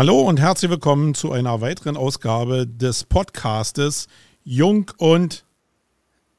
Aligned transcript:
Hallo 0.00 0.18
und 0.20 0.40
herzlich 0.40 0.70
willkommen 0.70 1.12
zu 1.12 1.30
einer 1.30 1.60
weiteren 1.60 1.98
Ausgabe 1.98 2.66
des 2.66 3.04
Podcastes 3.04 4.06
Jung 4.44 4.90
und 4.96 5.44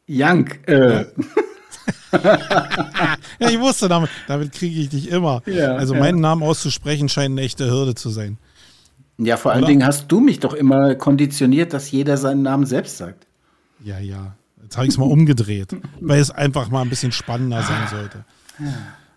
Young. 0.10 0.48
Äh. 0.66 1.06
ja, 2.12 3.18
ich 3.52 3.60
wusste, 3.60 3.88
damit, 3.88 4.10
damit 4.28 4.52
kriege 4.54 4.82
ich 4.82 4.90
dich 4.90 5.12
immer. 5.12 5.44
Ja, 5.46 5.76
also 5.76 5.94
meinen 5.94 6.18
ja. 6.18 6.22
Namen 6.22 6.42
auszusprechen 6.42 7.08
scheint 7.08 7.34
eine 7.34 7.42
echte 7.42 7.70
Hürde 7.70 7.94
zu 7.94 8.10
sein. 8.10 8.40
Ja, 9.20 9.38
vor 9.38 9.52
allen 9.52 9.66
Dingen 9.66 9.86
hast 9.86 10.12
du 10.12 10.22
mich 10.22 10.40
doch 10.40 10.56
immer 10.56 10.96
konditioniert, 10.96 11.72
dass 11.72 11.92
jeder 11.92 12.18
seinen 12.18 12.42
Namen 12.42 12.66
selbst 12.66 12.98
sagt. 12.98 13.28
Ja, 13.84 14.00
ja. 14.00 14.34
Jetzt 14.64 14.76
habe 14.76 14.88
ich 14.88 14.94
es 14.94 14.98
mal 14.98 15.06
umgedreht, 15.06 15.76
weil 16.00 16.20
es 16.20 16.32
einfach 16.32 16.72
mal 16.72 16.82
ein 16.82 16.90
bisschen 16.90 17.12
spannender 17.12 17.62
sein 17.62 17.88
sollte. 17.92 18.26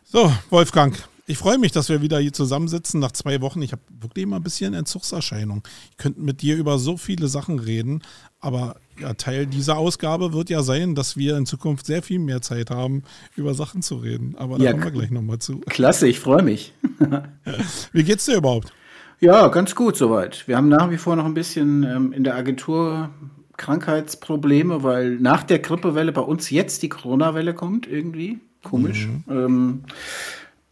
So, 0.05 0.31
Wolfgang, 0.51 0.95
ich 1.27 1.39
freue 1.39 1.59
mich, 1.59 1.73
dass 1.73 1.89
wir 1.89 2.03
wieder 2.03 2.19
hier 2.19 2.33
zusammensitzen 2.33 3.01
nach 3.01 3.13
zwei 3.13 3.41
Wochen. 3.41 3.63
Ich 3.63 3.73
habe 3.73 3.83
wirklich 4.01 4.25
immer 4.25 4.37
ein 4.37 4.43
bisschen 4.43 4.75
Entzugserscheinung. 4.75 5.63
Ich 5.91 5.97
könnte 5.97 6.21
mit 6.21 6.43
dir 6.43 6.57
über 6.57 6.79
so 6.79 6.97
viele 6.97 7.29
Sachen 7.29 7.59
reden, 7.59 8.03
aber 8.41 8.77
ja, 9.01 9.15
Teil 9.15 9.47
dieser 9.47 9.79
Ausgabe 9.79 10.33
wird 10.35 10.51
ja 10.51 10.63
sein, 10.63 10.95
dass 10.95 11.17
wir 11.17 11.37
in 11.37 11.47
Zukunft 11.47 11.87
sehr 11.87 12.03
viel 12.03 12.19
mehr 12.19 12.43
Zeit 12.43 12.71
haben, 12.71 13.03
über 13.37 13.55
Sachen 13.55 13.83
zu 13.83 13.97
reden. 13.97 14.35
Aber 14.37 14.59
da 14.59 14.65
ja, 14.65 14.73
kommen 14.73 14.85
wir 14.85 14.91
gleich 14.91 15.11
nochmal 15.11 15.39
zu. 15.39 15.61
Klasse, 15.61 16.09
ich 16.09 16.21
freue 16.21 16.43
mich. 16.43 16.75
Wie 17.93 18.05
geht's 18.05 18.27
dir 18.27 18.37
überhaupt? 18.37 18.73
Ja, 19.21 19.49
ganz 19.49 19.75
gut 19.75 19.97
soweit. 19.97 20.47
Wir 20.47 20.57
haben 20.57 20.69
nach 20.69 20.91
wie 20.91 20.99
vor 20.99 21.17
noch 21.17 21.25
ein 21.25 21.35
bisschen 21.35 21.85
ähm, 21.85 22.13
in 22.13 22.25
der 22.25 22.35
Agentur 22.35 23.09
Krankheitsprobleme, 23.57 24.83
weil 24.83 25.17
nach 25.17 25.43
der 25.45 25.61
Grippewelle 25.61 26.13
bei 26.13 26.21
uns 26.21 26.51
jetzt 26.51 26.83
die 26.83 26.89
Corona-Welle 26.89 27.55
kommt, 27.55 27.87
irgendwie. 27.87 28.41
Komisch. 28.63 29.07
Mhm. 29.07 29.23
Ähm, 29.31 29.85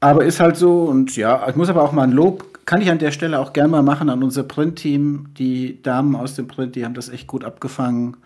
aber 0.02 0.24
ist 0.24 0.40
halt 0.40 0.56
so 0.56 0.82
und 0.82 1.16
ja, 1.16 1.48
ich 1.48 1.54
muss 1.54 1.68
aber 1.68 1.82
auch 1.82 1.92
mal 1.92 2.02
ein 2.02 2.10
Lob, 2.10 2.66
kann 2.66 2.82
ich 2.82 2.90
an 2.90 2.98
der 2.98 3.12
Stelle 3.12 3.38
auch 3.38 3.52
gerne 3.52 3.70
mal 3.70 3.82
machen 3.82 4.10
an 4.10 4.22
unser 4.24 4.42
Print-Team. 4.42 5.28
Die 5.38 5.80
Damen 5.80 6.16
aus 6.16 6.34
dem 6.34 6.48
Print, 6.48 6.74
die 6.74 6.84
haben 6.84 6.94
das 6.94 7.08
echt 7.08 7.28
gut 7.28 7.44
abgefangen, 7.44 8.16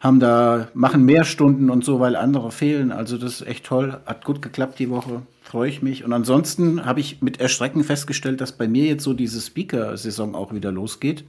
haben 0.00 0.20
da, 0.20 0.68
machen 0.74 1.04
mehr 1.04 1.24
Stunden 1.24 1.70
und 1.70 1.84
so, 1.86 2.00
weil 2.00 2.16
andere 2.16 2.50
fehlen. 2.50 2.92
Also 2.92 3.16
das 3.16 3.40
ist 3.40 3.46
echt 3.46 3.64
toll, 3.64 3.98
hat 4.04 4.26
gut 4.26 4.42
geklappt 4.42 4.78
die 4.78 4.90
Woche, 4.90 5.22
freue 5.40 5.70
ich 5.70 5.80
mich. 5.80 6.04
Und 6.04 6.12
ansonsten 6.12 6.84
habe 6.84 7.00
ich 7.00 7.22
mit 7.22 7.40
Erschrecken 7.40 7.82
festgestellt, 7.82 8.42
dass 8.42 8.52
bei 8.52 8.68
mir 8.68 8.84
jetzt 8.84 9.04
so 9.04 9.14
diese 9.14 9.40
Speaker-Saison 9.40 10.34
auch 10.34 10.52
wieder 10.52 10.70
losgeht. 10.70 11.24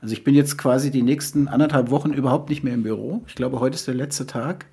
Also 0.00 0.14
ich 0.14 0.24
bin 0.24 0.34
jetzt 0.34 0.56
quasi 0.56 0.90
die 0.90 1.02
nächsten 1.02 1.48
anderthalb 1.48 1.90
Wochen 1.90 2.14
überhaupt 2.14 2.48
nicht 2.48 2.64
mehr 2.64 2.74
im 2.74 2.82
Büro. 2.82 3.24
Ich 3.26 3.34
glaube, 3.34 3.60
heute 3.60 3.74
ist 3.74 3.86
der 3.86 3.94
letzte 3.94 4.26
Tag. 4.26 4.64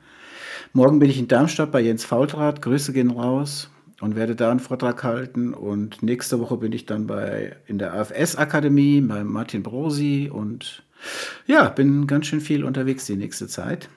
Morgen 0.71 0.99
bin 0.99 1.09
ich 1.09 1.19
in 1.19 1.27
Darmstadt 1.27 1.73
bei 1.73 1.81
Jens 1.81 2.05
Faultrat. 2.05 2.61
Grüße 2.61 2.93
gehen 2.93 3.11
raus 3.11 3.69
und 4.01 4.15
werde 4.15 4.35
da 4.35 4.51
einen 4.51 4.59
Vortrag 4.59 5.03
halten. 5.03 5.53
Und 5.53 6.03
nächste 6.03 6.39
Woche 6.39 6.57
bin 6.57 6.71
ich 6.71 6.85
dann 6.85 7.07
bei, 7.07 7.55
in 7.67 7.77
der 7.77 7.93
AFS-Akademie 7.93 9.01
bei 9.01 9.23
Martin 9.23 9.63
Brosi 9.63 10.29
und 10.31 10.83
ja, 11.47 11.69
bin 11.69 12.07
ganz 12.07 12.27
schön 12.27 12.41
viel 12.41 12.63
unterwegs 12.63 13.05
die 13.05 13.15
nächste 13.15 13.47
Zeit. 13.47 13.89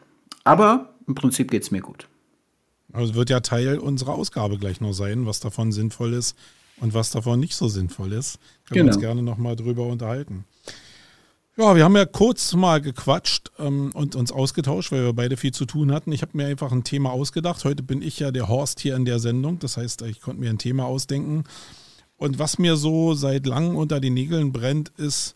Aber 0.44 0.94
im 1.06 1.14
Prinzip 1.14 1.50
geht 1.50 1.62
es 1.62 1.70
mir 1.70 1.80
gut. 1.80 2.06
Also 2.92 3.14
wird 3.14 3.30
ja 3.30 3.40
Teil 3.40 3.78
unserer 3.78 4.14
Ausgabe 4.14 4.58
gleich 4.58 4.80
noch 4.80 4.92
sein, 4.92 5.26
was 5.26 5.40
davon 5.40 5.72
sinnvoll 5.72 6.14
ist 6.14 6.36
und 6.80 6.94
was 6.94 7.10
davon 7.10 7.40
nicht 7.40 7.54
so 7.54 7.68
sinnvoll 7.68 8.12
ist. 8.12 8.38
Können 8.66 8.68
genau. 8.68 8.74
wir 8.74 8.84
uns 8.84 8.96
genau. 8.96 9.08
gerne 9.08 9.22
nochmal 9.22 9.56
drüber 9.56 9.86
unterhalten. 9.86 10.44
Ja, 11.60 11.74
wir 11.74 11.82
haben 11.82 11.96
ja 11.96 12.06
kurz 12.06 12.54
mal 12.54 12.80
gequatscht 12.80 13.50
ähm, 13.58 13.90
und 13.92 14.14
uns 14.14 14.30
ausgetauscht, 14.30 14.92
weil 14.92 15.06
wir 15.06 15.12
beide 15.12 15.36
viel 15.36 15.52
zu 15.52 15.64
tun 15.64 15.90
hatten. 15.90 16.12
Ich 16.12 16.22
habe 16.22 16.36
mir 16.36 16.46
einfach 16.46 16.70
ein 16.70 16.84
Thema 16.84 17.10
ausgedacht. 17.10 17.64
Heute 17.64 17.82
bin 17.82 18.00
ich 18.00 18.20
ja 18.20 18.30
der 18.30 18.46
Horst 18.46 18.78
hier 18.78 18.94
in 18.94 19.04
der 19.04 19.18
Sendung. 19.18 19.58
Das 19.58 19.76
heißt, 19.76 20.02
ich 20.02 20.20
konnte 20.20 20.40
mir 20.40 20.50
ein 20.50 20.58
Thema 20.58 20.84
ausdenken. 20.84 21.42
Und 22.16 22.38
was 22.38 22.60
mir 22.60 22.76
so 22.76 23.14
seit 23.14 23.44
langem 23.44 23.74
unter 23.74 23.98
den 23.98 24.14
Nägeln 24.14 24.52
brennt, 24.52 24.90
ist, 24.98 25.34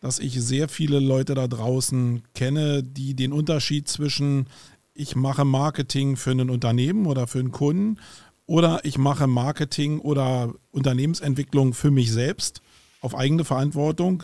dass 0.00 0.18
ich 0.18 0.40
sehr 0.40 0.70
viele 0.70 0.98
Leute 0.98 1.34
da 1.34 1.46
draußen 1.46 2.22
kenne, 2.34 2.82
die 2.82 3.12
den 3.12 3.34
Unterschied 3.34 3.86
zwischen 3.86 4.46
ich 4.94 5.14
mache 5.14 5.44
Marketing 5.44 6.16
für 6.16 6.30
ein 6.30 6.48
Unternehmen 6.48 7.04
oder 7.04 7.26
für 7.26 7.38
einen 7.38 7.52
Kunden 7.52 7.98
oder 8.46 8.80
ich 8.84 8.96
mache 8.96 9.26
Marketing 9.26 9.98
oder 9.98 10.54
Unternehmensentwicklung 10.70 11.74
für 11.74 11.90
mich 11.90 12.10
selbst 12.10 12.62
auf 13.02 13.14
eigene 13.14 13.44
Verantwortung 13.44 14.22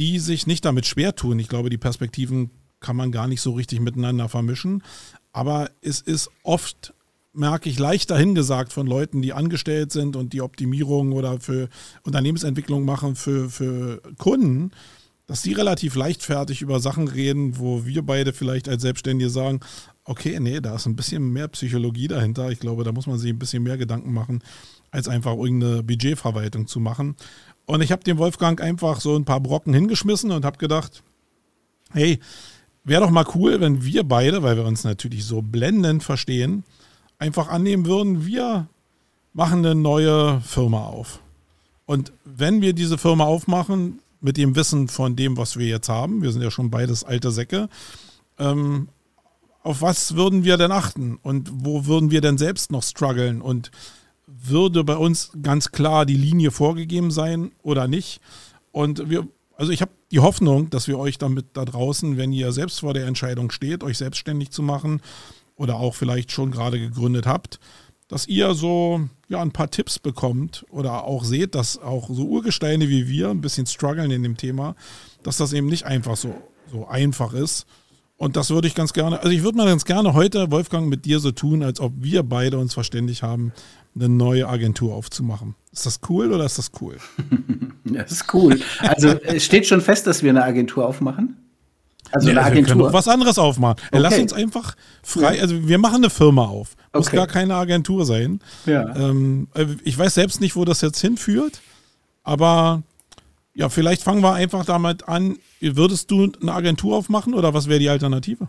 die 0.00 0.18
sich 0.18 0.46
nicht 0.46 0.64
damit 0.64 0.86
schwer 0.86 1.14
tun. 1.14 1.38
Ich 1.38 1.48
glaube, 1.48 1.68
die 1.68 1.76
Perspektiven 1.76 2.50
kann 2.80 2.96
man 2.96 3.12
gar 3.12 3.28
nicht 3.28 3.42
so 3.42 3.52
richtig 3.52 3.80
miteinander 3.80 4.30
vermischen. 4.30 4.82
Aber 5.30 5.70
es 5.82 6.00
ist 6.00 6.30
oft, 6.42 6.94
merke 7.34 7.68
ich, 7.68 7.78
leicht 7.78 8.10
dahingesagt 8.10 8.72
von 8.72 8.86
Leuten, 8.86 9.20
die 9.20 9.34
angestellt 9.34 9.92
sind 9.92 10.16
und 10.16 10.32
die 10.32 10.40
Optimierung 10.40 11.12
oder 11.12 11.38
für 11.38 11.68
Unternehmensentwicklung 12.02 12.86
machen 12.86 13.14
für, 13.14 13.50
für 13.50 14.00
Kunden, 14.16 14.70
dass 15.26 15.42
die 15.42 15.52
relativ 15.52 15.96
leichtfertig 15.96 16.62
über 16.62 16.80
Sachen 16.80 17.06
reden, 17.06 17.58
wo 17.58 17.84
wir 17.84 18.00
beide 18.00 18.32
vielleicht 18.32 18.70
als 18.70 18.80
Selbstständige 18.80 19.28
sagen, 19.28 19.60
okay, 20.04 20.40
nee, 20.40 20.60
da 20.60 20.76
ist 20.76 20.86
ein 20.86 20.96
bisschen 20.96 21.30
mehr 21.30 21.48
Psychologie 21.48 22.08
dahinter. 22.08 22.50
Ich 22.50 22.58
glaube, 22.58 22.84
da 22.84 22.92
muss 22.92 23.06
man 23.06 23.18
sich 23.18 23.30
ein 23.30 23.38
bisschen 23.38 23.62
mehr 23.62 23.76
Gedanken 23.76 24.14
machen, 24.14 24.42
als 24.90 25.06
einfach 25.06 25.36
irgendeine 25.36 25.82
Budgetverwaltung 25.82 26.66
zu 26.66 26.80
machen. 26.80 27.16
Und 27.70 27.82
ich 27.82 27.92
habe 27.92 28.02
dem 28.02 28.18
Wolfgang 28.18 28.60
einfach 28.60 29.00
so 29.00 29.14
ein 29.14 29.24
paar 29.24 29.38
Brocken 29.38 29.72
hingeschmissen 29.72 30.32
und 30.32 30.44
habe 30.44 30.58
gedacht, 30.58 31.04
hey, 31.92 32.18
wäre 32.82 33.02
doch 33.02 33.10
mal 33.10 33.24
cool, 33.36 33.60
wenn 33.60 33.84
wir 33.84 34.02
beide, 34.02 34.42
weil 34.42 34.56
wir 34.56 34.64
uns 34.64 34.82
natürlich 34.82 35.24
so 35.24 35.40
blendend 35.40 36.02
verstehen, 36.02 36.64
einfach 37.20 37.46
annehmen 37.46 37.86
würden, 37.86 38.26
wir 38.26 38.66
machen 39.34 39.64
eine 39.64 39.76
neue 39.76 40.40
Firma 40.40 40.82
auf. 40.82 41.20
Und 41.86 42.12
wenn 42.24 42.60
wir 42.60 42.72
diese 42.72 42.98
Firma 42.98 43.22
aufmachen, 43.22 44.00
mit 44.20 44.36
dem 44.36 44.56
Wissen 44.56 44.88
von 44.88 45.14
dem, 45.14 45.36
was 45.36 45.56
wir 45.56 45.68
jetzt 45.68 45.88
haben, 45.88 46.22
wir 46.22 46.32
sind 46.32 46.42
ja 46.42 46.50
schon 46.50 46.72
beides 46.72 47.04
alte 47.04 47.30
Säcke, 47.30 47.68
ähm, 48.40 48.88
auf 49.62 49.80
was 49.80 50.16
würden 50.16 50.42
wir 50.42 50.56
denn 50.56 50.72
achten 50.72 51.20
und 51.22 51.48
wo 51.52 51.86
würden 51.86 52.10
wir 52.10 52.20
denn 52.20 52.36
selbst 52.36 52.72
noch 52.72 52.82
strugglen 52.82 53.40
und 53.40 53.70
würde 54.42 54.84
bei 54.84 54.96
uns 54.96 55.32
ganz 55.42 55.72
klar 55.72 56.06
die 56.06 56.16
Linie 56.16 56.50
vorgegeben 56.50 57.10
sein 57.10 57.52
oder 57.62 57.88
nicht. 57.88 58.20
Und 58.72 59.10
wir, 59.10 59.26
also 59.56 59.72
ich 59.72 59.82
habe 59.82 59.92
die 60.10 60.20
Hoffnung, 60.20 60.70
dass 60.70 60.88
wir 60.88 60.98
euch 60.98 61.18
damit 61.18 61.46
da 61.54 61.64
draußen, 61.64 62.16
wenn 62.16 62.32
ihr 62.32 62.52
selbst 62.52 62.80
vor 62.80 62.94
der 62.94 63.06
Entscheidung 63.06 63.50
steht, 63.50 63.82
euch 63.82 63.98
selbstständig 63.98 64.50
zu 64.50 64.62
machen 64.62 65.00
oder 65.56 65.76
auch 65.76 65.94
vielleicht 65.94 66.32
schon 66.32 66.50
gerade 66.50 66.78
gegründet 66.78 67.26
habt, 67.26 67.60
dass 68.08 68.26
ihr 68.26 68.54
so 68.54 69.08
ja 69.28 69.40
ein 69.40 69.52
paar 69.52 69.70
Tipps 69.70 69.98
bekommt 69.98 70.64
oder 70.70 71.04
auch 71.04 71.24
seht, 71.24 71.54
dass 71.54 71.78
auch 71.78 72.08
so 72.10 72.24
Urgesteine 72.24 72.88
wie 72.88 73.08
wir 73.08 73.30
ein 73.30 73.40
bisschen 73.40 73.66
strugglen 73.66 74.10
in 74.10 74.22
dem 74.22 74.36
Thema, 74.36 74.74
dass 75.22 75.36
das 75.36 75.52
eben 75.52 75.68
nicht 75.68 75.84
einfach 75.84 76.16
so, 76.16 76.34
so 76.70 76.88
einfach 76.88 77.32
ist. 77.32 77.66
Und 78.16 78.36
das 78.36 78.50
würde 78.50 78.68
ich 78.68 78.74
ganz 78.74 78.92
gerne, 78.92 79.20
also 79.20 79.30
ich 79.30 79.42
würde 79.42 79.56
mal 79.56 79.66
ganz 79.66 79.84
gerne 79.84 80.12
heute, 80.12 80.50
Wolfgang, 80.50 80.88
mit 80.88 81.06
dir 81.06 81.20
so 81.20 81.30
tun, 81.30 81.62
als 81.62 81.80
ob 81.80 81.92
wir 81.96 82.22
beide 82.22 82.58
uns 82.58 82.74
verständigt 82.74 83.22
haben, 83.22 83.52
eine 83.94 84.08
neue 84.08 84.48
Agentur 84.48 84.94
aufzumachen. 84.94 85.54
Ist 85.72 85.86
das 85.86 86.00
cool 86.08 86.32
oder 86.32 86.44
ist 86.44 86.58
das 86.58 86.70
cool? 86.80 86.96
das 87.84 88.12
ist 88.12 88.34
cool. 88.34 88.60
Also 88.80 89.08
es 89.08 89.44
steht 89.44 89.66
schon 89.66 89.80
fest, 89.80 90.06
dass 90.06 90.22
wir 90.22 90.30
eine 90.30 90.44
Agentur 90.44 90.86
aufmachen. 90.86 91.36
Also 92.12 92.26
nee, 92.26 92.32
eine 92.32 92.42
Agentur. 92.42 92.76
Wir 92.76 92.82
können 92.82 92.92
was 92.92 93.08
anderes 93.08 93.38
aufmachen. 93.38 93.76
Okay. 93.90 93.98
Lass 93.98 94.18
uns 94.18 94.32
einfach 94.32 94.74
frei, 95.02 95.40
also 95.40 95.68
wir 95.68 95.78
machen 95.78 95.96
eine 95.96 96.10
Firma 96.10 96.46
auf. 96.46 96.74
Muss 96.92 97.08
okay. 97.08 97.16
gar 97.16 97.26
keine 97.26 97.54
Agentur 97.54 98.04
sein. 98.04 98.40
Ja. 98.66 98.94
Ähm, 98.96 99.48
äh, 99.54 99.66
ich 99.84 99.96
weiß 99.96 100.14
selbst 100.14 100.40
nicht, 100.40 100.56
wo 100.56 100.64
das 100.64 100.80
jetzt 100.80 101.00
hinführt, 101.00 101.60
aber 102.24 102.82
ja, 103.54 103.68
vielleicht 103.68 104.02
fangen 104.02 104.22
wir 104.22 104.32
einfach 104.34 104.64
damit 104.64 105.08
an. 105.08 105.38
Würdest 105.60 106.10
du 106.10 106.32
eine 106.40 106.52
Agentur 106.52 106.96
aufmachen 106.96 107.34
oder 107.34 107.54
was 107.54 107.68
wäre 107.68 107.78
die 107.78 107.88
Alternative? 107.88 108.48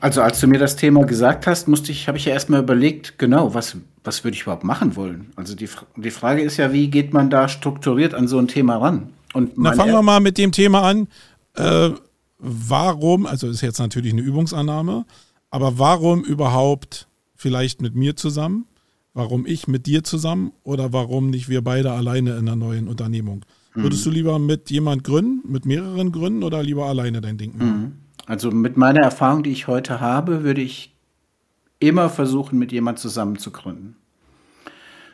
Also 0.00 0.22
als 0.22 0.40
du 0.40 0.46
mir 0.46 0.58
das 0.58 0.76
Thema 0.76 1.04
gesagt 1.04 1.46
hast, 1.46 1.68
musste 1.68 1.92
ich, 1.92 2.08
habe 2.08 2.16
ich 2.16 2.24
ja 2.24 2.32
erstmal 2.32 2.60
überlegt, 2.60 3.18
genau, 3.18 3.52
was, 3.52 3.76
was 4.02 4.24
würde 4.24 4.34
ich 4.34 4.42
überhaupt 4.42 4.64
machen 4.64 4.96
wollen? 4.96 5.32
Also 5.36 5.54
die, 5.54 5.68
die 5.96 6.10
Frage 6.10 6.42
ist 6.42 6.56
ja, 6.56 6.72
wie 6.72 6.88
geht 6.88 7.12
man 7.12 7.28
da 7.28 7.48
strukturiert 7.48 8.14
an 8.14 8.26
so 8.26 8.38
ein 8.38 8.48
Thema 8.48 8.76
ran? 8.76 9.10
Und 9.34 9.58
Na, 9.58 9.72
fangen 9.72 9.92
wir 9.92 10.02
mal 10.02 10.20
mit 10.20 10.38
dem 10.38 10.52
Thema 10.52 10.82
an. 10.82 11.06
Äh, 11.54 11.90
warum, 12.38 13.26
also 13.26 13.48
ist 13.48 13.60
jetzt 13.60 13.78
natürlich 13.78 14.12
eine 14.12 14.22
Übungsannahme, 14.22 15.04
aber 15.50 15.78
warum 15.78 16.24
überhaupt 16.24 17.06
vielleicht 17.36 17.82
mit 17.82 17.94
mir 17.94 18.16
zusammen? 18.16 18.66
Warum 19.12 19.44
ich 19.44 19.66
mit 19.66 19.86
dir 19.86 20.04
zusammen 20.04 20.52
oder 20.62 20.92
warum 20.92 21.30
nicht 21.30 21.48
wir 21.48 21.62
beide 21.62 21.90
alleine 21.92 22.30
in 22.32 22.48
einer 22.48 22.56
neuen 22.56 22.88
Unternehmung? 22.88 23.44
Mhm. 23.74 23.82
Würdest 23.82 24.06
du 24.06 24.10
lieber 24.10 24.38
mit 24.38 24.70
jemand 24.70 25.04
gründen, 25.04 25.50
mit 25.50 25.66
mehreren 25.66 26.12
gründen 26.12 26.42
oder 26.42 26.62
lieber 26.62 26.86
alleine 26.86 27.20
dein 27.20 27.36
Ding 27.36 27.58
machen? 27.58 27.99
Also 28.30 28.52
mit 28.52 28.76
meiner 28.76 29.00
Erfahrung, 29.00 29.42
die 29.42 29.50
ich 29.50 29.66
heute 29.66 29.98
habe, 29.98 30.44
würde 30.44 30.60
ich 30.60 30.94
immer 31.80 32.08
versuchen, 32.08 32.60
mit 32.60 32.70
jemand 32.70 33.00
zusammen 33.00 33.38
zu 33.38 33.50
gründen. 33.50 33.96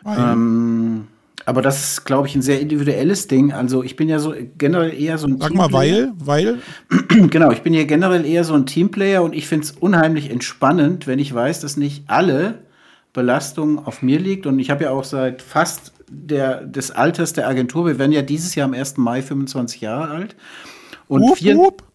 Ähm, 0.04 1.06
aber 1.46 1.62
das 1.62 1.82
ist, 1.82 2.04
glaube 2.04 2.28
ich, 2.28 2.34
ein 2.34 2.42
sehr 2.42 2.60
individuelles 2.60 3.26
Ding. 3.26 3.54
Also 3.54 3.82
ich 3.82 3.96
bin 3.96 4.10
ja 4.10 4.18
so 4.18 4.34
generell 4.58 4.92
eher 4.92 5.16
so 5.16 5.28
ein 5.28 5.40
Sag 5.40 5.54
mal, 5.54 5.72
weil, 5.72 6.12
weil? 6.18 6.58
genau, 7.08 7.52
ich 7.52 7.62
bin 7.62 7.72
ja 7.72 7.84
generell 7.84 8.26
eher 8.26 8.44
so 8.44 8.52
ein 8.52 8.66
Teamplayer 8.66 9.22
und 9.22 9.34
ich 9.34 9.48
finde 9.48 9.64
es 9.64 9.70
unheimlich 9.70 10.28
entspannend, 10.28 11.06
wenn 11.06 11.18
ich 11.18 11.32
weiß, 11.32 11.60
dass 11.60 11.78
nicht 11.78 12.04
alle 12.08 12.58
Belastung 13.14 13.86
auf 13.86 14.02
mir 14.02 14.18
liegt. 14.18 14.44
Und 14.44 14.58
ich 14.58 14.68
habe 14.68 14.84
ja 14.84 14.90
auch 14.90 15.04
seit 15.04 15.40
fast 15.40 15.94
der, 16.10 16.66
des 16.66 16.90
Alters 16.90 17.32
der 17.32 17.48
Agentur. 17.48 17.86
Wir 17.86 17.98
werden 17.98 18.12
ja 18.12 18.20
dieses 18.20 18.54
Jahr 18.54 18.66
am 18.68 18.74
1. 18.74 18.98
Mai 18.98 19.22
25 19.22 19.80
Jahre 19.80 20.10
alt. 20.10 20.36
Und 21.08 21.22
hup, 21.22 21.38
vier, 21.38 21.56
hup. 21.56 21.85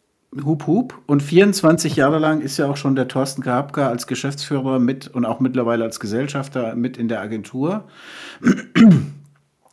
Hup, 0.46 0.66
hup. 0.66 0.98
Und 1.08 1.22
24 1.22 1.98
Jahre 1.98 2.18
lang 2.18 2.42
ist 2.42 2.58
ja 2.58 2.68
auch 2.68 2.78
schon 2.78 2.96
der 2.96 3.10
Thorsten 3.10 3.42
Grabka 3.42 3.90
als 3.90 4.08
Geschäftsführer 4.08 4.80
mit 4.80 5.08
und 5.08 5.26
auch 5.26 5.42
mittlerweile 5.42 5.84
als 5.84 6.00
Gesellschafter 6.00 6.76
mit 6.76 6.98
in 6.98 7.10
der 7.10 7.20
Agentur. 7.20 7.86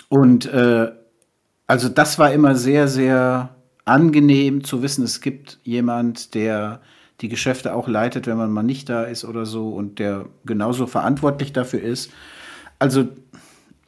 Und 0.08 0.46
äh, 0.46 0.90
also 1.66 1.88
das 1.88 2.18
war 2.18 2.32
immer 2.32 2.54
sehr, 2.54 2.88
sehr 2.88 3.54
angenehm 3.84 4.64
zu 4.64 4.82
wissen, 4.82 5.04
es 5.04 5.20
gibt 5.20 5.60
jemand, 5.62 6.34
der 6.34 6.80
die 7.20 7.28
Geschäfte 7.28 7.74
auch 7.74 7.88
leitet, 7.88 8.26
wenn 8.26 8.36
man 8.36 8.50
mal 8.50 8.62
nicht 8.62 8.88
da 8.88 9.04
ist 9.04 9.24
oder 9.24 9.44
so 9.44 9.70
und 9.70 9.98
der 9.98 10.26
genauso 10.44 10.86
verantwortlich 10.86 11.52
dafür 11.52 11.82
ist. 11.82 12.10
Also 12.78 13.08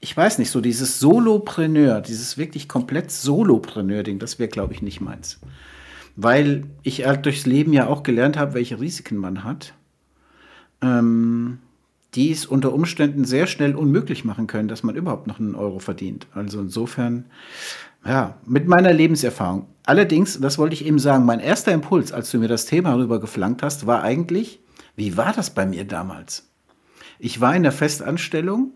ich 0.01 0.17
weiß 0.17 0.39
nicht, 0.39 0.51
so 0.51 0.61
dieses 0.61 0.99
Solopreneur, 0.99 2.01
dieses 2.01 2.39
wirklich 2.39 2.69
komplett 2.69 3.11
Solopreneur-Ding, 3.11 4.19
das 4.19 4.39
wäre, 4.39 4.49
glaube 4.49 4.73
ich, 4.73 4.83
nicht 4.83 5.01
meins. 5.01 5.39
Weil 6.23 6.65
ich 6.83 7.07
halt 7.07 7.25
durchs 7.25 7.47
Leben 7.47 7.73
ja 7.73 7.87
auch 7.87 8.03
gelernt 8.03 8.37
habe, 8.37 8.55
welche 8.55 8.79
Risiken 8.79 9.17
man 9.17 9.43
hat, 9.43 9.73
ähm, 10.83 11.59
die 12.15 12.31
es 12.31 12.45
unter 12.45 12.75
Umständen 12.75 13.25
sehr 13.25 13.47
schnell 13.47 13.75
unmöglich 13.75 14.25
machen 14.25 14.47
können, 14.47 14.69
dass 14.69 14.83
man 14.83 14.97
überhaupt 14.97 15.27
noch 15.27 15.41
einen 15.41 15.55
Euro 15.55 15.79
verdient. 15.79 16.27
Also 16.35 16.61
insofern, 16.61 17.25
ja, 18.05 18.37
mit 18.45 18.69
meiner 18.69 18.93
Lebenserfahrung. 18.93 19.67
Allerdings, 19.87 20.39
das 20.39 20.59
wollte 20.59 20.75
ich 20.75 20.85
eben 20.85 20.99
sagen, 20.99 21.25
mein 21.25 21.41
erster 21.41 21.73
Impuls, 21.73 22.13
als 22.13 22.31
du 22.31 22.39
mir 22.39 22.49
das 22.49 22.67
Thema 22.67 22.95
rüber 22.97 23.19
geflankt 23.19 23.63
hast, 23.63 23.87
war 23.87 24.03
eigentlich, 24.03 24.61
wie 24.97 25.17
war 25.17 25.33
das 25.33 25.51
bei 25.55 25.65
mir 25.65 25.85
damals? 25.85 26.51
Ich 27.19 27.41
war 27.41 27.57
in 27.57 27.63
der 27.63 27.73
Festanstellung 27.73 28.73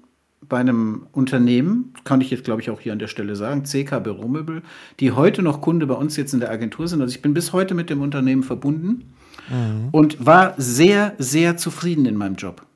bei 0.49 0.58
einem 0.58 1.06
Unternehmen, 1.12 1.94
kann 2.05 2.20
ich 2.20 2.31
jetzt 2.31 2.44
glaube 2.44 2.61
ich 2.61 2.70
auch 2.70 2.81
hier 2.81 2.93
an 2.93 2.99
der 2.99 3.08
Stelle 3.08 3.37
sagen, 3.37 3.64
CK 3.64 4.00
Büromöbel, 4.02 4.62
die 5.00 5.12
heute 5.12 5.43
noch 5.43 5.61
Kunde 5.61 5.87
bei 5.87 5.94
uns 5.94 6.17
jetzt 6.17 6.35
in 6.35 6.41
der 6.41 6.50
Agentur 6.50 6.88
sind. 6.88 7.00
Also 7.00 7.14
ich 7.14 7.23
bin 7.23 7.35
bis 7.35 7.52
heute 7.52 7.75
mit 7.75 7.91
dem 7.91 8.02
Unternehmen 8.02 8.43
verbunden 8.43 9.14
mhm. 9.49 9.88
und 9.93 10.25
war 10.25 10.55
sehr, 10.56 11.14
sehr 11.19 11.56
zufrieden 11.56 12.06
in 12.06 12.17
meinem 12.17 12.37
Job. 12.37 12.67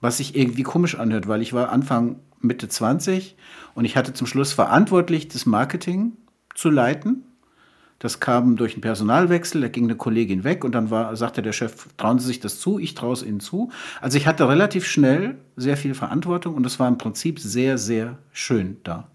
Was 0.00 0.18
sich 0.18 0.36
irgendwie 0.36 0.62
komisch 0.62 0.96
anhört, 0.96 1.28
weil 1.28 1.42
ich 1.42 1.52
war 1.52 1.70
Anfang 1.70 2.16
Mitte 2.40 2.68
20 2.68 3.36
und 3.74 3.84
ich 3.84 3.96
hatte 3.96 4.12
zum 4.12 4.26
Schluss 4.26 4.52
verantwortlich, 4.52 5.28
das 5.28 5.46
Marketing 5.46 6.12
zu 6.54 6.70
leiten. 6.70 7.24
Das 7.98 8.20
kam 8.20 8.56
durch 8.56 8.74
einen 8.74 8.82
Personalwechsel, 8.82 9.62
da 9.62 9.68
ging 9.68 9.84
eine 9.84 9.96
Kollegin 9.96 10.44
weg 10.44 10.64
und 10.64 10.74
dann 10.74 10.90
war, 10.90 11.16
sagte 11.16 11.40
der 11.40 11.52
Chef, 11.52 11.88
trauen 11.96 12.18
Sie 12.18 12.26
sich 12.26 12.40
das 12.40 12.60
zu, 12.60 12.78
ich 12.78 12.94
traue 12.94 13.14
es 13.14 13.22
Ihnen 13.22 13.40
zu. 13.40 13.70
Also 14.00 14.18
ich 14.18 14.26
hatte 14.26 14.48
relativ 14.48 14.86
schnell 14.86 15.38
sehr 15.56 15.78
viel 15.78 15.94
Verantwortung 15.94 16.54
und 16.54 16.66
es 16.66 16.78
war 16.78 16.88
im 16.88 16.98
Prinzip 16.98 17.40
sehr, 17.40 17.78
sehr 17.78 18.18
schön 18.32 18.76
da. 18.84 19.08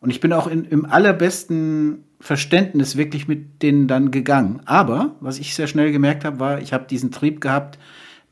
Und 0.00 0.10
ich 0.10 0.20
bin 0.20 0.32
auch 0.32 0.46
in, 0.46 0.64
im 0.64 0.84
allerbesten 0.84 2.04
Verständnis 2.20 2.96
wirklich 2.96 3.26
mit 3.26 3.62
denen 3.62 3.88
dann 3.88 4.12
gegangen. 4.12 4.60
Aber 4.64 5.16
was 5.20 5.40
ich 5.40 5.54
sehr 5.54 5.66
schnell 5.66 5.90
gemerkt 5.90 6.24
habe, 6.24 6.38
war, 6.38 6.60
ich 6.60 6.72
habe 6.72 6.86
diesen 6.88 7.10
Trieb 7.10 7.40
gehabt, 7.40 7.78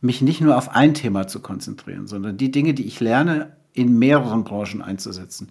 mich 0.00 0.23
nicht 0.23 0.41
nur 0.41 0.56
auf 0.56 0.75
ein 0.75 0.94
Thema 0.94 1.26
zu 1.26 1.41
konzentrieren, 1.41 2.06
sondern 2.06 2.37
die 2.37 2.50
Dinge, 2.50 2.73
die 2.75 2.87
ich 2.87 3.00
lerne, 3.00 3.56
in 3.73 3.99
mehreren 3.99 4.44
Branchen 4.44 4.82
einzusetzen. 4.82 5.49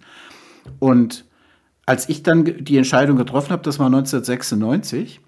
Und 0.78 1.24
als 1.90 2.08
ich 2.08 2.22
dann 2.22 2.44
die 2.44 2.76
Entscheidung 2.76 3.16
getroffen 3.16 3.50
habe, 3.50 3.64
das 3.64 3.80
war 3.80 3.86
1996, 3.86 5.20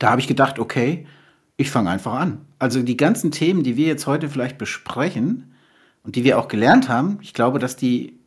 da 0.00 0.10
habe 0.10 0.20
ich 0.20 0.26
gedacht, 0.26 0.58
okay, 0.58 1.06
ich 1.56 1.70
fange 1.70 1.90
einfach 1.90 2.14
an. 2.14 2.40
Also 2.58 2.82
die 2.82 2.96
ganzen 2.96 3.30
Themen, 3.30 3.62
die 3.62 3.76
wir 3.76 3.86
jetzt 3.86 4.08
heute 4.08 4.28
vielleicht 4.28 4.58
besprechen 4.58 5.54
und 6.02 6.16
die 6.16 6.24
wir 6.24 6.40
auch 6.40 6.48
gelernt 6.48 6.88
haben, 6.88 7.20
ich 7.22 7.34
glaube, 7.34 7.60
dass 7.60 7.76
die 7.76 8.18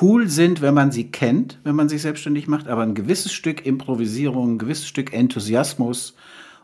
cool 0.00 0.28
sind, 0.28 0.62
wenn 0.62 0.74
man 0.74 0.90
sie 0.90 1.12
kennt, 1.12 1.60
wenn 1.62 1.76
man 1.76 1.88
sich 1.88 2.02
selbstständig 2.02 2.48
macht, 2.48 2.66
aber 2.66 2.82
ein 2.82 2.96
gewisses 2.96 3.32
Stück 3.32 3.64
Improvisierung, 3.64 4.54
ein 4.54 4.58
gewisses 4.58 4.88
Stück 4.88 5.12
Enthusiasmus 5.12 6.16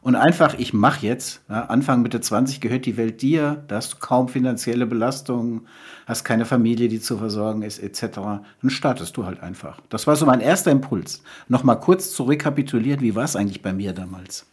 und 0.03 0.15
einfach, 0.15 0.55
ich 0.59 0.73
mache 0.73 1.07
jetzt, 1.07 1.43
ja, 1.49 1.67
Anfang 1.67 2.03
Mitte 2.03 2.21
20 2.21 2.61
gehört 2.61 2.87
die 2.87 2.97
Welt 2.97 3.23
dir, 3.23 3.65
da 3.69 3.77
hast 3.77 3.95
du 3.95 3.97
kaum 3.99 4.29
finanzielle 4.29 4.87
Belastungen, 4.87 5.67
hast 6.07 6.25
keine 6.25 6.45
Familie, 6.45 6.89
die 6.89 7.01
zu 7.01 7.19
versorgen 7.19 7.63
ist, 7.63 7.79
etc. 7.79 8.17
Dann 8.17 8.71
startest 8.71 9.17
du 9.17 9.27
halt 9.27 9.43
einfach. 9.43 9.81
Das 9.89 10.07
war 10.07 10.17
so 10.17 10.27
mein 10.27 10.41
erster 10.41 10.71
Impuls. 10.71 11.23
Nochmal 11.49 11.81
kurz 11.81 12.13
zu 12.13 12.25
rekapitulieren, 12.25 13.01
wie 13.01 13.15
war 13.15 13.25
es 13.25 13.37
eigentlich 13.37 13.63
bei 13.63 13.73
mir 13.73 13.93
damals? 13.93 14.47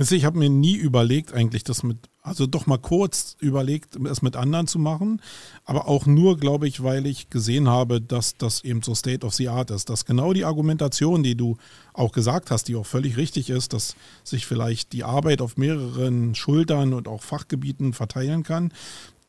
Ich 0.00 0.24
habe 0.24 0.38
mir 0.38 0.48
nie 0.48 0.76
überlegt, 0.76 1.32
eigentlich 1.32 1.64
das 1.64 1.82
mit, 1.82 1.98
also 2.22 2.46
doch 2.46 2.66
mal 2.66 2.78
kurz 2.78 3.36
überlegt, 3.40 3.96
es 3.96 4.22
mit 4.22 4.36
anderen 4.36 4.68
zu 4.68 4.78
machen, 4.78 5.20
aber 5.64 5.88
auch 5.88 6.06
nur, 6.06 6.38
glaube 6.38 6.68
ich, 6.68 6.84
weil 6.84 7.04
ich 7.04 7.30
gesehen 7.30 7.68
habe, 7.68 8.00
dass 8.00 8.36
das 8.36 8.62
eben 8.62 8.82
so 8.82 8.94
State 8.94 9.26
of 9.26 9.34
the 9.34 9.48
Art 9.48 9.72
ist, 9.72 9.90
dass 9.90 10.04
genau 10.04 10.32
die 10.32 10.44
Argumentation, 10.44 11.24
die 11.24 11.34
du 11.34 11.56
auch 11.94 12.12
gesagt 12.12 12.52
hast, 12.52 12.68
die 12.68 12.76
auch 12.76 12.86
völlig 12.86 13.16
richtig 13.16 13.50
ist, 13.50 13.72
dass 13.72 13.96
sich 14.22 14.46
vielleicht 14.46 14.92
die 14.92 15.02
Arbeit 15.02 15.42
auf 15.42 15.56
mehreren 15.56 16.36
Schultern 16.36 16.94
und 16.94 17.08
auch 17.08 17.22
Fachgebieten 17.22 17.92
verteilen 17.92 18.44
kann, 18.44 18.72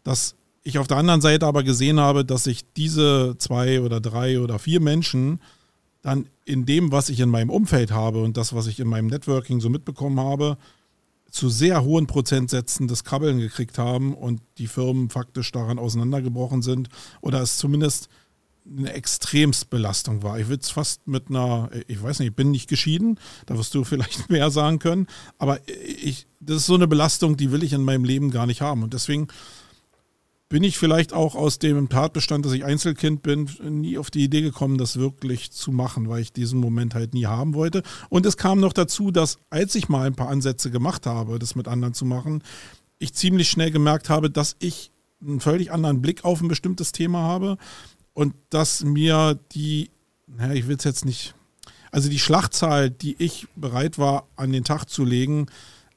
dass 0.04 0.36
ich 0.62 0.78
auf 0.78 0.88
der 0.88 0.98
anderen 0.98 1.22
Seite 1.22 1.48
aber 1.48 1.64
gesehen 1.64 2.00
habe, 2.00 2.24
dass 2.24 2.44
sich 2.44 2.64
diese 2.78 3.36
zwei 3.40 3.82
oder 3.82 4.00
drei 4.00 4.40
oder 4.40 4.60
vier 4.60 4.82
Menschen 4.82 5.40
dann 6.02 6.28
in 6.46 6.66
dem, 6.66 6.92
was 6.92 7.10
ich 7.10 7.20
in 7.20 7.30
meinem 7.30 7.50
Umfeld 7.50 7.92
habe 7.92 8.24
und 8.24 8.38
das, 8.38 8.54
was 8.54 8.68
ich 8.68 8.80
in 8.80 8.88
meinem 8.88 9.08
Networking 9.08 9.60
so 9.60 9.70
mitbekommen 9.70 10.20
habe, 10.20 10.58
zu 11.30 11.50
sehr 11.50 11.84
hohen 11.84 12.08
Prozentsätzen 12.08 12.88
das 12.88 13.04
Krabbeln 13.04 13.40
gekriegt 13.40 13.78
haben 13.78 14.14
und 14.14 14.42
die 14.58 14.68
Firmen 14.68 15.10
faktisch 15.10 15.52
daran 15.52 15.78
auseinandergebrochen 15.78 16.62
sind 16.62 16.90
oder 17.22 17.42
es 17.42 17.58
zumindest 17.58 18.10
eine 18.78 18.94
Extremstbelastung 18.94 20.22
war. 20.24 20.40
Ich 20.40 20.48
würde 20.48 20.62
es 20.62 20.70
fast 20.70 21.08
mit 21.08 21.30
einer, 21.30 21.70
ich 21.88 22.02
weiß 22.02 22.20
nicht, 22.20 22.30
ich 22.30 22.36
bin 22.36 22.52
nicht 22.52 22.70
geschieden, 22.70 23.20
da 23.46 23.58
wirst 23.58 23.74
du 23.76 23.84
vielleicht 23.84 24.30
mehr 24.30 24.52
sagen 24.52 24.80
können, 24.80 25.08
aber 25.38 25.60
ich, 25.68 26.28
das 26.40 26.58
ist 26.58 26.66
so 26.66 26.76
eine 26.76 26.88
Belastung, 26.88 27.38
die 27.38 27.52
will 27.52 27.64
ich 27.64 27.74
in 27.74 27.84
meinem 27.84 28.04
Leben 28.04 28.32
gar 28.32 28.46
nicht 28.46 28.62
haben. 28.62 28.84
Und 28.84 28.94
deswegen 28.94 29.28
bin 30.50 30.64
ich 30.64 30.80
vielleicht 30.80 31.14
auch 31.14 31.36
aus 31.36 31.60
dem 31.60 31.90
Tatbestand, 31.90 32.44
dass 32.44 32.54
ich 32.54 32.66
Einzelkind 32.66 33.22
bin, 33.22 33.50
nie 33.62 34.00
auf 34.00 34.10
die 34.10 34.24
Idee 34.24 34.42
gekommen, 34.42 34.80
das 34.80 34.98
wirklich 34.98 35.52
zu 35.52 35.72
machen, 35.72 36.10
weil 36.10 36.24
ich 36.24 36.34
diesen 36.34 36.60
Moment 36.60 36.96
halt 36.96 37.14
nie 37.14 37.28
haben 37.28 37.54
wollte. 37.54 37.84
Und 38.10 38.26
es 38.26 38.36
kam 38.36 38.60
noch 38.60 38.74
dazu, 38.74 39.12
dass 39.12 39.38
als 39.52 39.76
ich 39.76 39.90
mal 39.90 40.08
ein 40.08 40.16
paar 40.16 40.30
Ansätze 40.30 40.72
gemacht 40.72 41.06
habe, 41.06 41.38
das 41.38 41.56
mit 41.56 41.68
anderen 41.68 41.94
zu 41.94 42.04
machen, 42.04 42.44
ich 42.98 43.14
ziemlich 43.14 43.50
schnell 43.50 43.70
gemerkt 43.70 44.10
habe, 44.10 44.32
dass 44.32 44.56
ich 44.60 44.92
einen 45.22 45.40
völlig 45.40 45.72
anderen 45.72 46.02
Blick 46.02 46.26
auf 46.26 46.42
ein 46.42 46.48
bestimmtes 46.48 46.92
Thema 46.92 47.20
habe 47.20 47.58
und 48.14 48.34
dass 48.50 48.84
mir 48.84 49.40
die, 49.52 49.92
naja, 50.26 50.54
ich 50.54 50.68
will 50.68 50.78
es 50.78 50.84
jetzt 50.84 51.06
nicht, 51.06 51.36
also 51.92 52.10
die 52.10 52.20
Schlachtzahl, 52.20 52.90
die 52.90 53.16
ich 53.20 53.48
bereit 53.56 54.00
war 54.00 54.28
an 54.36 54.52
den 54.52 54.64
Tag 54.64 54.86
zu 54.86 55.06
legen, 55.06 55.46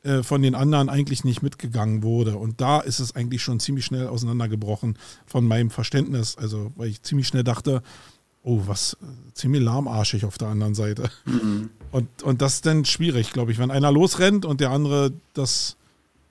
äh, 0.03 0.23
von 0.23 0.43
den 0.43 0.55
anderen 0.55 0.89
eigentlich 0.89 1.25
nicht 1.25 1.43
mitgegangen 1.43 2.03
wurde. 2.03 2.37
Und 2.37 2.61
da 2.61 2.81
ist 2.81 2.99
es 2.99 3.15
eigentlich 3.15 3.43
schon 3.43 3.61
ziemlich 3.61 3.85
schnell 3.85 4.09
auseinandergebrochen 4.09 4.99
von 5.27 5.47
meinem 5.47 5.71
Verständnis. 5.71 6.37
Also, 6.37 6.73
weil 6.77 6.89
ich 6.89 7.03
ziemlich 7.03 7.29
schnell 7.29 7.45
dachte, 7.45 7.83
oh, 8.43 8.63
was 8.67 8.95
äh, 8.95 9.33
ziemlich 9.35 9.63
lahmarschig 9.63 10.25
auf 10.25 10.39
der 10.39 10.49
anderen 10.49 10.75
Seite. 10.75 11.11
Mhm. 11.25 11.71
Und, 11.91 12.23
und 12.23 12.43
das 12.43 12.55
ist 12.55 12.67
dann 12.67 12.85
schwierig, 12.85 13.33
glaube 13.33 13.53
ich, 13.53 13.59
wenn 13.59 13.71
einer 13.71 13.93
losrennt 13.93 14.45
und 14.45 14.61
der 14.61 14.71
andere 14.71 15.13
das 15.35 15.77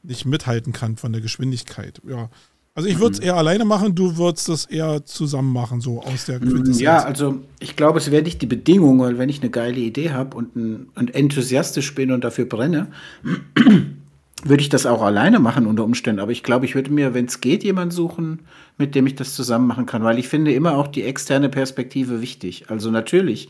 nicht 0.03 0.25
mithalten 0.25 0.73
kann 0.73 0.97
von 0.97 1.11
der 1.11 1.21
Geschwindigkeit. 1.21 2.01
Ja, 2.07 2.29
also 2.73 2.87
ich 2.87 2.99
würde 2.99 3.13
es 3.13 3.19
mhm. 3.19 3.27
eher 3.27 3.35
alleine 3.35 3.65
machen, 3.65 3.95
du 3.95 4.17
würdest 4.17 4.47
das 4.47 4.65
eher 4.65 5.05
zusammen 5.05 5.51
machen, 5.51 5.81
so 5.81 6.01
aus 6.01 6.25
der 6.25 6.39
Quintessenz. 6.39 6.79
Ja, 6.79 7.03
also 7.03 7.41
ich 7.59 7.75
glaube, 7.75 7.99
es 7.99 8.11
wäre 8.11 8.23
nicht 8.23 8.41
die 8.41 8.47
Bedingung, 8.47 8.99
weil 8.99 9.17
wenn 9.17 9.27
ich 9.27 9.41
eine 9.41 9.49
geile 9.49 9.79
Idee 9.79 10.11
habe 10.11 10.37
und, 10.37 10.55
ein, 10.55 10.89
und 10.95 11.13
enthusiastisch 11.13 11.93
bin 11.95 12.11
und 12.11 12.23
dafür 12.23 12.45
brenne, 12.45 12.87
würde 14.43 14.61
ich 14.61 14.69
das 14.69 14.85
auch 14.85 15.01
alleine 15.01 15.39
machen 15.39 15.67
unter 15.67 15.83
Umständen. 15.83 16.21
Aber 16.21 16.31
ich 16.31 16.43
glaube, 16.43 16.65
ich 16.65 16.73
würde 16.73 16.91
mir, 16.91 17.13
wenn 17.13 17.25
es 17.25 17.41
geht, 17.41 17.63
jemanden 17.63 17.91
suchen, 17.91 18.39
mit 18.77 18.95
dem 18.95 19.05
ich 19.05 19.15
das 19.15 19.35
zusammen 19.35 19.67
machen 19.67 19.85
kann, 19.85 20.03
weil 20.03 20.17
ich 20.17 20.29
finde 20.29 20.53
immer 20.53 20.77
auch 20.77 20.87
die 20.87 21.03
externe 21.03 21.49
Perspektive 21.49 22.21
wichtig. 22.21 22.69
Also 22.69 22.89
natürlich, 22.89 23.49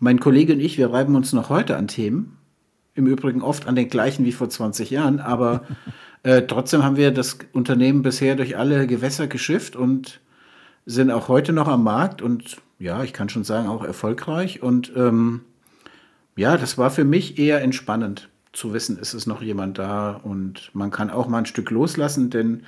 mein 0.00 0.20
Kollege 0.20 0.52
und 0.52 0.60
ich, 0.60 0.76
wir 0.76 0.92
reiben 0.92 1.16
uns 1.16 1.32
noch 1.32 1.48
heute 1.48 1.78
an 1.78 1.88
Themen. 1.88 2.36
Im 2.94 3.06
Übrigen 3.06 3.40
oft 3.40 3.66
an 3.66 3.76
den 3.76 3.88
gleichen 3.88 4.26
wie 4.26 4.32
vor 4.32 4.50
20 4.50 4.90
Jahren, 4.90 5.18
aber 5.18 5.62
Äh, 6.22 6.42
trotzdem 6.42 6.82
haben 6.82 6.96
wir 6.96 7.10
das 7.10 7.38
Unternehmen 7.52 8.02
bisher 8.02 8.36
durch 8.36 8.56
alle 8.56 8.86
Gewässer 8.86 9.26
geschifft 9.26 9.76
und 9.76 10.20
sind 10.86 11.10
auch 11.10 11.28
heute 11.28 11.52
noch 11.52 11.68
am 11.68 11.84
Markt 11.84 12.20
und 12.22 12.58
ja, 12.78 13.02
ich 13.04 13.12
kann 13.12 13.28
schon 13.28 13.44
sagen, 13.44 13.68
auch 13.68 13.84
erfolgreich. 13.84 14.62
Und 14.62 14.92
ähm, 14.96 15.42
ja, 16.36 16.56
das 16.56 16.78
war 16.78 16.90
für 16.90 17.04
mich 17.04 17.38
eher 17.38 17.62
entspannend 17.62 18.28
zu 18.52 18.72
wissen, 18.72 18.98
ist 18.98 19.14
es 19.14 19.26
noch 19.26 19.42
jemand 19.42 19.78
da 19.78 20.12
und 20.12 20.70
man 20.74 20.90
kann 20.90 21.10
auch 21.10 21.28
mal 21.28 21.38
ein 21.38 21.46
Stück 21.46 21.70
loslassen, 21.70 22.30
denn 22.30 22.64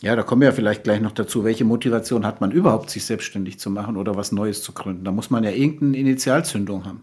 ja, 0.00 0.16
da 0.16 0.22
kommen 0.22 0.42
wir 0.42 0.48
ja 0.48 0.54
vielleicht 0.54 0.84
gleich 0.84 1.00
noch 1.00 1.12
dazu, 1.12 1.44
welche 1.44 1.64
Motivation 1.64 2.26
hat 2.26 2.40
man 2.40 2.50
überhaupt, 2.50 2.90
sich 2.90 3.04
selbstständig 3.04 3.58
zu 3.58 3.70
machen 3.70 3.96
oder 3.96 4.16
was 4.16 4.32
Neues 4.32 4.62
zu 4.62 4.72
gründen. 4.72 5.04
Da 5.04 5.12
muss 5.12 5.30
man 5.30 5.44
ja 5.44 5.50
irgendeine 5.50 5.96
Initialzündung 5.98 6.84
haben. 6.84 7.02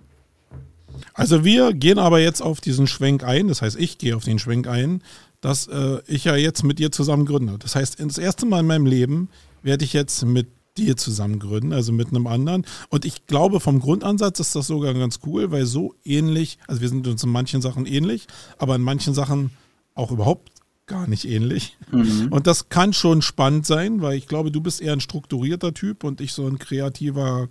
Also 1.14 1.46
wir 1.46 1.74
gehen 1.74 1.98
aber 1.98 2.20
jetzt 2.20 2.42
auf 2.42 2.60
diesen 2.60 2.88
Schwenk 2.88 3.24
ein, 3.24 3.48
das 3.48 3.62
heißt, 3.62 3.78
ich 3.80 3.98
gehe 3.98 4.16
auf 4.16 4.26
den 4.26 4.38
Schwenk 4.38 4.68
ein, 4.68 5.02
dass 5.42 5.68
äh, 5.68 6.00
ich 6.08 6.26
ja 6.26 6.36
jetzt 6.36 6.64
mit 6.64 6.80
dir 6.80 6.92
zusammen 6.92 7.26
gründe. 7.26 7.58
Das 7.60 7.76
heißt, 7.76 8.00
das 8.00 8.18
erste 8.18 8.46
Mal 8.46 8.62
in 8.62 8.68
meinem 8.68 8.86
Leben 8.86 9.30
werde 9.62 9.86
ich 9.86 9.94
jetzt 9.94 10.26
mit 10.26 10.48
dir 10.78 10.98
zusammen 10.98 11.40
gründen, 11.40 11.74
also 11.74 11.92
mit 11.92 12.10
einem 12.10 12.28
anderen. 12.28 12.66
Und 12.90 13.06
ich 13.06 13.26
glaube, 13.26 13.60
vom 13.60 13.80
Grundansatz 13.80 14.40
ist 14.40 14.56
das 14.56 14.68
sogar 14.68 14.94
ganz 14.94 15.20
cool, 15.26 15.52
weil 15.52 15.66
so 15.66 15.96
ähnlich, 16.04 16.58
also 16.68 16.82
wir 16.82 16.90
sind 16.90 17.08
uns 17.08 17.24
in 17.24 17.30
manchen 17.30 17.62
Sachen 17.62 17.86
ähnlich, 17.86 18.28
aber 18.58 18.76
in 18.76 18.82
manchen 18.82 19.14
Sachen 19.14 19.52
auch 19.94 20.12
überhaupt 20.12 20.52
gar 20.86 21.08
nicht 21.08 21.26
ähnlich. 21.26 21.78
Mhm. 21.92 22.28
Und 22.32 22.48
das 22.48 22.70
kann 22.70 22.94
schon 22.94 23.22
spannend 23.22 23.66
sein, 23.66 24.02
weil 24.02 24.18
ich 24.18 24.28
glaube, 24.28 24.52
du 24.52 24.62
bist 24.62 24.82
eher 24.82 24.94
ein 24.94 25.02
strukturierter 25.02 25.74
Typ 25.74 26.04
und 26.04 26.22
ich 26.22 26.34
so 26.34 26.48
ein 26.48 26.60
kreativer 26.60 27.50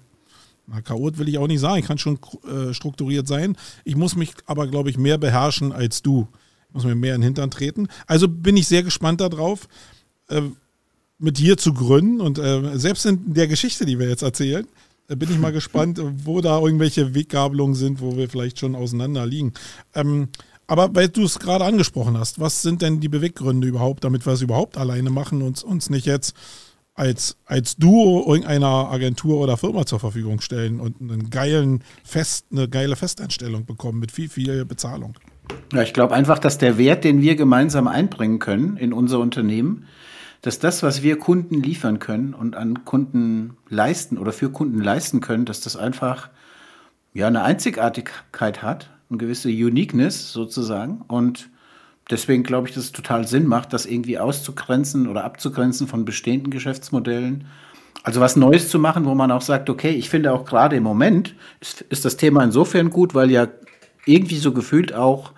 na, 0.67 0.83
Chaot 0.83 1.17
will 1.17 1.29
ich 1.29 1.39
auch 1.39 1.47
nicht 1.47 1.61
sagen, 1.61 1.79
ich 1.79 1.87
kann 1.87 1.99
schon 1.99 2.19
äh, 2.47 2.75
strukturiert 2.75 3.27
sein. 3.27 3.57
Ich 3.85 3.97
muss 3.97 4.17
mich 4.17 4.35
aber, 4.45 4.67
glaube 4.67 4.91
ich, 4.91 4.99
mehr 4.99 5.17
beherrschen 5.17 5.73
als 5.73 6.03
du. 6.03 6.29
Muss 6.73 6.85
mir 6.85 6.95
mehr 6.95 7.15
in 7.15 7.21
den 7.21 7.27
Hintern 7.27 7.51
treten. 7.51 7.89
Also 8.07 8.29
bin 8.29 8.57
ich 8.57 8.69
sehr 8.69 8.83
gespannt 8.83 9.21
darauf. 9.21 9.69
Äh, 10.29 10.43
mit 11.19 11.39
dir 11.39 11.57
zu 11.57 11.75
gründen. 11.75 12.21
Und 12.21 12.39
äh, 12.39 12.79
selbst 12.79 13.05
in 13.07 13.35
der 13.35 13.49
Geschichte, 13.49 13.85
die 13.85 13.99
wir 13.99 14.09
jetzt 14.09 14.23
erzählen, 14.23 14.67
äh, 15.09 15.17
bin 15.17 15.31
ich 15.31 15.39
mal 15.39 15.53
gespannt, 15.53 16.01
wo 16.25 16.41
da 16.41 16.61
irgendwelche 16.61 17.15
Weggabelungen 17.15 17.75
sind, 17.75 18.01
wo 18.01 18.17
wir 18.17 18.29
vielleicht 18.29 18.59
schon 18.59 18.75
auseinander 18.75 19.27
liegen. 19.27 19.53
Ähm, 19.95 20.29
aber 20.67 20.95
weil 20.95 21.09
du 21.09 21.25
es 21.25 21.39
gerade 21.39 21.65
angesprochen 21.65 22.17
hast, 22.19 22.41
was 22.41 22.63
sind 22.63 22.83
denn 22.83 23.01
die 23.01 23.09
Beweggründe 23.09 23.67
überhaupt, 23.67 24.05
damit 24.05 24.27
wir 24.27 24.35
es 24.35 24.43
überhaupt 24.43 24.77
alleine 24.77 25.11
machen 25.11 25.43
und 25.43 25.63
uns 25.63 25.89
nicht 25.89 26.07
jetzt 26.07 26.37
als, 26.95 27.37
als 27.47 27.77
Duo 27.77 28.25
irgendeiner 28.27 28.91
Agentur 28.91 29.41
oder 29.41 29.57
Firma 29.57 29.87
zur 29.87 30.01
Verfügung 30.01 30.41
stellen 30.41 30.79
und 30.81 31.01
einen 31.01 31.31
geilen 31.31 31.83
Fest, 32.05 32.47
eine 32.51 32.69
geile 32.69 32.97
Festanstellung 32.97 33.65
bekommen 33.65 33.99
mit 33.99 34.13
viel, 34.13 34.29
viel 34.29 34.65
Bezahlung? 34.65 35.15
Ja, 35.73 35.83
ich 35.83 35.93
glaube 35.93 36.15
einfach, 36.15 36.39
dass 36.39 36.59
der 36.59 36.79
Wert, 36.79 37.05
den 37.05 37.21
wir 37.21 37.37
gemeinsam 37.37 37.89
einbringen 37.89 38.39
können 38.39 38.77
in 38.77 38.93
unser 38.93 39.19
Unternehmen, 39.19 39.87
dass 40.43 40.59
das, 40.59 40.83
was 40.83 41.03
wir 41.03 41.19
Kunden 41.19 41.63
liefern 41.63 41.99
können 41.99 42.33
und 42.33 42.57
an 42.57 42.85
Kunden 42.85 43.57
leisten 43.69 44.19
oder 44.19 44.33
für 44.33 44.51
Kunden 44.51 44.81
leisten 44.81 45.21
können, 45.21 45.45
dass 45.45 45.61
das 45.61 45.77
einfach 45.77 46.31
ja 47.13 47.27
eine 47.27 47.43
Einzigartigkeit 47.43 48.63
hat, 48.63 48.91
eine 49.11 49.19
gewisse 49.19 49.49
Uniqueness 49.49 50.33
sozusagen 50.33 51.03
und 51.09 51.51
deswegen 52.11 52.45
glaube 52.45 52.69
ich, 52.69 52.75
dass 52.75 52.85
es 52.85 52.93
total 52.93 53.27
Sinn 53.27 53.47
macht, 53.47 53.73
das 53.73 53.85
irgendwie 53.85 54.19
auszugrenzen 54.19 55.09
oder 55.09 55.25
abzugrenzen 55.25 55.87
von 55.89 56.05
bestehenden 56.05 56.51
Geschäftsmodellen. 56.51 57.47
Also 58.05 58.21
was 58.21 58.37
Neues 58.37 58.69
zu 58.69 58.79
machen, 58.79 59.05
wo 59.05 59.15
man 59.15 59.33
auch 59.33 59.43
sagt, 59.43 59.69
okay, 59.69 59.91
ich 59.91 60.09
finde 60.09 60.33
auch 60.33 60.45
gerade 60.45 60.77
im 60.77 60.85
Moment 60.85 61.35
ist, 61.61 61.83
ist 61.83 62.05
das 62.05 62.17
Thema 62.17 62.45
insofern 62.45 62.91
gut, 62.91 63.15
weil 63.15 63.31
ja 63.31 63.49
irgendwie 64.09 64.39
so 64.39 64.53
gefühlt 64.53 64.95
auch 64.95 65.33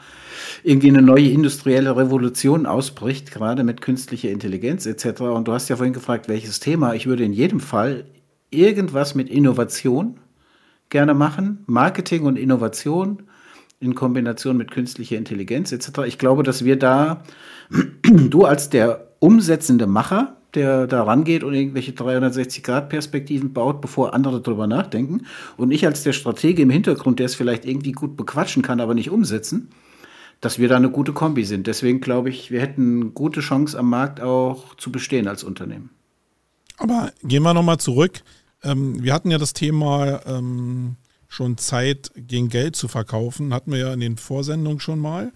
irgendwie 0.62 0.88
eine 0.88 1.02
neue 1.02 1.30
industrielle 1.30 1.96
Revolution 1.96 2.66
ausbricht, 2.66 3.30
gerade 3.30 3.64
mit 3.64 3.80
künstlicher 3.80 4.30
Intelligenz 4.30 4.86
etc. 4.86 5.22
Und 5.22 5.48
du 5.48 5.52
hast 5.52 5.68
ja 5.68 5.76
vorhin 5.76 5.94
gefragt, 5.94 6.28
welches 6.28 6.60
Thema. 6.60 6.94
Ich 6.94 7.06
würde 7.06 7.24
in 7.24 7.32
jedem 7.32 7.60
Fall 7.60 8.04
irgendwas 8.50 9.14
mit 9.14 9.28
Innovation 9.28 10.18
gerne 10.88 11.14
machen, 11.14 11.64
Marketing 11.66 12.24
und 12.24 12.36
Innovation 12.36 13.22
in 13.78 13.94
Kombination 13.94 14.56
mit 14.56 14.70
künstlicher 14.70 15.16
Intelligenz 15.16 15.72
etc. 15.72 16.00
Ich 16.06 16.18
glaube, 16.18 16.42
dass 16.42 16.64
wir 16.64 16.78
da, 16.78 17.22
du 18.02 18.44
als 18.44 18.68
der 18.68 19.08
umsetzende 19.20 19.86
Macher, 19.86 20.36
der 20.54 20.86
da 20.86 21.02
rangeht 21.02 21.44
und 21.44 21.54
irgendwelche 21.54 21.92
360-Grad-Perspektiven 21.92 23.52
baut, 23.52 23.80
bevor 23.80 24.14
andere 24.14 24.40
darüber 24.40 24.66
nachdenken, 24.66 25.22
und 25.56 25.70
ich 25.70 25.86
als 25.86 26.02
der 26.02 26.12
Stratege 26.12 26.62
im 26.62 26.70
Hintergrund, 26.70 27.18
der 27.18 27.26
es 27.26 27.34
vielleicht 27.34 27.64
irgendwie 27.64 27.92
gut 27.92 28.16
bequatschen 28.16 28.62
kann, 28.62 28.80
aber 28.80 28.94
nicht 28.94 29.10
umsetzen, 29.10 29.70
dass 30.40 30.58
wir 30.58 30.68
da 30.68 30.76
eine 30.76 30.90
gute 30.90 31.12
Kombi 31.12 31.44
sind. 31.44 31.66
Deswegen 31.66 32.00
glaube 32.00 32.30
ich, 32.30 32.50
wir 32.50 32.60
hätten 32.60 33.00
eine 33.00 33.10
gute 33.10 33.40
Chance 33.40 33.78
am 33.78 33.90
Markt 33.90 34.20
auch 34.20 34.74
zu 34.76 34.90
bestehen 34.90 35.28
als 35.28 35.44
Unternehmen. 35.44 35.90
Aber 36.78 37.12
gehen 37.22 37.42
wir 37.42 37.52
nochmal 37.52 37.78
zurück. 37.78 38.22
Ähm, 38.62 39.02
wir 39.02 39.12
hatten 39.12 39.30
ja 39.30 39.38
das 39.38 39.52
Thema 39.52 40.20
ähm, 40.26 40.96
schon 41.28 41.58
Zeit 41.58 42.10
gegen 42.16 42.48
Geld 42.48 42.74
zu 42.74 42.88
verkaufen, 42.88 43.54
hatten 43.54 43.70
wir 43.70 43.78
ja 43.78 43.92
in 43.92 44.00
den 44.00 44.16
Vorsendungen 44.16 44.80
schon 44.80 44.98
mal. 44.98 45.32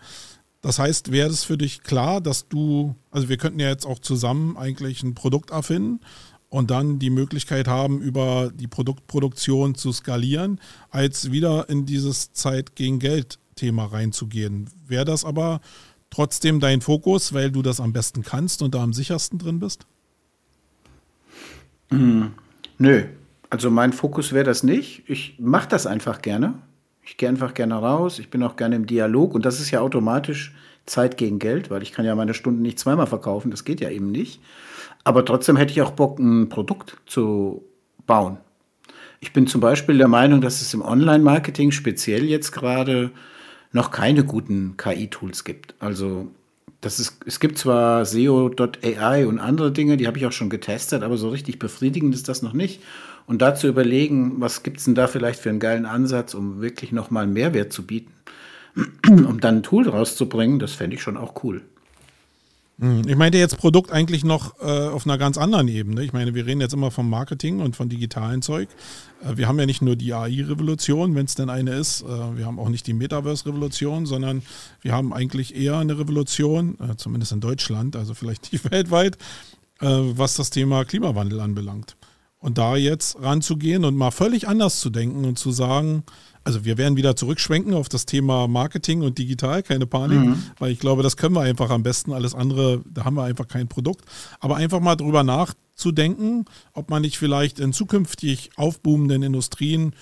Das 0.64 0.78
heißt, 0.78 1.12
wäre 1.12 1.28
es 1.28 1.44
für 1.44 1.59
dich 1.59 1.83
klar, 1.83 2.23
dass 2.23 2.49
du, 2.49 2.94
also 3.11 3.28
wir 3.28 3.37
könnten 3.37 3.61
ja 3.61 3.68
jetzt 3.68 3.85
auch 3.85 3.99
zusammen 3.99 4.56
eigentlich 4.56 5.02
ein 5.02 5.14
Produkt 5.14 5.50
erfinden 5.50 6.00
und 6.49 6.71
dann 6.71 6.99
die 6.99 7.11
Möglichkeit 7.11 7.68
haben, 7.68 8.00
über 8.00 8.50
die 8.50 8.66
Produktproduktion 8.66 9.75
zu 9.75 9.92
skalieren, 9.92 10.59
als 10.88 11.30
wieder 11.30 11.68
in 11.68 11.85
dieses 11.85 12.33
Zeit 12.33 12.76
gegen 12.76 12.99
Geld 12.99 13.38
Thema 13.56 13.85
reinzugehen. 13.85 14.71
Wäre 14.87 15.04
das 15.04 15.26
aber 15.26 15.61
trotzdem 16.09 16.61
dein 16.61 16.80
Fokus, 16.80 17.35
weil 17.35 17.50
du 17.50 17.61
das 17.61 17.78
am 17.78 17.92
besten 17.92 18.23
kannst 18.23 18.62
und 18.62 18.75
da 18.75 18.83
am 18.83 18.94
sichersten 18.94 19.38
drin 19.38 19.61
bist? 19.61 19.87
Hm, 21.90 22.33
nö, 22.78 23.04
also 23.50 23.71
mein 23.71 23.92
Fokus 23.92 24.33
wäre 24.33 24.44
das 24.44 24.62
nicht. 24.62 25.02
Ich 25.11 25.37
mache 25.38 25.68
das 25.68 25.87
einfach 25.87 26.23
gerne. 26.23 26.54
Ich 27.04 27.16
gehe 27.16 27.28
einfach 27.28 27.54
gerne 27.54 27.75
raus. 27.75 28.18
Ich 28.18 28.30
bin 28.30 28.42
auch 28.42 28.56
gerne 28.56 28.76
im 28.76 28.87
Dialog 28.87 29.34
und 29.34 29.44
das 29.44 29.61
ist 29.61 29.70
ja 29.70 29.80
automatisch 29.80 30.54
Zeit 30.87 31.16
gegen 31.16 31.38
Geld, 31.38 31.70
weil 31.70 31.82
ich 31.82 31.92
kann 31.92 32.04
ja 32.04 32.14
meine 32.14 32.34
Stunden 32.34 32.62
nicht 32.62 32.78
zweimal 32.78 33.06
verkaufen. 33.06 33.50
Das 33.50 33.64
geht 33.64 33.80
ja 33.80 33.90
eben 33.90 34.11
nicht. 34.11 34.40
Aber 35.02 35.25
trotzdem 35.25 35.56
hätte 35.56 35.73
ich 35.73 35.82
auch 35.82 35.92
Bock, 35.92 36.18
ein 36.18 36.49
Produkt 36.49 36.96
zu 37.06 37.62
bauen. 38.06 38.38
Ich 39.20 39.32
bin 39.32 39.46
zum 39.46 39.61
Beispiel 39.61 39.96
der 39.96 40.08
Meinung, 40.08 40.40
dass 40.40 40.61
es 40.61 40.75
im 40.75 40.82
Online-Marketing 40.82 41.70
speziell 41.70 42.25
jetzt 42.25 42.52
gerade 42.52 43.11
noch 43.73 43.90
keine 43.90 44.25
guten 44.25 44.76
KI-Tools 44.76 45.44
gibt. 45.44 45.75
Also 45.78 46.28
das 46.80 47.00
ist, 47.00 47.18
es 47.25 47.40
gibt 47.40 47.56
zwar 47.56 48.04
SEO.ai 48.04 49.26
und 49.26 49.38
andere 49.38 49.73
Dinge, 49.73 49.96
die 49.96 50.06
habe 50.06 50.18
ich 50.18 50.26
auch 50.26 50.32
schon 50.32 50.50
getestet, 50.50 51.02
aber 51.02 51.16
so 51.16 51.30
richtig 51.30 51.58
befriedigend 51.58 52.14
ist 52.14 52.28
das 52.28 52.42
noch 52.42 52.52
nicht. 52.52 52.82
Und 53.26 53.40
dazu 53.40 53.66
überlegen, 53.66 54.40
was 54.40 54.62
gibt 54.62 54.78
es 54.78 54.85
denn 54.85 54.95
da 54.95 55.07
vielleicht 55.07 55.40
für 55.40 55.49
einen 55.49 55.61
geilen 55.61 55.87
Ansatz, 55.87 56.35
um 56.35 56.61
wirklich 56.61 56.93
nochmal 56.93 57.26
Mehrwert 57.26 57.73
zu 57.73 57.87
bieten, 57.87 58.12
um 59.09 59.40
dann 59.40 59.59
ein 59.59 59.62
Tool 59.62 59.88
rauszubringen, 59.88 60.59
das 60.59 60.73
fände 60.73 60.97
ich 60.97 61.02
schon 61.02 61.16
auch 61.16 61.43
cool. 61.43 61.62
Hm, 62.81 63.02
ich 63.07 63.16
meinte 63.16 63.38
jetzt 63.38 63.57
Produkt 63.57 63.93
eigentlich 63.93 64.25
noch 64.25 64.61
äh, 64.61 64.88
auf 64.88 65.07
einer 65.07 65.16
ganz 65.16 65.38
anderen 65.38 65.69
Ebene. 65.69 66.02
Ich 66.02 66.12
meine, 66.12 66.35
wir 66.35 66.45
reden 66.45 66.61
jetzt 66.61 66.75
immer 66.75 66.90
vom 66.90 67.09
Marketing 67.09 67.61
und 67.61 67.76
von 67.76 67.88
digitalen 67.88 68.43
Zeug. 68.43 68.69
Äh, 69.23 69.37
wir 69.37 69.47
haben 69.47 69.59
ja 69.61 69.66
nicht 69.66 69.81
nur 69.81 69.95
die 69.95 70.12
AI-Revolution, 70.12 71.14
wenn 71.14 71.25
es 71.25 71.37
denn 71.37 71.50
eine 71.50 71.75
ist. 71.75 72.02
Äh, 72.02 72.37
wir 72.37 72.47
haben 72.47 72.59
auch 72.59 72.69
nicht 72.69 72.87
die 72.88 72.95
Metaverse-Revolution, 72.95 74.07
sondern 74.07 74.43
wir 74.81 74.93
haben 74.93 75.12
eigentlich 75.12 75.54
eher 75.54 75.78
eine 75.78 75.99
Revolution, 75.99 76.76
äh, 76.81 76.97
zumindest 76.97 77.31
in 77.31 77.40
Deutschland, 77.40 77.95
also 77.95 78.12
vielleicht 78.12 78.52
nicht 78.52 78.69
weltweit, 78.71 79.19
äh, 79.81 79.87
was 79.87 80.35
das 80.35 80.50
Thema 80.50 80.85
Klimawandel 80.85 81.40
anbelangt. 81.40 81.97
Und 82.44 82.58
da 82.58 82.76
jetzt 82.76 83.16
ranzugehen 83.22 83.86
und 83.86 83.96
mal 83.96 84.10
völlig 84.10 84.48
anders 84.48 84.78
zu 84.78 84.90
denken 84.90 85.24
und 85.24 85.38
zu 85.38 85.50
sagen, 85.50 86.04
also 86.44 86.66
wir 86.66 86.76
werden 86.76 86.98
wieder 86.98 87.16
zurückschwenken 87.16 87.72
auf 87.72 87.88
das 87.88 88.04
Thema 88.04 88.46
Marketing 88.48 89.00
und 89.00 89.16
digital, 89.16 89.62
keine 89.62 89.86
Panik, 89.86 90.18
mhm. 90.18 90.42
weil 90.58 90.70
ich 90.70 90.78
glaube, 90.78 91.02
das 91.02 91.16
können 91.16 91.34
wir 91.34 91.40
einfach 91.40 91.70
am 91.70 91.82
besten. 91.82 92.12
Alles 92.12 92.34
andere, 92.34 92.82
da 92.84 93.06
haben 93.06 93.16
wir 93.16 93.22
einfach 93.22 93.48
kein 93.48 93.66
Produkt. 93.66 94.04
Aber 94.40 94.56
einfach 94.56 94.80
mal 94.80 94.94
drüber 94.94 95.22
nachzudenken, 95.22 96.44
ob 96.74 96.90
man 96.90 97.00
nicht 97.00 97.16
vielleicht 97.16 97.60
in 97.60 97.72
zukünftig 97.72 98.50
aufboomenden 98.56 99.22
Industrien 99.22 99.94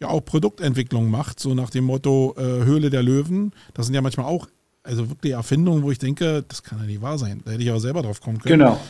ja 0.00 0.08
auch 0.08 0.24
Produktentwicklung 0.24 1.10
macht, 1.10 1.38
so 1.38 1.52
nach 1.52 1.68
dem 1.68 1.84
Motto 1.84 2.34
äh, 2.38 2.64
Höhle 2.64 2.88
der 2.88 3.02
Löwen. 3.02 3.52
Das 3.74 3.84
sind 3.84 3.94
ja 3.94 4.00
manchmal 4.00 4.24
auch 4.24 4.46
also 4.82 5.10
wirklich 5.10 5.34
Erfindungen, 5.34 5.82
wo 5.82 5.90
ich 5.90 5.98
denke, 5.98 6.46
das 6.48 6.62
kann 6.62 6.78
ja 6.78 6.86
nicht 6.86 7.02
wahr 7.02 7.18
sein. 7.18 7.42
Da 7.44 7.50
hätte 7.50 7.62
ich 7.62 7.68
aber 7.68 7.80
selber 7.80 8.00
drauf 8.00 8.22
kommen 8.22 8.38
können. 8.38 8.60
Genau. 8.60 8.80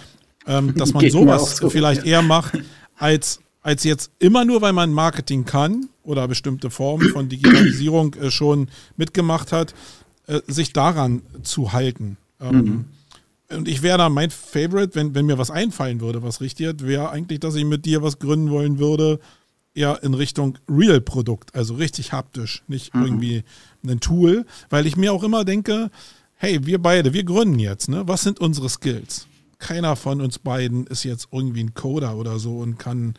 Ähm, 0.46 0.76
dass 0.76 0.92
man 0.94 1.10
sowas 1.10 1.56
so, 1.56 1.70
vielleicht 1.70 2.04
eher 2.04 2.22
macht, 2.22 2.56
als, 3.00 3.40
als 3.62 3.82
jetzt 3.82 4.12
immer 4.18 4.44
nur, 4.44 4.60
weil 4.60 4.72
man 4.72 4.92
Marketing 4.92 5.44
kann 5.44 5.88
oder 6.04 6.28
bestimmte 6.28 6.70
Formen 6.70 7.08
von 7.10 7.28
Digitalisierung 7.28 8.14
äh, 8.14 8.30
schon 8.30 8.68
mitgemacht 8.96 9.52
hat, 9.52 9.74
äh, 10.26 10.40
sich 10.46 10.72
daran 10.72 11.22
zu 11.42 11.72
halten. 11.72 12.18
Ähm, 12.40 12.56
mhm. 12.56 12.84
Und 13.56 13.66
ich 13.66 13.82
wäre 13.82 13.98
da 13.98 14.08
mein 14.08 14.30
Favorite, 14.30 14.94
wenn, 14.94 15.14
wenn 15.14 15.26
mir 15.26 15.38
was 15.38 15.50
einfallen 15.50 16.00
würde, 16.00 16.22
was 16.22 16.40
richtig 16.40 16.82
wäre 16.82 17.10
eigentlich, 17.10 17.40
dass 17.40 17.56
ich 17.56 17.64
mit 17.64 17.84
dir 17.84 18.02
was 18.02 18.20
gründen 18.20 18.50
wollen 18.50 18.78
würde, 18.78 19.18
eher 19.74 20.02
in 20.02 20.14
Richtung 20.14 20.58
Real-Produkt, 20.68 21.54
also 21.54 21.74
richtig 21.74 22.12
haptisch, 22.12 22.62
nicht 22.68 22.94
mhm. 22.94 23.02
irgendwie 23.02 23.44
ein 23.84 24.00
Tool, 24.00 24.46
weil 24.68 24.86
ich 24.86 24.96
mir 24.96 25.12
auch 25.12 25.24
immer 25.24 25.44
denke, 25.44 25.90
hey, 26.36 26.64
wir 26.66 26.80
beide, 26.80 27.12
wir 27.12 27.24
gründen 27.24 27.58
jetzt, 27.58 27.88
ne? 27.88 28.06
Was 28.06 28.22
sind 28.22 28.40
unsere 28.40 28.68
Skills? 28.68 29.26
Keiner 29.60 29.94
von 29.94 30.20
uns 30.20 30.38
beiden 30.38 30.86
ist 30.86 31.04
jetzt 31.04 31.28
irgendwie 31.30 31.62
ein 31.62 31.74
Coder 31.74 32.16
oder 32.16 32.38
so 32.38 32.58
und 32.58 32.78
kann 32.78 33.14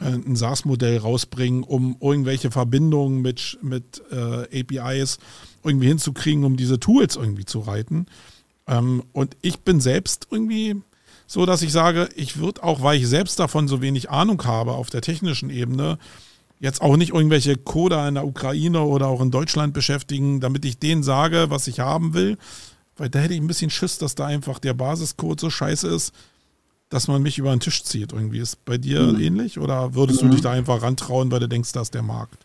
äh, 0.00 0.06
ein 0.06 0.36
SaaS-Modell 0.36 0.98
rausbringen, 0.98 1.62
um 1.62 1.96
irgendwelche 2.00 2.50
Verbindungen 2.50 3.22
mit, 3.22 3.58
mit 3.62 4.02
äh, 4.10 4.60
APIs 4.60 5.18
irgendwie 5.64 5.88
hinzukriegen, 5.88 6.44
um 6.44 6.56
diese 6.56 6.78
Tools 6.78 7.16
irgendwie 7.16 7.46
zu 7.46 7.60
reiten. 7.60 8.06
Ähm, 8.66 9.02
und 9.12 9.36
ich 9.40 9.60
bin 9.60 9.80
selbst 9.80 10.28
irgendwie 10.30 10.76
so, 11.26 11.46
dass 11.46 11.62
ich 11.62 11.72
sage, 11.72 12.08
ich 12.14 12.38
würde 12.38 12.62
auch, 12.62 12.82
weil 12.82 12.98
ich 12.98 13.08
selbst 13.08 13.38
davon 13.38 13.68
so 13.68 13.82
wenig 13.82 14.10
Ahnung 14.10 14.42
habe 14.44 14.72
auf 14.72 14.90
der 14.90 15.00
technischen 15.00 15.50
Ebene, 15.50 15.98
jetzt 16.60 16.80
auch 16.80 16.96
nicht 16.96 17.12
irgendwelche 17.12 17.56
Coder 17.56 18.08
in 18.08 18.14
der 18.14 18.26
Ukraine 18.26 18.82
oder 18.82 19.08
auch 19.08 19.20
in 19.20 19.30
Deutschland 19.30 19.74
beschäftigen, 19.74 20.40
damit 20.40 20.64
ich 20.64 20.78
denen 20.78 21.02
sage, 21.02 21.46
was 21.50 21.68
ich 21.68 21.80
haben 21.80 22.14
will. 22.14 22.38
Weil 22.98 23.08
da 23.08 23.20
hätte 23.20 23.34
ich 23.34 23.40
ein 23.40 23.46
bisschen 23.46 23.70
Schiss, 23.70 23.98
dass 23.98 24.14
da 24.14 24.26
einfach 24.26 24.58
der 24.58 24.74
Basiscode 24.74 25.40
so 25.40 25.50
scheiße 25.50 25.88
ist, 25.88 26.12
dass 26.90 27.08
man 27.08 27.22
mich 27.22 27.38
über 27.38 27.50
den 27.50 27.60
Tisch 27.60 27.82
zieht. 27.84 28.12
Irgendwie 28.12 28.38
ist 28.38 28.64
bei 28.64 28.76
dir 28.78 29.02
mhm. 29.02 29.20
ähnlich 29.20 29.58
oder 29.58 29.94
würdest 29.94 30.22
mhm. 30.22 30.28
du 30.28 30.34
dich 30.34 30.42
da 30.42 30.50
einfach 30.50 30.82
rantrauen, 30.82 31.30
weil 31.30 31.40
du 31.40 31.48
denkst, 31.48 31.72
das 31.72 31.84
ist 31.84 31.94
der 31.94 32.02
Markt? 32.02 32.44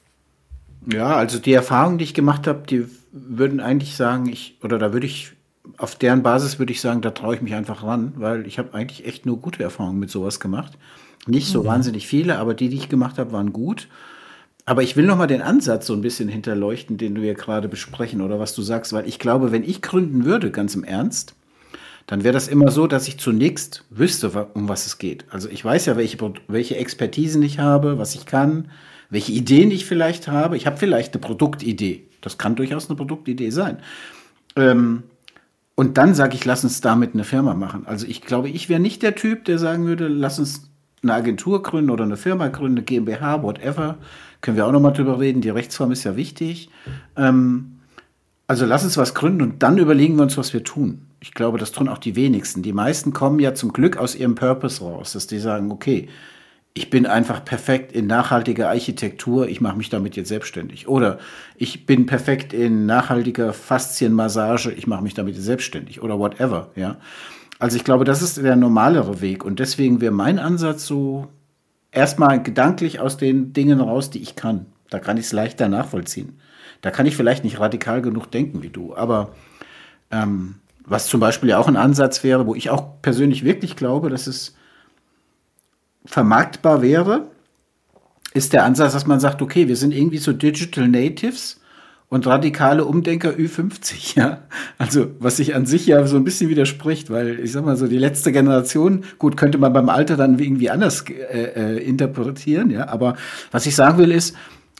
Ja, 0.86 1.15
also 1.15 1.39
die 1.39 1.53
Erfahrungen, 1.53 1.98
die 1.98 2.03
ich 2.03 2.13
gemacht 2.13 2.45
habe, 2.48 2.63
die 2.67 2.86
würden 3.12 3.60
eigentlich 3.60 3.95
sagen, 3.95 4.27
ich 4.27 4.57
oder 4.63 4.77
da 4.77 4.91
würde 4.93 5.07
ich 5.07 5.31
auf 5.77 5.95
deren 5.95 6.24
Basis 6.24 6.60
würde 6.60 6.74
ich 6.74 6.81
sagen, 6.81 7.01
da 7.01 7.12
traue 7.12 7.36
ich 7.36 7.41
mich 7.41 7.53
einfach 7.53 7.83
ran, 7.83 8.13
weil 8.17 8.45
ich 8.48 8.60
habe 8.60 8.74
eigentlich 8.74 9.05
echt 9.05 9.25
nur 9.25 9.39
gute 9.39 9.63
Erfahrungen 9.63 10.00
mit 10.00 10.10
sowas 10.10 10.39
gemacht. 10.39 10.77
Nicht 11.25 11.48
so 11.48 11.63
mhm. 11.63 11.67
wahnsinnig 11.67 12.05
viele, 12.05 12.38
aber 12.38 12.53
die, 12.53 12.69
die 12.69 12.75
ich 12.75 12.89
gemacht 12.89 13.17
habe, 13.17 13.31
waren 13.31 13.53
gut. 13.53 13.88
Aber 14.65 14.82
ich 14.82 14.96
will 14.96 15.05
noch 15.05 15.17
mal 15.17 15.27
den 15.27 15.41
Ansatz 15.41 15.88
so 15.88 15.93
ein 15.93 16.01
bisschen 16.01 16.29
hinterleuchten, 16.29 16.98
den 16.98 17.15
du 17.15 17.22
ja 17.22 17.34
gerade 17.34 17.67
besprechen 17.67 18.22
oder 18.22 18.39
was 18.39 18.55
du 18.55 18.62
sagst, 18.62 18.93
weil 18.93 19.08
ich 19.08 19.20
glaube, 19.20 19.51
wenn 19.51 19.63
ich 19.63 19.82
gründen 19.82 20.24
würde, 20.24 20.51
ganz 20.51 20.74
im 20.75 20.86
Ernst, 20.86 21.36
dann 22.08 22.24
wäre 22.24 22.34
das 22.34 22.48
immer 22.48 22.72
so, 22.72 22.88
dass 22.88 23.08
ich 23.08 23.17
zunächst 23.17 23.86
wüsste, 23.89 24.48
um 24.53 24.70
was 24.70 24.86
es 24.86 24.98
geht. 24.98 25.25
Also 25.29 25.50
ich 25.50 25.63
weiß 25.63 25.86
ja, 25.86 25.98
welche, 25.98 26.17
welche 26.48 26.77
Expertisen 26.77 27.41
ich 27.43 27.60
habe, 27.60 27.98
was 27.98 28.15
ich 28.15 28.25
kann, 28.25 28.70
welche 29.10 29.32
Ideen 29.32 29.72
ich 29.72 29.86
vielleicht 29.86 30.27
habe. 30.27 30.58
Ich 30.58 30.65
habe 30.65 30.77
vielleicht 30.77 31.13
eine 31.13 31.22
Produktidee. 31.22 32.03
Das 32.22 32.38
kann 32.38 32.55
durchaus 32.55 32.89
eine 32.89 32.96
Produktidee 32.96 33.51
sein. 33.51 33.77
Ähm, 34.55 35.03
und 35.75 35.98
dann 35.98 36.13
sage 36.13 36.36
ich, 36.36 36.46
lass 36.46 36.63
uns 36.63 36.82
damit 36.82 37.13
eine 37.13 37.24
Firma 37.24 37.53
machen. 37.53 37.86
Also 37.86 38.05
ich 38.05 38.22
glaube, 38.22 38.50
ich 38.50 38.70
wäre 38.70 38.79
nicht 38.79 39.01
der 39.01 39.15
Typ, 39.15 39.46
der 39.46 39.58
sagen 39.58 39.86
würde, 39.86 40.08
lass 40.08 40.39
uns 40.39 40.70
eine 41.01 41.13
Agentur 41.13 41.63
gründen 41.63 41.89
oder 41.89 42.03
eine 42.03 42.17
Firma 42.17 42.48
gründen, 42.48 42.77
eine 42.77 42.86
GmbH, 42.86 43.43
whatever. 43.43 43.98
Können 44.43 44.57
wir 44.57 44.67
auch 44.67 44.73
nochmal 44.73 44.91
drüber 44.91 45.21
reden. 45.21 45.39
Die 45.39 45.50
Rechtsform 45.50 45.93
ist 45.93 46.03
ja 46.03 46.17
wichtig. 46.17 46.69
Ähm, 47.15 47.79
also 48.45 48.65
lass 48.65 48.83
uns 48.83 48.97
was 48.97 49.15
gründen 49.15 49.41
und 49.41 49.63
dann 49.63 49.77
überlegen 49.77 50.17
wir 50.17 50.23
uns, 50.23 50.38
was 50.38 50.53
wir 50.53 50.65
tun. 50.65 51.07
Ich 51.21 51.33
glaube, 51.33 51.57
das 51.57 51.71
tun 51.71 51.88
auch 51.88 51.97
die 51.97 52.17
wenigsten. 52.17 52.62
Die 52.62 52.73
meisten 52.73 53.13
kommen 53.13 53.39
ja 53.39 53.53
zum 53.53 53.71
Glück 53.71 53.95
aus 53.95 54.15
ihrem 54.15 54.35
Purpose 54.35 54.83
raus, 54.83 55.13
dass 55.13 55.27
die 55.27 55.39
sagen, 55.39 55.71
okay, 55.71 56.09
ich 56.73 56.89
bin 56.89 57.05
einfach 57.05 57.45
perfekt 57.45 57.93
in 57.93 58.05
nachhaltiger 58.05 58.67
Architektur, 58.67 59.47
ich 59.47 59.62
mache 59.62 59.77
mich 59.77 59.89
damit 59.89 60.17
jetzt 60.17 60.27
selbstständig. 60.27 60.89
Oder 60.89 61.19
ich 61.55 61.85
bin 61.85 62.05
perfekt 62.05 62.51
in 62.51 62.85
nachhaltiger 62.85 63.53
Faszienmassage, 63.53 64.73
ich 64.73 64.88
mache 64.88 65.03
mich 65.03 65.13
damit 65.13 65.35
jetzt 65.35 65.45
selbstständig. 65.45 66.03
Oder 66.03 66.19
whatever, 66.19 66.69
ja. 66.75 66.97
Also 67.59 67.77
ich 67.77 67.85
glaube, 67.85 68.03
das 68.03 68.21
ist 68.21 68.35
der 68.35 68.57
normalere 68.57 69.21
Weg. 69.21 69.45
Und 69.45 69.59
deswegen 69.59 70.01
wäre 70.01 70.12
mein 70.12 70.38
Ansatz 70.38 70.85
so 70.85 71.29
erstmal 71.93 72.41
gedanklich 72.41 73.00
aus 73.00 73.17
den 73.17 73.53
Dingen 73.53 73.79
raus, 73.79 74.09
die 74.09 74.21
ich 74.21 74.35
kann. 74.35 74.65
Da 74.89 75.00
kann 75.00 75.17
ich 75.17 75.25
es 75.25 75.31
leichter 75.31 75.69
nachvollziehen. 75.69 76.39
Da 76.81 76.91
kann 76.91 77.05
ich 77.05 77.15
vielleicht 77.15 77.43
nicht 77.43 77.59
radikal 77.59 78.01
genug 78.01 78.29
denken 78.29 78.62
wie 78.62 78.69
du. 78.69 78.95
Aber 78.95 79.33
ähm, 80.12 80.55
was 80.85 81.07
zum 81.07 81.19
Beispiel 81.19 81.50
ja 81.50 81.57
auch 81.57 81.67
ein 81.67 81.77
Ansatz 81.77 82.23
wäre, 82.23 82.45
wo 82.45 82.55
ich 82.55 82.69
auch 82.69 83.01
persönlich 83.01 83.45
wirklich 83.45 83.75
glaube, 83.75 84.09
dass 84.09 84.27
es 84.27 84.55
vermarktbar 86.05 86.81
wäre, 86.81 87.27
ist 88.33 88.53
der 88.53 88.65
Ansatz, 88.65 88.93
dass 88.93 89.07
man 89.07 89.19
sagt, 89.19 89.41
okay, 89.41 89.67
wir 89.67 89.77
sind 89.77 89.93
irgendwie 89.93 90.17
so 90.17 90.33
Digital 90.33 90.88
Natives 90.88 91.62
und 92.13 92.27
radikale 92.27 92.86
Umdenker 92.86 93.32
Ü50, 93.32 94.15
ja. 94.19 94.43
Also, 94.78 95.08
was 95.17 95.38
sich 95.38 95.56
an 95.56 95.65
sich 95.65 95.88
ja 95.88 96.06
so 96.06 96.15
ein 96.15 96.23
bisschen 96.23 96.47
widerspricht, 96.47 97.10
weil 97.10 97.39
ich 97.39 97.52
sag 97.52 97.65
mal 97.65 97.76
so, 97.76 97.88
die 97.88 97.97
letzte 97.97 98.32
Generation, 98.32 99.04
gut, 99.17 99.36
könnte 99.36 99.58
man 99.58 99.73
beim 99.73 99.89
Alter 99.89 100.15
dann 100.15 100.38
irgendwie 100.38 100.69
anders 100.69 101.06
äh, 101.10 101.78
äh, 101.78 101.78
interpretieren, 101.84 102.69
ja. 102.69 102.88
Aber 102.88 103.15
was 103.49 103.65
ich 103.65 103.76
sagen 103.76 103.97
will, 103.97 104.12
ist, 104.12 104.36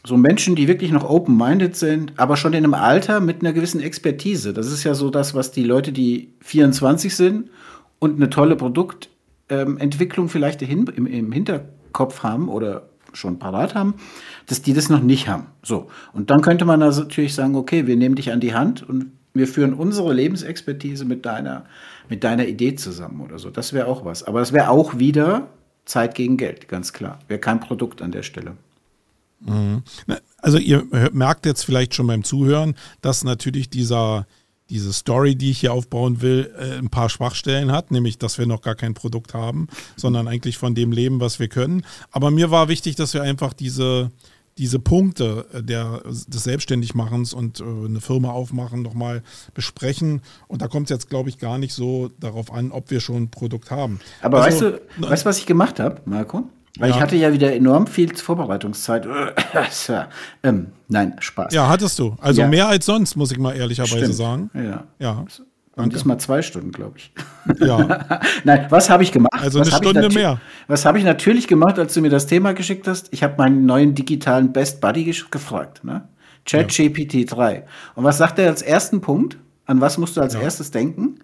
so 0.06 0.16
Menschen, 0.16 0.54
die 0.54 0.68
wirklich 0.68 0.92
noch 0.92 1.08
open-minded 1.10 1.74
sind, 1.74 2.12
aber 2.18 2.36
schon 2.36 2.52
in 2.52 2.62
einem 2.62 2.74
Alter 2.74 3.18
mit 3.20 3.40
einer 3.40 3.52
gewissen 3.52 3.80
Expertise. 3.80 4.52
Das 4.52 4.70
ist 4.70 4.84
ja 4.84 4.94
so 4.94 5.10
das, 5.10 5.34
was 5.34 5.50
die 5.50 5.64
Leute, 5.64 5.90
die 5.90 6.34
24 6.42 7.16
sind 7.16 7.50
und 7.98 8.14
eine 8.14 8.30
tolle 8.30 8.54
Produkt 8.54 9.08
ähm, 9.48 9.78
vielleicht 10.28 10.62
im, 10.62 10.86
im 11.06 11.32
Hinterkopf 11.32 12.22
haben 12.22 12.48
oder 12.48 12.90
schon 13.16 13.38
parat 13.38 13.74
haben, 13.74 13.94
dass 14.46 14.62
die 14.62 14.74
das 14.74 14.88
noch 14.88 15.00
nicht 15.00 15.28
haben. 15.28 15.46
So. 15.62 15.88
Und 16.12 16.30
dann 16.30 16.40
könnte 16.40 16.64
man 16.64 16.82
also 16.82 17.02
natürlich 17.02 17.34
sagen, 17.34 17.54
okay, 17.56 17.86
wir 17.86 17.96
nehmen 17.96 18.14
dich 18.14 18.32
an 18.32 18.40
die 18.40 18.54
Hand 18.54 18.82
und 18.88 19.12
wir 19.34 19.48
führen 19.48 19.74
unsere 19.74 20.14
Lebensexpertise 20.14 21.04
mit 21.04 21.26
deiner, 21.26 21.64
mit 22.08 22.22
deiner 22.24 22.46
Idee 22.46 22.76
zusammen 22.76 23.20
oder 23.20 23.38
so. 23.38 23.50
Das 23.50 23.72
wäre 23.72 23.86
auch 23.86 24.04
was. 24.04 24.22
Aber 24.22 24.40
das 24.40 24.52
wäre 24.52 24.70
auch 24.70 24.98
wieder 24.98 25.48
Zeit 25.84 26.14
gegen 26.14 26.36
Geld, 26.36 26.68
ganz 26.68 26.92
klar. 26.92 27.18
Wäre 27.28 27.40
kein 27.40 27.60
Produkt 27.60 28.00
an 28.00 28.12
der 28.12 28.22
Stelle. 28.22 28.56
Mhm. 29.40 29.82
Also 30.38 30.58
ihr 30.58 30.84
merkt 31.12 31.46
jetzt 31.46 31.64
vielleicht 31.64 31.94
schon 31.94 32.06
beim 32.06 32.24
Zuhören, 32.24 32.74
dass 33.02 33.24
natürlich 33.24 33.68
dieser, 33.68 34.26
diese 34.70 34.92
Story, 34.92 35.36
die 35.36 35.50
ich 35.50 35.60
hier 35.60 35.72
aufbauen 35.72 36.22
will, 36.22 36.54
äh, 36.58 36.78
ein 36.78 36.88
paar 36.88 37.10
Schwachstellen 37.10 37.72
hat, 37.72 37.90
nämlich, 37.90 38.18
dass 38.18 38.38
wir 38.38 38.46
noch 38.46 38.62
gar 38.62 38.74
kein 38.74 38.94
Produkt 38.94 39.34
haben, 39.34 39.68
sondern 39.96 40.28
eigentlich 40.28 40.56
von 40.56 40.74
dem 40.74 40.92
leben, 40.92 41.20
was 41.20 41.40
wir 41.40 41.48
können. 41.48 41.84
Aber 42.10 42.30
mir 42.30 42.50
war 42.50 42.68
wichtig, 42.68 42.94
dass 42.94 43.14
wir 43.14 43.22
einfach 43.22 43.52
diese, 43.52 44.10
diese 44.58 44.78
Punkte 44.78 45.46
äh, 45.52 45.62
der, 45.62 46.02
des 46.04 46.44
Selbstständigmachens 46.44 47.34
und 47.34 47.60
äh, 47.60 47.64
eine 47.64 48.00
Firma 48.00 48.30
aufmachen 48.30 48.82
nochmal 48.82 49.22
besprechen. 49.52 50.22
Und 50.48 50.62
da 50.62 50.68
kommt 50.68 50.86
es 50.86 50.90
jetzt, 50.90 51.10
glaube 51.10 51.28
ich, 51.28 51.38
gar 51.38 51.58
nicht 51.58 51.72
so 51.72 52.10
darauf 52.20 52.52
an, 52.52 52.70
ob 52.70 52.90
wir 52.90 53.00
schon 53.00 53.24
ein 53.24 53.30
Produkt 53.30 53.70
haben. 53.70 54.00
Aber 54.22 54.42
also, 54.42 54.66
weißt 54.66 54.80
du, 54.98 55.08
weißt, 55.10 55.26
was 55.26 55.38
ich 55.38 55.46
gemacht 55.46 55.80
habe, 55.80 56.00
Marco? 56.04 56.44
Weil 56.78 56.90
ja. 56.90 56.96
ich 56.96 57.02
hatte 57.02 57.16
ja 57.16 57.32
wieder 57.32 57.54
enorm 57.54 57.86
viel 57.86 58.16
Vorbereitungszeit. 58.16 59.06
ähm, 60.42 60.66
nein, 60.88 61.14
Spaß. 61.20 61.54
Ja, 61.54 61.68
hattest 61.68 61.98
du. 62.00 62.16
Also 62.20 62.42
ja. 62.42 62.48
mehr 62.48 62.66
als 62.66 62.86
sonst, 62.86 63.14
muss 63.14 63.30
ich 63.30 63.38
mal 63.38 63.54
ehrlicherweise 63.54 63.98
Stimmt. 63.98 64.14
sagen. 64.14 64.50
Ja. 64.54 64.84
Ja. 64.98 65.24
Und 65.76 65.92
das 65.92 66.04
mal 66.04 66.18
zwei 66.18 66.42
Stunden, 66.42 66.70
glaube 66.70 66.98
ich. 66.98 67.12
Ja. 67.58 68.20
Nein, 68.44 68.66
was 68.70 68.90
habe 68.90 69.02
ich 69.02 69.10
gemacht? 69.10 69.32
Also 69.32 69.60
eine 69.60 69.70
Stunde 69.70 70.08
mehr. 70.08 70.40
Was 70.68 70.84
habe 70.84 70.98
ich 70.98 71.04
natürlich 71.04 71.48
gemacht, 71.48 71.78
als 71.78 71.94
du 71.94 72.00
mir 72.00 72.10
das 72.10 72.26
Thema 72.26 72.54
geschickt 72.54 72.86
hast? 72.86 73.08
Ich 73.12 73.24
habe 73.24 73.34
meinen 73.38 73.66
neuen 73.66 73.94
digitalen 73.94 74.52
Best 74.52 74.80
Buddy 74.80 75.12
gefragt, 75.30 75.82
ne? 75.82 76.08
ChatGPT 76.46 77.14
ja. 77.14 77.24
3. 77.24 77.64
Und 77.94 78.04
was 78.04 78.18
sagt 78.18 78.38
er 78.38 78.48
als 78.48 78.62
ersten 78.62 79.00
Punkt? 79.00 79.38
An 79.66 79.80
was 79.80 79.98
musst 79.98 80.16
du 80.16 80.20
als 80.20 80.34
ja. 80.34 80.40
erstes 80.40 80.70
denken? 80.70 81.20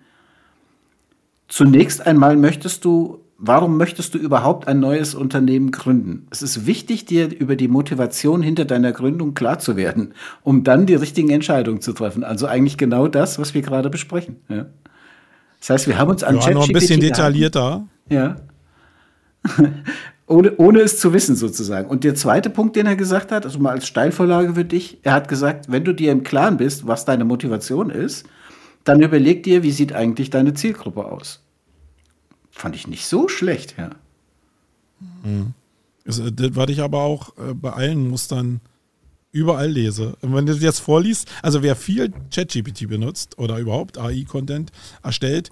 Zunächst 1.46 2.06
einmal 2.06 2.36
möchtest 2.36 2.84
du 2.84 3.20
Warum 3.42 3.78
möchtest 3.78 4.12
du 4.12 4.18
überhaupt 4.18 4.68
ein 4.68 4.80
neues 4.80 5.14
Unternehmen 5.14 5.70
gründen? 5.70 6.26
Es 6.30 6.42
ist 6.42 6.66
wichtig, 6.66 7.06
dir 7.06 7.34
über 7.34 7.56
die 7.56 7.68
Motivation 7.68 8.42
hinter 8.42 8.66
deiner 8.66 8.92
Gründung 8.92 9.32
klar 9.32 9.58
zu 9.58 9.76
werden, 9.76 10.12
um 10.42 10.62
dann 10.62 10.84
die 10.84 10.94
richtigen 10.94 11.30
Entscheidungen 11.30 11.80
zu 11.80 11.94
treffen. 11.94 12.22
Also 12.22 12.46
eigentlich 12.46 12.76
genau 12.76 13.08
das, 13.08 13.38
was 13.38 13.54
wir 13.54 13.62
gerade 13.62 13.88
besprechen. 13.88 14.36
Ja. 14.50 14.66
Das 15.58 15.70
heißt, 15.70 15.88
wir 15.88 15.96
haben 15.96 16.10
uns 16.10 16.22
an 16.22 16.38
ja, 16.38 16.50
noch 16.50 16.68
ein 16.68 16.72
bisschen 16.74 17.00
detaillierter. 17.00 17.86
Ja. 18.10 18.36
ohne, 20.26 20.54
ohne 20.58 20.80
es 20.80 20.98
zu 20.98 21.14
wissen 21.14 21.34
sozusagen. 21.34 21.88
Und 21.88 22.04
der 22.04 22.14
zweite 22.14 22.50
Punkt, 22.50 22.76
den 22.76 22.84
er 22.84 22.96
gesagt 22.96 23.32
hat, 23.32 23.46
also 23.46 23.58
mal 23.58 23.70
als 23.70 23.86
Steilvorlage 23.86 24.52
für 24.54 24.66
dich, 24.66 24.98
er 25.02 25.14
hat 25.14 25.28
gesagt, 25.28 25.72
wenn 25.72 25.84
du 25.84 25.94
dir 25.94 26.12
im 26.12 26.24
Klaren 26.24 26.58
bist, 26.58 26.86
was 26.86 27.06
deine 27.06 27.24
Motivation 27.24 27.88
ist, 27.88 28.26
dann 28.84 29.00
überleg 29.00 29.44
dir, 29.44 29.62
wie 29.62 29.72
sieht 29.72 29.94
eigentlich 29.94 30.28
deine 30.28 30.52
Zielgruppe 30.52 31.06
aus. 31.06 31.42
Fand 32.60 32.76
ich 32.76 32.86
nicht 32.86 33.06
so 33.06 33.26
schlecht, 33.26 33.76
ja. 33.78 33.88
Mhm. 35.24 35.54
Das, 36.04 36.20
das, 36.34 36.56
was 36.56 36.68
ich 36.68 36.82
aber 36.82 37.00
auch 37.00 37.30
äh, 37.38 37.54
bei 37.54 37.72
allen 37.72 38.10
Mustern 38.10 38.60
überall 39.32 39.70
lese. 39.70 40.16
Und 40.20 40.34
wenn 40.34 40.44
du 40.44 40.52
das 40.52 40.62
jetzt 40.62 40.80
vorliest, 40.80 41.26
also 41.40 41.62
wer 41.62 41.74
viel 41.74 42.12
ChatGPT 42.30 42.86
benutzt 42.86 43.38
oder 43.38 43.56
überhaupt 43.56 43.96
AI-Content 43.96 44.72
erstellt, 45.02 45.50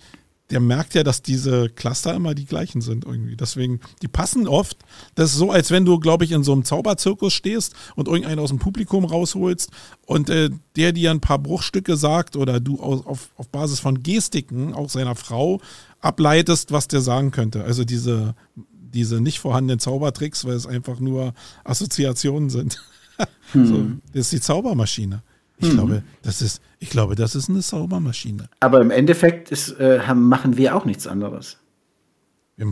der 0.50 0.60
merkt 0.60 0.94
ja, 0.94 1.02
dass 1.02 1.22
diese 1.22 1.70
Cluster 1.70 2.14
immer 2.14 2.34
die 2.34 2.44
gleichen 2.44 2.82
sind 2.82 3.06
irgendwie. 3.06 3.36
Deswegen, 3.36 3.80
die 4.02 4.08
passen 4.08 4.46
oft. 4.46 4.78
Das 5.14 5.30
ist 5.30 5.36
so, 5.36 5.50
als 5.50 5.70
wenn 5.70 5.86
du, 5.86 5.98
glaube 5.98 6.24
ich, 6.24 6.32
in 6.32 6.42
so 6.42 6.52
einem 6.52 6.64
Zauberzirkus 6.64 7.32
stehst 7.32 7.74
und 7.96 8.08
irgendeinen 8.08 8.38
aus 8.38 8.48
dem 8.50 8.58
Publikum 8.58 9.06
rausholst 9.06 9.70
und 10.06 10.28
äh, 10.30 10.50
der 10.76 10.92
dir 10.92 11.10
ein 11.10 11.20
paar 11.20 11.38
Bruchstücke 11.38 11.96
sagt 11.96 12.36
oder 12.36 12.60
du 12.60 12.80
auf, 12.80 13.30
auf 13.36 13.48
Basis 13.48 13.80
von 13.80 14.02
Gestiken, 14.02 14.74
auch 14.74 14.88
seiner 14.88 15.14
Frau, 15.14 15.60
ableitest, 16.00 16.72
was 16.72 16.88
der 16.88 17.00
sagen 17.00 17.30
könnte. 17.30 17.64
Also 17.64 17.84
diese, 17.84 18.34
diese 18.54 19.20
nicht 19.20 19.40
vorhandenen 19.40 19.80
Zaubertricks, 19.80 20.44
weil 20.44 20.54
es 20.54 20.66
einfach 20.66 21.00
nur 21.00 21.34
Assoziationen 21.64 22.50
sind. 22.50 22.82
Hm. 23.50 23.66
So, 23.66 23.86
das 24.12 24.26
ist 24.26 24.32
die 24.32 24.40
Zaubermaschine. 24.40 25.22
Ich, 25.56 25.66
hm. 25.66 25.74
glaube, 25.74 26.02
das 26.22 26.40
ist, 26.40 26.60
ich 26.78 26.88
glaube, 26.88 27.16
das 27.16 27.34
ist 27.34 27.48
eine 27.48 27.60
Zaubermaschine. 27.62 28.48
Aber 28.60 28.80
im 28.80 28.92
Endeffekt 28.92 29.50
ist, 29.50 29.70
äh, 29.80 30.14
machen 30.14 30.56
wir 30.56 30.76
auch 30.76 30.84
nichts 30.84 31.08
anderes. 31.08 31.56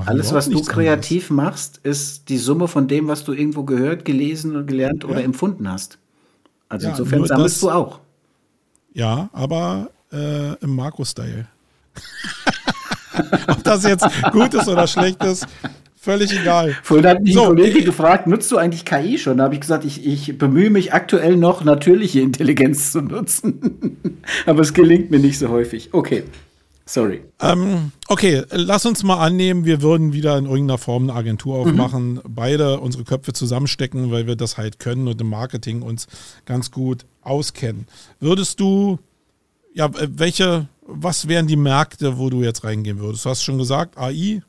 Alles, 0.05 0.33
was 0.33 0.49
du 0.49 0.63
kreativ 0.63 1.31
anderes. 1.31 1.47
machst, 1.47 1.81
ist 1.83 2.29
die 2.29 2.39
Summe 2.39 2.69
von 2.69 2.87
dem, 2.87 3.09
was 3.09 3.25
du 3.25 3.33
irgendwo 3.33 3.65
gehört, 3.65 4.05
gelesen, 4.05 4.55
und 4.55 4.67
gelernt 4.67 5.03
ja. 5.03 5.09
oder 5.09 5.25
empfunden 5.25 5.69
hast. 5.69 5.99
Also 6.69 6.87
ja, 6.87 6.93
insofern 6.93 7.25
sammelst 7.25 7.57
das, 7.57 7.61
du 7.61 7.71
auch. 7.71 8.01
Ja, 8.93 9.31
aber 9.33 9.91
äh, 10.13 10.55
im 10.61 10.75
Marco-Style. 10.77 11.47
Ob 13.49 13.63
das 13.65 13.85
jetzt 13.85 14.07
gut 14.33 14.55
ist 14.55 14.69
oder 14.69 14.87
schlecht 14.87 15.23
ist, 15.25 15.47
völlig 15.97 16.33
egal. 16.39 16.77
Vorhin 16.83 17.07
hat 17.07 17.23
mich 17.23 17.35
so, 17.35 17.43
ein 17.43 17.49
Kollege 17.49 17.83
gefragt, 17.83 18.27
nutzt 18.27 18.51
du 18.53 18.59
eigentlich 18.59 18.85
KI 18.85 19.19
schon? 19.19 19.39
Da 19.39 19.45
habe 19.45 19.55
ich 19.55 19.61
gesagt, 19.61 19.85
ich, 19.85 20.07
ich 20.07 20.39
bemühe 20.39 20.71
mich 20.71 20.93
aktuell 20.93 21.37
noch, 21.37 21.65
natürliche 21.65 22.21
Intelligenz 22.21 22.93
zu 22.93 23.01
nutzen. 23.01 23.99
Aber 24.47 24.61
es 24.61 24.73
gelingt 24.73 25.11
mir 25.11 25.19
nicht 25.19 25.39
so 25.39 25.49
häufig. 25.49 25.91
Okay. 25.93 26.25
Sorry. 26.89 27.25
Ähm, 27.41 27.91
okay, 28.07 28.45
lass 28.53 28.87
uns 28.87 29.03
mal 29.03 29.19
annehmen, 29.19 29.65
wir 29.65 29.83
würden 29.83 30.13
wieder 30.13 30.39
in 30.39 30.47
irgendeiner 30.47 30.79
Form 30.79 31.11
eine 31.11 31.19
Agentur 31.19 31.57
mhm. 31.57 31.81
aufmachen, 31.81 32.13
mhm. 32.15 32.23
beide 32.29 32.79
unsere 32.79 33.03
Köpfe 33.03 33.33
zusammenstecken, 33.33 34.13
weil 34.13 34.29
wir 34.29 34.37
das 34.37 34.57
halt 34.57 34.79
können 34.79 35.09
und 35.09 35.21
im 35.21 35.29
Marketing 35.29 35.83
uns 35.83 36.07
ganz 36.45 36.71
gut 36.71 37.05
auskennen. 37.23 37.89
Würdest 38.21 38.61
du, 38.61 39.01
ja, 39.75 39.91
welche, 39.93 40.69
was 40.87 41.29
wären 41.29 41.47
die 41.47 41.57
Märkte, 41.57 42.19
wo 42.19 42.31
du 42.31 42.43
jetzt 42.43 42.65
reingehen 42.65 42.99
würdest? 42.99 43.25
Du 43.25 43.31
hast 43.31 43.43
schon 43.43 43.59
gesagt, 43.59 43.99
AI. 43.99 44.43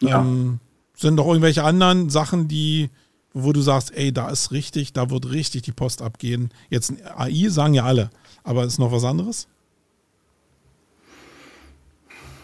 Ja. 0.00 0.20
Ähm, 0.20 0.60
sind 0.94 1.14
noch 1.14 1.26
irgendwelche 1.26 1.62
anderen 1.62 2.10
Sachen, 2.10 2.48
die, 2.48 2.90
wo 3.32 3.52
du 3.52 3.60
sagst, 3.60 3.94
ey, 3.94 4.12
da 4.12 4.30
ist 4.30 4.50
richtig, 4.50 4.92
da 4.92 5.10
wird 5.10 5.30
richtig 5.30 5.62
die 5.62 5.72
Post 5.72 6.02
abgehen. 6.02 6.50
Jetzt 6.70 6.92
AI 7.16 7.48
sagen 7.48 7.74
ja 7.74 7.84
alle, 7.84 8.10
aber 8.42 8.64
ist 8.64 8.78
noch 8.78 8.92
was 8.92 9.04
anderes? 9.04 9.46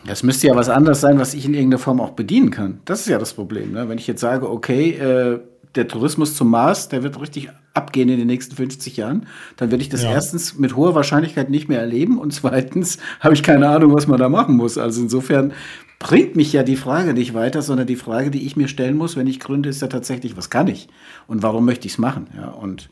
Das 0.06 0.22
müsste 0.22 0.48
ja 0.48 0.54
was 0.54 0.68
anderes 0.68 1.00
sein, 1.00 1.18
was 1.18 1.34
ich 1.34 1.46
in 1.46 1.54
irgendeiner 1.54 1.80
Form 1.80 2.00
auch 2.00 2.10
bedienen 2.10 2.50
kann. 2.50 2.80
Das 2.84 3.00
ist 3.00 3.08
ja 3.08 3.18
das 3.18 3.32
Problem. 3.32 3.72
Ne? 3.72 3.88
Wenn 3.88 3.98
ich 3.98 4.06
jetzt 4.06 4.20
sage, 4.20 4.50
okay, 4.50 4.90
äh, 4.90 5.40
der 5.74 5.88
Tourismus 5.88 6.34
zum 6.34 6.50
Mars, 6.50 6.88
der 6.88 7.02
wird 7.02 7.20
richtig 7.20 7.50
abgehen 7.72 8.08
in 8.08 8.18
den 8.18 8.26
nächsten 8.26 8.54
50 8.54 8.96
Jahren, 8.96 9.26
dann 9.56 9.70
werde 9.70 9.82
ich 9.82 9.88
das 9.88 10.02
ja. 10.02 10.12
erstens 10.12 10.56
mit 10.56 10.76
hoher 10.76 10.94
Wahrscheinlichkeit 10.94 11.50
nicht 11.50 11.68
mehr 11.68 11.80
erleben 11.80 12.18
und 12.18 12.32
zweitens 12.32 12.98
habe 13.20 13.34
ich 13.34 13.42
keine 13.42 13.68
Ahnung, 13.68 13.94
was 13.94 14.06
man 14.06 14.18
da 14.18 14.28
machen 14.28 14.56
muss. 14.56 14.78
Also 14.78 15.02
insofern 15.02 15.52
bringt 15.98 16.36
mich 16.36 16.52
ja 16.52 16.62
die 16.62 16.76
Frage 16.76 17.14
nicht 17.14 17.34
weiter, 17.34 17.62
sondern 17.62 17.86
die 17.86 17.96
Frage, 17.96 18.30
die 18.30 18.46
ich 18.46 18.56
mir 18.56 18.68
stellen 18.68 18.96
muss, 18.96 19.16
wenn 19.16 19.26
ich 19.26 19.40
gründe, 19.40 19.68
ist 19.68 19.82
ja 19.82 19.88
tatsächlich, 19.88 20.36
was 20.36 20.50
kann 20.50 20.68
ich 20.68 20.88
und 21.26 21.42
warum 21.42 21.64
möchte 21.64 21.86
ich 21.86 21.94
es 21.94 21.98
machen? 21.98 22.28
Ja, 22.36 22.48
und 22.48 22.90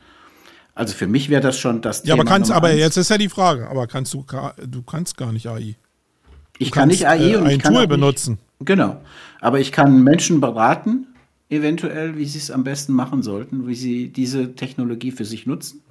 also 0.74 0.94
für 0.94 1.06
mich 1.06 1.28
wäre 1.28 1.42
das 1.42 1.58
schon 1.58 1.82
das 1.82 1.98
ja, 1.98 2.02
Thema. 2.02 2.16
Ja, 2.16 2.20
aber 2.22 2.24
kannst, 2.24 2.50
aber 2.50 2.72
jetzt 2.72 2.96
ist 2.96 3.10
ja 3.10 3.18
die 3.18 3.28
Frage, 3.28 3.68
aber 3.68 3.86
kannst 3.86 4.14
du, 4.14 4.24
du 4.66 4.82
kannst 4.82 5.16
gar 5.16 5.32
nicht 5.32 5.46
AI. 5.46 5.76
Ich 6.58 6.70
kann 6.70 6.88
nicht 6.88 7.06
AI 7.06 7.32
äh, 7.32 7.36
und 7.36 7.44
ein 7.44 7.56
ich 7.56 7.58
kann 7.58 7.74
Tool 7.74 7.86
benutzen. 7.86 8.38
Genau. 8.60 9.00
Aber 9.40 9.60
ich 9.60 9.72
kann 9.72 10.02
Menschen 10.02 10.40
beraten, 10.40 11.06
eventuell, 11.52 12.16
wie 12.16 12.24
sie 12.24 12.38
es 12.38 12.50
am 12.50 12.64
besten 12.64 12.92
machen 12.92 13.22
sollten, 13.22 13.66
wie 13.66 13.74
sie 13.74 14.08
diese 14.08 14.54
Technologie 14.54 15.10
für 15.10 15.24
sich 15.24 15.46
nutzen. 15.46 15.82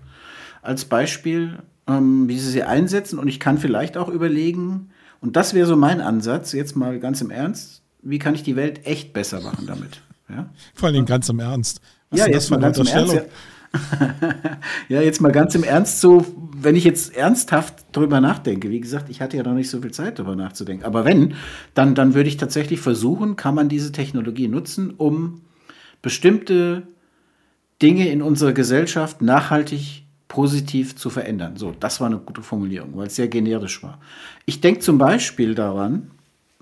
Als 0.62 0.86
Beispiel, 0.86 1.60
ähm, 1.88 2.28
wie 2.28 2.38
sie 2.38 2.52
sie 2.52 2.64
einsetzen. 2.64 3.20
Und 3.20 3.28
ich 3.28 3.40
kann 3.40 3.58
vielleicht 3.58 3.98
auch 3.98 4.10
überlegen, 4.10 4.90
und 5.22 5.36
das 5.36 5.54
wäre 5.54 5.68
so 5.68 5.76
mein 5.76 6.02
Ansatz, 6.02 6.52
jetzt 6.52 6.76
mal 6.76 7.00
ganz 7.00 7.22
im 7.22 7.30
Ernst, 7.30 7.82
wie 8.02 8.20
kann 8.20 8.34
ich 8.34 8.44
die 8.44 8.56
Welt 8.56 8.86
echt 8.86 9.14
besser 9.14 9.42
machen 9.42 9.68
damit? 9.68 10.02
Ja? 10.30 10.50
Vor 10.74 10.90
allem 10.90 11.06
ganz 11.06 11.30
im 11.30 11.40
Ernst. 11.40 11.82
Was 12.10 12.20
ja, 12.20 12.28
jetzt 12.28 12.50
mal 12.50 12.60
ganz 12.60 12.78
im 12.78 12.88
Ernst. 12.88 13.14
Ja. 13.14 13.22
ja, 14.90 15.02
jetzt 15.02 15.22
mal 15.22 15.32
ganz 15.32 15.56
im 15.56 15.64
Ernst 15.64 16.02
so, 16.02 16.26
wenn 16.58 16.76
ich 16.76 16.84
jetzt 16.84 17.16
ernsthaft 17.16 17.86
drüber 17.94 18.20
nachdenke, 18.20 18.70
wie 18.70 18.82
gesagt, 18.82 19.10
ich 19.10 19.22
hatte 19.22 19.38
ja 19.38 19.44
noch 19.44 19.54
nicht 19.54 19.70
so 19.70 19.82
viel 19.82 19.92
Zeit 19.92 20.20
drüber 20.20 20.36
nachzudenken, 20.36 20.84
aber 20.84 21.06
wenn, 21.06 21.36
dann, 21.74 21.96
dann 21.96 22.14
würde 22.14 22.28
ich 22.28 22.36
tatsächlich 22.36 22.82
versuchen, 22.82 23.38
kann 23.38 23.56
man 23.56 23.70
diese 23.70 23.94
Technologie 23.94 24.50
nutzen, 24.50 24.94
um 24.98 25.42
bestimmte 26.02 26.84
Dinge 27.82 28.10
in 28.10 28.22
unserer 28.22 28.54
Gesellschaft 28.54 29.22
nachhaltig 29.22 30.04
positiv 30.28 30.96
zu 30.96 31.10
verändern. 31.10 31.58
So, 31.58 31.74
das 31.78 32.00
war 32.00 32.08
eine 32.08 32.18
gute 32.18 32.42
Formulierung, 32.42 32.92
weil 32.96 33.08
es 33.08 33.16
sehr 33.16 33.28
generisch 33.28 33.84
war. 33.84 34.00
Ich 34.46 34.62
denke 34.62 34.80
zum 34.80 34.98
Beispiel 34.98 35.56
daran, 35.56 36.12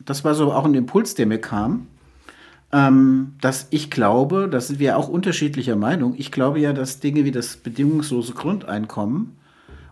das 0.03 0.23
war 0.23 0.33
so 0.33 0.51
auch 0.51 0.65
ein 0.65 0.73
Impuls, 0.73 1.13
der 1.13 1.27
mir 1.27 1.39
kam, 1.39 1.87
ähm, 2.71 3.35
dass 3.41 3.67
ich 3.69 3.91
glaube, 3.91 4.47
da 4.49 4.61
sind 4.61 4.79
wir 4.79 4.97
auch 4.97 5.07
unterschiedlicher 5.07 5.75
Meinung, 5.75 6.15
ich 6.17 6.31
glaube 6.31 6.59
ja, 6.59 6.73
dass 6.73 6.99
Dinge 6.99 7.25
wie 7.25 7.31
das 7.31 7.57
bedingungslose 7.57 8.33
Grundeinkommen 8.33 9.35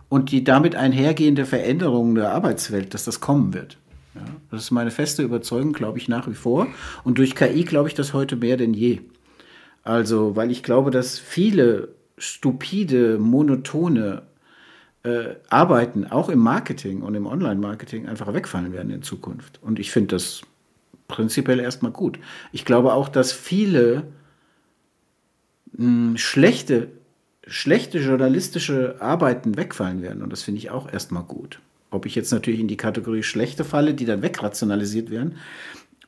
und 0.08 0.32
die 0.32 0.44
damit 0.44 0.74
einhergehende 0.74 1.44
Veränderung 1.44 2.14
der 2.14 2.32
Arbeitswelt, 2.32 2.94
dass 2.94 3.04
das 3.04 3.20
kommen 3.20 3.54
wird. 3.54 3.78
Ja, 4.14 4.22
das 4.50 4.62
ist 4.62 4.70
meine 4.70 4.90
feste 4.90 5.22
Überzeugung, 5.22 5.72
glaube 5.72 5.98
ich, 5.98 6.08
nach 6.08 6.28
wie 6.28 6.34
vor. 6.34 6.66
Und 7.04 7.18
durch 7.18 7.34
KI 7.34 7.64
glaube 7.64 7.88
ich 7.88 7.94
das 7.94 8.12
heute 8.12 8.36
mehr 8.36 8.56
denn 8.56 8.74
je. 8.74 9.00
Also, 9.88 10.36
weil 10.36 10.50
ich 10.50 10.62
glaube, 10.62 10.90
dass 10.90 11.18
viele 11.18 11.94
stupide, 12.18 13.16
monotone 13.18 14.20
äh, 15.02 15.36
Arbeiten, 15.48 16.04
auch 16.04 16.28
im 16.28 16.40
Marketing 16.40 17.00
und 17.00 17.14
im 17.14 17.24
Online-Marketing, 17.24 18.06
einfach 18.06 18.34
wegfallen 18.34 18.74
werden 18.74 18.90
in 18.90 19.02
Zukunft. 19.02 19.58
Und 19.62 19.78
ich 19.78 19.90
finde 19.90 20.16
das 20.16 20.42
prinzipiell 21.08 21.58
erstmal 21.58 21.90
gut. 21.90 22.18
Ich 22.52 22.66
glaube 22.66 22.92
auch, 22.92 23.08
dass 23.08 23.32
viele 23.32 24.02
mh, 25.72 25.78
hm, 25.78 26.16
schlechte, 26.18 26.88
schlechte 27.46 27.98
journalistische 27.98 28.96
Arbeiten 29.00 29.56
wegfallen 29.56 30.02
werden. 30.02 30.22
Und 30.22 30.30
das 30.34 30.42
finde 30.42 30.58
ich 30.58 30.68
auch 30.68 30.92
erstmal 30.92 31.22
gut. 31.22 31.60
Ob 31.90 32.04
ich 32.04 32.14
jetzt 32.14 32.30
natürlich 32.30 32.60
in 32.60 32.68
die 32.68 32.76
Kategorie 32.76 33.22
schlechte 33.22 33.64
falle, 33.64 33.94
die 33.94 34.04
dann 34.04 34.20
wegrationalisiert 34.20 35.10
werden 35.10 35.38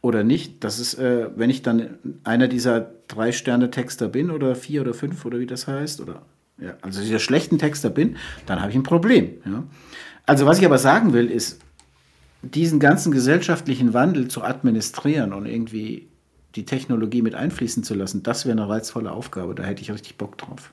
oder 0.02 0.24
nicht, 0.24 0.64
das 0.64 0.78
ist, 0.78 0.94
äh, 0.94 1.28
wenn 1.36 1.50
ich 1.50 1.62
dann 1.62 1.98
einer 2.24 2.48
dieser 2.48 2.90
drei 3.08 3.32
Sterne 3.32 3.70
Texter 3.70 4.08
bin 4.08 4.30
oder 4.30 4.54
vier 4.54 4.80
oder 4.80 4.94
fünf 4.94 5.24
oder 5.24 5.38
wie 5.38 5.46
das 5.46 5.66
heißt, 5.66 6.00
oder 6.00 6.22
ja, 6.58 6.74
also 6.82 7.00
dieser 7.00 7.18
schlechten 7.18 7.58
Texter 7.58 7.90
bin, 7.90 8.16
dann 8.46 8.60
habe 8.60 8.70
ich 8.70 8.76
ein 8.76 8.82
Problem. 8.82 9.34
Ja. 9.44 9.64
Also 10.26 10.46
was 10.46 10.58
ich 10.58 10.64
aber 10.64 10.78
sagen 10.78 11.12
will, 11.12 11.30
ist, 11.30 11.60
diesen 12.42 12.80
ganzen 12.80 13.12
gesellschaftlichen 13.12 13.92
Wandel 13.92 14.28
zu 14.28 14.42
administrieren 14.42 15.32
und 15.32 15.46
irgendwie 15.46 16.08
die 16.54 16.64
Technologie 16.64 17.22
mit 17.22 17.34
einfließen 17.34 17.84
zu 17.84 17.94
lassen, 17.94 18.22
das 18.22 18.46
wäre 18.46 18.52
eine 18.52 18.68
reizvolle 18.68 19.12
Aufgabe. 19.12 19.54
Da 19.54 19.62
hätte 19.62 19.82
ich 19.82 19.92
richtig 19.92 20.16
Bock 20.16 20.38
drauf. 20.38 20.72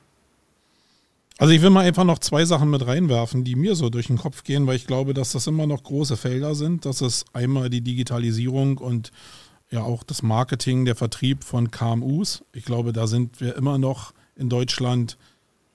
Also 1.39 1.53
ich 1.53 1.61
will 1.61 1.69
mal 1.69 1.85
einfach 1.85 2.03
noch 2.03 2.17
zwei 2.17 2.45
Sachen 2.45 2.71
mit 2.71 2.85
reinwerfen, 2.87 3.43
die 3.43 3.55
mir 3.55 3.75
so 3.75 3.89
durch 3.89 4.07
den 4.07 4.17
Kopf 4.17 4.43
gehen, 4.43 4.65
weil 4.65 4.75
ich 4.75 4.87
glaube, 4.87 5.13
dass 5.13 5.33
das 5.33 5.45
immer 5.45 5.67
noch 5.67 5.83
große 5.83 6.17
Felder 6.17 6.55
sind. 6.55 6.85
Das 6.85 7.01
ist 7.01 7.25
einmal 7.33 7.69
die 7.69 7.81
Digitalisierung 7.81 8.79
und 8.79 9.11
ja 9.69 9.83
auch 9.83 10.03
das 10.03 10.23
Marketing, 10.23 10.85
der 10.85 10.95
Vertrieb 10.95 11.43
von 11.43 11.69
KMUs. 11.69 12.43
Ich 12.53 12.65
glaube, 12.65 12.91
da 12.91 13.05
sind 13.05 13.39
wir 13.39 13.55
immer 13.55 13.77
noch 13.77 14.13
in 14.35 14.49
Deutschland 14.49 15.17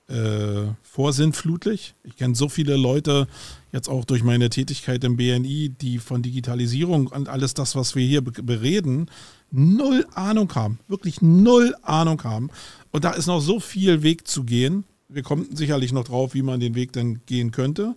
äh, 0.09 0.67
vorsinnflutlich. 0.83 1.95
Ich 2.03 2.17
kenne 2.17 2.35
so 2.35 2.49
viele 2.49 2.77
Leute, 2.77 3.29
jetzt 3.71 3.89
auch 3.89 4.05
durch 4.05 4.25
meine 4.25 4.51
Tätigkeit 4.51 5.05
im 5.05 5.17
BNI, 5.17 5.69
die 5.81 5.99
von 5.99 6.23
Digitalisierung 6.23 7.07
und 7.07 7.29
alles 7.29 7.55
das, 7.55 7.77
was 7.77 7.95
wir 7.95 8.05
hier 8.05 8.23
bereden, 8.23 9.11
null 9.53 10.07
Ahnung 10.15 10.53
haben. 10.57 10.81
Wirklich 10.89 11.23
null 11.23 11.75
Ahnung 11.83 12.23
haben. 12.25 12.51
Und 12.91 13.05
da 13.05 13.13
ist 13.13 13.27
noch 13.27 13.41
so 13.41 13.61
viel 13.61 14.03
Weg 14.03 14.27
zu 14.27 14.43
gehen. 14.43 14.85
Wir 15.13 15.23
kommen 15.23 15.55
sicherlich 15.55 15.93
noch 15.93 16.05
drauf, 16.05 16.35
wie 16.35 16.43
man 16.43 16.61
den 16.61 16.75
Weg 16.75 16.93
dann 16.93 17.21
gehen 17.27 17.51
könnte. 17.51 17.95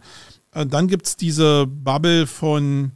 Äh, 0.52 0.66
dann 0.66 0.88
gibt 0.88 1.06
es 1.06 1.18
diese 1.18 1.68
Bubble 1.68 2.28
von, 2.28 2.92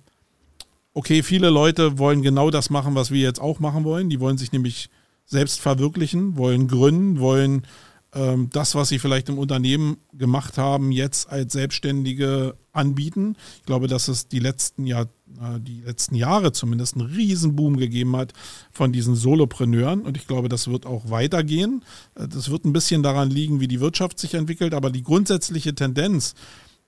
okay, 0.93 1.23
viele 1.23 1.49
Leute 1.49 1.97
wollen 1.97 2.21
genau 2.21 2.49
das 2.49 2.69
machen, 2.69 2.95
was 2.95 3.11
wir 3.11 3.21
jetzt 3.21 3.41
auch 3.41 3.59
machen 3.59 3.83
wollen. 3.83 4.09
Die 4.09 4.19
wollen 4.19 4.37
sich 4.37 4.51
nämlich 4.51 4.89
selbst 5.25 5.59
verwirklichen, 5.59 6.37
wollen 6.37 6.67
gründen, 6.67 7.19
wollen 7.19 7.63
das, 8.11 8.73
was 8.73 8.89
sie 8.89 8.97
vielleicht 8.97 9.29
im 9.29 9.37
Unternehmen 9.37 9.97
gemacht 10.13 10.57
haben, 10.57 10.91
jetzt 10.91 11.29
als 11.29 11.53
Selbstständige 11.53 12.55
anbieten. 12.71 13.35
Ich 13.59 13.65
glaube, 13.65 13.87
dass 13.87 14.07
es 14.07 14.27
die 14.27 14.39
letzten, 14.39 14.87
Jahr, 14.87 15.03
äh, 15.39 15.59
die 15.59 15.81
letzten 15.81 16.15
Jahre 16.15 16.51
zumindest 16.51 16.95
einen 16.95 17.07
Riesenboom 17.07 17.77
gegeben 17.77 18.15
hat 18.15 18.33
von 18.71 18.91
diesen 18.91 19.15
Solopreneuren 19.15 20.01
und 20.01 20.17
ich 20.17 20.27
glaube, 20.27 20.49
das 20.49 20.67
wird 20.67 20.85
auch 20.85 21.09
weitergehen. 21.09 21.83
Äh, 22.15 22.27
das 22.27 22.49
wird 22.49 22.65
ein 22.65 22.73
bisschen 22.73 23.03
daran 23.03 23.29
liegen, 23.29 23.59
wie 23.59 23.67
die 23.67 23.81
Wirtschaft 23.81 24.19
sich 24.19 24.33
entwickelt, 24.33 24.73
aber 24.73 24.89
die 24.89 25.03
grundsätzliche 25.03 25.75
Tendenz, 25.75 26.35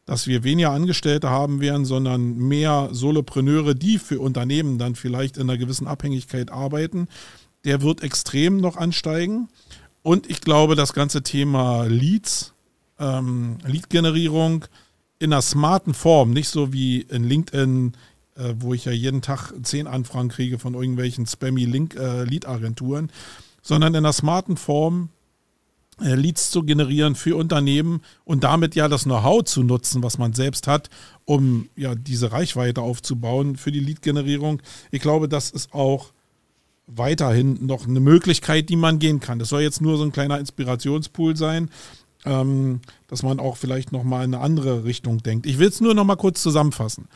dass 0.05 0.27
wir 0.27 0.43
weniger 0.43 0.71
Angestellte 0.71 1.29
haben 1.29 1.61
werden, 1.61 1.85
sondern 1.85 2.35
mehr 2.37 2.89
Solopreneure, 2.91 3.75
die 3.75 3.99
für 3.99 4.19
Unternehmen 4.19 4.77
dann 4.77 4.95
vielleicht 4.95 5.37
in 5.37 5.43
einer 5.43 5.57
gewissen 5.57 5.87
Abhängigkeit 5.87 6.51
arbeiten, 6.51 7.07
der 7.65 7.81
wird 7.81 8.01
extrem 8.01 8.57
noch 8.57 8.77
ansteigen. 8.77 9.47
Und 10.03 10.29
ich 10.29 10.41
glaube, 10.41 10.75
das 10.75 10.93
ganze 10.93 11.21
Thema 11.21 11.83
Leads, 11.83 12.53
ähm, 12.99 13.57
Lead-Generierung 13.65 14.65
in 15.19 15.31
einer 15.31 15.41
smarten 15.41 15.93
Form, 15.93 16.31
nicht 16.31 16.49
so 16.49 16.73
wie 16.73 17.01
in 17.01 17.23
LinkedIn, 17.23 17.93
äh, 18.35 18.53
wo 18.57 18.73
ich 18.73 18.85
ja 18.85 18.91
jeden 18.91 19.21
Tag 19.21 19.53
zehn 19.63 19.87
Anfragen 19.87 20.29
kriege 20.29 20.57
von 20.57 20.73
irgendwelchen 20.73 21.27
spammy 21.27 21.65
Link-Lead-Agenturen, 21.65 23.09
äh, 23.09 23.11
sondern 23.61 23.93
in 23.93 23.97
einer 23.97 24.13
smarten 24.13 24.57
Form 24.57 25.09
äh, 26.01 26.15
Leads 26.15 26.49
zu 26.49 26.63
generieren 26.63 27.15
für 27.15 27.35
Unternehmen 27.35 28.01
und 28.25 28.43
damit 28.43 28.73
ja 28.73 28.87
das 28.87 29.03
Know-how 29.03 29.43
zu 29.43 29.63
nutzen, 29.63 30.01
was 30.01 30.17
man 30.17 30.33
selbst 30.33 30.65
hat, 30.67 30.89
um 31.25 31.69
ja 31.75 31.93
diese 31.93 32.31
Reichweite 32.31 32.81
aufzubauen 32.81 33.55
für 33.55 33.71
die 33.71 33.79
Lead-Generierung. 33.79 34.61
Ich 34.89 35.01
glaube, 35.01 35.29
das 35.29 35.51
ist 35.51 35.73
auch 35.73 36.11
weiterhin 36.87 37.65
noch 37.65 37.87
eine 37.87 37.99
Möglichkeit, 37.99 38.69
die 38.69 38.75
man 38.75 38.99
gehen 38.99 39.19
kann. 39.19 39.39
Das 39.39 39.49
soll 39.49 39.61
jetzt 39.61 39.81
nur 39.81 39.97
so 39.97 40.03
ein 40.03 40.11
kleiner 40.11 40.39
Inspirationspool 40.39 41.37
sein, 41.37 41.69
ähm, 42.25 42.81
dass 43.07 43.23
man 43.23 43.39
auch 43.39 43.57
vielleicht 43.57 43.91
nochmal 43.91 44.25
in 44.25 44.33
eine 44.33 44.43
andere 44.43 44.83
Richtung 44.83 45.23
denkt. 45.23 45.45
Ich 45.45 45.57
will 45.59 45.69
es 45.69 45.81
nur 45.81 45.93
nochmal 45.93 46.17
kurz 46.17 46.41
zusammenfassen. 46.41 47.07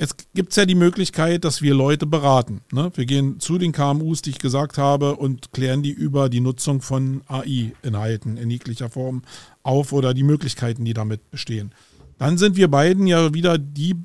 Es 0.00 0.14
gibt 0.32 0.54
ja 0.54 0.64
die 0.64 0.76
Möglichkeit, 0.76 1.44
dass 1.44 1.60
wir 1.60 1.74
Leute 1.74 2.06
beraten. 2.06 2.60
Ne? 2.72 2.92
Wir 2.94 3.04
gehen 3.04 3.40
zu 3.40 3.58
den 3.58 3.72
KMUs, 3.72 4.22
die 4.22 4.30
ich 4.30 4.38
gesagt 4.38 4.78
habe, 4.78 5.16
und 5.16 5.52
klären 5.52 5.82
die 5.82 5.90
über 5.90 6.28
die 6.28 6.40
Nutzung 6.40 6.82
von 6.82 7.22
AI-Inhalten 7.26 8.36
in 8.36 8.48
jeglicher 8.48 8.90
Form 8.90 9.22
auf 9.64 9.92
oder 9.92 10.14
die 10.14 10.22
Möglichkeiten, 10.22 10.84
die 10.84 10.94
damit 10.94 11.32
bestehen. 11.32 11.74
Dann 12.16 12.38
sind 12.38 12.56
wir 12.56 12.68
beiden 12.68 13.08
ja 13.08 13.34
wieder 13.34 13.58
die 13.58 13.96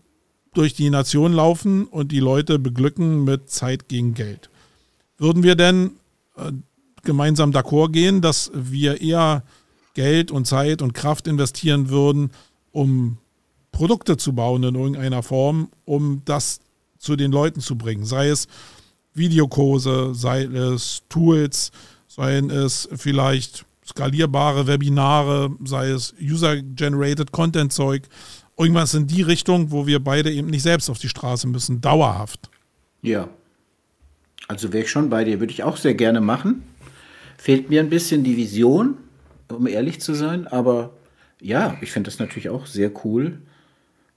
durch 0.55 0.73
die 0.73 0.89
Nation 0.89 1.33
laufen 1.33 1.85
und 1.85 2.11
die 2.11 2.19
Leute 2.19 2.57
beglücken 2.57 3.23
mit 3.23 3.51
Zeit 3.51 3.87
gegen 3.87 4.15
Geld. 4.15 4.49
Würden 5.23 5.41
wir 5.41 5.55
denn 5.55 5.91
äh, 6.35 6.51
gemeinsam 7.03 7.51
d'accord 7.51 7.93
gehen, 7.93 8.19
dass 8.19 8.51
wir 8.53 8.99
eher 8.99 9.43
Geld 9.93 10.31
und 10.31 10.45
Zeit 10.45 10.81
und 10.81 10.93
Kraft 10.93 11.29
investieren 11.29 11.87
würden, 11.87 12.31
um 12.73 13.19
Produkte 13.71 14.17
zu 14.17 14.33
bauen 14.33 14.63
in 14.63 14.75
irgendeiner 14.75 15.23
Form, 15.23 15.69
um 15.85 16.23
das 16.25 16.59
zu 16.97 17.15
den 17.15 17.31
Leuten 17.31 17.61
zu 17.61 17.77
bringen. 17.77 18.03
Sei 18.03 18.27
es 18.27 18.49
Videokurse, 19.13 20.13
sei 20.13 20.43
es 20.43 21.03
Tools, 21.07 21.71
seien 22.09 22.49
es 22.49 22.89
vielleicht 22.93 23.65
skalierbare 23.87 24.67
Webinare, 24.67 25.51
sei 25.63 25.91
es 25.91 26.13
User-Generated 26.21 27.31
Content-Zeug, 27.31 28.09
irgendwas 28.57 28.93
in 28.93 29.07
die 29.07 29.21
Richtung, 29.21 29.71
wo 29.71 29.87
wir 29.87 30.03
beide 30.03 30.33
eben 30.33 30.49
nicht 30.49 30.63
selbst 30.63 30.89
auf 30.89 30.99
die 30.99 31.07
Straße 31.07 31.47
müssen, 31.47 31.79
dauerhaft. 31.79 32.49
Ja. 33.01 33.29
Also 34.47 34.73
wäre 34.73 34.83
ich 34.83 34.91
schon 34.91 35.09
bei 35.09 35.23
dir, 35.23 35.39
würde 35.39 35.53
ich 35.53 35.63
auch 35.63 35.77
sehr 35.77 35.93
gerne 35.93 36.21
machen. 36.21 36.63
Fehlt 37.37 37.69
mir 37.69 37.81
ein 37.81 37.89
bisschen 37.89 38.23
die 38.23 38.37
Vision, 38.37 38.97
um 39.49 39.67
ehrlich 39.67 40.01
zu 40.01 40.13
sein, 40.13 40.47
aber 40.47 40.91
ja, 41.41 41.75
ich 41.81 41.91
finde 41.91 42.09
das 42.09 42.19
natürlich 42.19 42.49
auch 42.49 42.65
sehr 42.65 42.91
cool. 43.03 43.39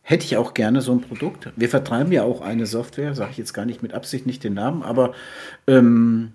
Hätte 0.02 0.24
ich 0.24 0.36
auch 0.36 0.54
gerne 0.54 0.82
so 0.82 0.92
ein 0.92 1.00
Produkt. 1.00 1.50
Wir 1.56 1.68
vertreiben 1.68 2.12
ja 2.12 2.22
auch 2.22 2.40
eine 2.40 2.66
Software, 2.66 3.14
sage 3.14 3.32
ich 3.32 3.38
jetzt 3.38 3.52
gar 3.52 3.64
nicht 3.64 3.82
mit 3.82 3.92
Absicht 3.92 4.26
nicht 4.26 4.44
den 4.44 4.54
Namen, 4.54 4.82
aber 4.82 5.14
ähm, 5.66 6.32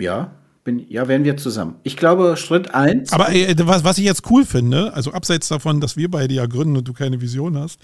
ja, 0.00 0.32
bin, 0.66 0.84
ja, 0.90 1.06
werden 1.06 1.24
wir 1.24 1.36
zusammen. 1.36 1.76
Ich 1.84 1.96
glaube, 1.96 2.36
Schritt 2.36 2.74
1. 2.74 3.12
Aber 3.12 3.30
ey, 3.30 3.54
was, 3.62 3.84
was 3.84 3.98
ich 3.98 4.04
jetzt 4.04 4.28
cool 4.30 4.44
finde, 4.44 4.92
also 4.92 5.12
abseits 5.12 5.48
davon, 5.48 5.80
dass 5.80 5.96
wir 5.96 6.10
beide 6.10 6.34
ja 6.34 6.46
gründen 6.46 6.76
und 6.76 6.88
du 6.88 6.92
keine 6.92 7.20
Vision 7.20 7.56
hast, 7.56 7.80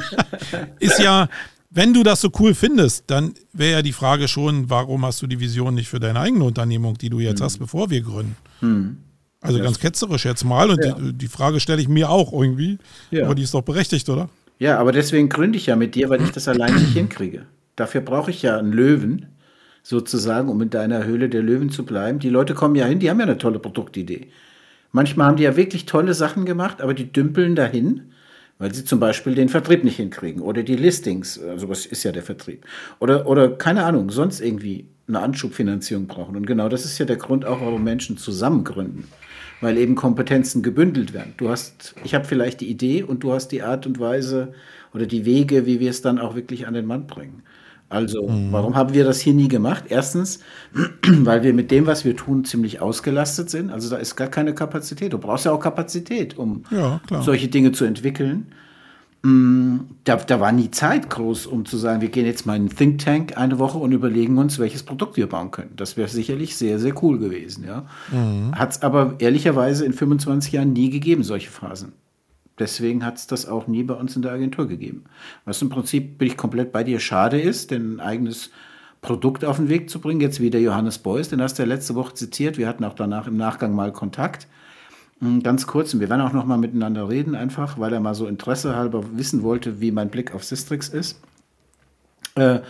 ist 0.80 0.98
ja, 0.98 1.28
wenn 1.74 1.94
du 1.94 2.02
das 2.02 2.20
so 2.20 2.30
cool 2.38 2.54
findest, 2.54 3.04
dann 3.08 3.34
wäre 3.52 3.72
ja 3.72 3.82
die 3.82 3.92
Frage 3.92 4.28
schon, 4.28 4.68
warum 4.68 5.04
hast 5.06 5.22
du 5.22 5.26
die 5.26 5.40
Vision 5.40 5.74
nicht 5.74 5.88
für 5.88 6.00
deine 6.00 6.20
eigene 6.20 6.44
Unternehmung, 6.44 6.98
die 6.98 7.08
du 7.08 7.20
jetzt 7.20 7.40
hm. 7.40 7.44
hast, 7.44 7.58
bevor 7.58 7.90
wir 7.90 8.02
gründen? 8.02 8.36
Hm. 8.60 8.98
Also 9.40 9.58
ja. 9.58 9.64
ganz 9.64 9.80
ketzerisch 9.80 10.24
jetzt 10.24 10.44
mal. 10.44 10.70
Und 10.70 10.84
ja. 10.84 10.94
die, 10.94 11.12
die, 11.14 11.28
Frage 11.28 11.60
stelle 11.60 11.80
ich 11.80 11.88
mir 11.88 12.10
auch 12.10 12.32
irgendwie. 12.32 12.78
Ja. 13.10 13.24
Aber 13.24 13.34
die 13.34 13.42
ist 13.42 13.54
doch 13.54 13.62
berechtigt, 13.62 14.08
oder? 14.08 14.28
Ja, 14.58 14.78
aber 14.78 14.92
deswegen 14.92 15.28
gründe 15.28 15.58
ich 15.58 15.66
ja 15.66 15.74
mit 15.74 15.94
dir, 15.94 16.08
weil 16.10 16.22
ich 16.22 16.30
das 16.30 16.46
alleine 16.46 16.78
nicht 16.78 16.92
hinkriege. 16.92 17.46
Dafür 17.74 18.02
brauche 18.02 18.30
ich 18.30 18.42
ja 18.42 18.56
einen 18.56 18.72
Löwen, 18.72 19.26
sozusagen, 19.82 20.48
um 20.48 20.60
in 20.62 20.70
deiner 20.70 21.04
Höhle 21.04 21.28
der 21.28 21.42
Löwen 21.42 21.70
zu 21.70 21.84
bleiben. 21.84 22.18
Die 22.18 22.28
Leute 22.28 22.54
kommen 22.54 22.76
ja 22.76 22.86
hin, 22.86 23.00
die 23.00 23.10
haben 23.10 23.18
ja 23.18 23.26
eine 23.26 23.38
tolle 23.38 23.58
Produktidee. 23.58 24.28
Manchmal 24.92 25.28
haben 25.28 25.36
die 25.36 25.42
ja 25.42 25.56
wirklich 25.56 25.86
tolle 25.86 26.14
Sachen 26.14 26.44
gemacht, 26.44 26.80
aber 26.80 26.94
die 26.94 27.12
dümpeln 27.12 27.56
dahin, 27.56 28.12
weil 28.58 28.74
sie 28.74 28.84
zum 28.84 29.00
Beispiel 29.00 29.34
den 29.34 29.48
Vertrieb 29.48 29.84
nicht 29.84 29.96
hinkriegen 29.96 30.42
oder 30.42 30.62
die 30.62 30.76
Listings, 30.76 31.40
also 31.40 31.68
was 31.68 31.86
ist 31.86 32.04
ja 32.04 32.12
der 32.12 32.22
Vertrieb, 32.22 32.64
oder, 33.00 33.26
oder 33.26 33.50
keine 33.50 33.84
Ahnung, 33.84 34.10
sonst 34.10 34.40
irgendwie 34.40 34.86
eine 35.08 35.20
Anschubfinanzierung 35.20 36.06
brauchen. 36.06 36.36
Und 36.36 36.46
genau 36.46 36.68
das 36.68 36.84
ist 36.84 36.98
ja 36.98 37.04
der 37.04 37.16
Grund 37.16 37.44
auch, 37.44 37.60
warum 37.60 37.84
Menschen 37.84 38.16
zusammen 38.16 38.64
gründen, 38.64 39.08
weil 39.60 39.76
eben 39.78 39.94
Kompetenzen 39.94 40.62
gebündelt 40.62 41.12
werden. 41.12 41.34
Du 41.36 41.48
hast, 41.48 41.94
ich 42.04 42.14
habe 42.14 42.24
vielleicht 42.24 42.60
die 42.60 42.70
Idee 42.70 43.02
und 43.02 43.22
du 43.22 43.32
hast 43.32 43.48
die 43.48 43.62
Art 43.62 43.86
und 43.86 43.98
Weise 43.98 44.54
oder 44.94 45.06
die 45.06 45.24
Wege, 45.24 45.66
wie 45.66 45.80
wir 45.80 45.90
es 45.90 46.02
dann 46.02 46.18
auch 46.18 46.34
wirklich 46.34 46.66
an 46.66 46.74
den 46.74 46.86
Mann 46.86 47.06
bringen. 47.06 47.42
Also, 47.92 48.26
mhm. 48.26 48.52
warum 48.52 48.74
haben 48.74 48.94
wir 48.94 49.04
das 49.04 49.20
hier 49.20 49.34
nie 49.34 49.48
gemacht? 49.48 49.84
Erstens, 49.88 50.40
weil 51.06 51.42
wir 51.42 51.52
mit 51.52 51.70
dem, 51.70 51.86
was 51.86 52.04
wir 52.04 52.16
tun, 52.16 52.44
ziemlich 52.44 52.80
ausgelastet 52.80 53.50
sind. 53.50 53.70
Also 53.70 53.90
da 53.90 53.96
ist 53.96 54.16
gar 54.16 54.28
keine 54.28 54.54
Kapazität. 54.54 55.12
Du 55.12 55.18
brauchst 55.18 55.44
ja 55.44 55.52
auch 55.52 55.60
Kapazität, 55.60 56.38
um 56.38 56.64
ja, 56.70 57.00
solche 57.20 57.48
Dinge 57.48 57.72
zu 57.72 57.84
entwickeln. 57.84 58.46
Mm, 59.24 59.80
da, 60.04 60.16
da, 60.16 60.40
war 60.40 60.50
nie 60.50 60.70
Zeit 60.70 61.10
groß, 61.10 61.46
um 61.46 61.64
zu 61.64 61.76
sagen, 61.76 62.00
wir 62.00 62.08
gehen 62.08 62.26
jetzt 62.26 62.46
mal 62.46 62.56
in 62.56 62.62
einen 62.62 62.76
Think 62.76 63.04
Tank 63.04 63.36
eine 63.36 63.58
Woche 63.58 63.78
und 63.78 63.92
überlegen 63.92 64.38
uns, 64.38 64.58
welches 64.58 64.82
Produkt 64.82 65.16
wir 65.16 65.28
bauen 65.28 65.50
können. 65.50 65.72
Das 65.76 65.96
wäre 65.96 66.08
sicherlich 66.08 66.56
sehr, 66.56 66.78
sehr 66.78 66.94
cool 67.04 67.18
gewesen. 67.18 67.64
Ja? 67.64 67.86
Mhm. 68.10 68.52
Hat 68.52 68.72
es 68.72 68.82
aber 68.82 69.16
ehrlicherweise 69.18 69.84
in 69.84 69.92
25 69.92 70.52
Jahren 70.52 70.72
nie 70.72 70.90
gegeben, 70.90 71.22
solche 71.22 71.50
Phasen. 71.50 71.92
Deswegen 72.58 73.04
hat 73.04 73.16
es 73.16 73.26
das 73.26 73.48
auch 73.48 73.66
nie 73.66 73.82
bei 73.82 73.94
uns 73.94 74.14
in 74.14 74.22
der 74.22 74.32
Agentur 74.32 74.68
gegeben. 74.68 75.04
Was 75.44 75.62
im 75.62 75.70
Prinzip, 75.70 76.18
bin 76.18 76.28
ich 76.28 76.36
komplett 76.36 76.72
bei 76.72 76.84
dir, 76.84 77.00
schade 77.00 77.40
ist, 77.40 77.70
denn 77.70 77.96
ein 77.96 78.00
eigenes 78.00 78.50
Produkt 79.00 79.44
auf 79.44 79.56
den 79.56 79.68
Weg 79.68 79.88
zu 79.90 80.00
bringen. 80.00 80.20
Jetzt 80.20 80.40
wieder 80.40 80.58
Johannes 80.58 80.98
Beuys, 80.98 81.28
den 81.28 81.40
hast 81.40 81.58
du 81.58 81.62
ja 81.62 81.68
letzte 81.68 81.94
Woche 81.94 82.14
zitiert. 82.14 82.58
Wir 82.58 82.68
hatten 82.68 82.84
auch 82.84 82.94
danach 82.94 83.26
im 83.26 83.36
Nachgang 83.36 83.74
mal 83.74 83.92
Kontakt. 83.92 84.46
Hm, 85.20 85.42
ganz 85.42 85.66
kurz, 85.66 85.94
und 85.94 86.00
wir 86.00 86.10
werden 86.10 86.20
auch 86.20 86.32
noch 86.32 86.44
mal 86.44 86.58
miteinander 86.58 87.08
reden, 87.08 87.34
einfach, 87.34 87.78
weil 87.78 87.92
er 87.92 88.00
mal 88.00 88.14
so 88.14 88.26
Interesse 88.26 88.76
halber 88.76 89.02
wissen 89.16 89.42
wollte, 89.42 89.80
wie 89.80 89.90
mein 89.90 90.10
Blick 90.10 90.34
auf 90.34 90.44
Sistrix 90.44 90.88
ist. 90.88 91.20
Äh, 92.34 92.60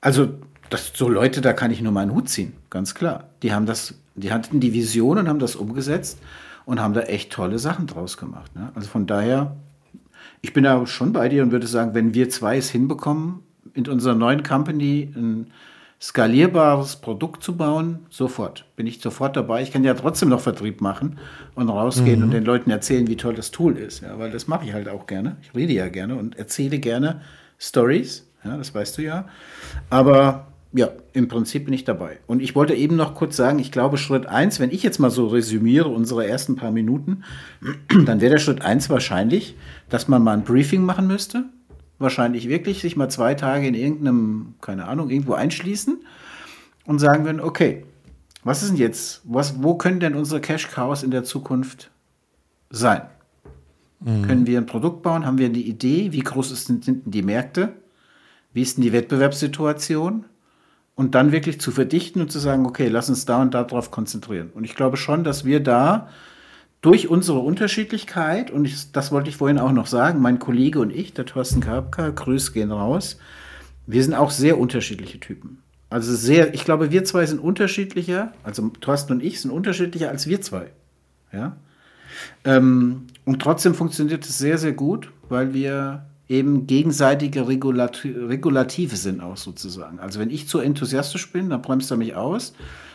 also, 0.00 0.28
das, 0.70 0.92
so 0.94 1.08
Leute, 1.08 1.40
da 1.40 1.52
kann 1.52 1.70
ich 1.70 1.82
nur 1.82 1.92
meinen 1.92 2.14
Hut 2.14 2.28
ziehen, 2.28 2.54
ganz 2.70 2.94
klar. 2.94 3.28
Die 3.42 3.52
haben 3.52 3.66
das, 3.66 3.94
die 4.14 4.32
hatten 4.32 4.60
die 4.60 4.72
Vision 4.72 5.18
und 5.18 5.28
haben 5.28 5.38
das 5.38 5.56
umgesetzt 5.56 6.18
und 6.66 6.80
haben 6.80 6.94
da 6.94 7.02
echt 7.02 7.32
tolle 7.32 7.58
Sachen 7.58 7.86
draus 7.86 8.16
gemacht. 8.16 8.54
Ne? 8.54 8.70
Also 8.74 8.88
von 8.88 9.06
daher, 9.06 9.56
ich 10.42 10.52
bin 10.52 10.64
da 10.64 10.86
schon 10.86 11.12
bei 11.12 11.28
dir 11.28 11.42
und 11.42 11.52
würde 11.52 11.66
sagen, 11.66 11.94
wenn 11.94 12.14
wir 12.14 12.28
zwei 12.30 12.56
es 12.56 12.70
hinbekommen, 12.70 13.40
in 13.74 13.88
unserer 13.88 14.14
neuen 14.14 14.42
Company 14.42 15.12
ein 15.14 15.50
skalierbares 16.00 16.96
Produkt 16.96 17.42
zu 17.42 17.56
bauen, 17.56 18.00
sofort. 18.10 18.66
Bin 18.76 18.86
ich 18.86 19.00
sofort 19.00 19.36
dabei. 19.36 19.62
Ich 19.62 19.72
kann 19.72 19.84
ja 19.84 19.94
trotzdem 19.94 20.28
noch 20.28 20.40
Vertrieb 20.40 20.80
machen 20.80 21.18
und 21.54 21.68
rausgehen 21.68 22.18
mhm. 22.18 22.24
und 22.26 22.30
den 22.32 22.44
Leuten 22.44 22.70
erzählen, 22.70 23.06
wie 23.08 23.16
toll 23.16 23.34
das 23.34 23.50
Tool 23.50 23.76
ist. 23.76 24.02
Ja, 24.02 24.18
weil 24.18 24.30
das 24.30 24.46
mache 24.46 24.66
ich 24.66 24.74
halt 24.74 24.88
auch 24.88 25.06
gerne. 25.06 25.36
Ich 25.42 25.54
rede 25.54 25.72
ja 25.72 25.88
gerne 25.88 26.16
und 26.16 26.36
erzähle 26.36 26.78
gerne 26.78 27.22
Stories. 27.58 28.28
Ja, 28.44 28.56
das 28.58 28.74
weißt 28.74 28.98
du 28.98 29.02
ja. 29.02 29.26
Aber 29.88 30.48
ja, 30.76 30.90
im 31.12 31.28
Prinzip 31.28 31.66
bin 31.66 31.74
ich 31.74 31.84
dabei. 31.84 32.18
Und 32.26 32.42
ich 32.42 32.56
wollte 32.56 32.74
eben 32.74 32.96
noch 32.96 33.14
kurz 33.14 33.36
sagen, 33.36 33.60
ich 33.60 33.70
glaube, 33.70 33.96
Schritt 33.96 34.26
1, 34.26 34.58
wenn 34.58 34.72
ich 34.72 34.82
jetzt 34.82 34.98
mal 34.98 35.10
so 35.10 35.28
resümiere, 35.28 35.88
unsere 35.88 36.26
ersten 36.26 36.56
paar 36.56 36.72
Minuten, 36.72 37.22
dann 38.06 38.20
wäre 38.20 38.32
der 38.32 38.40
Schritt 38.40 38.62
1 38.62 38.90
wahrscheinlich, 38.90 39.56
dass 39.88 40.08
man 40.08 40.24
mal 40.24 40.32
ein 40.32 40.42
Briefing 40.42 40.82
machen 40.82 41.06
müsste. 41.06 41.44
Wahrscheinlich 42.00 42.48
wirklich 42.48 42.80
sich 42.80 42.96
mal 42.96 43.08
zwei 43.08 43.34
Tage 43.34 43.68
in 43.68 43.74
irgendeinem, 43.74 44.54
keine 44.60 44.88
Ahnung, 44.88 45.10
irgendwo 45.10 45.34
einschließen 45.34 45.98
und 46.86 46.98
sagen 46.98 47.24
würden, 47.24 47.40
okay, 47.40 47.84
was 48.42 48.62
ist 48.62 48.70
denn 48.70 48.78
jetzt, 48.78 49.22
was, 49.22 49.62
wo 49.62 49.76
können 49.76 50.00
denn 50.00 50.16
unsere 50.16 50.40
Cash 50.40 50.68
Cows 50.72 51.04
in 51.04 51.12
der 51.12 51.22
Zukunft 51.22 51.92
sein? 52.70 53.02
Mhm. 54.00 54.22
Können 54.22 54.46
wir 54.48 54.58
ein 54.58 54.66
Produkt 54.66 55.04
bauen? 55.04 55.24
Haben 55.24 55.38
wir 55.38 55.46
eine 55.46 55.58
Idee? 55.58 56.10
Wie 56.10 56.18
groß 56.18 56.64
sind 56.66 56.88
denn 56.88 57.02
die 57.04 57.22
Märkte? 57.22 57.74
Wie 58.52 58.62
ist 58.62 58.76
denn 58.76 58.82
die 58.82 58.92
Wettbewerbssituation? 58.92 60.24
Und 60.94 61.14
dann 61.14 61.32
wirklich 61.32 61.60
zu 61.60 61.70
verdichten 61.70 62.20
und 62.20 62.30
zu 62.30 62.38
sagen, 62.38 62.66
okay, 62.66 62.88
lass 62.88 63.08
uns 63.08 63.24
da 63.24 63.42
und 63.42 63.54
da 63.54 63.64
drauf 63.64 63.90
konzentrieren. 63.90 64.50
Und 64.54 64.64
ich 64.64 64.74
glaube 64.74 64.96
schon, 64.96 65.24
dass 65.24 65.44
wir 65.44 65.60
da 65.60 66.08
durch 66.80 67.08
unsere 67.08 67.38
Unterschiedlichkeit, 67.38 68.50
und 68.50 68.66
ich, 68.66 68.92
das 68.92 69.10
wollte 69.10 69.30
ich 69.30 69.36
vorhin 69.36 69.58
auch 69.58 69.72
noch 69.72 69.86
sagen, 69.86 70.20
mein 70.20 70.38
Kollege 70.38 70.80
und 70.80 70.90
ich, 70.90 71.14
der 71.14 71.26
Thorsten 71.26 71.60
Karpka, 71.60 72.10
Grüß 72.10 72.52
gehen 72.52 72.70
raus, 72.70 73.18
wir 73.86 74.02
sind 74.02 74.14
auch 74.14 74.30
sehr 74.30 74.58
unterschiedliche 74.58 75.18
Typen. 75.18 75.58
Also 75.90 76.14
sehr, 76.14 76.54
ich 76.54 76.64
glaube, 76.64 76.90
wir 76.90 77.04
zwei 77.04 77.26
sind 77.26 77.38
unterschiedlicher, 77.38 78.32
also 78.42 78.68
Thorsten 78.80 79.14
und 79.14 79.22
ich 79.22 79.40
sind 79.40 79.50
unterschiedlicher 79.50 80.10
als 80.10 80.26
wir 80.26 80.40
zwei. 80.40 80.66
Ja. 81.32 81.56
Ähm, 82.44 83.06
und 83.24 83.40
trotzdem 83.40 83.74
funktioniert 83.74 84.24
es 84.24 84.38
sehr, 84.38 84.58
sehr 84.58 84.72
gut, 84.72 85.10
weil 85.28 85.54
wir 85.54 86.06
eben 86.34 86.66
gegenseitige 86.66 87.46
Regulat 87.48 88.04
Regulative 88.04 88.96
sind 88.96 89.20
auch 89.20 89.36
sozusagen. 89.36 89.98
Also 90.00 90.20
wenn 90.20 90.30
ich 90.30 90.48
zu 90.48 90.58
enthusiastisch 90.58 91.30
bin, 91.32 91.50
dann 91.50 91.62
bremst 91.62 91.90
er 91.90 91.96
mich 91.96 92.14
aus. 92.14 92.54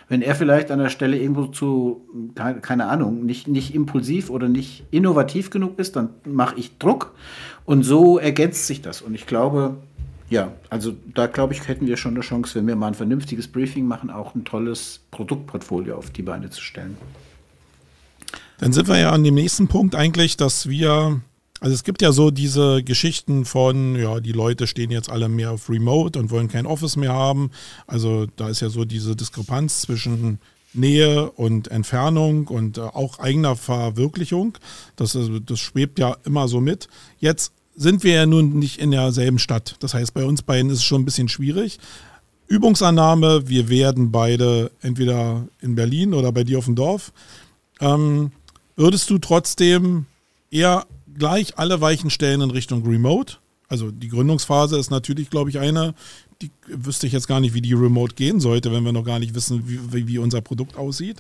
Wenn 0.09 0.21
er 0.21 0.35
vielleicht 0.35 0.71
an 0.71 0.79
der 0.79 0.89
Stelle 0.89 1.19
irgendwo 1.19 1.45
zu, 1.45 2.01
keine 2.61 2.87
Ahnung, 2.87 3.25
nicht, 3.25 3.47
nicht 3.47 3.75
impulsiv 3.75 4.31
oder 4.31 4.49
nicht 4.49 4.83
innovativ 4.89 5.51
genug 5.51 5.77
ist, 5.77 5.95
dann 5.95 6.09
mache 6.25 6.55
ich 6.57 6.79
Druck. 6.79 7.13
Und 7.65 7.83
so 7.83 8.17
ergänzt 8.17 8.65
sich 8.65 8.81
das. 8.81 9.03
Und 9.03 9.13
ich 9.13 9.27
glaube, 9.27 9.77
ja, 10.29 10.51
also 10.69 10.95
da 11.13 11.27
glaube 11.27 11.53
ich, 11.53 11.67
hätten 11.67 11.85
wir 11.85 11.95
schon 11.95 12.15
eine 12.15 12.21
Chance, 12.21 12.55
wenn 12.55 12.67
wir 12.67 12.75
mal 12.75 12.87
ein 12.87 12.95
vernünftiges 12.95 13.47
Briefing 13.47 13.85
machen, 13.85 14.09
auch 14.09 14.33
ein 14.33 14.45
tolles 14.45 15.01
Produktportfolio 15.11 15.95
auf 15.95 16.09
die 16.09 16.23
Beine 16.23 16.49
zu 16.49 16.61
stellen. 16.61 16.97
Dann 18.57 18.73
sind 18.73 18.87
wir 18.87 18.97
ja 18.97 19.11
an 19.11 19.23
dem 19.23 19.35
nächsten 19.35 19.67
Punkt 19.67 19.95
eigentlich, 19.95 20.37
dass 20.37 20.67
wir 20.67 21.21
also 21.59 21.73
es 21.73 21.83
gibt 21.83 22.01
ja 22.01 22.11
so 22.11 22.31
diese 22.31 22.83
Geschichten 22.83 23.45
von, 23.45 23.95
ja, 23.95 24.19
die 24.19 24.31
Leute 24.31 24.67
stehen 24.67 24.91
jetzt 24.91 25.09
alle 25.09 25.27
mehr 25.27 25.51
auf 25.51 25.69
Remote 25.69 26.17
und 26.17 26.31
wollen 26.31 26.47
kein 26.47 26.65
Office 26.65 26.95
mehr 26.95 27.13
haben. 27.13 27.51
Also 27.85 28.27
da 28.35 28.49
ist 28.49 28.61
ja 28.61 28.69
so 28.69 28.85
diese 28.85 29.15
Diskrepanz 29.15 29.81
zwischen 29.81 30.39
Nähe 30.73 31.31
und 31.31 31.69
Entfernung 31.69 32.47
und 32.47 32.77
äh, 32.77 32.81
auch 32.81 33.19
eigener 33.19 33.55
Verwirklichung. 33.55 34.57
Das, 34.95 35.17
das 35.45 35.59
schwebt 35.59 35.99
ja 35.99 36.15
immer 36.25 36.47
so 36.47 36.61
mit. 36.61 36.87
Jetzt 37.19 37.51
sind 37.75 38.03
wir 38.03 38.13
ja 38.13 38.25
nun 38.25 38.59
nicht 38.59 38.79
in 38.79 38.91
derselben 38.91 39.39
Stadt. 39.39 39.75
Das 39.79 39.93
heißt, 39.93 40.13
bei 40.13 40.25
uns 40.25 40.41
beiden 40.41 40.69
ist 40.69 40.79
es 40.79 40.83
schon 40.83 41.01
ein 41.01 41.05
bisschen 41.05 41.29
schwierig. 41.29 41.79
Übungsannahme, 42.47 43.47
wir 43.47 43.69
werden 43.69 44.11
beide 44.11 44.71
entweder 44.81 45.47
in 45.61 45.75
Berlin 45.75 46.13
oder 46.13 46.31
bei 46.31 46.43
dir 46.43 46.57
auf 46.57 46.65
dem 46.65 46.75
Dorf. 46.75 47.13
Ähm, 47.79 48.31
würdest 48.75 49.09
du 49.09 49.17
trotzdem 49.17 50.05
eher 50.51 50.85
gleich 51.19 51.57
alle 51.57 51.81
Weichen 51.81 52.09
stellen 52.09 52.41
in 52.41 52.51
Richtung 52.51 52.85
Remote 52.85 53.35
Also 53.67 53.91
die 53.91 54.07
Gründungsphase 54.07 54.79
ist 54.79 54.89
natürlich, 54.89 55.29
glaube 55.29 55.49
ich, 55.49 55.59
eine, 55.59 55.93
die 56.41 56.51
wüsste 56.67 57.05
ich 57.05 57.13
jetzt 57.13 57.27
gar 57.27 57.39
nicht, 57.39 57.53
wie 57.53 57.61
die 57.61 57.73
remote 57.73 58.15
gehen 58.15 58.39
sollte, 58.39 58.71
wenn 58.71 58.85
wir 58.85 58.93
noch 58.93 59.03
gar 59.03 59.19
nicht 59.19 59.35
wissen, 59.35 59.63
wie, 59.67 60.07
wie 60.07 60.17
unser 60.17 60.41
Produkt 60.41 60.77
aussieht. 60.77 61.17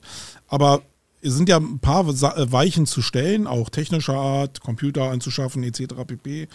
Aber 0.47 0.81
es 1.21 1.35
sind 1.35 1.49
ja 1.49 1.57
ein 1.57 1.79
paar 1.79 2.07
äh, 2.07 2.51
Weichen 2.51 2.85
zu 2.85 3.01
stellen, 3.01 3.45
auch 3.45 3.69
technischer 3.69 4.15
Art, 4.15 4.61
Computer 4.61 5.11
anzuschaffen, 5.11 5.63
etc. 5.63 5.95
pp. 6.07 6.47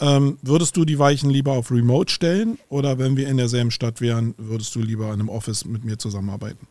Ähm, 0.00 0.38
würdest 0.42 0.76
du 0.76 0.84
die 0.84 0.98
Weichen 0.98 1.30
lieber 1.30 1.52
auf 1.52 1.70
Remote 1.70 2.12
stellen 2.12 2.58
oder 2.68 2.98
wenn 2.98 3.16
wir 3.16 3.28
in 3.28 3.36
derselben 3.36 3.70
Stadt 3.70 4.00
wären, 4.00 4.34
würdest 4.36 4.74
du 4.74 4.80
lieber 4.80 5.06
in 5.06 5.12
einem 5.14 5.28
Office 5.28 5.64
mit 5.64 5.84
mir 5.84 5.98
zusammenarbeiten? 5.98 6.66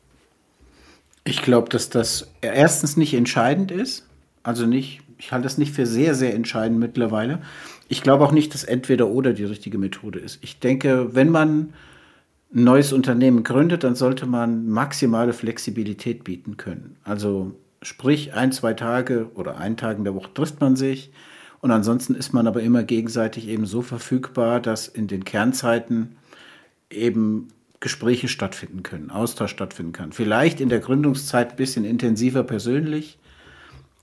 Ich 1.24 1.42
glaube, 1.42 1.70
dass 1.70 1.90
das 1.90 2.28
erstens 2.42 2.98
nicht 2.98 3.13
entscheidend 3.13 3.72
ist. 3.72 4.06
Also 4.44 4.66
nicht, 4.66 5.02
ich 5.18 5.32
halte 5.32 5.44
das 5.44 5.58
nicht 5.58 5.74
für 5.74 5.86
sehr, 5.86 6.16
sehr 6.16 6.34
entscheidend 6.34 6.80
mittlerweile. 6.80 7.40
Ich 7.88 8.02
glaube 8.02 8.24
auch 8.24 8.32
nicht, 8.32 8.54
dass 8.54 8.64
entweder 8.64 9.08
oder 9.08 9.34
die 9.34 9.46
richtige 9.46 9.78
Methode 9.78 10.20
ist. 10.20 10.40
Ich 10.42 10.60
denke, 10.60 11.16
wenn 11.16 11.30
man 11.30 11.74
ein 12.54 12.64
neues 12.64 12.94
Unternehmen 12.94 13.44
gründet, 13.44 13.84
dann 13.84 13.96
sollte 13.96 14.26
man 14.26 14.68
maximale 14.70 15.34
Flexibilität 15.34 16.24
bieten 16.24 16.58
können. 16.58 16.98
Also 17.04 17.56
sprich, 17.82 18.34
ein, 18.34 18.52
zwei 18.52 18.74
Tage 18.74 19.30
oder 19.36 19.58
einen 19.58 19.78
Tag 19.78 19.98
in 19.98 20.04
der 20.04 20.16
Woche 20.16 20.34
trifft 20.34 20.62
man 20.62 20.76
sich 20.76 21.12
und 21.60 21.72
ansonsten 21.72 22.16
ist 22.16 22.34
man 22.34 22.48
aber 22.48 22.62
immer 22.62 22.84
gegenseitig 22.84 23.48
eben 23.48 23.66
so 23.66 23.82
verfügbar, 23.82 24.60
dass 24.60 24.88
in 24.88 25.08
den 25.08 25.26
Kernzeiten 25.26 26.16
eben 26.90 27.50
Gespräche 27.80 28.28
stattfinden 28.28 28.84
können, 28.84 29.12
Austausch 29.12 29.52
stattfinden 29.52 29.92
kann. 29.92 30.12
Vielleicht 30.12 30.62
in 30.62 30.70
der 30.70 30.80
Gründungszeit 30.80 31.52
ein 31.52 31.56
bisschen 31.58 31.86
intensiver 31.86 32.44
persönlich. 32.44 33.20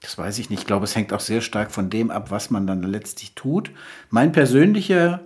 Das 0.04 0.18
weiß 0.18 0.38
ich 0.38 0.50
nicht. 0.50 0.60
Ich 0.60 0.66
glaube, 0.66 0.84
es 0.84 0.94
hängt 0.94 1.12
auch 1.12 1.20
sehr 1.20 1.40
stark 1.40 1.72
von 1.72 1.88
dem 1.88 2.10
ab, 2.10 2.30
was 2.30 2.50
man 2.50 2.66
dann 2.66 2.82
letztlich 2.82 3.34
tut. 3.34 3.70
Mein 4.10 4.32
persönlicher 4.32 5.20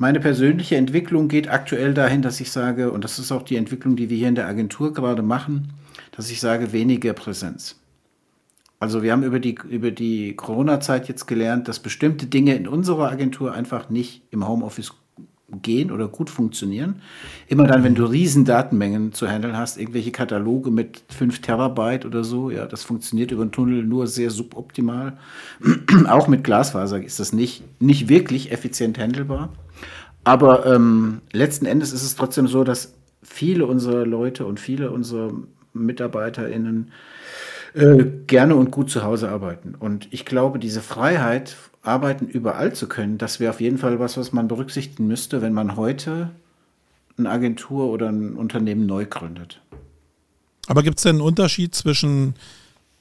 meine 0.00 0.20
persönliche 0.20 0.76
Entwicklung 0.76 1.26
geht 1.26 1.50
aktuell 1.50 1.92
dahin, 1.92 2.22
dass 2.22 2.38
ich 2.38 2.52
sage, 2.52 2.92
und 2.92 3.02
das 3.02 3.18
ist 3.18 3.32
auch 3.32 3.42
die 3.42 3.56
Entwicklung, 3.56 3.96
die 3.96 4.08
wir 4.08 4.16
hier 4.16 4.28
in 4.28 4.36
der 4.36 4.46
Agentur 4.46 4.92
gerade 4.92 5.22
machen, 5.22 5.72
dass 6.12 6.30
ich 6.30 6.38
sage, 6.38 6.72
weniger 6.72 7.14
Präsenz. 7.14 7.80
Also 8.78 9.02
wir 9.02 9.10
haben 9.10 9.24
über 9.24 9.40
die, 9.40 9.58
über 9.68 9.90
die 9.90 10.36
Corona-Zeit 10.36 11.08
jetzt 11.08 11.26
gelernt, 11.26 11.66
dass 11.66 11.80
bestimmte 11.80 12.26
Dinge 12.26 12.54
in 12.54 12.68
unserer 12.68 13.10
Agentur 13.10 13.52
einfach 13.52 13.90
nicht 13.90 14.22
im 14.30 14.46
Homeoffice 14.46 14.92
gehen 15.50 15.90
oder 15.90 16.08
gut 16.08 16.28
funktionieren. 16.28 17.02
Immer 17.46 17.66
dann, 17.66 17.82
wenn 17.82 17.94
du 17.94 18.04
riesen 18.04 18.44
Datenmengen 18.44 19.12
zu 19.12 19.28
handeln 19.28 19.56
hast, 19.56 19.78
irgendwelche 19.78 20.12
Kataloge 20.12 20.70
mit 20.70 21.02
5 21.08 21.40
Terabyte 21.40 22.04
oder 22.04 22.22
so, 22.22 22.50
ja, 22.50 22.66
das 22.66 22.84
funktioniert 22.84 23.30
über 23.30 23.44
den 23.44 23.52
Tunnel 23.52 23.82
nur 23.82 24.06
sehr 24.06 24.30
suboptimal. 24.30 25.16
Auch 26.08 26.28
mit 26.28 26.44
Glasfaser 26.44 27.02
ist 27.02 27.18
das 27.18 27.32
nicht, 27.32 27.62
nicht 27.80 28.08
wirklich 28.08 28.52
effizient 28.52 28.98
handelbar. 28.98 29.50
Aber 30.24 30.66
ähm, 30.66 31.22
letzten 31.32 31.64
Endes 31.64 31.92
ist 31.92 32.02
es 32.02 32.14
trotzdem 32.14 32.46
so, 32.46 32.62
dass 32.62 32.94
viele 33.22 33.66
unserer 33.66 34.04
Leute 34.04 34.44
und 34.44 34.60
viele 34.60 34.90
unserer 34.90 35.32
MitarbeiterInnen 35.72 36.90
äh, 37.74 38.04
gerne 38.26 38.56
und 38.56 38.70
gut 38.70 38.90
zu 38.90 39.02
Hause 39.02 39.28
arbeiten. 39.28 39.74
Und 39.78 40.08
ich 40.10 40.24
glaube, 40.24 40.58
diese 40.58 40.80
Freiheit, 40.80 41.56
arbeiten 41.88 42.26
überall 42.26 42.72
zu 42.74 42.86
können, 42.86 43.18
das 43.18 43.40
wäre 43.40 43.50
auf 43.50 43.60
jeden 43.60 43.78
Fall 43.78 43.98
was, 43.98 44.16
was 44.16 44.32
man 44.32 44.46
berücksichtigen 44.46 45.06
müsste, 45.06 45.42
wenn 45.42 45.52
man 45.52 45.76
heute 45.76 46.30
eine 47.16 47.30
Agentur 47.30 47.86
oder 47.86 48.08
ein 48.08 48.34
Unternehmen 48.34 48.86
neu 48.86 49.06
gründet. 49.06 49.60
Aber 50.66 50.82
gibt 50.82 50.98
es 50.98 51.02
denn 51.02 51.16
einen 51.16 51.20
Unterschied 51.22 51.74
zwischen 51.74 52.34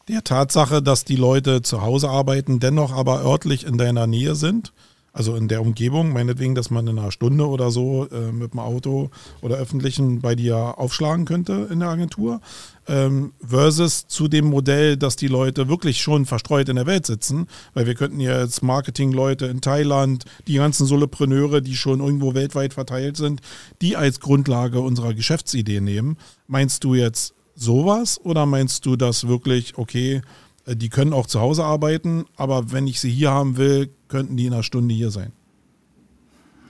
der 0.07 0.23
Tatsache, 0.23 0.81
dass 0.81 1.03
die 1.03 1.17
Leute 1.17 1.61
zu 1.61 1.81
Hause 1.81 2.09
arbeiten, 2.09 2.59
dennoch 2.59 2.93
aber 2.93 3.23
örtlich 3.23 3.65
in 3.65 3.77
deiner 3.77 4.07
Nähe 4.07 4.35
sind? 4.35 4.71
Also 5.17 5.35
in 5.35 5.47
der 5.47 5.63
Umgebung, 5.63 6.13
meinetwegen, 6.13 6.53
dass 6.53 6.69
man 6.69 6.85
in 6.85 6.99
einer 6.99 7.11
Stunde 7.11 7.47
oder 7.47 7.71
so 7.71 8.07
äh, 8.11 8.31
mit 8.31 8.53
dem 8.53 8.59
Auto 8.59 9.09
oder 9.41 9.55
öffentlichen 9.55 10.21
bei 10.21 10.35
dir 10.35 10.77
aufschlagen 10.77 11.25
könnte 11.25 11.67
in 11.71 11.79
der 11.79 11.89
Agentur, 11.89 12.39
ähm, 12.87 13.33
versus 13.43 14.05
zu 14.05 14.27
dem 14.27 14.45
Modell, 14.45 14.95
dass 14.95 15.15
die 15.15 15.27
Leute 15.27 15.69
wirklich 15.69 16.03
schon 16.03 16.27
verstreut 16.27 16.69
in 16.69 16.75
der 16.75 16.85
Welt 16.85 17.07
sitzen, 17.07 17.47
weil 17.73 17.87
wir 17.87 17.95
könnten 17.95 18.19
ja 18.19 18.39
jetzt 18.39 18.61
Marketingleute 18.61 19.47
in 19.47 19.59
Thailand, 19.59 20.25
die 20.45 20.57
ganzen 20.57 20.85
Solopreneure, 20.85 21.61
die 21.61 21.75
schon 21.75 21.99
irgendwo 21.99 22.35
weltweit 22.35 22.75
verteilt 22.75 23.17
sind, 23.17 23.41
die 23.81 23.95
als 23.95 24.19
Grundlage 24.19 24.81
unserer 24.81 25.15
Geschäftsidee 25.15 25.81
nehmen. 25.81 26.17
Meinst 26.45 26.83
du 26.83 26.93
jetzt 26.93 27.33
sowas 27.55 28.21
oder 28.23 28.45
meinst 28.45 28.85
du 28.85 28.95
das 28.95 29.27
wirklich, 29.27 29.79
okay, 29.79 30.21
äh, 30.67 30.75
die 30.75 30.89
können 30.89 31.13
auch 31.13 31.25
zu 31.25 31.39
Hause 31.39 31.63
arbeiten, 31.63 32.25
aber 32.35 32.71
wenn 32.71 32.85
ich 32.85 32.99
sie 32.99 33.09
hier 33.09 33.31
haben 33.31 33.57
will, 33.57 33.89
könnten 34.07 34.37
die 34.37 34.45
in 34.45 34.53
einer 34.53 34.63
Stunde 34.63 34.93
hier 34.93 35.11
sein? 35.11 35.31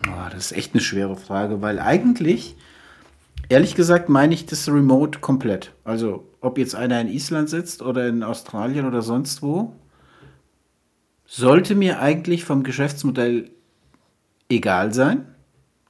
Oh, 0.07 0.29
das 0.31 0.51
ist 0.51 0.57
echt 0.57 0.73
eine 0.73 0.81
schwere 0.81 1.15
Frage, 1.15 1.61
weil 1.61 1.79
eigentlich, 1.79 2.55
ehrlich 3.49 3.75
gesagt, 3.75 4.09
meine 4.09 4.33
ich 4.33 4.45
das 4.45 4.67
Remote 4.67 5.19
komplett. 5.19 5.73
Also, 5.83 6.27
ob 6.41 6.57
jetzt 6.57 6.75
einer 6.75 7.01
in 7.01 7.07
Island 7.07 7.49
sitzt 7.49 7.81
oder 7.81 8.07
in 8.07 8.23
Australien 8.23 8.85
oder 8.85 9.01
sonst 9.01 9.41
wo, 9.41 9.73
sollte 11.25 11.75
mir 11.75 11.99
eigentlich 11.99 12.45
vom 12.45 12.63
Geschäftsmodell 12.63 13.51
egal 14.49 14.93
sein. 14.93 15.25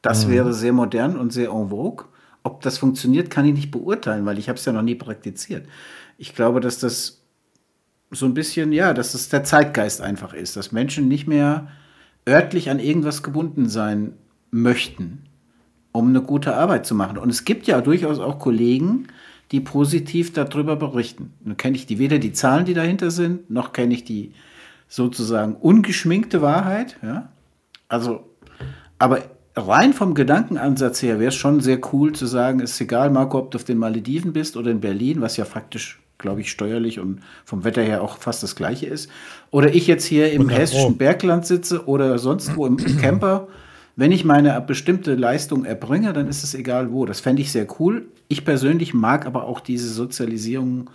Das 0.01 0.25
mhm. 0.25 0.31
wäre 0.31 0.53
sehr 0.53 0.73
modern 0.73 1.17
und 1.17 1.31
sehr 1.31 1.51
en 1.51 1.69
vogue. 1.69 2.05
Ob 2.43 2.61
das 2.61 2.77
funktioniert, 2.77 3.29
kann 3.29 3.45
ich 3.45 3.53
nicht 3.53 3.71
beurteilen, 3.71 4.25
weil 4.25 4.39
ich 4.39 4.47
habe 4.49 4.57
es 4.57 4.65
ja 4.65 4.71
noch 4.71 4.81
nie 4.81 4.95
praktiziert. 4.95 5.67
Ich 6.17 6.33
glaube, 6.33 6.59
dass 6.59 6.79
das 6.79 7.21
so 8.11 8.25
ein 8.25 8.33
bisschen, 8.33 8.71
ja, 8.71 8.93
dass 8.93 9.13
es 9.13 9.29
der 9.29 9.43
Zeitgeist 9.43 10.01
einfach 10.01 10.33
ist, 10.33 10.55
dass 10.55 10.71
Menschen 10.71 11.07
nicht 11.07 11.27
mehr 11.27 11.67
örtlich 12.27 12.69
an 12.69 12.79
irgendwas 12.79 13.23
gebunden 13.23 13.67
sein 13.69 14.13
möchten, 14.51 15.23
um 15.91 16.09
eine 16.09 16.21
gute 16.21 16.55
Arbeit 16.55 16.85
zu 16.85 16.95
machen. 16.95 17.17
Und 17.17 17.29
es 17.29 17.45
gibt 17.45 17.67
ja 17.67 17.81
durchaus 17.81 18.19
auch 18.19 18.39
Kollegen, 18.39 19.07
die 19.51 19.59
positiv 19.59 20.33
darüber 20.33 20.75
berichten. 20.75 21.33
Nun 21.43 21.57
kenne 21.57 21.77
ich 21.77 21.85
die, 21.85 21.99
weder 21.99 22.19
die 22.19 22.33
Zahlen, 22.33 22.65
die 22.65 22.73
dahinter 22.73 23.11
sind, 23.11 23.49
noch 23.49 23.73
kenne 23.73 23.93
ich 23.93 24.03
die 24.03 24.33
sozusagen 24.89 25.55
ungeschminkte 25.55 26.41
Wahrheit. 26.41 26.97
Ja? 27.01 27.29
Also, 27.87 28.29
aber 28.99 29.23
rein 29.55 29.93
vom 29.93 30.13
Gedankenansatz 30.13 31.01
her 31.01 31.19
wäre 31.19 31.29
es 31.29 31.35
schon 31.35 31.61
sehr 31.61 31.79
cool 31.93 32.13
zu 32.13 32.25
sagen, 32.25 32.59
es 32.59 32.73
ist 32.73 32.81
egal, 32.81 33.09
Marco, 33.09 33.39
ob 33.39 33.51
du 33.51 33.57
auf 33.57 33.63
den 33.63 33.77
Malediven 33.77 34.33
bist 34.33 34.57
oder 34.57 34.71
in 34.71 34.81
Berlin, 34.81 35.21
was 35.21 35.37
ja 35.37 35.45
faktisch 35.45 35.99
glaube 36.17 36.41
ich, 36.41 36.51
steuerlich 36.51 36.99
und 36.99 37.21
vom 37.45 37.63
Wetter 37.63 37.83
her 37.83 38.01
auch 38.01 38.17
fast 38.17 38.43
das 38.43 38.55
gleiche 38.55 38.87
ist. 38.87 39.09
Oder 39.51 39.73
ich 39.73 39.87
jetzt 39.87 40.05
hier 40.05 40.31
im 40.31 40.49
hessischen. 40.49 40.97
Bergland 40.97 41.45
sitze 41.45 41.87
oder 41.87 42.17
sonst 42.17 42.55
wo 42.55 42.65
im, 42.65 42.77
Camper. 43.01 43.47
Wenn 43.95 44.11
ich 44.11 44.25
meine 44.25 44.59
bestimmte 44.61 45.15
Leistung 45.15 45.65
erbringe, 45.65 46.13
dann 46.13 46.27
ist 46.27 46.43
es 46.43 46.53
egal 46.53 46.91
wo. 46.91 47.05
Das 47.05 47.19
fände 47.19 47.41
ich 47.41 47.51
sehr 47.51 47.67
cool. 47.79 48.07
Ich 48.27 48.45
persönlich 48.45 48.93
mag 48.93 49.25
aber 49.25 49.45
auch 49.45 49.59
diese 49.59 49.89
Sozialisierung, 49.89 50.89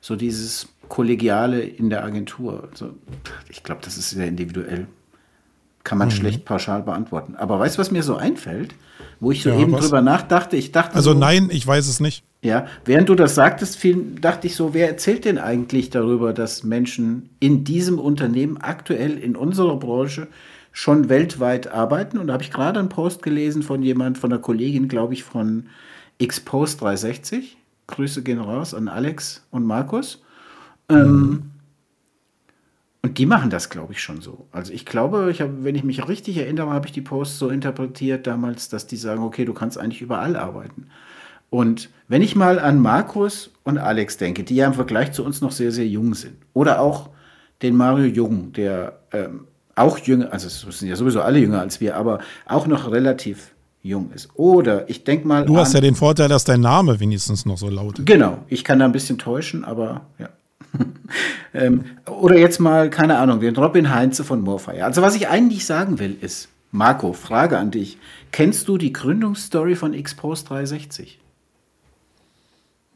so 0.00 0.16
dieses 0.16 0.68
Kollegiale 0.88 1.60
in 1.60 1.90
der 1.90 2.04
Agentur. 2.04 2.68
Also, 2.70 2.90
ich 3.48 3.62
glaube, 3.62 3.80
das 3.84 3.96
ist 3.96 4.10
sehr 4.10 4.26
individuell. 4.26 4.88
Kann 5.84 5.98
man 5.98 6.08
mhm. 6.08 6.12
schlecht 6.12 6.44
pauschal 6.44 6.82
beantworten. 6.82 7.36
Aber 7.36 7.60
weißt 7.60 7.76
du, 7.76 7.80
was 7.80 7.90
mir 7.90 8.02
so 8.02 8.16
einfällt? 8.16 8.74
Wo 9.20 9.30
ich 9.32 9.42
so 9.42 9.50
ja, 9.50 9.64
drüber 9.64 10.02
nachdachte, 10.02 10.56
ich 10.56 10.72
dachte. 10.72 10.94
Also 10.94 11.12
so, 11.12 11.18
nein, 11.18 11.48
ich 11.52 11.66
weiß 11.66 11.88
es 11.88 12.00
nicht. 12.00 12.24
Ja, 12.40 12.66
während 12.84 13.08
du 13.08 13.16
das 13.16 13.34
sagtest, 13.34 13.76
viel, 13.76 14.14
dachte 14.20 14.46
ich 14.46 14.54
so, 14.54 14.72
wer 14.72 14.88
erzählt 14.88 15.24
denn 15.24 15.38
eigentlich 15.38 15.90
darüber, 15.90 16.32
dass 16.32 16.62
Menschen 16.62 17.30
in 17.40 17.64
diesem 17.64 17.98
Unternehmen 17.98 18.58
aktuell 18.58 19.18
in 19.18 19.34
unserer 19.34 19.76
Branche 19.76 20.28
schon 20.70 21.08
weltweit 21.08 21.66
arbeiten? 21.66 22.16
Und 22.18 22.28
da 22.28 22.34
habe 22.34 22.44
ich 22.44 22.52
gerade 22.52 22.78
einen 22.78 22.90
Post 22.90 23.22
gelesen 23.22 23.64
von 23.64 23.82
jemand, 23.82 24.18
von 24.18 24.32
einer 24.32 24.40
Kollegin, 24.40 24.86
glaube 24.86 25.14
ich, 25.14 25.24
von 25.24 25.66
Xpost 26.24 26.80
360. 26.80 27.56
Grüße 27.88 28.22
gehen 28.22 28.38
raus 28.38 28.72
an 28.72 28.86
Alex 28.86 29.44
und 29.50 29.64
Markus. 29.64 30.22
Mhm. 30.88 30.96
Ähm, 30.96 31.42
und 33.02 33.18
die 33.18 33.26
machen 33.26 33.50
das, 33.50 33.70
glaube 33.70 33.92
ich, 33.94 34.02
schon 34.02 34.20
so. 34.20 34.46
Also 34.52 34.72
ich 34.72 34.84
glaube, 34.84 35.30
ich 35.30 35.40
hab, 35.40 35.50
wenn 35.64 35.74
ich 35.74 35.84
mich 35.84 36.06
richtig 36.08 36.36
erinnere, 36.36 36.70
habe 36.70 36.86
ich 36.86 36.92
die 36.92 37.00
Post 37.00 37.38
so 37.38 37.48
interpretiert 37.48 38.26
damals, 38.26 38.68
dass 38.68 38.86
die 38.86 38.96
sagen, 38.96 39.22
okay, 39.22 39.44
du 39.44 39.54
kannst 39.54 39.78
eigentlich 39.78 40.02
überall 40.02 40.36
arbeiten. 40.36 40.88
Und 41.50 41.90
wenn 42.08 42.22
ich 42.22 42.36
mal 42.36 42.58
an 42.58 42.80
Markus 42.80 43.50
und 43.64 43.78
Alex 43.78 44.16
denke, 44.16 44.44
die 44.44 44.56
ja 44.56 44.66
im 44.66 44.74
Vergleich 44.74 45.12
zu 45.12 45.24
uns 45.24 45.40
noch 45.40 45.52
sehr, 45.52 45.72
sehr 45.72 45.86
jung 45.86 46.14
sind, 46.14 46.36
oder 46.52 46.80
auch 46.80 47.10
den 47.62 47.76
Mario 47.76 48.06
Jung, 48.06 48.52
der 48.52 48.98
ähm, 49.12 49.46
auch 49.74 49.98
jünger, 49.98 50.32
also 50.32 50.46
es 50.46 50.78
sind 50.78 50.88
ja 50.88 50.96
sowieso 50.96 51.22
alle 51.22 51.38
jünger 51.38 51.60
als 51.60 51.80
wir, 51.80 51.96
aber 51.96 52.20
auch 52.46 52.66
noch 52.66 52.90
relativ 52.90 53.52
jung 53.82 54.10
ist. 54.12 54.28
Oder 54.34 54.88
ich 54.88 55.04
denke 55.04 55.26
mal. 55.26 55.44
Du 55.44 55.56
hast 55.56 55.74
ja 55.74 55.80
den 55.80 55.94
Vorteil, 55.94 56.28
dass 56.28 56.44
dein 56.44 56.60
Name 56.60 56.98
wenigstens 57.00 57.46
noch 57.46 57.58
so 57.58 57.68
lautet. 57.68 58.06
Genau, 58.06 58.38
ich 58.48 58.64
kann 58.64 58.78
da 58.78 58.84
ein 58.84 58.92
bisschen 58.92 59.18
täuschen, 59.18 59.64
aber 59.64 60.02
ja. 60.18 60.28
ähm, 61.54 61.84
oder 62.06 62.36
jetzt 62.36 62.58
mal, 62.58 62.90
keine 62.90 63.18
Ahnung, 63.18 63.40
den 63.40 63.56
Robin 63.56 63.94
Heinze 63.94 64.24
von 64.24 64.42
Moorfire. 64.42 64.84
Also, 64.84 65.00
was 65.00 65.14
ich 65.14 65.28
eigentlich 65.28 65.64
sagen 65.64 65.98
will, 65.98 66.16
ist, 66.20 66.48
Marco, 66.70 67.12
Frage 67.14 67.56
an 67.56 67.70
dich. 67.70 67.98
Kennst 68.32 68.68
du 68.68 68.76
die 68.76 68.92
Gründungsstory 68.92 69.74
von 69.74 69.92
Xpost 70.00 70.50
360? 70.50 71.18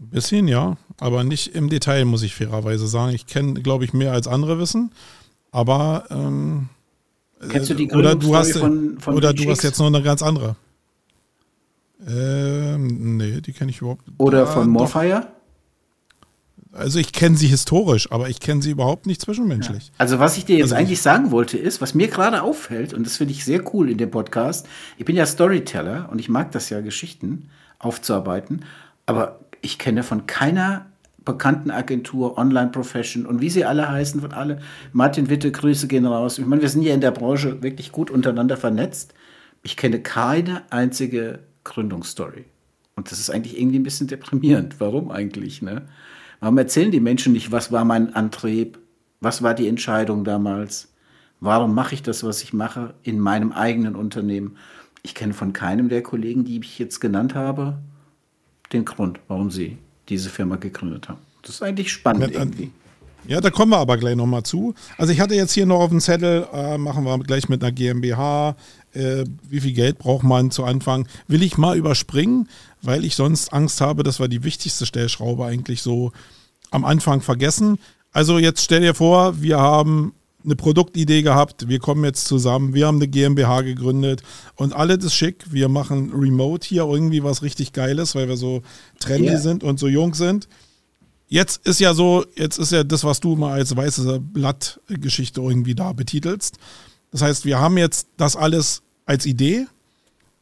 Ein 0.03 0.11
bisschen, 0.11 0.49
ja, 0.49 0.77
aber 0.99 1.25
nicht 1.25 1.55
im 1.55 1.69
Detail, 1.69 2.05
muss 2.05 2.23
ich 2.23 2.35
fairerweise 2.35 2.87
sagen. 2.87 3.15
Ich 3.15 3.27
kenne, 3.27 3.55
glaube 3.55 3.85
ich, 3.85 3.93
mehr 3.93 4.13
als 4.13 4.27
andere 4.27 4.59
wissen. 4.59 4.91
Aber 5.53 6.05
ähm, 6.11 6.69
Kennst 7.49 7.71
du 7.71 7.75
die 7.75 7.91
oder 7.91 8.15
du 8.15 8.35
hast, 8.35 8.57
von, 8.57 8.99
von 8.99 9.15
Oder 9.15 9.33
du 9.33 9.49
hast 9.51 9.63
jetzt 9.63 9.79
noch 9.79 9.87
eine 9.87 10.03
ganz 10.03 10.23
andere. 10.23 10.57
Ähm, 12.07 13.17
nee, 13.17 13.41
die 13.41 13.53
kenne 13.53 13.71
ich 13.71 13.81
überhaupt 13.81 14.07
nicht. 14.07 14.19
Oder 14.19 14.47
von 14.47 14.69
Morfire? 14.69 15.29
Also 16.73 16.99
ich 16.99 17.13
kenne 17.13 17.37
sie 17.37 17.49
historisch, 17.49 18.11
aber 18.11 18.31
ich 18.31 18.41
kenne 18.41 18.63
sie 18.63 18.71
überhaupt 18.71 19.07
nicht 19.07 19.21
zwischenmenschlich. 19.21 19.89
Ja. 19.89 19.93
Also 19.99 20.19
was 20.19 20.39
ich 20.39 20.47
dir 20.47 20.57
jetzt 20.57 20.73
also 20.73 20.77
eigentlich 20.77 21.03
sagen 21.03 21.31
wollte, 21.31 21.59
ist, 21.59 21.81
was 21.81 21.95
mir 21.95 22.09
gerade 22.09 22.43
auffällt, 22.43 22.95
und 22.95 23.05
das 23.05 23.19
finde 23.19 23.35
ich 23.35 23.45
sehr 23.45 23.63
cool 23.75 23.91
in 23.91 23.99
dem 23.99 24.11
Podcast, 24.11 24.67
ich 24.97 25.05
bin 25.05 25.15
ja 25.15 25.27
Storyteller 25.27 26.09
und 26.11 26.19
ich 26.19 26.31
mag 26.31 26.51
das 26.53 26.71
ja, 26.71 26.81
Geschichten 26.81 27.51
aufzuarbeiten, 27.79 28.65
aber 29.05 29.41
ich 29.63 29.79
kenne 29.79 30.03
von 30.03 30.27
keiner 30.27 30.87
bekannten 31.25 31.71
Agentur, 31.71 32.37
Online 32.37 32.71
Profession 32.71 33.27
und 33.27 33.41
wie 33.41 33.51
sie 33.51 33.65
alle 33.65 33.89
heißen, 33.89 34.21
von 34.21 34.33
alle. 34.33 34.59
Martin 34.93 35.31
Witte, 35.31 35.53
Grüße 35.53 35.87
gehen 35.87 36.05
raus. 36.05 36.39
Ich 36.39 36.47
meine, 36.47 36.63
wir 36.63 36.69
sind 36.69 36.83
ja 36.83 36.93
in 36.93 37.01
der 37.01 37.13
Branche 37.13 37.63
wirklich 37.63 37.93
gut 37.93 38.11
untereinander 38.11 38.57
vernetzt. 38.57 39.15
Ich 39.63 39.77
kenne 39.77 40.01
keine 40.01 40.63
einzige 40.71 41.39
Gründungsstory. 41.65 42.45
Und 42.97 43.11
das 43.11 43.21
ist 43.21 43.31
eigentlich 43.31 43.59
irgendwie 43.59 43.79
ein 43.79 43.85
bisschen 43.85 44.09
deprimierend. 44.09 44.81
Warum 44.81 45.11
eigentlich? 45.11 45.63
Ne? 45.63 45.83
Warum 46.41 46.59
erzählen 46.59 46.91
die 46.91 47.01
Menschen 47.01 47.33
nicht, 47.33 47.53
was 47.53 47.71
war 47.71 47.85
mein 47.85 48.15
Antrieb? 48.15 48.79
Was 49.21 49.43
war 49.43 49.55
die 49.55 49.69
Entscheidung 49.69 50.25
damals? 50.25 50.93
Warum 51.39 51.75
mache 51.75 51.95
ich 51.95 52.03
das, 52.03 52.25
was 52.25 52.43
ich 52.43 52.53
mache, 52.53 52.95
in 53.05 53.21
meinem 53.21 53.53
eigenen 53.53 53.95
Unternehmen? 53.95 54.57
Ich 55.05 55.15
kenne 55.15 55.35
von 55.35 55.53
keinem 55.53 55.89
der 55.89 56.03
Kollegen, 56.03 56.45
die 56.45 56.59
ich 56.59 56.79
jetzt 56.79 57.01
genannt 57.01 57.35
habe, 57.35 57.79
den 58.73 58.85
Grund, 58.85 59.21
warum 59.29 59.51
sie 59.51 59.79
diese 60.09 60.31
Firma 60.31 60.57
gegründet 60.57 61.09
haben. 61.09 61.21
Das 61.43 61.57
ist 61.57 61.63
eigentlich 61.63 61.93
spannend 61.93 62.33
ja, 62.33 62.41
irgendwie. 62.41 62.71
Ja, 63.27 63.41
da 63.41 63.51
kommen 63.51 63.71
wir 63.71 63.79
aber 63.79 63.99
gleich 63.99 64.17
nochmal 64.17 64.43
zu. 64.43 64.75
Also 64.99 65.13
ich 65.13 65.21
hatte 65.21 65.35
jetzt 65.35 65.53
hier 65.53 65.67
noch 65.67 65.81
auf 65.81 65.91
dem 65.91 66.01
Zettel, 66.01 66.47
äh, 66.53 66.77
machen 66.77 67.05
wir 67.05 67.19
gleich 67.21 67.49
mit 67.49 67.63
einer 67.63 67.71
GmbH, 67.71 68.57
äh, 68.95 69.25
wie 69.49 69.61
viel 69.61 69.73
Geld 69.73 69.99
braucht 69.99 70.25
man 70.25 70.51
zu 70.51 70.65
Anfang. 70.65 71.07
Will 71.29 71.43
ich 71.43 71.57
mal 71.57 71.77
überspringen, 71.77 72.49
weil 72.83 73.05
ich 73.05 73.15
sonst 73.15 73.53
Angst 73.53 73.81
habe, 73.81 74.03
dass 74.03 74.19
wir 74.19 74.29
die 74.29 74.43
wichtigste 74.43 74.87
Stellschraube 74.87 75.45
eigentlich 75.45 75.83
so 75.83 76.13
am 76.71 76.85
Anfang 76.85 77.21
vergessen. 77.21 77.79
Also 78.13 78.39
jetzt 78.39 78.63
stell 78.63 78.81
dir 78.81 78.95
vor, 78.95 79.41
wir 79.41 79.59
haben 79.59 80.15
eine 80.45 80.57
Produktidee 80.57 81.23
gehabt, 81.23 81.69
wir 81.69 81.79
kommen 81.79 82.05
jetzt 82.05 82.27
zusammen, 82.27 82.75
wir 82.75 82.87
haben 82.87 82.97
eine 82.97 83.09
GmbH 83.09 83.63
gegründet 83.63 84.23
und 84.57 84.73
alles 84.73 85.05
ist 85.05 85.15
schick. 85.15 85.45
Wir 85.51 85.69
machen 85.69 86.13
remote 86.13 86.67
hier 86.67 86.83
irgendwie 86.83 87.23
was 87.23 87.43
richtig 87.43 87.73
Geiles, 87.73 88.15
weil 88.15 88.29
wir 88.29 88.37
so 88.37 88.63
trendy 88.99 89.29
yeah. 89.29 89.39
sind 89.39 89.65
und 89.65 89.79
so 89.79 89.89
jung 89.89 90.15
sind. 90.15 90.49
Jetzt 91.29 91.67
ist 91.67 91.81
ja 91.81 91.95
so, 91.95 92.25
jetzt 92.35 92.59
ist 92.59 92.73
ja 92.73 92.85
das, 92.85 93.05
was 93.05 93.21
du 93.21 93.37
mal 93.37 93.55
als 93.55 93.75
weiße 93.75 94.21
Blattgeschichte 94.21 95.41
irgendwie 95.41 95.75
da 95.75 95.93
betitelst. 95.93 96.59
Das 97.11 97.23
heißt, 97.23 97.45
wir 97.45 97.59
haben 97.59 97.79
jetzt 97.79 98.09
das 98.17 98.37
alles 98.37 98.83
als 99.07 99.25
Idee, 99.27 99.67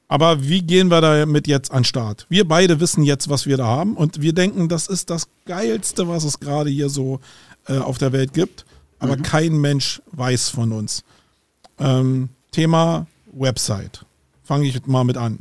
aber 0.08 0.48
wie 0.48 0.62
gehen 0.62 0.90
wir 0.90 1.00
damit 1.00 1.46
jetzt 1.46 1.70
an 1.70 1.84
Start? 1.84 2.26
Wir 2.28 2.46
beide 2.46 2.80
wissen 2.80 3.04
jetzt, 3.04 3.28
was 3.28 3.46
wir 3.46 3.56
da 3.56 3.66
haben 3.66 3.96
und 3.96 4.20
wir 4.20 4.32
denken, 4.32 4.68
das 4.68 4.88
ist 4.88 5.10
das 5.10 5.28
Geilste, 5.46 6.08
was 6.08 6.24
es 6.24 6.40
gerade 6.40 6.70
hier 6.70 6.88
so 6.88 7.20
äh, 7.66 7.78
auf 7.78 7.98
der 7.98 8.12
Welt 8.12 8.32
gibt 8.32 8.64
aber 9.00 9.16
mhm. 9.16 9.22
kein 9.22 9.60
Mensch 9.60 10.00
weiß 10.12 10.50
von 10.50 10.72
uns. 10.72 11.02
Ähm, 11.78 12.28
Thema 12.52 13.06
Website. 13.32 14.04
Fange 14.44 14.66
ich 14.66 14.86
mal 14.86 15.04
mit 15.04 15.16
an. 15.16 15.40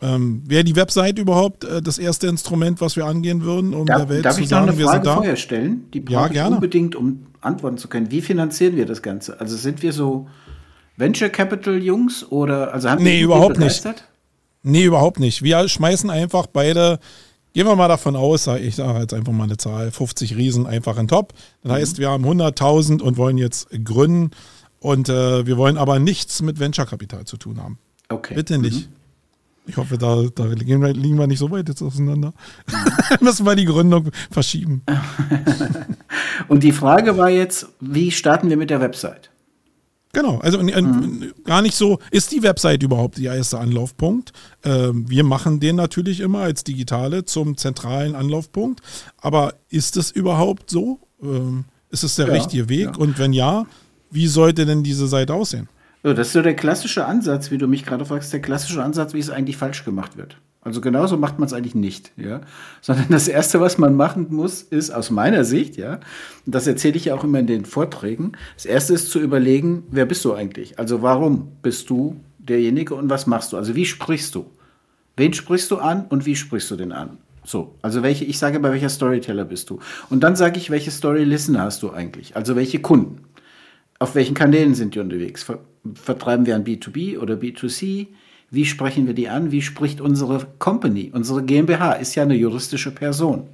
Ähm, 0.00 0.42
Wäre 0.46 0.64
die 0.64 0.76
Website 0.76 1.18
überhaupt 1.18 1.64
äh, 1.64 1.80
das 1.80 1.98
erste 1.98 2.26
Instrument, 2.26 2.80
was 2.80 2.96
wir 2.96 3.06
angehen 3.06 3.42
würden, 3.42 3.74
um 3.74 3.86
darf, 3.86 4.02
der 4.02 4.08
Welt 4.08 4.24
darf 4.24 4.36
zu 4.36 4.44
sagen, 4.44 4.66
wir 4.66 4.72
da? 4.72 4.72
Ich 4.72 4.86
noch 4.86 4.92
eine 4.92 5.02
Frage 5.02 5.14
vorher 5.14 5.36
stellen? 5.36 5.86
Die 5.92 6.00
brauche 6.00 6.14
ja, 6.14 6.28
gerne. 6.28 6.50
ich 6.50 6.54
unbedingt, 6.56 6.96
um 6.96 7.26
antworten 7.40 7.78
zu 7.78 7.88
können. 7.88 8.10
Wie 8.10 8.20
finanzieren 8.20 8.76
wir 8.76 8.86
das 8.86 9.02
Ganze? 9.02 9.40
Also 9.40 9.56
sind 9.56 9.82
wir 9.82 9.92
so 9.92 10.28
Venture 10.96 11.28
Capital 11.28 11.82
Jungs 11.82 12.24
oder 12.30 12.72
also 12.72 12.90
haben 12.90 13.02
Nee, 13.02 13.20
überhaupt 13.20 13.58
nicht. 13.58 13.82
Nee, 14.62 14.84
überhaupt 14.84 15.20
nicht. 15.20 15.42
Wir 15.42 15.68
schmeißen 15.68 16.10
einfach 16.10 16.46
beide 16.46 16.98
Gehen 17.54 17.68
wir 17.68 17.76
mal 17.76 17.86
davon 17.86 18.16
aus, 18.16 18.48
ich 18.48 18.74
sage 18.74 18.98
jetzt 18.98 19.14
einfach 19.14 19.32
mal 19.32 19.44
eine 19.44 19.56
Zahl, 19.56 19.92
50 19.92 20.36
Riesen 20.36 20.66
einfach 20.66 20.98
in 20.98 21.06
Top. 21.06 21.32
Das 21.62 21.70
mhm. 21.70 21.74
heißt, 21.76 21.98
wir 21.98 22.10
haben 22.10 22.24
100.000 22.24 23.00
und 23.00 23.16
wollen 23.16 23.38
jetzt 23.38 23.68
gründen 23.84 24.32
und 24.80 25.08
äh, 25.08 25.46
wir 25.46 25.56
wollen 25.56 25.78
aber 25.78 26.00
nichts 26.00 26.42
mit 26.42 26.58
Venture-Kapital 26.58 27.26
zu 27.26 27.36
tun 27.36 27.62
haben. 27.62 27.78
Okay. 28.08 28.34
Bitte 28.34 28.58
nicht. 28.58 28.90
Mhm. 28.90 28.96
Ich 29.66 29.76
hoffe, 29.76 29.98
da, 29.98 30.24
da 30.34 30.44
liegen 30.46 30.82
wir 30.82 31.26
nicht 31.28 31.38
so 31.38 31.48
weit 31.52 31.68
jetzt 31.68 31.80
auseinander. 31.80 32.34
Mhm. 32.66 33.16
Müssen 33.24 33.46
wir 33.46 33.54
die 33.54 33.66
Gründung 33.66 34.10
verschieben. 34.32 34.82
und 36.48 36.64
die 36.64 36.72
Frage 36.72 37.16
war 37.16 37.30
jetzt, 37.30 37.68
wie 37.78 38.10
starten 38.10 38.50
wir 38.50 38.56
mit 38.56 38.70
der 38.70 38.80
Website? 38.80 39.30
Genau, 40.14 40.38
also 40.38 40.62
mhm. 40.62 41.32
gar 41.44 41.60
nicht 41.60 41.76
so, 41.76 41.98
ist 42.10 42.32
die 42.32 42.42
Website 42.42 42.82
überhaupt 42.82 43.18
der 43.18 43.34
erste 43.34 43.58
Anlaufpunkt? 43.58 44.32
Ähm, 44.64 45.10
wir 45.10 45.24
machen 45.24 45.60
den 45.60 45.76
natürlich 45.76 46.20
immer 46.20 46.40
als 46.40 46.64
digitale 46.64 47.24
zum 47.24 47.56
zentralen 47.56 48.14
Anlaufpunkt, 48.14 48.80
aber 49.18 49.54
ist 49.68 49.96
es 49.96 50.10
überhaupt 50.10 50.70
so? 50.70 51.00
Ähm, 51.22 51.64
ist 51.90 52.04
es 52.04 52.16
der 52.16 52.28
ja, 52.28 52.32
richtige 52.32 52.68
Weg? 52.68 52.86
Ja. 52.86 52.96
Und 52.96 53.18
wenn 53.18 53.32
ja, 53.32 53.66
wie 54.10 54.26
sollte 54.26 54.64
denn 54.66 54.82
diese 54.82 55.06
Seite 55.08 55.34
aussehen? 55.34 55.68
So, 56.02 56.12
das 56.12 56.28
ist 56.28 56.32
so 56.34 56.42
der 56.42 56.54
klassische 56.54 57.06
Ansatz, 57.06 57.50
wie 57.50 57.58
du 57.58 57.66
mich 57.66 57.84
gerade 57.84 58.04
fragst, 58.04 58.32
der 58.32 58.40
klassische 58.40 58.82
Ansatz, 58.82 59.14
wie 59.14 59.18
es 59.18 59.30
eigentlich 59.30 59.56
falsch 59.56 59.84
gemacht 59.84 60.16
wird. 60.16 60.36
Also 60.64 60.80
genauso 60.80 61.18
macht 61.18 61.38
man 61.38 61.46
es 61.46 61.52
eigentlich 61.52 61.74
nicht, 61.74 62.12
ja. 62.16 62.40
Sondern 62.80 63.06
das 63.10 63.28
Erste, 63.28 63.60
was 63.60 63.76
man 63.76 63.94
machen 63.94 64.28
muss, 64.30 64.62
ist 64.62 64.90
aus 64.90 65.10
meiner 65.10 65.44
Sicht, 65.44 65.76
ja, 65.76 66.00
und 66.46 66.54
das 66.54 66.66
erzähle 66.66 66.96
ich 66.96 67.06
ja 67.06 67.14
auch 67.14 67.22
immer 67.22 67.38
in 67.38 67.46
den 67.46 67.66
Vorträgen, 67.66 68.32
das 68.56 68.64
Erste 68.64 68.94
ist 68.94 69.10
zu 69.10 69.20
überlegen, 69.20 69.84
wer 69.90 70.06
bist 70.06 70.24
du 70.24 70.32
eigentlich? 70.32 70.78
Also 70.78 71.02
warum 71.02 71.52
bist 71.62 71.90
du 71.90 72.16
derjenige 72.38 72.94
und 72.94 73.10
was 73.10 73.26
machst 73.26 73.52
du? 73.52 73.58
Also 73.58 73.74
wie 73.76 73.84
sprichst 73.84 74.34
du? 74.34 74.46
Wen 75.16 75.32
sprichst 75.34 75.70
du 75.70 75.76
an 75.76 76.06
und 76.08 76.26
wie 76.26 76.34
sprichst 76.34 76.70
du 76.70 76.76
den 76.76 76.92
an? 76.92 77.18
So, 77.44 77.74
also 77.82 78.02
welche, 78.02 78.24
ich 78.24 78.38
sage 78.38 78.58
bei 78.58 78.72
welcher 78.72 78.88
Storyteller 78.88 79.44
bist 79.44 79.68
du? 79.68 79.78
Und 80.08 80.24
dann 80.24 80.34
sage 80.34 80.58
ich, 80.58 80.70
welche 80.70 80.90
Story-Listener 80.90 81.60
hast 81.60 81.82
du 81.82 81.90
eigentlich? 81.90 82.36
Also 82.36 82.56
welche 82.56 82.80
Kunden? 82.80 83.20
Auf 83.98 84.14
welchen 84.14 84.34
Kanälen 84.34 84.74
sind 84.74 84.94
die 84.94 85.00
unterwegs? 85.00 85.46
Vertreiben 85.94 86.46
wir 86.46 86.56
an 86.56 86.64
B2B 86.64 87.18
oder 87.18 87.34
B2C? 87.34 88.08
Wie 88.54 88.64
sprechen 88.64 89.06
wir 89.06 89.14
die 89.14 89.28
an? 89.28 89.50
Wie 89.50 89.62
spricht 89.62 90.00
unsere 90.00 90.46
Company? 90.58 91.10
Unsere 91.12 91.42
GmbH 91.42 91.94
ist 91.94 92.14
ja 92.14 92.22
eine 92.22 92.36
juristische 92.36 92.92
Person. 92.92 93.48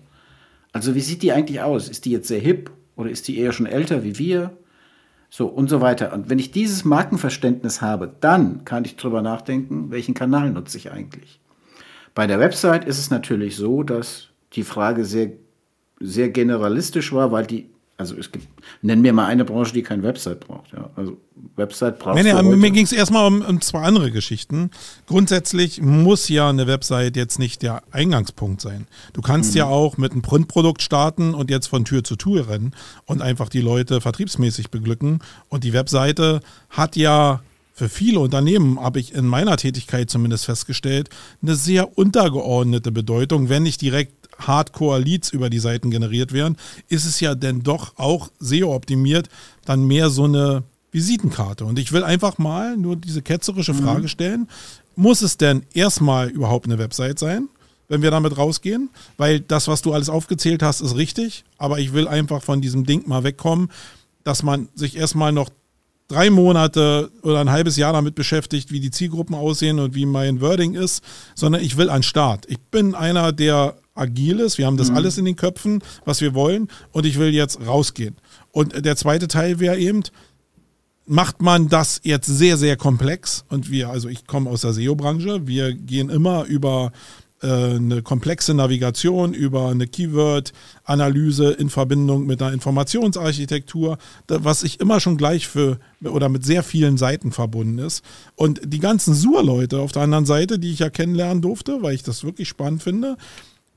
Also 0.73 0.95
wie 0.95 1.01
sieht 1.01 1.23
die 1.23 1.33
eigentlich 1.33 1.63
aus? 1.63 1.89
Ist 1.89 2.05
die 2.05 2.11
jetzt 2.11 2.29
sehr 2.29 2.41
hip 2.41 2.71
oder 2.97 3.11
ist 3.11 3.27
die 3.27 3.39
eher 3.39 3.53
schon 3.53 3.67
älter 3.67 4.05
wie 4.05 4.19
wir? 4.19 4.51
So 5.31 5.47
und 5.47 5.71
so 5.71 5.81
weiter. 5.81 6.13
Und 6.13 6.29
wenn 6.29 6.39
ich 6.39 6.51
dieses 6.51 6.85
Markenverständnis 6.85 7.81
habe, 7.81 8.15
dann 8.21 8.65
kann 8.65 8.85
ich 8.85 8.97
darüber 8.97 9.23
nachdenken, 9.23 9.91
welchen 9.91 10.15
Kanal 10.15 10.51
nutze 10.51 10.77
ich 10.77 10.93
eigentlich. 10.93 11.41
Bei 12.15 12.27
der 12.27 12.39
Website 12.39 12.85
ist 12.85 12.99
es 12.99 13.11
natürlich 13.11 13.57
so, 13.57 13.83
dass 13.83 14.29
die 14.53 14.65
Frage 14.65 15.05
sehr, 15.05 15.33
sehr 16.01 16.29
generalistisch 16.29 17.13
war, 17.13 17.33
weil 17.33 17.47
die 17.47 17.71
also 18.01 18.17
es 18.17 18.33
gibt, 18.33 18.49
nenn 18.81 19.03
mir 19.03 19.13
mal 19.13 19.27
eine 19.27 19.45
Branche, 19.45 19.75
die 19.75 19.83
kein 19.83 20.03
Website 20.03 20.41
braucht. 20.41 20.73
Ja. 20.73 20.89
Also 20.97 21.19
Website 21.57 21.99
braucht 21.99 22.15
nee, 22.15 22.33
nee, 22.33 22.57
Mir 22.57 22.71
ging 22.71 22.85
es 22.85 22.93
erstmal 22.93 23.27
um, 23.27 23.43
um 23.43 23.61
zwei 23.61 23.83
andere 23.83 24.11
Geschichten. 24.11 24.71
Grundsätzlich 25.07 25.83
muss 25.83 26.31
ja 26.31 26.49
eine 26.49 26.67
Website 26.67 27.15
jetzt 27.17 27.39
nicht 27.39 27.61
der 27.61 27.83
Eingangspunkt 27.91 28.63
sein. 28.63 28.87
Du 29.13 29.21
kannst 29.21 29.53
mhm. 29.53 29.59
ja 29.59 29.65
auch 29.67 29.99
mit 29.99 30.13
einem 30.13 30.23
Printprodukt 30.23 30.81
starten 30.81 31.35
und 31.35 31.51
jetzt 31.51 31.67
von 31.67 31.85
Tür 31.85 32.03
zu 32.03 32.17
Tür 32.17 32.49
rennen 32.49 32.75
und 33.05 33.21
einfach 33.21 33.51
die 33.51 33.61
Leute 33.61 34.01
vertriebsmäßig 34.01 34.71
beglücken. 34.71 35.19
Und 35.51 35.65
die 35.65 35.75
Webseite 35.75 36.41
hat 36.71 36.97
ja 36.97 37.43
für 37.75 37.91
viele 37.91 38.21
Unternehmen, 38.21 38.81
habe 38.81 38.99
ich 38.99 39.15
in 39.15 39.27
meiner 39.27 39.59
Tätigkeit 39.59 40.09
zumindest 40.09 40.47
festgestellt, 40.47 41.11
eine 41.43 41.55
sehr 41.55 41.99
untergeordnete 41.99 42.93
Bedeutung, 42.93 43.51
wenn 43.51 43.63
nicht 43.63 43.81
direkt 43.83 44.20
Hardcore-Leads 44.41 45.31
über 45.31 45.51
die 45.51 45.59
Seiten 45.59 45.91
generiert 45.91 46.33
werden, 46.33 46.57
ist 46.89 47.05
es 47.05 47.21
ja 47.21 47.35
denn 47.35 47.63
doch 47.63 47.97
auch 47.97 48.31
SEO-optimiert 48.39 49.29
dann 49.65 49.87
mehr 49.87 50.11
so 50.11 50.25
eine 50.25 50.65
Visitenkarte. 50.93 51.65
Und 51.65 51.79
ich 51.79 51.93
will 51.93 52.03
einfach 52.03 52.39
mal 52.39 52.77
nur 52.77 52.97
diese 52.97 53.23
ketzerische 53.23 53.75
mhm. 53.75 53.83
Frage 53.83 54.09
stellen, 54.09 54.49
muss 54.97 55.23
es 55.23 55.37
denn 55.37 55.63
erstmal 55.73 56.29
überhaupt 56.29 56.67
eine 56.67 56.79
Website 56.79 57.19
sein? 57.19 57.49
wenn 57.91 58.03
wir 58.03 58.13
damit 58.13 58.39
rausgehen, 58.39 58.89
weil 59.17 59.41
das, 59.41 59.67
was 59.67 59.83
du 59.83 59.93
alles 59.93 60.09
aufgezählt 60.09 60.63
hast, 60.63 60.81
ist 60.81 60.95
richtig, 60.95 61.45
aber 61.59 61.81
ich 61.81 61.93
will 61.93 62.07
einfach 62.07 62.41
von 62.41 62.61
diesem 62.61 62.87
Ding 62.87 63.09
mal 63.09 63.25
wegkommen, 63.25 63.69
dass 64.23 64.45
man 64.45 64.69
sich 64.77 64.97
erstmal 64.97 65.33
noch 65.33 65.51
drei 66.07 66.31
Monate 66.31 67.11
oder 67.23 67.41
ein 67.41 67.51
halbes 67.51 67.77
Jahr 67.77 67.93
damit 67.93 68.15
beschäftigt, 68.15 68.71
wie 68.71 68.79
die 68.79 68.93
Zielgruppen 68.93 69.35
aussehen 69.35 69.81
und 69.81 69.97
wie 69.97 70.07
mein 70.07 70.41
Wording 70.41 70.75
ist, 70.75 71.03
sondern 71.35 71.63
ich 71.63 71.77
will 71.77 71.91
an 71.91 72.05
Start. 72.05 72.47
Ich 72.49 72.61
bin 72.61 72.95
einer, 72.95 73.33
der 73.33 73.75
Agiles. 73.95 74.59
Wir 74.59 74.67
haben 74.67 74.77
das 74.77 74.91
mhm. 74.91 74.97
alles 74.97 75.19
in 75.19 75.25
den 75.25 75.37
Köpfen, 75.37 75.83
was 76.05 76.21
wir 76.21 76.35
wollen. 76.35 76.69
Und 76.93 77.07
ich 77.07 77.19
will 77.19 77.35
jetzt 77.35 77.65
rausgehen. 77.67 78.17
Und 78.53 78.85
der 78.85 78.97
zweite 78.97 79.29
Teil 79.29 79.61
wäre 79.61 79.79
eben, 79.79 80.03
macht 81.07 81.43
man 81.43 81.69
das 81.69 82.01
jetzt 82.05 82.27
sehr, 82.27 82.57
sehr 82.57 82.77
komplex. 82.77 83.45
Und 83.49 83.71
wir, 83.71 83.91
also 83.91 84.09
ich 84.09 84.27
komme 84.27 84.49
aus 84.49 84.63
der 84.63 84.73
SEO-Branche, 84.73 85.47
wir 85.47 85.75
gehen 85.75 86.09
immer 86.09 86.45
über 86.45 86.93
äh, 87.43 87.47
eine 87.47 88.03
komplexe 88.03 88.53
Navigation 88.53 89.33
über 89.33 89.71
eine 89.71 89.87
Keyword-Analyse 89.87 91.53
in 91.53 91.71
Verbindung 91.71 92.27
mit 92.27 92.43
einer 92.43 92.53
Informationsarchitektur, 92.53 93.99
was 94.29 94.63
ich 94.63 94.79
immer 94.79 95.01
schon 95.01 95.17
gleich 95.17 95.49
für 95.49 95.79
oder 96.05 96.29
mit 96.29 96.45
sehr 96.45 96.63
vielen 96.63 96.99
Seiten 96.99 97.33
verbunden 97.33 97.79
ist. 97.79 98.05
Und 98.35 98.61
die 98.65 98.79
ganzen 98.79 99.15
Sur-Leute 99.15 99.81
auf 99.81 99.93
der 99.93 100.03
anderen 100.03 100.27
Seite, 100.27 100.59
die 100.59 100.71
ich 100.71 100.81
ja 100.81 100.91
kennenlernen 100.91 101.43
durfte, 101.43 101.83
weil 101.83 101.95
ich 101.95 102.03
das 102.03 102.25
wirklich 102.25 102.49
spannend 102.49 102.83
finde, 102.83 103.17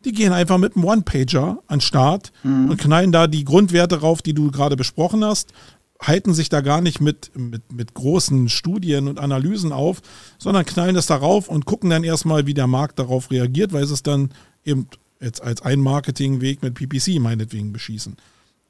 die 0.06 0.12
gehen 0.12 0.34
einfach 0.34 0.58
mit 0.58 0.76
einem 0.76 0.86
One-Pager 0.86 1.60
an 1.68 1.78
den 1.78 1.82
Start 1.82 2.32
mhm. 2.44 2.70
und 2.70 2.78
knallen 2.78 3.12
da 3.12 3.28
die 3.28 3.46
Grundwerte 3.46 4.02
rauf, 4.02 4.22
die 4.22 4.34
du 4.34 4.52
gerade 4.52 4.76
besprochen 4.76 5.24
hast, 5.24 5.54
halten 6.02 6.34
sich 6.34 6.50
da 6.50 6.62
gar 6.62 6.82
nicht 6.82 7.02
mit, 7.02 7.32
mit, 7.36 7.72
mit 7.72 7.94
großen 7.94 8.50
Studien 8.50 9.08
und 9.08 9.20
Analysen 9.20 9.72
auf, 9.72 10.02
sondern 10.38 10.66
knallen 10.66 10.96
das 10.96 11.08
darauf 11.08 11.48
und 11.48 11.66
gucken 11.66 11.90
dann 11.90 12.04
erstmal, 12.04 12.46
wie 12.46 12.54
der 12.54 12.68
Markt 12.68 13.00
darauf 13.00 13.32
reagiert, 13.32 13.74
weil 13.74 13.86
sie 13.86 13.94
es 13.94 14.04
dann 14.04 14.32
eben 14.66 14.88
jetzt 15.20 15.42
als 15.42 15.62
ein 15.62 15.80
Marketingweg 15.80 16.62
mit 16.62 16.74
PPC 16.74 17.20
meinetwegen 17.20 17.72
beschießen. 17.72 18.18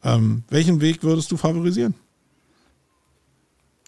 Ähm, 0.04 0.44
welchen 0.50 0.82
Weg 0.82 1.04
würdest 1.04 1.32
du 1.32 1.38
favorisieren? 1.38 1.96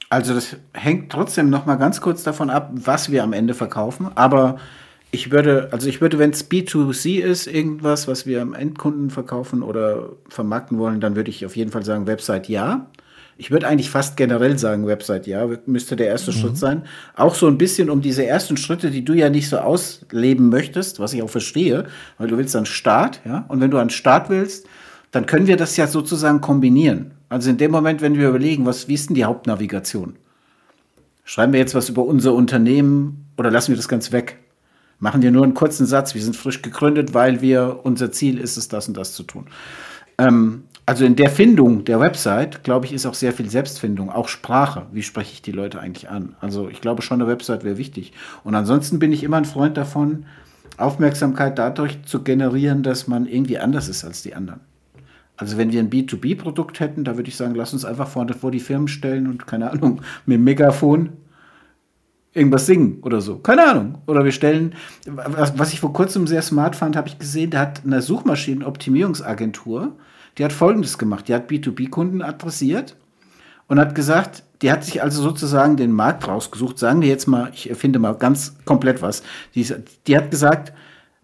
Also 0.10 0.34
das 0.34 0.56
hängt 0.74 1.12
trotzdem 1.12 1.50
noch 1.50 1.66
mal 1.66 1.76
ganz 1.76 2.00
kurz 2.00 2.24
davon 2.24 2.50
ab, 2.50 2.72
was 2.74 3.12
wir 3.12 3.24
am 3.24 3.34
Ende 3.34 3.54
verkaufen. 3.54 4.10
Aber 4.16 4.60
ich 5.16 5.32
würde, 5.32 5.70
also 5.72 5.88
ich 5.88 6.02
würde, 6.02 6.20
wenn 6.20 6.32
es 6.32 6.52
B2C 6.52 7.22
ist, 7.22 7.48
irgendwas, 7.48 8.08
was 8.08 8.26
wir 8.26 8.42
am 8.42 8.54
Endkunden 8.54 9.10
verkaufen 9.10 9.64
oder 9.64 10.10
vermarkten 10.28 10.78
wollen, 10.78 11.00
dann 11.00 11.16
würde 11.16 11.30
ich 11.30 11.46
auf 11.46 11.56
jeden 11.56 11.72
Fall 11.72 11.86
sagen, 11.86 12.06
Website 12.06 12.50
ja. 12.50 12.88
Ich 13.38 13.50
würde 13.50 13.68
eigentlich 13.68 13.90
fast 13.90 14.18
generell 14.18 14.58
sagen, 14.58 14.88
Website, 14.88 15.26
ja, 15.26 15.48
müsste 15.66 15.96
der 15.96 16.08
erste 16.08 16.32
mhm. 16.32 16.36
Schritt 16.36 16.58
sein. 16.58 16.84
Auch 17.16 17.34
so 17.34 17.48
ein 17.48 17.58
bisschen 17.58 17.90
um 17.90 18.02
diese 18.02 18.26
ersten 18.26 18.58
Schritte, 18.58 18.92
die 18.92 19.06
du 19.06 19.14
ja 19.14 19.30
nicht 19.30 19.50
so 19.50 19.58
ausleben 19.58 20.50
möchtest, 20.50 21.00
was 21.00 21.14
ich 21.14 21.24
auch 21.24 21.30
verstehe, 21.30 21.86
weil 22.18 22.28
du 22.28 22.38
willst 22.38 22.54
dann 22.54 22.66
Start, 22.66 23.22
ja. 23.26 23.46
Und 23.48 23.62
wenn 23.62 23.72
du 23.72 23.78
einen 23.78 23.90
Start 23.90 24.30
willst, 24.30 24.68
dann 25.12 25.26
können 25.26 25.48
wir 25.48 25.58
das 25.58 25.78
ja 25.78 25.88
sozusagen 25.88 26.42
kombinieren. 26.42 27.12
Also 27.30 27.50
in 27.50 27.58
dem 27.58 27.72
Moment, 27.72 28.02
wenn 28.02 28.18
wir 28.18 28.28
überlegen, 28.28 28.66
was, 28.66 28.90
wie 28.90 28.94
ist 28.94 29.10
denn 29.10 29.16
die 29.16 29.26
Hauptnavigation? 29.26 30.18
Schreiben 31.24 31.54
wir 31.54 31.60
jetzt 31.60 31.74
was 31.74 31.88
über 31.88 32.04
unser 32.04 32.34
Unternehmen 32.34 33.26
oder 33.38 33.50
lassen 33.50 33.70
wir 33.70 33.78
das 33.78 33.88
ganz 33.88 34.12
weg? 34.12 34.40
Machen 35.00 35.22
wir 35.22 35.32
nur 35.32 35.44
einen 35.44 35.54
kurzen 35.54 35.86
Satz, 35.86 36.16
wir 36.16 36.22
sind 36.22 36.36
frisch 36.36 36.62
gegründet, 36.62 37.14
weil 37.14 37.42
wir, 37.42 37.82
unser 37.84 38.12
Ziel 38.12 38.40
ist 38.40 38.58
es, 38.58 38.68
das 38.68 38.88
und 38.88 38.96
das 38.96 39.14
zu 39.14 39.24
tun. 39.24 39.48
Ähm, 40.18 40.64
also 40.88 41.04
in 41.04 41.16
der 41.16 41.32
Findung 41.32 41.84
der 41.84 42.00
Website, 42.00 42.64
glaube 42.64 42.86
ich, 42.86 42.94
ist 42.94 43.08
auch 43.08 43.16
sehr 43.16 43.34
viel 43.34 43.50
Selbstfindung, 43.50 44.12
auch 44.12 44.28
Sprache. 44.28 44.86
Wie 44.92 45.02
spreche 45.02 45.34
ich 45.34 45.42
die 45.42 45.52
Leute 45.52 45.80
eigentlich 45.80 46.10
an? 46.10 46.36
Also 46.42 46.70
ich 46.70 46.80
glaube 46.80 47.02
schon, 47.02 47.20
eine 47.20 47.30
Website 47.30 47.64
wäre 47.64 47.78
wichtig. 47.78 48.14
Und 48.44 48.54
ansonsten 48.54 49.00
bin 49.00 49.12
ich 49.12 49.24
immer 49.24 49.38
ein 49.38 49.46
Freund 49.46 49.78
davon, 49.78 50.26
Aufmerksamkeit 50.78 51.58
dadurch 51.58 52.04
zu 52.04 52.22
generieren, 52.22 52.84
dass 52.84 53.08
man 53.08 53.26
irgendwie 53.26 53.58
anders 53.58 53.88
ist 53.88 54.04
als 54.04 54.22
die 54.22 54.36
anderen. 54.36 54.60
Also 55.38 55.58
wenn 55.58 55.72
wir 55.72 55.80
ein 55.80 55.90
B2B-Produkt 55.90 56.80
hätten, 56.80 57.04
da 57.04 57.18
würde 57.18 57.30
ich 57.30 57.36
sagen, 57.36 57.56
lass 57.56 57.74
uns 57.74 57.84
einfach 57.84 58.08
vorne 58.08 58.34
vor 58.34 58.52
die 58.52 58.60
Firmen 58.60 58.88
stellen 58.88 59.28
und 59.28 59.48
keine 59.48 59.72
Ahnung, 59.72 60.02
mit 60.26 60.36
dem 60.36 60.44
Megafon 60.44 61.10
irgendwas 62.36 62.66
singen 62.66 63.00
oder 63.02 63.22
so. 63.22 63.38
Keine 63.38 63.66
Ahnung. 63.68 63.98
Oder 64.06 64.24
wir 64.24 64.32
stellen, 64.32 64.76
was, 65.08 65.58
was 65.58 65.74
ich 65.74 65.80
vor 65.80 65.94
kurzem 65.94 66.28
sehr 66.28 66.42
smart 66.42 66.76
fand, 66.76 66.96
habe 66.96 67.08
ich 67.08 67.18
gesehen, 67.18 67.50
der 67.50 67.62
hat 67.62 67.82
eine 67.86 68.02
Suchmaschinenoptimierungsagentur, 68.02 69.94
die 70.38 70.44
hat 70.44 70.54
Folgendes 70.54 70.98
gemacht. 70.98 71.28
Die 71.28 71.34
hat 71.34 71.50
B2B-Kunden 71.50 72.22
adressiert 72.22 72.98
und 73.68 73.80
hat 73.80 73.96
gesagt, 73.96 74.44
die 74.62 74.72
hat 74.72 74.84
sich 74.84 75.02
also 75.02 75.22
sozusagen 75.22 75.78
den 75.78 75.94
Markt 75.94 76.28
rausgesucht. 76.28 76.78
Sagen 76.78 77.02
wir 77.02 77.08
jetzt 77.08 77.28
mal, 77.28 77.52
ich 77.54 77.70
erfinde 77.70 78.00
mal 78.00 78.14
ganz 78.14 78.58
komplett 78.66 79.02
was. 79.02 79.24
Die, 79.56 79.66
die 80.08 80.18
hat 80.18 80.30
gesagt, 80.30 80.74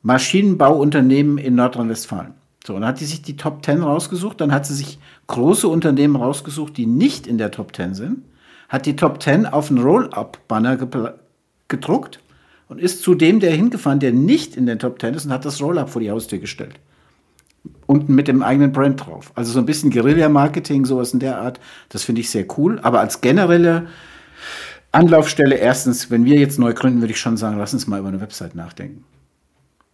Maschinenbauunternehmen 0.03 1.37
in 1.37 1.55
Nordrhein-Westfalen. 1.55 2.33
So, 2.65 2.75
und 2.75 2.81
dann 2.81 2.89
hat 2.89 3.01
die 3.01 3.05
sich 3.05 3.21
die 3.21 3.35
Top 3.35 3.65
10 3.65 3.83
rausgesucht. 3.83 4.39
Dann 4.39 4.53
hat 4.53 4.65
sie 4.65 4.75
sich 4.75 4.97
große 5.27 5.67
Unternehmen 5.67 6.15
rausgesucht, 6.15 6.77
die 6.77 6.85
nicht 6.85 7.27
in 7.27 7.37
der 7.37 7.51
Top 7.51 7.75
10 7.75 7.95
sind. 7.95 8.23
Hat 8.71 8.85
die 8.85 8.95
Top 8.95 9.21
10 9.21 9.45
auf 9.45 9.69
einen 9.69 9.83
Roll-Up-Banner 9.83 10.77
gedruckt 11.67 12.19
und 12.67 12.79
ist 12.79 13.03
zu 13.03 13.15
dem 13.15 13.39
der 13.39 13.51
hingefahren, 13.51 13.99
der 13.99 14.13
nicht 14.13 14.55
in 14.55 14.65
den 14.65 14.79
Top 14.79 14.99
10 14.99 15.13
ist 15.13 15.25
und 15.25 15.31
hat 15.31 15.45
das 15.45 15.61
Roll-Up 15.61 15.89
vor 15.89 16.01
die 16.01 16.09
Haustür 16.09 16.39
gestellt 16.39 16.79
unten 17.85 18.15
mit 18.15 18.27
dem 18.27 18.41
eigenen 18.41 18.71
Brand 18.71 19.05
drauf. 19.05 19.31
Also 19.35 19.51
so 19.51 19.59
ein 19.59 19.65
bisschen 19.65 19.91
Guerilla-Marketing, 19.91 20.85
sowas 20.85 21.13
in 21.13 21.19
der 21.19 21.39
Art, 21.39 21.59
das 21.89 22.03
finde 22.03 22.21
ich 22.21 22.29
sehr 22.29 22.45
cool. 22.57 22.79
Aber 22.81 23.01
als 23.01 23.21
generelle 23.21 23.87
Anlaufstelle, 24.91 25.55
erstens, 25.55 26.09
wenn 26.09 26.25
wir 26.25 26.39
jetzt 26.39 26.57
neu 26.57 26.73
gründen, 26.73 27.01
würde 27.01 27.13
ich 27.13 27.19
schon 27.19 27.37
sagen, 27.37 27.57
lass 27.57 27.73
uns 27.73 27.87
mal 27.87 27.99
über 27.99 28.07
eine 28.07 28.21
Website 28.21 28.55
nachdenken. 28.55 29.03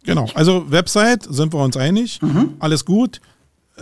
Genau, 0.03 0.27
also 0.35 0.71
Website, 0.71 1.23
sind 1.23 1.53
wir 1.53 1.59
uns 1.59 1.75
einig, 1.75 2.21
mhm. 2.21 2.53
alles 2.59 2.85
gut. 2.85 3.19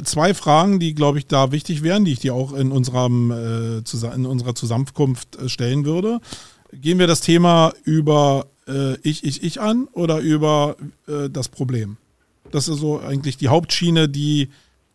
Zwei 0.03 0.33
Fragen, 0.33 0.79
die, 0.79 0.93
glaube 0.93 1.19
ich, 1.19 1.27
da 1.27 1.51
wichtig 1.51 1.83
wären, 1.83 2.05
die 2.05 2.11
ich 2.11 2.19
dir 2.19 2.33
auch 2.33 2.53
in, 2.53 2.71
unserem, 2.71 3.31
äh, 3.31 4.15
in 4.15 4.25
unserer 4.25 4.55
Zusammenkunft 4.55 5.37
äh, 5.37 5.49
stellen 5.49 5.85
würde. 5.85 6.19
Gehen 6.73 6.99
wir 6.99 7.07
das 7.07 7.21
Thema 7.21 7.73
über 7.83 8.47
äh, 8.67 8.95
ich, 9.01 9.23
ich, 9.23 9.43
ich 9.43 9.61
an 9.61 9.87
oder 9.93 10.19
über 10.19 10.75
äh, 11.07 11.29
das 11.29 11.49
Problem? 11.49 11.97
Das 12.51 12.67
ist 12.67 12.79
so 12.79 12.99
eigentlich 12.99 13.37
die 13.37 13.47
Hauptschiene, 13.47 14.09
die 14.09 14.49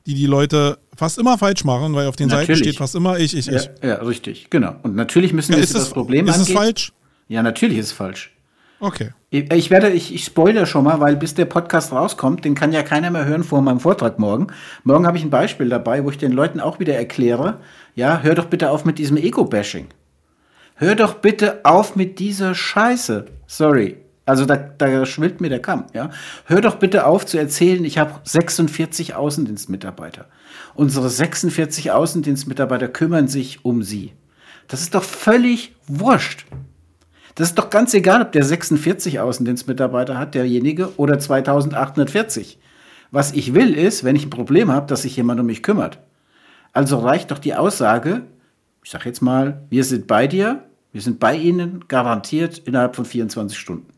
die, 0.06 0.14
die 0.14 0.26
Leute 0.26 0.78
fast 0.96 1.18
immer 1.18 1.38
falsch 1.38 1.64
machen, 1.64 1.94
weil 1.94 2.06
auf 2.06 2.16
den 2.16 2.28
natürlich. 2.28 2.48
Seiten 2.48 2.58
steht 2.58 2.76
fast 2.76 2.94
immer 2.94 3.18
ich, 3.18 3.36
ich, 3.36 3.48
ich. 3.48 3.70
Ja, 3.82 3.88
ja 3.88 3.94
richtig, 3.96 4.48
genau. 4.50 4.74
Und 4.82 4.96
natürlich 4.96 5.32
müssen 5.32 5.50
wir 5.50 5.58
ja, 5.58 5.64
ist 5.64 5.74
das, 5.74 5.84
das 5.84 5.92
Problem 5.92 6.26
Ist 6.26 6.38
es 6.38 6.50
falsch? 6.50 6.92
Ja, 7.28 7.42
natürlich 7.42 7.78
ist 7.78 7.86
es 7.86 7.92
falsch. 7.92 8.32
Okay. 8.80 9.10
Ich, 9.28 9.70
werde, 9.70 9.90
ich, 9.90 10.14
ich 10.14 10.24
spoilere 10.24 10.66
schon 10.66 10.84
mal, 10.84 11.00
weil 11.00 11.14
bis 11.14 11.34
der 11.34 11.44
Podcast 11.44 11.92
rauskommt, 11.92 12.44
den 12.44 12.54
kann 12.54 12.72
ja 12.72 12.82
keiner 12.82 13.10
mehr 13.10 13.26
hören 13.26 13.44
vor 13.44 13.60
meinem 13.60 13.78
Vortrag 13.78 14.18
morgen. 14.18 14.48
Morgen 14.84 15.06
habe 15.06 15.18
ich 15.18 15.22
ein 15.22 15.30
Beispiel 15.30 15.68
dabei, 15.68 16.02
wo 16.02 16.10
ich 16.10 16.18
den 16.18 16.32
Leuten 16.32 16.60
auch 16.60 16.80
wieder 16.80 16.94
erkläre, 16.94 17.58
ja, 17.94 18.20
hör 18.22 18.34
doch 18.34 18.46
bitte 18.46 18.70
auf 18.70 18.84
mit 18.84 18.98
diesem 18.98 19.18
Ego-Bashing. 19.18 19.88
Hör 20.74 20.94
doch 20.94 21.14
bitte 21.14 21.60
auf 21.64 21.94
mit 21.94 22.18
dieser 22.18 22.54
Scheiße. 22.54 23.26
Sorry. 23.46 23.98
Also 24.24 24.46
da, 24.46 24.56
da 24.56 25.04
schwillt 25.04 25.40
mir 25.40 25.50
der 25.50 25.60
Kamm. 25.60 25.84
Ja? 25.92 26.10
Hör 26.46 26.62
doch 26.62 26.76
bitte 26.76 27.04
auf 27.04 27.26
zu 27.26 27.36
erzählen, 27.36 27.84
ich 27.84 27.98
habe 27.98 28.20
46 28.24 29.14
Außendienstmitarbeiter. 29.14 30.26
Unsere 30.74 31.10
46 31.10 31.90
Außendienstmitarbeiter 31.90 32.88
kümmern 32.88 33.28
sich 33.28 33.64
um 33.64 33.82
sie. 33.82 34.12
Das 34.68 34.80
ist 34.80 34.94
doch 34.94 35.02
völlig 35.02 35.74
wurscht. 35.86 36.46
Das 37.34 37.48
ist 37.48 37.58
doch 37.58 37.70
ganz 37.70 37.94
egal, 37.94 38.22
ob 38.22 38.32
der 38.32 38.44
46 38.44 39.20
Außendienstmitarbeiter 39.20 40.18
hat, 40.18 40.34
derjenige, 40.34 40.96
oder 40.96 41.18
2840. 41.18 42.58
Was 43.10 43.32
ich 43.32 43.54
will, 43.54 43.74
ist, 43.74 44.04
wenn 44.04 44.16
ich 44.16 44.26
ein 44.26 44.30
Problem 44.30 44.70
habe, 44.70 44.86
dass 44.86 45.02
sich 45.02 45.16
jemand 45.16 45.40
um 45.40 45.46
mich 45.46 45.62
kümmert. 45.62 45.98
Also 46.72 46.98
reicht 46.98 47.30
doch 47.30 47.38
die 47.38 47.54
Aussage, 47.54 48.22
ich 48.82 48.90
sage 48.90 49.06
jetzt 49.06 49.20
mal, 49.20 49.62
wir 49.68 49.84
sind 49.84 50.06
bei 50.06 50.26
dir, 50.26 50.64
wir 50.92 51.00
sind 51.00 51.20
bei 51.20 51.36
Ihnen 51.36 51.84
garantiert 51.88 52.58
innerhalb 52.58 52.96
von 52.96 53.04
24 53.04 53.58
Stunden. 53.58 53.88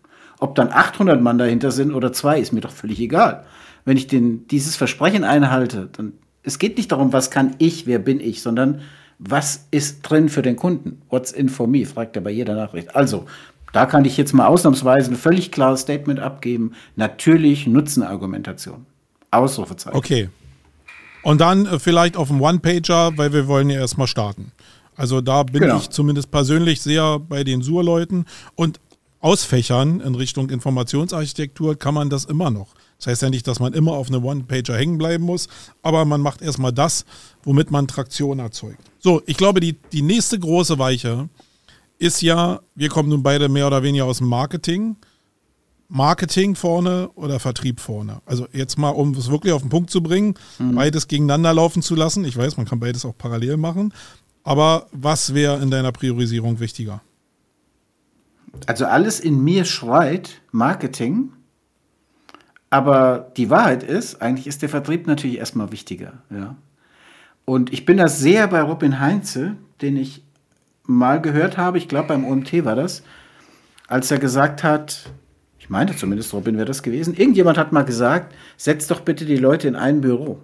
Ob 0.40 0.54
dann 0.54 0.70
800 0.72 1.20
Mann 1.22 1.38
dahinter 1.38 1.70
sind 1.70 1.92
oder 1.92 2.12
zwei, 2.12 2.40
ist 2.40 2.52
mir 2.52 2.60
doch 2.60 2.72
völlig 2.72 2.98
egal. 3.00 3.44
Wenn 3.84 3.96
ich 3.96 4.06
den, 4.06 4.46
dieses 4.48 4.76
Versprechen 4.76 5.24
einhalte, 5.24 5.88
dann 5.92 6.14
es 6.42 6.58
geht 6.58 6.76
nicht 6.76 6.90
darum, 6.90 7.12
was 7.12 7.30
kann 7.30 7.54
ich, 7.58 7.86
wer 7.86 7.98
bin 7.98 8.20
ich, 8.20 8.42
sondern 8.42 8.80
was 9.18 9.66
ist 9.70 10.02
drin 10.02 10.28
für 10.28 10.42
den 10.42 10.56
Kunden? 10.56 11.02
What's 11.10 11.32
in 11.32 11.48
for 11.48 11.66
me? 11.66 11.86
fragt 11.86 12.16
er 12.16 12.22
bei 12.22 12.30
jeder 12.30 12.54
Nachricht. 12.54 12.94
Also, 12.96 13.26
da 13.72 13.86
kann 13.86 14.04
ich 14.04 14.16
jetzt 14.16 14.32
mal 14.32 14.46
ausnahmsweise 14.46 15.10
ein 15.10 15.16
völlig 15.16 15.50
klares 15.50 15.80
Statement 15.80 16.20
abgeben. 16.20 16.72
Natürlich 16.96 17.66
Nutzenargumentation. 17.66 18.86
Ausrufezeichen. 19.30 19.96
Okay. 19.96 20.28
Und 21.22 21.40
dann 21.40 21.66
äh, 21.66 21.78
vielleicht 21.78 22.16
auf 22.16 22.28
dem 22.28 22.40
One-Pager, 22.40 23.16
weil 23.16 23.32
wir 23.32 23.46
wollen 23.46 23.70
ja 23.70 23.80
erstmal 23.80 24.06
starten. 24.06 24.52
Also 24.94 25.20
da 25.20 25.42
bin 25.42 25.62
genau. 25.62 25.78
ich 25.78 25.88
zumindest 25.88 26.30
persönlich 26.30 26.82
sehr 26.82 27.18
bei 27.18 27.44
den 27.44 27.62
Sur-Leuten. 27.62 28.26
Und 28.56 28.78
ausfächern 29.22 30.00
in 30.00 30.14
Richtung 30.14 30.50
Informationsarchitektur, 30.50 31.78
kann 31.78 31.94
man 31.94 32.10
das 32.10 32.24
immer 32.24 32.50
noch. 32.50 32.74
Das 32.98 33.06
heißt 33.06 33.22
ja 33.22 33.30
nicht, 33.30 33.46
dass 33.46 33.58
man 33.58 33.72
immer 33.72 33.92
auf 33.92 34.08
eine 34.08 34.20
One-Pager 34.20 34.76
hängen 34.76 34.98
bleiben 34.98 35.24
muss, 35.24 35.48
aber 35.82 36.04
man 36.04 36.20
macht 36.20 36.42
erstmal 36.42 36.72
das, 36.72 37.04
womit 37.42 37.70
man 37.70 37.88
Traktion 37.88 38.38
erzeugt. 38.38 38.91
So, 39.04 39.20
ich 39.26 39.36
glaube, 39.36 39.58
die, 39.58 39.76
die 39.92 40.02
nächste 40.02 40.38
große 40.38 40.78
Weiche 40.78 41.28
ist 41.98 42.22
ja, 42.22 42.60
wir 42.76 42.88
kommen 42.88 43.08
nun 43.08 43.24
beide 43.24 43.48
mehr 43.48 43.66
oder 43.66 43.82
weniger 43.82 44.04
aus 44.04 44.18
dem 44.18 44.28
Marketing. 44.28 44.94
Marketing 45.88 46.54
vorne 46.54 47.10
oder 47.16 47.40
Vertrieb 47.40 47.80
vorne. 47.80 48.22
Also 48.26 48.46
jetzt 48.52 48.78
mal, 48.78 48.90
um 48.90 49.12
es 49.14 49.28
wirklich 49.28 49.52
auf 49.52 49.62
den 49.62 49.70
Punkt 49.70 49.90
zu 49.90 50.04
bringen, 50.04 50.34
mhm. 50.60 50.76
beides 50.76 51.08
gegeneinander 51.08 51.52
laufen 51.52 51.82
zu 51.82 51.96
lassen. 51.96 52.24
Ich 52.24 52.36
weiß, 52.36 52.56
man 52.56 52.64
kann 52.64 52.78
beides 52.78 53.04
auch 53.04 53.18
parallel 53.18 53.56
machen. 53.56 53.92
Aber 54.44 54.86
was 54.92 55.34
wäre 55.34 55.60
in 55.60 55.72
deiner 55.72 55.90
Priorisierung 55.90 56.60
wichtiger? 56.60 57.02
Also 58.66 58.86
alles 58.86 59.18
in 59.18 59.42
mir 59.42 59.64
schreit 59.64 60.42
Marketing, 60.52 61.32
aber 62.70 63.32
die 63.36 63.50
Wahrheit 63.50 63.82
ist, 63.82 64.22
eigentlich 64.22 64.46
ist 64.46 64.62
der 64.62 64.68
Vertrieb 64.68 65.08
natürlich 65.08 65.38
erstmal 65.38 65.72
wichtiger. 65.72 66.22
Ja. 66.30 66.56
Und 67.44 67.72
ich 67.72 67.84
bin 67.84 67.96
da 67.96 68.08
sehr 68.08 68.46
bei 68.48 68.62
Robin 68.62 69.00
Heinze, 69.00 69.56
den 69.80 69.96
ich 69.96 70.22
mal 70.84 71.20
gehört 71.20 71.58
habe, 71.58 71.78
ich 71.78 71.88
glaube 71.88 72.08
beim 72.08 72.24
OMT 72.24 72.64
war 72.64 72.76
das, 72.76 73.02
als 73.88 74.10
er 74.10 74.18
gesagt 74.18 74.62
hat, 74.62 75.10
Ich 75.58 75.70
meinte 75.70 75.96
zumindest, 75.96 76.34
Robin 76.34 76.56
wäre 76.56 76.66
das 76.66 76.82
gewesen. 76.82 77.14
Irgendjemand 77.14 77.56
hat 77.56 77.70
mal 77.70 77.84
gesagt, 77.84 78.34
setzt 78.56 78.90
doch 78.90 79.00
bitte 79.00 79.24
die 79.24 79.36
Leute 79.36 79.68
in 79.68 79.76
ein 79.76 80.00
Büro. 80.00 80.40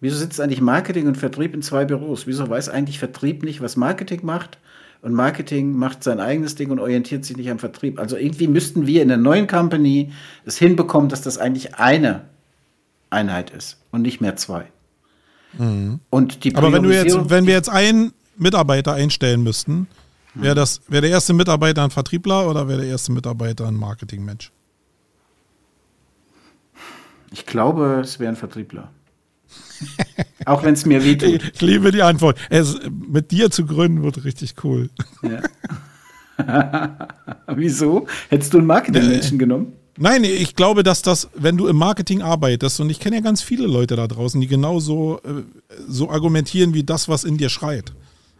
Wieso 0.00 0.16
sitzt 0.16 0.40
eigentlich 0.40 0.60
Marketing 0.60 1.06
und 1.06 1.16
Vertrieb 1.16 1.54
in 1.54 1.62
zwei 1.62 1.84
Büros? 1.84 2.26
Wieso 2.26 2.50
weiß 2.50 2.68
eigentlich 2.68 2.98
Vertrieb 2.98 3.44
nicht, 3.44 3.60
was 3.60 3.76
Marketing 3.76 4.20
macht? 4.24 4.58
Und 5.02 5.12
Marketing 5.12 5.76
macht 5.76 6.02
sein 6.02 6.18
eigenes 6.18 6.56
Ding 6.56 6.70
und 6.70 6.80
orientiert 6.80 7.24
sich 7.24 7.36
nicht 7.36 7.48
am 7.48 7.60
Vertrieb. 7.60 8.00
Also 8.00 8.16
irgendwie 8.16 8.48
müssten 8.48 8.88
wir 8.88 9.02
in 9.02 9.08
der 9.08 9.18
neuen 9.18 9.46
Company 9.46 10.12
es 10.44 10.58
hinbekommen, 10.58 11.08
dass 11.08 11.22
das 11.22 11.38
eigentlich 11.38 11.76
eine 11.76 12.24
Einheit 13.10 13.50
ist 13.50 13.80
und 13.92 14.02
nicht 14.02 14.20
mehr 14.20 14.34
zwei. 14.34 14.66
Mhm. 15.58 16.00
Und 16.10 16.44
die 16.44 16.54
Aber 16.54 16.72
wenn 16.72 16.82
du 16.82 16.94
jetzt, 16.94 17.30
wenn 17.30 17.46
wir 17.46 17.54
jetzt 17.54 17.68
einen 17.68 18.12
Mitarbeiter 18.36 18.94
einstellen 18.94 19.42
müssten, 19.42 19.86
wäre 20.34 20.54
das, 20.54 20.80
wäre 20.88 21.02
der 21.02 21.10
erste 21.10 21.32
Mitarbeiter 21.32 21.84
ein 21.84 21.90
Vertriebler 21.90 22.48
oder 22.48 22.68
wäre 22.68 22.80
der 22.80 22.90
erste 22.90 23.12
Mitarbeiter 23.12 23.66
ein 23.66 23.74
Marketingmensch? 23.74 24.50
Ich 27.32 27.46
glaube, 27.46 28.00
es 28.02 28.20
wäre 28.20 28.30
ein 28.30 28.36
Vertriebler. 28.36 28.90
Auch 30.46 30.62
wenn 30.62 30.74
es 30.74 30.86
mir 30.86 31.04
wehtut. 31.04 31.42
Ich 31.54 31.60
liebe 31.60 31.90
die 31.90 32.02
Antwort. 32.02 32.38
Es, 32.50 32.78
mit 32.90 33.30
dir 33.30 33.50
zu 33.50 33.66
gründen 33.66 34.02
wird 34.02 34.24
richtig 34.24 34.54
cool. 34.62 34.90
Ja. 35.22 35.40
Wieso? 37.48 38.06
Hättest 38.28 38.54
du 38.54 38.58
einen 38.58 38.66
Marketingmenschen 38.66 39.36
äh, 39.36 39.38
genommen? 39.38 39.72
Nein, 39.96 40.24
ich 40.24 40.56
glaube, 40.56 40.82
dass 40.82 41.02
das, 41.02 41.28
wenn 41.34 41.56
du 41.56 41.66
im 41.66 41.76
Marketing 41.76 42.22
arbeitest, 42.22 42.80
und 42.80 42.90
ich 42.90 42.98
kenne 42.98 43.16
ja 43.16 43.22
ganz 43.22 43.42
viele 43.42 43.66
Leute 43.66 43.96
da 43.96 44.08
draußen, 44.08 44.40
die 44.40 44.46
genau 44.46 44.80
so, 44.80 45.20
äh, 45.24 45.42
so 45.88 46.10
argumentieren 46.10 46.74
wie 46.74 46.82
das, 46.82 47.08
was 47.08 47.24
in 47.24 47.36
dir 47.36 47.48
schreit. 47.48 47.92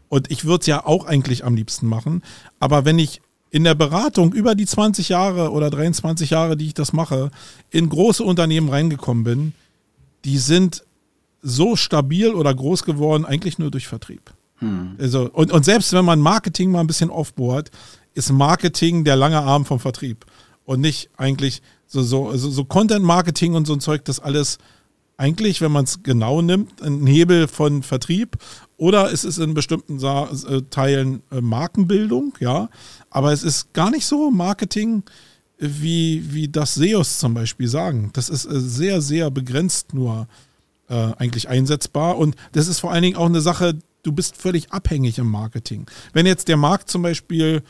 Und 0.08 0.30
ich 0.30 0.44
würde 0.44 0.62
es 0.62 0.66
ja 0.66 0.84
auch 0.84 1.06
eigentlich 1.06 1.44
am 1.44 1.54
liebsten 1.54 1.86
machen. 1.86 2.22
Aber 2.58 2.84
wenn 2.84 2.98
ich 2.98 3.20
in 3.50 3.64
der 3.64 3.76
Beratung 3.76 4.32
über 4.32 4.56
die 4.56 4.66
20 4.66 5.08
Jahre 5.10 5.52
oder 5.52 5.70
23 5.70 6.30
Jahre, 6.30 6.56
die 6.56 6.66
ich 6.66 6.74
das 6.74 6.92
mache, 6.92 7.30
in 7.70 7.88
große 7.88 8.24
Unternehmen 8.24 8.68
reingekommen 8.68 9.22
bin, 9.22 9.52
die 10.24 10.38
sind 10.38 10.82
so 11.40 11.76
stabil 11.76 12.34
oder 12.34 12.52
groß 12.52 12.84
geworden, 12.84 13.24
eigentlich 13.24 13.58
nur 13.58 13.70
durch 13.70 13.86
Vertrieb. 13.86 14.32
Hm. 14.56 14.96
Also, 14.98 15.30
und, 15.30 15.52
und 15.52 15.64
selbst 15.64 15.92
wenn 15.92 16.04
man 16.04 16.18
Marketing 16.18 16.72
mal 16.72 16.80
ein 16.80 16.86
bisschen 16.86 17.10
aufbohrt, 17.10 17.70
ist 18.14 18.32
Marketing 18.32 19.04
der 19.04 19.16
lange 19.16 19.40
Arm 19.40 19.64
vom 19.64 19.78
Vertrieb. 19.78 20.24
Und 20.64 20.80
nicht 20.80 21.10
eigentlich 21.16 21.62
so, 21.86 22.02
so, 22.02 22.34
so, 22.36 22.64
Content-Marketing 22.64 23.54
und 23.54 23.66
so 23.66 23.74
ein 23.74 23.80
Zeug, 23.80 24.04
das 24.04 24.18
alles 24.18 24.58
eigentlich, 25.16 25.60
wenn 25.60 25.70
man 25.70 25.84
es 25.84 26.02
genau 26.02 26.42
nimmt, 26.42 26.82
ein 26.82 27.06
Hebel 27.06 27.46
von 27.46 27.82
Vertrieb 27.82 28.36
oder 28.76 29.12
es 29.12 29.24
ist 29.24 29.38
in 29.38 29.54
bestimmten 29.54 29.98
Sa 29.98 30.28
äh, 30.48 30.62
Teilen 30.70 31.22
äh, 31.30 31.40
Markenbildung, 31.40 32.34
ja. 32.40 32.68
Aber 33.10 33.32
es 33.32 33.44
ist 33.44 33.72
gar 33.74 33.90
nicht 33.90 34.06
so 34.06 34.30
Marketing, 34.30 35.04
wie, 35.58 36.24
wie 36.32 36.48
das 36.48 36.74
SEOs 36.74 37.18
zum 37.18 37.34
Beispiel 37.34 37.68
sagen. 37.68 38.10
Das 38.12 38.28
ist 38.28 38.44
äh, 38.44 38.60
sehr, 38.60 39.00
sehr 39.00 39.30
begrenzt 39.30 39.94
nur 39.94 40.26
äh, 40.88 41.12
eigentlich 41.16 41.48
einsetzbar. 41.48 42.18
Und 42.18 42.36
das 42.52 42.66
ist 42.66 42.80
vor 42.80 42.90
allen 42.90 43.02
Dingen 43.02 43.16
auch 43.16 43.26
eine 43.26 43.40
Sache, 43.40 43.78
du 44.02 44.12
bist 44.12 44.36
völlig 44.36 44.72
abhängig 44.72 45.18
im 45.18 45.30
Marketing. 45.30 45.86
Wenn 46.12 46.26
jetzt 46.26 46.48
der 46.48 46.56
Markt 46.56 46.90
zum 46.90 47.02
Beispiel, 47.02 47.62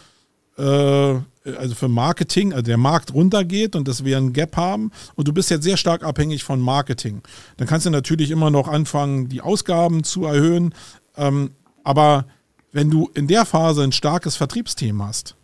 äh, 0.56 1.14
also 1.44 1.74
für 1.74 1.88
Marketing, 1.88 2.52
also 2.52 2.62
der 2.62 2.76
Markt 2.76 3.12
runtergeht 3.12 3.76
und 3.76 3.86
dass 3.86 4.04
wir 4.04 4.16
ein 4.16 4.32
Gap 4.32 4.56
haben 4.56 4.90
und 5.14 5.28
du 5.28 5.32
bist 5.32 5.50
jetzt 5.50 5.64
sehr 5.64 5.76
stark 5.76 6.02
abhängig 6.02 6.44
von 6.44 6.60
Marketing, 6.60 7.22
dann 7.56 7.68
kannst 7.68 7.86
du 7.86 7.90
natürlich 7.90 8.30
immer 8.30 8.50
noch 8.50 8.68
anfangen, 8.68 9.28
die 9.28 9.40
Ausgaben 9.40 10.04
zu 10.04 10.24
erhöhen. 10.24 10.74
Ähm, 11.16 11.50
aber 11.82 12.26
wenn 12.72 12.90
du 12.90 13.10
in 13.14 13.26
der 13.26 13.44
Phase 13.44 13.82
ein 13.82 13.92
starkes 13.92 14.36
Vertriebsteam 14.36 15.02
hast, 15.02 15.36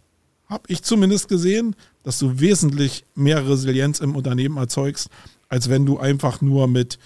habe 0.48 0.64
ich 0.68 0.82
zumindest 0.82 1.28
gesehen, 1.28 1.76
dass 2.02 2.18
du 2.18 2.40
wesentlich 2.40 3.04
mehr 3.14 3.46
Resilienz 3.46 4.00
im 4.00 4.16
Unternehmen 4.16 4.56
erzeugst, 4.56 5.10
als 5.48 5.68
wenn 5.68 5.86
du 5.86 5.98
einfach 5.98 6.40
nur 6.40 6.66
mit 6.66 6.98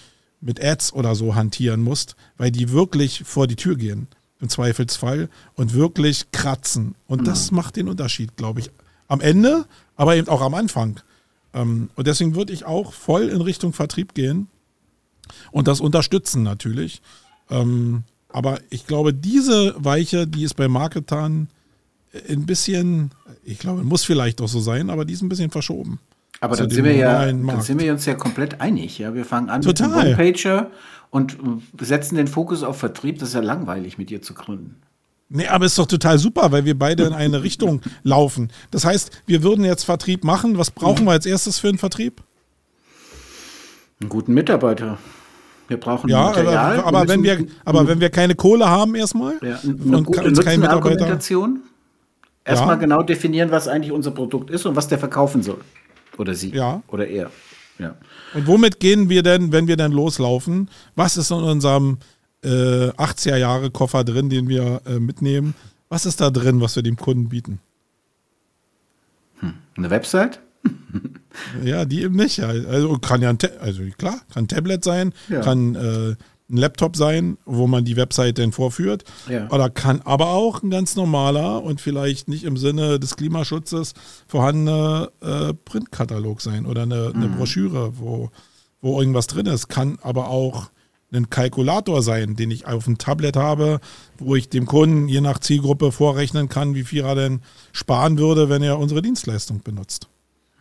mit 0.45 0.63
Ads 0.63 0.93
oder 0.93 1.15
so 1.15 1.35
hantieren 1.35 1.81
musst, 1.81 2.15
weil 2.37 2.51
die 2.51 2.71
wirklich 2.71 3.23
vor 3.25 3.47
die 3.47 3.55
Tür 3.55 3.75
gehen, 3.75 4.07
im 4.39 4.47
Zweifelsfall, 4.47 5.29
und 5.55 5.73
wirklich 5.73 6.31
kratzen. 6.31 6.95
Und 7.07 7.21
mhm. 7.21 7.25
das 7.25 7.51
macht 7.51 7.75
den 7.75 7.89
Unterschied, 7.89 8.37
glaube 8.37 8.59
ich. 8.59 8.71
Am 9.07 9.21
Ende, 9.21 9.65
aber 9.95 10.15
eben 10.15 10.27
auch 10.27 10.41
am 10.41 10.53
Anfang. 10.53 10.99
Ähm, 11.53 11.89
und 11.95 12.07
deswegen 12.07 12.35
würde 12.35 12.53
ich 12.53 12.65
auch 12.65 12.93
voll 12.93 13.29
in 13.29 13.41
Richtung 13.41 13.73
Vertrieb 13.73 14.13
gehen 14.13 14.47
und 15.51 15.67
das 15.67 15.81
unterstützen 15.81 16.43
natürlich. 16.43 17.01
Ähm, 17.49 18.03
aber 18.29 18.59
ich 18.69 18.85
glaube, 18.85 19.13
diese 19.13 19.75
Weiche, 19.77 20.27
die 20.27 20.43
ist 20.43 20.55
bei 20.55 20.67
Marketern 20.67 21.47
ein 22.29 22.45
bisschen, 22.45 23.11
ich 23.43 23.59
glaube, 23.59 23.83
muss 23.83 24.03
vielleicht 24.03 24.41
auch 24.41 24.47
so 24.47 24.59
sein, 24.59 24.89
aber 24.89 25.05
die 25.05 25.13
ist 25.13 25.21
ein 25.21 25.29
bisschen 25.29 25.51
verschoben. 25.51 25.99
Aber 26.41 26.55
dann 26.55 26.69
sind, 26.69 26.83
wir 26.83 26.95
ja, 26.95 27.25
dann 27.25 27.61
sind 27.61 27.79
wir 27.79 27.91
uns 27.93 28.05
ja 28.05 28.13
komplett 28.13 28.59
einig. 28.59 28.99
Ja? 28.99 29.13
Wir 29.13 29.25
fangen 29.25 29.49
an 29.49 29.61
Total. 29.61 29.87
mit 29.87 29.97
einem 29.97 30.19
One-Pager 30.19 30.71
und 31.09 31.37
setzen 31.79 32.15
den 32.15 32.27
Fokus 32.27 32.63
auf 32.63 32.77
Vertrieb. 32.77 33.19
Das 33.19 33.29
ist 33.29 33.35
ja 33.35 33.41
langweilig, 33.41 33.97
mit 33.97 34.09
dir 34.09 34.21
zu 34.21 34.33
gründen. 34.33 34.75
Nee, 35.27 35.47
aber 35.47 35.65
ist 35.65 35.77
doch 35.77 35.87
total 35.87 36.19
super, 36.19 36.51
weil 36.51 36.65
wir 36.65 36.77
beide 36.77 37.03
in 37.03 37.13
eine 37.13 37.41
Richtung 37.41 37.81
laufen. 38.03 38.51
Das 38.69 38.85
heißt, 38.85 39.11
wir 39.25 39.41
würden 39.41 39.65
jetzt 39.65 39.83
Vertrieb 39.83 40.23
machen. 40.23 40.57
Was 40.57 40.69
brauchen 40.69 41.05
wir 41.05 41.11
als 41.11 41.25
erstes 41.25 41.57
für 41.57 41.67
einen 41.69 41.79
Vertrieb? 41.79 42.21
Einen 43.99 44.09
guten 44.09 44.33
Mitarbeiter. 44.33 44.99
Wir 45.67 45.77
brauchen 45.77 46.09
ja, 46.09 46.25
Material. 46.25 46.79
Aber, 46.79 46.87
aber 46.87 47.07
wenn 47.07 47.23
wir, 47.23 47.45
aber 47.63 47.87
wenn 47.87 47.99
wir 47.99 48.09
keine 48.11 48.35
Kohle 48.35 48.69
haben 48.69 48.93
erstmal 48.93 49.39
ja, 49.41 49.57
eine 49.63 49.97
und 49.97 50.03
gute 50.05 50.43
keine 50.43 50.69
Argumentation. 50.69 51.61
Erstmal 52.43 52.75
ja. 52.75 52.81
genau 52.81 53.01
definieren, 53.01 53.49
was 53.49 53.67
eigentlich 53.67 53.91
unser 53.91 54.11
Produkt 54.11 54.51
ist 54.51 54.67
und 54.67 54.75
was 54.75 54.87
der 54.87 54.99
verkaufen 54.99 55.41
soll. 55.41 55.61
Oder 56.19 56.35
sie. 56.35 56.51
Ja. 56.51 56.83
Oder 56.87 57.07
er. 57.07 57.31
Ja. 57.79 57.95
Und 58.35 58.45
womit 58.45 58.79
gehen 58.79 59.09
wir 59.09 59.23
denn, 59.23 59.51
wenn 59.51 59.67
wir 59.67 59.75
denn 59.75 59.91
loslaufen? 59.91 60.69
Was 60.95 61.17
ist 61.17 61.31
in 61.31 61.37
unserem 61.37 61.97
äh, 62.45 62.91
80er 62.91 63.37
Jahre 63.37 63.71
Koffer 63.71 64.03
drin, 64.03 64.29
den 64.29 64.47
wir 64.47 64.81
äh, 64.85 64.99
mitnehmen? 64.99 65.55
Was 65.89 66.05
ist 66.05 66.21
da 66.21 66.29
drin, 66.29 66.61
was 66.61 66.75
wir 66.75 66.83
dem 66.83 66.95
Kunden 66.95 67.29
bieten? 67.29 67.59
Hm. 69.39 69.53
Eine 69.77 69.89
Website? 69.89 70.39
ja, 71.63 71.85
die 71.85 72.01
eben 72.03 72.15
nicht. 72.15 72.41
Also 72.41 72.97
kann 72.97 73.21
ja 73.21 73.29
ein, 73.29 73.37
also 73.59 73.83
klar, 73.97 74.21
kann 74.33 74.45
ein 74.45 74.47
Tablet 74.47 74.83
sein, 74.83 75.13
ja. 75.29 75.41
kann 75.41 75.75
äh, 75.75 76.15
ein 76.49 76.57
Laptop 76.57 76.95
sein, 76.95 77.37
wo 77.45 77.67
man 77.67 77.85
die 77.85 77.95
Website 77.95 78.37
dann 78.37 78.51
vorführt. 78.51 79.03
Ja. 79.29 79.49
Oder 79.49 79.69
kann 79.69 80.01
aber 80.03 80.29
auch 80.29 80.61
ein 80.61 80.69
ganz 80.69 80.95
normaler 80.95 81.63
und 81.63 81.81
vielleicht 81.81 82.27
nicht 82.27 82.43
im 82.43 82.57
Sinne 82.57 82.99
des 82.99 83.15
Klimaschutzes 83.15 83.93
vorhandene 84.27 85.09
äh, 85.21 85.53
Printkatalog 85.53 86.41
sein 86.41 86.65
oder 86.65 86.83
eine, 86.83 87.11
mhm. 87.13 87.15
eine 87.15 87.27
Broschüre, 87.29 87.97
wo, 87.97 88.29
wo 88.81 88.99
irgendwas 88.99 89.27
drin 89.27 89.47
ist. 89.47 89.69
Kann 89.69 89.97
aber 90.01 90.29
auch 90.29 90.69
ein 91.13 91.29
Kalkulator 91.29 92.01
sein, 92.01 92.35
den 92.35 92.51
ich 92.51 92.65
auf 92.65 92.85
dem 92.85 92.97
Tablet 92.97 93.37
habe, 93.37 93.79
wo 94.17 94.35
ich 94.35 94.49
dem 94.49 94.65
Kunden 94.65 95.07
je 95.07 95.21
nach 95.21 95.39
Zielgruppe 95.39 95.91
vorrechnen 95.91 96.49
kann, 96.49 96.75
wie 96.75 96.83
viel 96.83 97.03
er 97.03 97.15
denn 97.15 97.41
sparen 97.71 98.17
würde, 98.17 98.49
wenn 98.49 98.63
er 98.63 98.79
unsere 98.79 99.01
Dienstleistung 99.01 99.61
benutzt. 99.63 100.07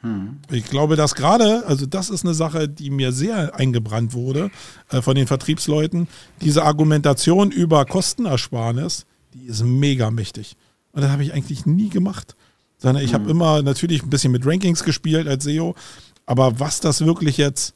Hm. 0.05 0.37
Ich 0.51 0.67
glaube, 0.67 0.97
dass 0.97 1.15
gerade, 1.15 1.65
also 1.67 1.87
das 1.87 2.11
ist 2.11 2.25
eine 2.25 2.35
Sache, 2.35 2.69
die 2.69 2.91
mir 2.91 3.11
sehr 3.11 3.55
eingebrannt 3.57 4.13
wurde 4.13 4.51
äh, 4.91 5.01
von 5.01 5.15
den 5.17 5.27
Vertriebsleuten. 5.27 6.09
Diese 6.43 6.63
Argumentation 6.63 7.51
über 7.51 7.87
Kostenersparnis, 7.87 9.07
die 9.33 9.47
ist 9.47 9.65
mega 9.65 10.11
mächtig. 10.11 10.57
Und 10.93 11.03
das 11.03 11.11
habe 11.11 11.25
ich 11.25 11.33
eigentlich 11.33 11.65
nie 11.65 11.89
gemacht. 11.89 12.37
Sondern 12.77 13.03
ich 13.03 13.15
hm. 13.15 13.21
habe 13.21 13.31
immer 13.31 13.63
natürlich 13.63 14.03
ein 14.03 14.11
bisschen 14.11 14.31
mit 14.31 14.47
Rankings 14.47 14.85
gespielt 14.85 15.27
als 15.27 15.45
SEO. 15.45 15.75
Aber 16.27 16.61
was 16.61 16.81
das 16.81 17.05
wirklich 17.05 17.39
jetzt 17.39 17.75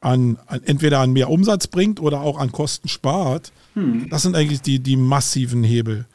an, 0.00 0.38
an, 0.46 0.62
entweder 0.64 1.00
an 1.00 1.12
mehr 1.12 1.30
Umsatz 1.30 1.66
bringt 1.66 2.00
oder 2.00 2.20
auch 2.20 2.38
an 2.38 2.52
Kosten 2.52 2.88
spart, 2.88 3.52
hm. 3.74 4.08
das 4.10 4.22
sind 4.22 4.36
eigentlich 4.36 4.62
die, 4.62 4.78
die 4.78 4.96
massiven 4.96 5.64
Hebel. 5.64 6.06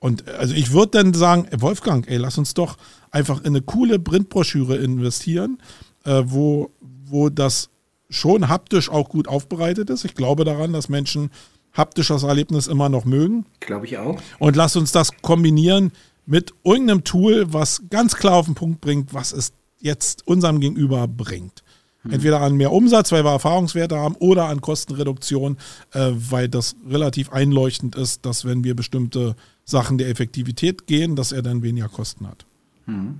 Und 0.00 0.28
also 0.28 0.54
ich 0.54 0.72
würde 0.72 1.02
dann 1.02 1.14
sagen, 1.14 1.48
Wolfgang, 1.58 2.08
ey, 2.08 2.18
lass 2.18 2.38
uns 2.38 2.54
doch 2.54 2.76
einfach 3.10 3.40
in 3.40 3.48
eine 3.48 3.62
coole 3.62 3.98
Printbroschüre 3.98 4.76
investieren, 4.76 5.58
äh, 6.04 6.22
wo, 6.24 6.70
wo 7.06 7.28
das 7.28 7.70
schon 8.10 8.48
haptisch 8.48 8.88
auch 8.88 9.08
gut 9.08 9.28
aufbereitet 9.28 9.90
ist. 9.90 10.04
Ich 10.04 10.14
glaube 10.14 10.44
daran, 10.44 10.72
dass 10.72 10.88
Menschen 10.88 11.30
haptisches 11.72 12.22
Erlebnis 12.22 12.66
immer 12.66 12.88
noch 12.88 13.04
mögen. 13.04 13.44
Glaube 13.60 13.86
ich 13.86 13.98
auch. 13.98 14.20
Und 14.38 14.56
lass 14.56 14.76
uns 14.76 14.92
das 14.92 15.10
kombinieren 15.22 15.92
mit 16.26 16.52
irgendeinem 16.64 17.04
Tool, 17.04 17.52
was 17.52 17.82
ganz 17.90 18.16
klar 18.16 18.34
auf 18.34 18.46
den 18.46 18.54
Punkt 18.54 18.80
bringt, 18.80 19.14
was 19.14 19.32
es 19.32 19.52
jetzt 19.80 20.26
unserem 20.26 20.60
Gegenüber 20.60 21.06
bringt. 21.06 21.62
Hm. 22.02 22.12
Entweder 22.12 22.40
an 22.40 22.56
mehr 22.56 22.72
Umsatz, 22.72 23.10
weil 23.12 23.24
wir 23.24 23.32
Erfahrungswerte 23.32 23.96
haben, 23.96 24.14
oder 24.16 24.46
an 24.46 24.60
Kostenreduktion, 24.60 25.56
äh, 25.92 26.10
weil 26.12 26.48
das 26.48 26.76
relativ 26.88 27.32
einleuchtend 27.32 27.96
ist, 27.96 28.24
dass 28.24 28.44
wenn 28.44 28.64
wir 28.64 28.76
bestimmte 28.76 29.34
Sachen 29.64 29.98
der 29.98 30.08
Effektivität 30.08 30.86
gehen, 30.86 31.16
dass 31.16 31.32
er 31.32 31.42
dann 31.42 31.62
weniger 31.62 31.88
Kosten 31.88 32.26
hat. 32.26 32.46
Mhm. 32.86 33.18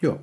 Ja. 0.00 0.18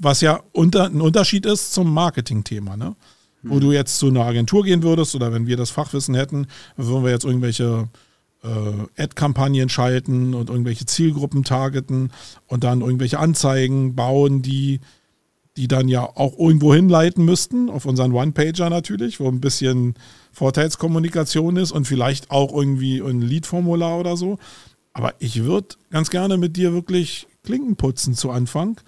Was 0.00 0.20
ja 0.20 0.40
unter, 0.52 0.86
ein 0.86 1.00
Unterschied 1.00 1.44
ist 1.46 1.72
zum 1.72 1.92
Marketing-Thema, 1.92 2.76
ne? 2.76 2.94
Mhm. 3.42 3.50
Wo 3.50 3.60
du 3.60 3.72
jetzt 3.72 3.98
zu 3.98 4.08
einer 4.08 4.24
Agentur 4.24 4.64
gehen 4.64 4.82
würdest 4.82 5.14
oder 5.14 5.32
wenn 5.32 5.46
wir 5.46 5.56
das 5.56 5.70
Fachwissen 5.70 6.14
hätten, 6.14 6.46
würden 6.76 7.04
wir 7.04 7.10
jetzt 7.10 7.24
irgendwelche 7.24 7.88
äh, 8.42 9.02
Ad-Kampagnen 9.02 9.68
schalten 9.68 10.34
und 10.34 10.50
irgendwelche 10.50 10.86
Zielgruppen 10.86 11.44
targeten 11.44 12.12
und 12.46 12.64
dann 12.64 12.80
irgendwelche 12.80 13.18
Anzeigen 13.18 13.94
bauen, 13.94 14.42
die, 14.42 14.80
die 15.58 15.66
dann 15.66 15.88
ja 15.88 16.08
auch 16.14 16.38
irgendwo 16.38 16.72
hinleiten 16.72 17.24
müssten, 17.24 17.68
auf 17.68 17.84
unseren 17.84 18.12
One-Pager 18.12 18.70
natürlich, 18.70 19.18
wo 19.18 19.26
ein 19.26 19.40
bisschen 19.40 19.94
Vorteilskommunikation 20.30 21.56
ist 21.56 21.72
und 21.72 21.84
vielleicht 21.84 22.30
auch 22.30 22.54
irgendwie 22.54 23.00
ein 23.00 23.20
Lead-Formular 23.20 23.98
oder 23.98 24.16
so. 24.16 24.38
Aber 24.92 25.14
ich 25.18 25.42
würde 25.42 25.74
ganz 25.90 26.10
gerne 26.10 26.38
mit 26.38 26.56
dir 26.56 26.72
wirklich 26.72 27.26
Klinken 27.42 27.74
putzen 27.74 28.14
zu 28.14 28.30
Anfang, 28.30 28.80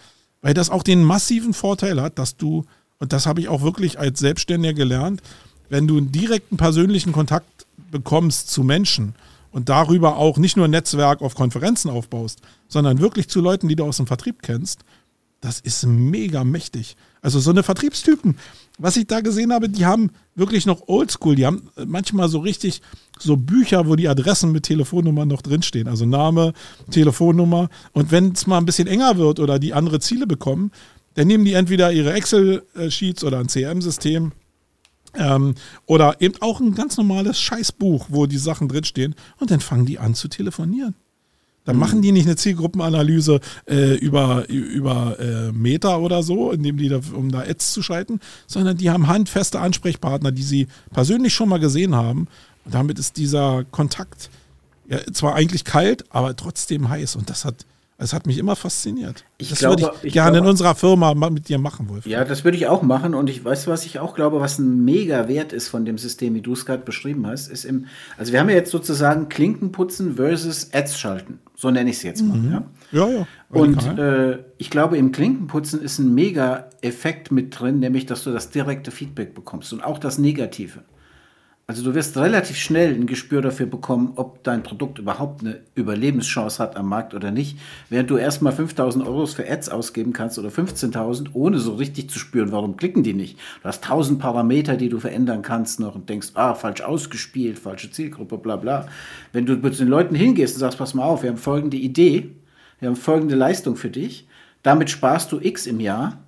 weil 0.42 0.54
das 0.54 0.70
auch 0.70 0.84
den 0.84 1.02
massiven 1.02 1.54
Vorteil 1.54 2.00
hat, 2.00 2.20
dass 2.20 2.36
du, 2.36 2.64
und 3.00 3.12
das 3.12 3.26
habe 3.26 3.40
ich 3.40 3.48
auch 3.48 3.62
wirklich 3.62 3.98
als 3.98 4.20
Selbstständiger 4.20 4.74
gelernt, 4.74 5.22
wenn 5.70 5.88
du 5.88 5.96
einen 5.96 6.12
direkten 6.12 6.56
persönlichen 6.56 7.10
Kontakt 7.10 7.66
bekommst 7.90 8.48
zu 8.48 8.62
Menschen 8.62 9.16
und 9.50 9.68
darüber 9.68 10.18
auch 10.18 10.38
nicht 10.38 10.56
nur 10.56 10.66
ein 10.66 10.70
Netzwerk 10.70 11.20
auf 11.20 11.34
Konferenzen 11.34 11.90
aufbaust, 11.90 12.40
sondern 12.68 13.00
wirklich 13.00 13.28
zu 13.28 13.40
Leuten, 13.40 13.66
die 13.66 13.74
du 13.74 13.84
aus 13.84 13.96
dem 13.96 14.06
Vertrieb 14.06 14.42
kennst, 14.42 14.84
das 15.40 15.60
ist 15.60 15.86
mega 15.86 16.44
mächtig. 16.44 16.96
Also 17.22 17.40
so 17.40 17.50
eine 17.50 17.62
Vertriebstypen, 17.62 18.36
was 18.78 18.96
ich 18.96 19.06
da 19.06 19.20
gesehen 19.20 19.52
habe, 19.52 19.68
die 19.68 19.86
haben 19.86 20.10
wirklich 20.34 20.66
noch 20.66 20.88
Oldschool. 20.88 21.34
Die 21.34 21.46
haben 21.46 21.70
manchmal 21.86 22.28
so 22.28 22.38
richtig 22.40 22.82
so 23.18 23.36
Bücher, 23.36 23.86
wo 23.86 23.96
die 23.96 24.08
Adressen 24.08 24.52
mit 24.52 24.64
Telefonnummern 24.64 25.28
noch 25.28 25.42
drinstehen. 25.42 25.88
Also 25.88 26.06
Name, 26.06 26.52
Telefonnummer. 26.90 27.68
Und 27.92 28.10
wenn 28.10 28.32
es 28.32 28.46
mal 28.46 28.58
ein 28.58 28.66
bisschen 28.66 28.88
enger 28.88 29.16
wird 29.16 29.40
oder 29.40 29.58
die 29.58 29.74
andere 29.74 30.00
Ziele 30.00 30.26
bekommen, 30.26 30.72
dann 31.14 31.26
nehmen 31.26 31.44
die 31.44 31.54
entweder 31.54 31.92
ihre 31.92 32.12
Excel-Sheets 32.12 33.24
oder 33.24 33.38
ein 33.38 33.48
CRM-System 33.48 34.32
ähm, 35.14 35.54
oder 35.86 36.20
eben 36.20 36.40
auch 36.40 36.60
ein 36.60 36.74
ganz 36.74 36.96
normales 36.96 37.40
Scheißbuch, 37.40 38.06
wo 38.10 38.26
die 38.26 38.38
Sachen 38.38 38.68
drinstehen 38.68 39.14
und 39.38 39.50
dann 39.50 39.60
fangen 39.60 39.86
die 39.86 39.98
an 39.98 40.14
zu 40.14 40.28
telefonieren. 40.28 40.94
Dann 41.70 41.76
mhm. 41.76 41.80
machen 41.80 42.02
die 42.02 42.10
nicht 42.10 42.26
eine 42.26 42.34
Zielgruppenanalyse 42.34 43.38
äh, 43.66 43.94
über, 43.94 44.48
über 44.48 45.16
äh, 45.20 45.52
Meta 45.52 45.98
oder 45.98 46.24
so, 46.24 46.50
indem 46.50 46.78
die 46.78 46.88
da, 46.88 47.00
um 47.14 47.30
da 47.30 47.42
Ads 47.42 47.72
zu 47.72 47.80
schalten, 47.80 48.18
sondern 48.48 48.76
die 48.76 48.90
haben 48.90 49.06
handfeste 49.06 49.60
Ansprechpartner, 49.60 50.32
die 50.32 50.42
sie 50.42 50.66
persönlich 50.92 51.32
schon 51.32 51.48
mal 51.48 51.60
gesehen 51.60 51.94
haben. 51.94 52.26
Und 52.64 52.74
damit 52.74 52.98
ist 52.98 53.18
dieser 53.18 53.62
Kontakt 53.70 54.30
ja, 54.88 54.98
zwar 55.12 55.36
eigentlich 55.36 55.62
kalt, 55.64 56.04
aber 56.10 56.34
trotzdem 56.34 56.88
heiß. 56.88 57.14
Und 57.14 57.30
das 57.30 57.44
hat 57.44 57.64
es 58.02 58.14
hat 58.14 58.26
mich 58.26 58.38
immer 58.38 58.56
fasziniert. 58.56 59.26
Ich 59.36 59.50
das 59.50 59.58
glaube, 59.58 59.82
würde 59.82 59.94
ich, 59.98 60.06
ich 60.06 60.12
gerne 60.14 60.32
glaube, 60.32 60.46
in 60.46 60.50
unserer 60.50 60.74
Firma 60.74 61.14
mit 61.14 61.50
dir 61.50 61.58
machen, 61.58 61.90
Wolf. 61.90 62.06
Ja, 62.06 62.24
das 62.24 62.44
würde 62.44 62.56
ich 62.56 62.66
auch 62.66 62.80
machen. 62.80 63.14
Und 63.14 63.28
ich 63.28 63.44
weiß, 63.44 63.66
was 63.66 63.84
ich 63.84 63.98
auch 63.98 64.14
glaube, 64.14 64.40
was 64.40 64.58
ein 64.58 64.86
mega 64.86 65.28
Wert 65.28 65.52
ist 65.52 65.68
von 65.68 65.84
dem 65.84 65.98
System, 65.98 66.34
wie 66.34 66.40
du 66.40 66.54
es 66.54 66.64
gerade 66.64 66.82
beschrieben 66.82 67.26
hast, 67.26 67.48
ist 67.48 67.66
im, 67.66 67.88
also 68.16 68.32
wir 68.32 68.40
haben 68.40 68.48
ja 68.48 68.56
jetzt 68.56 68.70
sozusagen 68.70 69.28
Klinkenputzen 69.28 70.16
versus 70.16 70.72
Ads 70.72 70.98
schalten. 70.98 71.40
So 71.60 71.70
nenne 71.70 71.90
ich 71.90 71.96
es 71.96 72.02
jetzt 72.04 72.22
mal. 72.22 72.38
Mhm. 72.38 72.52
Ja, 72.52 72.64
ja. 72.90 73.08
ja 73.10 73.26
und 73.50 73.98
äh, 73.98 74.38
ich 74.56 74.70
glaube, 74.70 74.96
im 74.96 75.12
Klinkenputzen 75.12 75.82
ist 75.82 75.98
ein 75.98 76.14
mega 76.14 76.70
Effekt 76.80 77.30
mit 77.30 77.60
drin, 77.60 77.80
nämlich, 77.80 78.06
dass 78.06 78.24
du 78.24 78.32
das 78.32 78.48
direkte 78.48 78.90
Feedback 78.90 79.34
bekommst 79.34 79.70
und 79.74 79.84
auch 79.84 79.98
das 79.98 80.16
Negative. 80.16 80.84
Also 81.70 81.84
du 81.84 81.94
wirst 81.94 82.16
relativ 82.16 82.56
schnell 82.56 82.92
ein 82.92 83.06
Gespür 83.06 83.42
dafür 83.42 83.66
bekommen, 83.66 84.14
ob 84.16 84.42
dein 84.42 84.64
Produkt 84.64 84.98
überhaupt 84.98 85.42
eine 85.42 85.60
Überlebenschance 85.76 86.60
hat 86.60 86.74
am 86.74 86.88
Markt 86.88 87.14
oder 87.14 87.30
nicht, 87.30 87.58
während 87.90 88.10
du 88.10 88.16
erstmal 88.16 88.52
5000 88.52 89.06
Euro 89.06 89.24
für 89.26 89.48
Ads 89.48 89.68
ausgeben 89.68 90.12
kannst 90.12 90.36
oder 90.40 90.48
15.000, 90.48 91.28
ohne 91.32 91.60
so 91.60 91.76
richtig 91.76 92.10
zu 92.10 92.18
spüren, 92.18 92.50
warum 92.50 92.76
klicken 92.76 93.04
die 93.04 93.14
nicht. 93.14 93.38
Du 93.62 93.68
hast 93.68 93.84
1000 93.84 94.18
Parameter, 94.18 94.76
die 94.76 94.88
du 94.88 94.98
verändern 94.98 95.42
kannst 95.42 95.78
noch 95.78 95.94
und 95.94 96.08
denkst, 96.08 96.30
ah, 96.34 96.54
falsch 96.54 96.80
ausgespielt, 96.80 97.60
falsche 97.60 97.92
Zielgruppe, 97.92 98.38
bla 98.38 98.56
bla. 98.56 98.88
Wenn 99.32 99.46
du 99.46 99.54
mit 99.54 99.78
den 99.78 99.86
Leuten 99.86 100.16
hingehst 100.16 100.56
und 100.56 100.58
sagst, 100.58 100.78
pass 100.78 100.94
mal 100.94 101.04
auf, 101.04 101.22
wir 101.22 101.30
haben 101.30 101.36
folgende 101.36 101.76
Idee, 101.76 102.32
wir 102.80 102.88
haben 102.88 102.96
folgende 102.96 103.36
Leistung 103.36 103.76
für 103.76 103.90
dich, 103.90 104.26
damit 104.64 104.90
sparst 104.90 105.30
du 105.30 105.38
X 105.38 105.68
im 105.68 105.78
Jahr, 105.78 106.18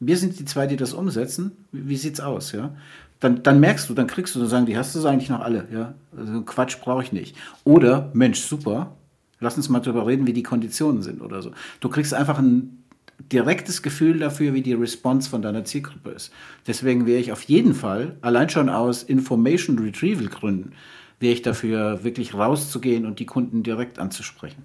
wir 0.00 0.16
sind 0.16 0.38
die 0.38 0.44
zwei, 0.44 0.66
die 0.66 0.76
das 0.76 0.92
umsetzen. 0.92 1.52
Wie, 1.72 1.96
sieht's 1.96 2.20
aus, 2.20 2.52
ja? 2.52 2.74
Dann, 3.20 3.42
dann 3.42 3.60
merkst 3.60 3.88
du, 3.88 3.94
dann 3.94 4.06
kriegst 4.06 4.34
du, 4.34 4.40
dann 4.40 4.48
sagen 4.48 4.66
die, 4.66 4.76
hast 4.76 4.94
du 4.94 4.98
es 5.00 5.04
eigentlich 5.04 5.28
noch 5.28 5.40
alle, 5.40 5.66
ja? 5.72 5.94
Also 6.16 6.42
Quatsch 6.42 6.78
brauche 6.80 7.02
ich 7.02 7.12
nicht. 7.12 7.36
Oder, 7.64 8.10
Mensch, 8.12 8.40
super, 8.40 8.94
lass 9.40 9.56
uns 9.56 9.68
mal 9.68 9.80
darüber 9.80 10.06
reden, 10.06 10.26
wie 10.26 10.32
die 10.32 10.42
Konditionen 10.42 11.02
sind 11.02 11.20
oder 11.20 11.42
so. 11.42 11.52
Du 11.80 11.88
kriegst 11.88 12.14
einfach 12.14 12.38
ein 12.38 12.84
direktes 13.32 13.82
Gefühl 13.82 14.20
dafür, 14.20 14.54
wie 14.54 14.62
die 14.62 14.74
Response 14.74 15.28
von 15.28 15.42
deiner 15.42 15.64
Zielgruppe 15.64 16.10
ist. 16.10 16.32
Deswegen 16.66 17.06
wäre 17.06 17.18
ich 17.18 17.32
auf 17.32 17.42
jeden 17.42 17.74
Fall, 17.74 18.16
allein 18.20 18.48
schon 18.48 18.68
aus 18.68 19.02
Information 19.02 19.78
Retrieval 19.78 20.28
Gründen, 20.28 20.72
wäre 21.18 21.32
ich 21.32 21.42
dafür, 21.42 22.04
wirklich 22.04 22.34
rauszugehen 22.34 23.04
und 23.04 23.18
die 23.18 23.26
Kunden 23.26 23.64
direkt 23.64 23.98
anzusprechen. 23.98 24.62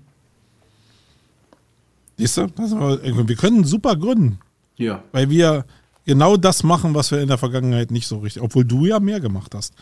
Siehst 2.17 2.37
du, 2.37 2.47
wir 2.47 3.35
können 3.35 3.63
super 3.63 3.95
gründen. 3.95 4.37
Ja. 4.75 5.03
Weil 5.11 5.31
wir, 5.31 5.65
genau 6.05 6.37
das 6.37 6.63
machen, 6.63 6.95
was 6.95 7.11
wir 7.11 7.21
in 7.21 7.27
der 7.27 7.37
Vergangenheit 7.37 7.91
nicht 7.91 8.07
so 8.07 8.19
richtig, 8.19 8.41
obwohl 8.41 8.65
du 8.65 8.85
ja 8.85 8.99
mehr 8.99 9.19
gemacht 9.19 9.55
hast. 9.55 9.73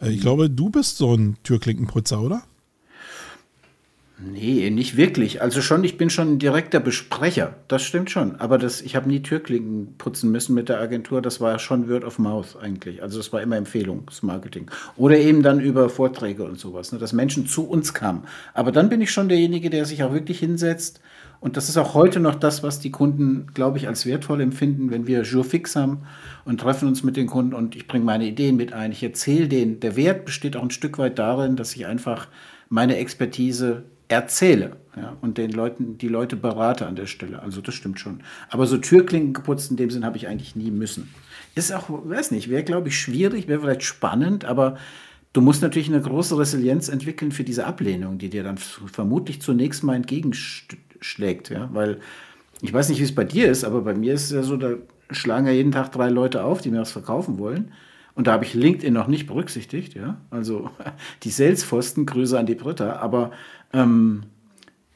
Äh, 0.00 0.10
ich 0.10 0.20
glaube, 0.20 0.50
du 0.50 0.70
bist 0.70 0.96
so 0.96 1.14
ein 1.14 1.36
Türklinkenputzer, 1.42 2.20
oder? 2.20 2.42
Nee, 4.22 4.68
nicht 4.68 4.98
wirklich. 4.98 5.40
Also 5.40 5.62
schon, 5.62 5.82
ich 5.82 5.96
bin 5.96 6.10
schon 6.10 6.34
ein 6.34 6.38
direkter 6.38 6.78
Besprecher. 6.78 7.54
Das 7.68 7.82
stimmt 7.82 8.10
schon. 8.10 8.36
Aber 8.36 8.58
das, 8.58 8.82
ich 8.82 8.94
habe 8.94 9.08
nie 9.08 9.22
Türklinken 9.22 9.94
putzen 9.96 10.30
müssen 10.30 10.54
mit 10.54 10.68
der 10.68 10.78
Agentur. 10.78 11.22
Das 11.22 11.40
war 11.40 11.58
schon 11.58 11.88
Word 11.88 12.04
of 12.04 12.18
Mouth 12.18 12.56
eigentlich. 12.60 13.02
Also 13.02 13.16
das 13.16 13.32
war 13.32 13.40
immer 13.40 13.56
Empfehlungsmarketing. 13.56 14.70
Oder 14.98 15.16
eben 15.16 15.42
dann 15.42 15.58
über 15.58 15.88
Vorträge 15.88 16.44
und 16.44 16.58
sowas, 16.58 16.92
ne, 16.92 16.98
dass 16.98 17.14
Menschen 17.14 17.46
zu 17.46 17.66
uns 17.66 17.94
kamen. 17.94 18.24
Aber 18.52 18.72
dann 18.72 18.90
bin 18.90 19.00
ich 19.00 19.10
schon 19.10 19.30
derjenige, 19.30 19.70
der 19.70 19.86
sich 19.86 20.02
auch 20.02 20.12
wirklich 20.12 20.38
hinsetzt 20.38 21.00
und 21.40 21.56
das 21.56 21.70
ist 21.70 21.78
auch 21.78 21.94
heute 21.94 22.20
noch 22.20 22.34
das, 22.34 22.62
was 22.62 22.80
die 22.80 22.90
Kunden, 22.90 23.46
glaube 23.54 23.78
ich, 23.78 23.88
als 23.88 24.04
wertvoll 24.04 24.42
empfinden, 24.42 24.90
wenn 24.90 25.06
wir 25.06 25.22
Jour 25.22 25.42
fix 25.42 25.74
haben 25.74 26.02
und 26.44 26.60
treffen 26.60 26.86
uns 26.86 27.02
mit 27.02 27.16
den 27.16 27.26
Kunden 27.26 27.54
und 27.54 27.74
ich 27.74 27.88
bringe 27.88 28.04
meine 28.04 28.26
Ideen 28.26 28.56
mit 28.56 28.74
ein. 28.74 28.92
Ich 28.92 29.02
erzähle 29.02 29.48
denen. 29.48 29.80
Der 29.80 29.96
Wert 29.96 30.26
besteht 30.26 30.54
auch 30.54 30.62
ein 30.62 30.70
Stück 30.70 30.98
weit 30.98 31.18
darin, 31.18 31.56
dass 31.56 31.74
ich 31.74 31.86
einfach 31.86 32.28
meine 32.68 32.96
Expertise 32.96 33.84
erzähle 34.08 34.76
ja, 34.96 35.16
und 35.22 35.38
den 35.38 35.50
Leuten, 35.50 35.96
die 35.96 36.08
Leute 36.08 36.36
berate 36.36 36.86
an 36.86 36.96
der 36.96 37.06
Stelle. 37.06 37.40
Also 37.40 37.62
das 37.62 37.74
stimmt 37.74 37.98
schon. 37.98 38.20
Aber 38.50 38.66
so 38.66 38.76
Türklinken 38.76 39.32
geputzt 39.32 39.70
in 39.70 39.78
dem 39.78 39.90
Sinn 39.90 40.04
habe 40.04 40.18
ich 40.18 40.28
eigentlich 40.28 40.56
nie 40.56 40.70
müssen. 40.70 41.08
Ist 41.54 41.72
auch, 41.72 41.88
weiß 41.88 42.32
nicht, 42.32 42.50
wäre, 42.50 42.64
glaube 42.64 42.88
ich, 42.88 42.98
schwierig, 42.98 43.48
wäre 43.48 43.60
vielleicht 43.60 43.82
spannend, 43.82 44.44
aber 44.44 44.76
du 45.32 45.40
musst 45.40 45.62
natürlich 45.62 45.88
eine 45.88 46.02
große 46.02 46.36
Resilienz 46.36 46.90
entwickeln 46.90 47.32
für 47.32 47.44
diese 47.44 47.64
Ablehnung, 47.66 48.18
die 48.18 48.28
dir 48.28 48.42
dann 48.42 48.58
vermutlich 48.58 49.40
zunächst 49.40 49.82
mal 49.84 49.94
entgegensteht 49.94 50.89
schlägt, 51.00 51.50
ja, 51.50 51.68
weil 51.72 52.00
ich 52.62 52.72
weiß 52.72 52.88
nicht, 52.88 53.00
wie 53.00 53.04
es 53.04 53.14
bei 53.14 53.24
dir 53.24 53.50
ist, 53.50 53.64
aber 53.64 53.82
bei 53.82 53.94
mir 53.94 54.14
ist 54.14 54.24
es 54.24 54.30
ja 54.32 54.42
so, 54.42 54.56
da 54.56 54.74
schlagen 55.10 55.46
ja 55.46 55.52
jeden 55.52 55.72
Tag 55.72 55.92
drei 55.92 56.08
Leute 56.08 56.44
auf, 56.44 56.60
die 56.60 56.70
mir 56.70 56.80
was 56.80 56.92
verkaufen 56.92 57.38
wollen. 57.38 57.72
Und 58.14 58.26
da 58.26 58.32
habe 58.32 58.44
ich 58.44 58.54
LinkedIn 58.54 58.92
noch 58.92 59.06
nicht 59.06 59.26
berücksichtigt, 59.26 59.94
ja. 59.94 60.18
Also 60.30 60.70
die 61.22 61.30
Salesforsten, 61.30 62.06
Grüße 62.06 62.38
an 62.38 62.46
die 62.46 62.54
Britta. 62.54 62.96
Aber 62.96 63.30
ähm, 63.72 64.24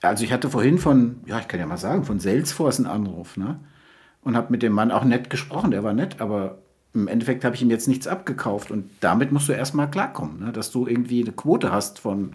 also 0.02 0.24
ich 0.24 0.32
hatte 0.32 0.50
vorhin 0.50 0.78
von, 0.78 1.16
ja, 1.26 1.38
ich 1.38 1.48
kann 1.48 1.60
ja 1.60 1.66
mal 1.66 1.78
sagen, 1.78 2.04
von 2.04 2.20
Salesforce 2.20 2.78
einen 2.78 2.86
Anruf, 2.86 3.36
ne? 3.36 3.58
Und 4.22 4.36
habe 4.36 4.50
mit 4.50 4.62
dem 4.62 4.72
Mann 4.72 4.90
auch 4.90 5.04
nett 5.04 5.30
gesprochen, 5.30 5.70
der 5.70 5.84
war 5.84 5.92
nett, 5.92 6.20
aber 6.20 6.58
im 6.94 7.08
Endeffekt 7.08 7.44
habe 7.44 7.54
ich 7.56 7.62
ihm 7.62 7.70
jetzt 7.70 7.88
nichts 7.88 8.06
abgekauft. 8.06 8.70
Und 8.70 8.90
damit 9.00 9.32
musst 9.32 9.48
du 9.48 9.52
erstmal 9.52 9.90
klarkommen, 9.90 10.40
ne? 10.40 10.52
dass 10.52 10.70
du 10.70 10.86
irgendwie 10.86 11.22
eine 11.22 11.32
Quote 11.32 11.72
hast 11.72 11.98
von 11.98 12.34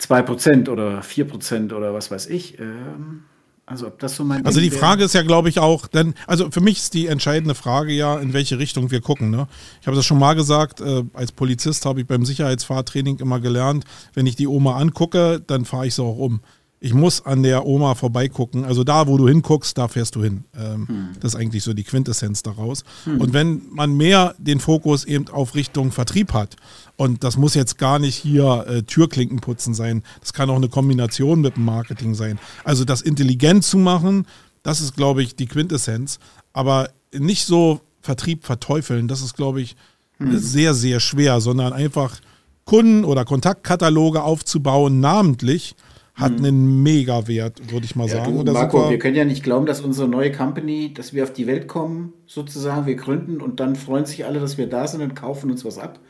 2% 0.00 0.68
oder 0.68 1.00
4% 1.00 1.74
oder 1.74 1.94
was 1.94 2.10
weiß 2.10 2.26
ich. 2.26 2.58
Ähm, 2.58 3.24
also 3.68 3.86
ob 3.86 3.98
das 3.98 4.16
so 4.16 4.24
mein 4.24 4.46
Also 4.46 4.60
Ding 4.60 4.70
die 4.70 4.76
Frage 4.76 5.04
ist 5.04 5.12
ja, 5.12 5.22
glaube 5.22 5.50
ich, 5.50 5.58
auch, 5.58 5.88
denn, 5.88 6.14
also 6.26 6.50
für 6.50 6.62
mich 6.62 6.78
ist 6.78 6.94
die 6.94 7.06
entscheidende 7.06 7.54
Frage 7.54 7.92
ja, 7.92 8.18
in 8.18 8.32
welche 8.32 8.58
Richtung 8.58 8.90
wir 8.90 9.02
gucken. 9.02 9.30
Ne? 9.30 9.46
Ich 9.80 9.86
habe 9.86 9.96
das 9.96 10.06
schon 10.06 10.18
mal 10.18 10.34
gesagt, 10.34 10.80
äh, 10.80 11.04
als 11.12 11.32
Polizist 11.32 11.84
habe 11.84 12.00
ich 12.00 12.06
beim 12.06 12.24
Sicherheitsfahrtraining 12.24 13.18
immer 13.18 13.40
gelernt, 13.40 13.84
wenn 14.14 14.24
ich 14.26 14.36
die 14.36 14.46
Oma 14.46 14.76
angucke, 14.76 15.42
dann 15.46 15.66
fahre 15.66 15.86
ich 15.86 15.94
sie 15.94 16.02
auch 16.02 16.16
um 16.16 16.40
ich 16.80 16.94
muss 16.94 17.24
an 17.24 17.42
der 17.42 17.66
Oma 17.66 17.94
vorbeigucken. 17.94 18.64
Also 18.64 18.84
da, 18.84 19.08
wo 19.08 19.16
du 19.16 19.28
hinguckst, 19.28 19.76
da 19.76 19.88
fährst 19.88 20.14
du 20.14 20.22
hin. 20.22 20.44
Ähm, 20.56 20.86
hm. 20.86 21.08
Das 21.20 21.34
ist 21.34 21.40
eigentlich 21.40 21.64
so 21.64 21.74
die 21.74 21.84
Quintessenz 21.84 22.42
daraus. 22.42 22.84
Hm. 23.04 23.20
Und 23.20 23.32
wenn 23.32 23.62
man 23.70 23.96
mehr 23.96 24.34
den 24.38 24.60
Fokus 24.60 25.04
eben 25.04 25.28
auf 25.28 25.54
Richtung 25.54 25.90
Vertrieb 25.90 26.32
hat, 26.32 26.56
und 26.98 27.22
das 27.22 27.36
muss 27.36 27.54
jetzt 27.54 27.78
gar 27.78 28.00
nicht 28.00 28.16
hier 28.16 28.66
äh, 28.68 28.82
Türklinken 28.82 29.38
putzen 29.38 29.72
sein, 29.72 30.02
das 30.20 30.32
kann 30.32 30.50
auch 30.50 30.56
eine 30.56 30.68
Kombination 30.68 31.40
mit 31.40 31.56
dem 31.56 31.64
Marketing 31.64 32.14
sein. 32.14 32.40
Also 32.64 32.84
das 32.84 33.02
intelligent 33.02 33.62
zu 33.62 33.78
machen, 33.78 34.26
das 34.64 34.80
ist, 34.80 34.96
glaube 34.96 35.22
ich, 35.22 35.36
die 35.36 35.46
Quintessenz. 35.46 36.18
Aber 36.52 36.90
nicht 37.16 37.46
so 37.46 37.80
Vertrieb 38.02 38.44
verteufeln, 38.44 39.06
das 39.06 39.22
ist, 39.22 39.36
glaube 39.36 39.60
ich, 39.60 39.76
hm. 40.18 40.36
sehr, 40.38 40.74
sehr 40.74 40.98
schwer, 40.98 41.40
sondern 41.40 41.72
einfach 41.72 42.18
Kunden- 42.64 43.04
oder 43.04 43.24
Kontaktkataloge 43.24 44.22
aufzubauen, 44.24 44.98
namentlich 44.98 45.76
hat 46.14 46.32
hm. 46.32 46.44
einen 46.44 46.82
Mega-Wert, 46.82 47.70
würde 47.70 47.86
ich 47.86 47.94
mal 47.94 48.08
ja, 48.08 48.24
sagen. 48.24 48.44
Du, 48.44 48.52
Marco, 48.52 48.90
wir 48.90 48.98
können 48.98 49.14
ja 49.14 49.24
nicht 49.24 49.44
glauben, 49.44 49.66
dass 49.66 49.80
unsere 49.80 50.08
neue 50.08 50.32
Company, 50.32 50.92
dass 50.92 51.12
wir 51.12 51.22
auf 51.22 51.32
die 51.32 51.46
Welt 51.46 51.68
kommen, 51.68 52.12
sozusagen, 52.26 52.86
wir 52.86 52.96
gründen 52.96 53.40
und 53.40 53.60
dann 53.60 53.76
freuen 53.76 54.04
sich 54.04 54.24
alle, 54.24 54.40
dass 54.40 54.58
wir 54.58 54.66
da 54.66 54.88
sind 54.88 55.00
und 55.00 55.14
kaufen 55.14 55.48
uns 55.48 55.64
was 55.64 55.78
ab. 55.78 56.00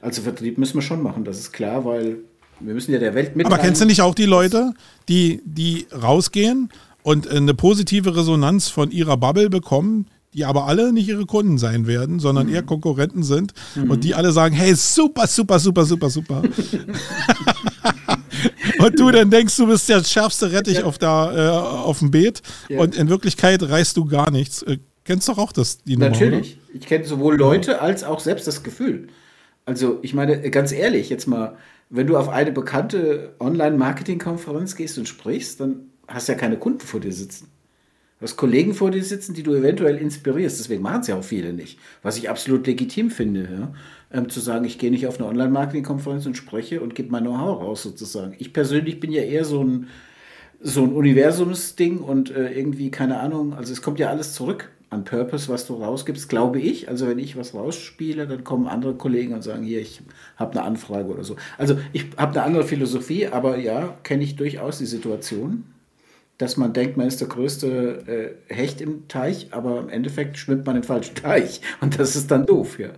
Also 0.00 0.22
Vertrieb 0.22 0.58
müssen 0.58 0.74
wir 0.74 0.82
schon 0.82 1.02
machen, 1.02 1.24
das 1.24 1.38
ist 1.38 1.52
klar, 1.52 1.84
weil 1.84 2.18
Wir 2.60 2.74
müssen 2.74 2.92
ja 2.92 2.98
der 2.98 3.14
Welt 3.14 3.36
mitteilen. 3.36 3.52
Aber 3.52 3.62
kennst 3.62 3.80
du 3.80 3.86
nicht 3.86 4.02
auch 4.02 4.14
die 4.14 4.26
Leute, 4.26 4.74
die, 5.08 5.40
die 5.44 5.86
rausgehen 5.92 6.70
und 7.02 7.28
eine 7.28 7.54
positive 7.54 8.16
Resonanz 8.16 8.68
von 8.68 8.90
ihrer 8.90 9.16
Bubble 9.16 9.48
bekommen, 9.48 10.06
die 10.34 10.44
aber 10.44 10.66
alle 10.66 10.92
nicht 10.92 11.08
ihre 11.08 11.26
Kunden 11.26 11.58
sein 11.58 11.86
werden, 11.86 12.20
sondern 12.20 12.48
mhm. 12.48 12.54
eher 12.54 12.62
Konkurrenten 12.62 13.22
sind 13.22 13.52
mhm. 13.74 13.90
und 13.90 14.04
die 14.04 14.14
alle 14.14 14.32
sagen, 14.32 14.54
hey, 14.54 14.74
super, 14.74 15.26
super, 15.26 15.58
super, 15.58 15.84
super, 15.84 16.10
super. 16.10 16.42
und 18.78 19.00
du 19.00 19.10
dann 19.10 19.30
denkst, 19.30 19.56
du 19.56 19.66
bist 19.66 19.88
der 19.88 20.04
schärfste 20.04 20.52
Rettich 20.52 20.78
ja. 20.78 20.84
auf, 20.84 20.98
der, 20.98 21.32
äh, 21.34 21.48
auf 21.50 22.00
dem 22.00 22.10
Beet 22.10 22.42
ja. 22.68 22.78
und 22.78 22.94
in 22.94 23.08
Wirklichkeit 23.08 23.62
reißt 23.62 23.96
du 23.96 24.04
gar 24.04 24.30
nichts. 24.30 24.62
Äh, 24.62 24.78
kennst 25.04 25.28
doch 25.28 25.38
auch 25.38 25.52
das, 25.52 25.78
die 25.78 25.96
Nummer, 25.96 26.10
Natürlich. 26.10 26.58
Ich 26.74 26.86
kenne 26.86 27.04
sowohl 27.04 27.36
Leute 27.36 27.80
als 27.80 28.04
auch 28.04 28.20
selbst 28.20 28.46
das 28.46 28.62
Gefühl. 28.62 29.08
Also 29.68 29.98
ich 30.00 30.14
meine, 30.14 30.40
ganz 30.50 30.72
ehrlich, 30.72 31.10
jetzt 31.10 31.26
mal, 31.26 31.58
wenn 31.90 32.06
du 32.06 32.16
auf 32.16 32.30
eine 32.30 32.52
bekannte 32.52 33.34
Online-Marketing-Konferenz 33.38 34.76
gehst 34.76 34.96
und 34.96 35.06
sprichst, 35.06 35.60
dann 35.60 35.90
hast 36.06 36.26
du 36.26 36.32
ja 36.32 36.38
keine 36.38 36.56
Kunden 36.56 36.80
vor 36.80 37.00
dir 37.00 37.12
sitzen. 37.12 37.50
Du 38.18 38.22
hast 38.24 38.38
Kollegen 38.38 38.72
vor 38.72 38.90
dir 38.90 39.04
sitzen, 39.04 39.34
die 39.34 39.42
du 39.42 39.54
eventuell 39.54 39.98
inspirierst. 39.98 40.58
Deswegen 40.58 40.80
machen 40.80 41.02
es 41.02 41.08
ja 41.08 41.16
auch 41.16 41.22
viele 41.22 41.52
nicht. 41.52 41.78
Was 42.02 42.16
ich 42.16 42.30
absolut 42.30 42.66
legitim 42.66 43.10
finde, 43.10 43.42
ja? 43.42 43.74
ähm, 44.18 44.30
zu 44.30 44.40
sagen, 44.40 44.64
ich 44.64 44.78
gehe 44.78 44.90
nicht 44.90 45.06
auf 45.06 45.18
eine 45.18 45.28
Online-Marketing-Konferenz 45.28 46.24
und 46.24 46.38
spreche 46.38 46.80
und 46.80 46.94
gebe 46.94 47.12
mein 47.12 47.24
Know-how 47.24 47.60
raus 47.60 47.82
sozusagen. 47.82 48.34
Ich 48.38 48.54
persönlich 48.54 49.00
bin 49.00 49.12
ja 49.12 49.22
eher 49.22 49.44
so 49.44 49.62
ein, 49.62 49.88
so 50.62 50.82
ein 50.82 50.94
Universumsding 50.94 51.98
und 51.98 52.30
äh, 52.30 52.52
irgendwie, 52.58 52.90
keine 52.90 53.20
Ahnung, 53.20 53.52
also 53.52 53.70
es 53.70 53.82
kommt 53.82 53.98
ja 53.98 54.08
alles 54.08 54.32
zurück 54.32 54.70
an 54.90 55.04
Purpose, 55.04 55.48
was 55.48 55.66
du 55.66 55.74
rausgibst, 55.74 56.28
glaube 56.28 56.60
ich. 56.60 56.88
Also 56.88 57.06
wenn 57.06 57.18
ich 57.18 57.36
was 57.36 57.54
rausspiele, 57.54 58.26
dann 58.26 58.44
kommen 58.44 58.66
andere 58.66 58.94
Kollegen 58.94 59.34
und 59.34 59.42
sagen, 59.42 59.62
hier, 59.62 59.80
ich 59.80 60.00
habe 60.36 60.52
eine 60.52 60.62
Anfrage 60.62 61.08
oder 61.08 61.24
so. 61.24 61.36
Also 61.58 61.78
ich 61.92 62.06
habe 62.16 62.32
eine 62.32 62.42
andere 62.42 62.64
Philosophie, 62.64 63.26
aber 63.26 63.58
ja, 63.58 63.98
kenne 64.02 64.24
ich 64.24 64.36
durchaus 64.36 64.78
die 64.78 64.86
Situation, 64.86 65.64
dass 66.38 66.56
man 66.56 66.72
denkt, 66.72 66.96
man 66.96 67.06
ist 67.06 67.20
der 67.20 67.28
größte 67.28 68.36
äh, 68.48 68.54
Hecht 68.54 68.80
im 68.80 69.08
Teich, 69.08 69.48
aber 69.50 69.80
im 69.80 69.88
Endeffekt 69.88 70.38
schwimmt 70.38 70.64
man 70.64 70.76
im 70.76 70.84
falschen 70.84 71.16
Teich. 71.16 71.60
Und 71.80 71.98
das 71.98 72.16
ist 72.16 72.30
dann 72.30 72.46
doof, 72.46 72.78
ja. 72.78 72.90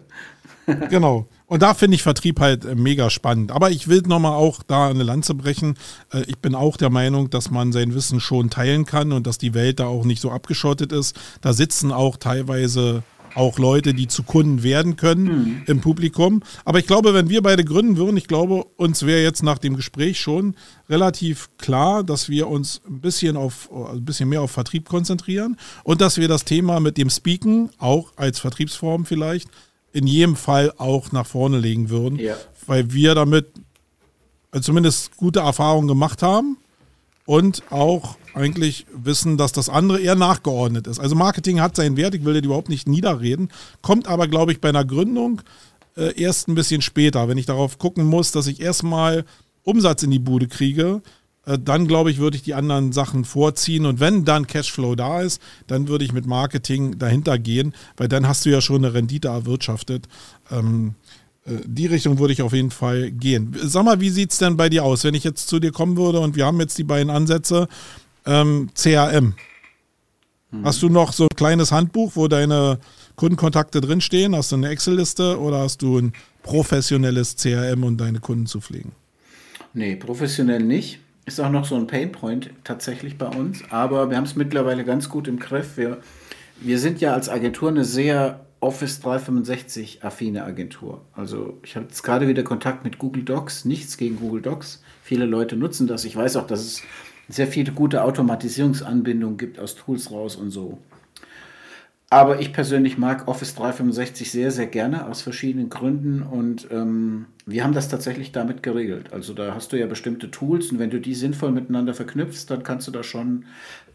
Genau. 0.90 1.26
Und 1.46 1.62
da 1.62 1.74
finde 1.74 1.96
ich 1.96 2.02
Vertrieb 2.02 2.40
halt 2.40 2.64
äh, 2.64 2.74
mega 2.74 3.10
spannend. 3.10 3.52
Aber 3.52 3.70
ich 3.70 3.88
will 3.88 4.02
nochmal 4.06 4.34
auch 4.34 4.62
da 4.62 4.88
eine 4.88 5.02
Lanze 5.02 5.34
brechen. 5.34 5.74
Äh, 6.12 6.22
ich 6.28 6.38
bin 6.38 6.54
auch 6.54 6.76
der 6.76 6.90
Meinung, 6.90 7.30
dass 7.30 7.50
man 7.50 7.72
sein 7.72 7.94
Wissen 7.94 8.20
schon 8.20 8.50
teilen 8.50 8.86
kann 8.86 9.12
und 9.12 9.26
dass 9.26 9.38
die 9.38 9.54
Welt 9.54 9.80
da 9.80 9.86
auch 9.86 10.04
nicht 10.04 10.20
so 10.20 10.30
abgeschottet 10.30 10.92
ist. 10.92 11.18
Da 11.40 11.52
sitzen 11.52 11.92
auch 11.92 12.16
teilweise 12.16 13.02
auch 13.34 13.58
Leute, 13.58 13.94
die 13.94 14.08
zu 14.08 14.22
Kunden 14.22 14.62
werden 14.62 14.96
können 14.96 15.24
mhm. 15.24 15.62
im 15.66 15.80
Publikum. 15.80 16.42
Aber 16.64 16.78
ich 16.78 16.86
glaube, 16.86 17.14
wenn 17.14 17.28
wir 17.28 17.42
beide 17.42 17.64
gründen 17.64 17.96
würden, 17.96 18.16
ich 18.16 18.26
glaube, 18.26 18.64
uns 18.76 19.04
wäre 19.04 19.22
jetzt 19.22 19.42
nach 19.42 19.58
dem 19.58 19.76
Gespräch 19.76 20.20
schon 20.20 20.54
relativ 20.88 21.50
klar, 21.58 22.02
dass 22.02 22.28
wir 22.28 22.48
uns 22.48 22.80
ein 22.86 23.00
bisschen 23.00 23.36
auf 23.36 23.70
ein 23.72 24.04
bisschen 24.04 24.28
mehr 24.28 24.42
auf 24.42 24.50
Vertrieb 24.50 24.88
konzentrieren 24.88 25.56
und 25.84 26.00
dass 26.00 26.16
wir 26.16 26.28
das 26.28 26.44
Thema 26.44 26.80
mit 26.80 26.96
dem 26.96 27.10
Speaken 27.10 27.70
auch 27.78 28.12
als 28.16 28.38
Vertriebsform 28.38 29.04
vielleicht 29.04 29.48
in 29.92 30.06
jedem 30.06 30.36
Fall 30.36 30.72
auch 30.78 31.12
nach 31.12 31.26
vorne 31.26 31.58
legen 31.58 31.90
würden, 31.90 32.18
ja. 32.18 32.36
weil 32.66 32.92
wir 32.92 33.14
damit 33.14 33.46
zumindest 34.60 35.16
gute 35.16 35.40
Erfahrungen 35.40 35.88
gemacht 35.88 36.22
haben 36.22 36.58
und 37.26 37.62
auch 37.70 38.16
eigentlich 38.34 38.86
wissen, 38.92 39.36
dass 39.36 39.52
das 39.52 39.68
andere 39.68 40.00
eher 40.00 40.14
nachgeordnet 40.14 40.86
ist. 40.86 40.98
Also 40.98 41.14
Marketing 41.14 41.60
hat 41.60 41.76
seinen 41.76 41.96
Wert, 41.96 42.14
ich 42.14 42.24
will 42.24 42.34
das 42.34 42.44
überhaupt 42.44 42.68
nicht 42.68 42.88
niederreden, 42.88 43.50
kommt 43.82 44.08
aber, 44.08 44.28
glaube 44.28 44.52
ich, 44.52 44.60
bei 44.60 44.68
einer 44.68 44.84
Gründung 44.84 45.42
äh, 45.96 46.20
erst 46.20 46.48
ein 46.48 46.54
bisschen 46.54 46.82
später, 46.82 47.28
wenn 47.28 47.38
ich 47.38 47.46
darauf 47.46 47.78
gucken 47.78 48.04
muss, 48.04 48.32
dass 48.32 48.46
ich 48.46 48.60
erstmal 48.60 49.24
Umsatz 49.62 50.02
in 50.02 50.10
die 50.10 50.18
Bude 50.18 50.48
kriege 50.48 51.02
äh, 51.02 51.19
dann 51.46 51.86
glaube 51.86 52.10
ich, 52.10 52.18
würde 52.18 52.36
ich 52.36 52.42
die 52.42 52.54
anderen 52.54 52.92
Sachen 52.92 53.24
vorziehen. 53.24 53.86
Und 53.86 54.00
wenn 54.00 54.24
dann 54.24 54.46
Cashflow 54.46 54.94
da 54.94 55.22
ist, 55.22 55.40
dann 55.66 55.88
würde 55.88 56.04
ich 56.04 56.12
mit 56.12 56.26
Marketing 56.26 56.98
dahinter 56.98 57.38
gehen, 57.38 57.74
weil 57.96 58.08
dann 58.08 58.28
hast 58.28 58.44
du 58.44 58.50
ja 58.50 58.60
schon 58.60 58.84
eine 58.84 58.94
Rendite 58.94 59.28
erwirtschaftet. 59.28 60.06
Ähm, 60.50 60.94
äh, 61.44 61.52
die 61.64 61.86
Richtung 61.86 62.18
würde 62.18 62.32
ich 62.32 62.42
auf 62.42 62.52
jeden 62.52 62.70
Fall 62.70 63.10
gehen. 63.10 63.56
Sag 63.62 63.84
mal, 63.84 64.00
wie 64.00 64.10
sieht 64.10 64.32
es 64.32 64.38
denn 64.38 64.56
bei 64.56 64.68
dir 64.68 64.84
aus, 64.84 65.04
wenn 65.04 65.14
ich 65.14 65.24
jetzt 65.24 65.48
zu 65.48 65.60
dir 65.60 65.72
kommen 65.72 65.96
würde 65.96 66.20
und 66.20 66.36
wir 66.36 66.46
haben 66.46 66.60
jetzt 66.60 66.78
die 66.78 66.84
beiden 66.84 67.10
Ansätze? 67.10 67.68
Ähm, 68.26 68.68
CRM. 68.74 69.34
Mhm. 70.50 70.64
Hast 70.64 70.82
du 70.82 70.88
noch 70.88 71.12
so 71.12 71.24
ein 71.24 71.36
kleines 71.36 71.72
Handbuch, 71.72 72.12
wo 72.14 72.28
deine 72.28 72.78
Kundenkontakte 73.16 73.80
drinstehen? 73.80 74.36
Hast 74.36 74.52
du 74.52 74.56
eine 74.56 74.68
Excel-Liste 74.68 75.40
oder 75.40 75.60
hast 75.60 75.82
du 75.82 75.98
ein 75.98 76.12
professionelles 76.42 77.36
CRM, 77.36 77.84
um 77.84 77.96
deine 77.96 78.20
Kunden 78.20 78.46
zu 78.46 78.60
pflegen? 78.60 78.92
Nee, 79.72 79.96
professionell 79.96 80.62
nicht. 80.62 80.98
Ist 81.30 81.38
auch 81.38 81.48
noch 81.48 81.64
so 81.64 81.76
ein 81.76 81.86
Painpoint 81.86 82.50
tatsächlich 82.64 83.16
bei 83.16 83.28
uns, 83.28 83.62
aber 83.70 84.10
wir 84.10 84.16
haben 84.16 84.24
es 84.24 84.34
mittlerweile 84.34 84.84
ganz 84.84 85.08
gut 85.08 85.28
im 85.28 85.38
Griff. 85.38 85.76
Wir, 85.76 85.98
wir 86.60 86.76
sind 86.80 87.00
ja 87.00 87.14
als 87.14 87.28
Agentur 87.28 87.68
eine 87.68 87.84
sehr 87.84 88.40
Office 88.58 88.98
365 88.98 90.02
affine 90.02 90.42
Agentur. 90.42 91.02
Also 91.14 91.56
ich 91.62 91.76
habe 91.76 91.86
jetzt 91.86 92.02
gerade 92.02 92.26
wieder 92.26 92.42
Kontakt 92.42 92.82
mit 92.82 92.98
Google 92.98 93.22
Docs, 93.22 93.64
nichts 93.64 93.96
gegen 93.96 94.16
Google 94.16 94.42
Docs. 94.42 94.82
Viele 95.04 95.24
Leute 95.24 95.54
nutzen 95.54 95.86
das. 95.86 96.04
Ich 96.04 96.16
weiß 96.16 96.34
auch, 96.34 96.48
dass 96.48 96.64
es 96.64 96.82
sehr 97.28 97.46
viele 97.46 97.70
gute 97.70 98.02
Automatisierungsanbindungen 98.02 99.38
gibt 99.38 99.60
aus 99.60 99.76
Tools 99.76 100.10
raus 100.10 100.34
und 100.34 100.50
so. 100.50 100.78
Aber 102.12 102.40
ich 102.40 102.52
persönlich 102.52 102.98
mag 102.98 103.28
Office 103.28 103.54
365 103.54 104.32
sehr, 104.32 104.50
sehr 104.50 104.66
gerne 104.66 105.06
aus 105.06 105.22
verschiedenen 105.22 105.70
Gründen 105.70 106.22
und 106.22 106.66
ähm, 106.72 107.26
wir 107.46 107.62
haben 107.62 107.72
das 107.72 107.88
tatsächlich 107.88 108.32
damit 108.32 108.64
geregelt. 108.64 109.12
Also 109.12 109.32
da 109.32 109.54
hast 109.54 109.72
du 109.72 109.78
ja 109.78 109.86
bestimmte 109.86 110.28
Tools 110.28 110.72
und 110.72 110.80
wenn 110.80 110.90
du 110.90 111.00
die 111.00 111.14
sinnvoll 111.14 111.52
miteinander 111.52 111.94
verknüpfst, 111.94 112.46
dann 112.48 112.64
kannst 112.64 112.88
du 112.88 112.90
da 112.90 113.04
schon 113.04 113.44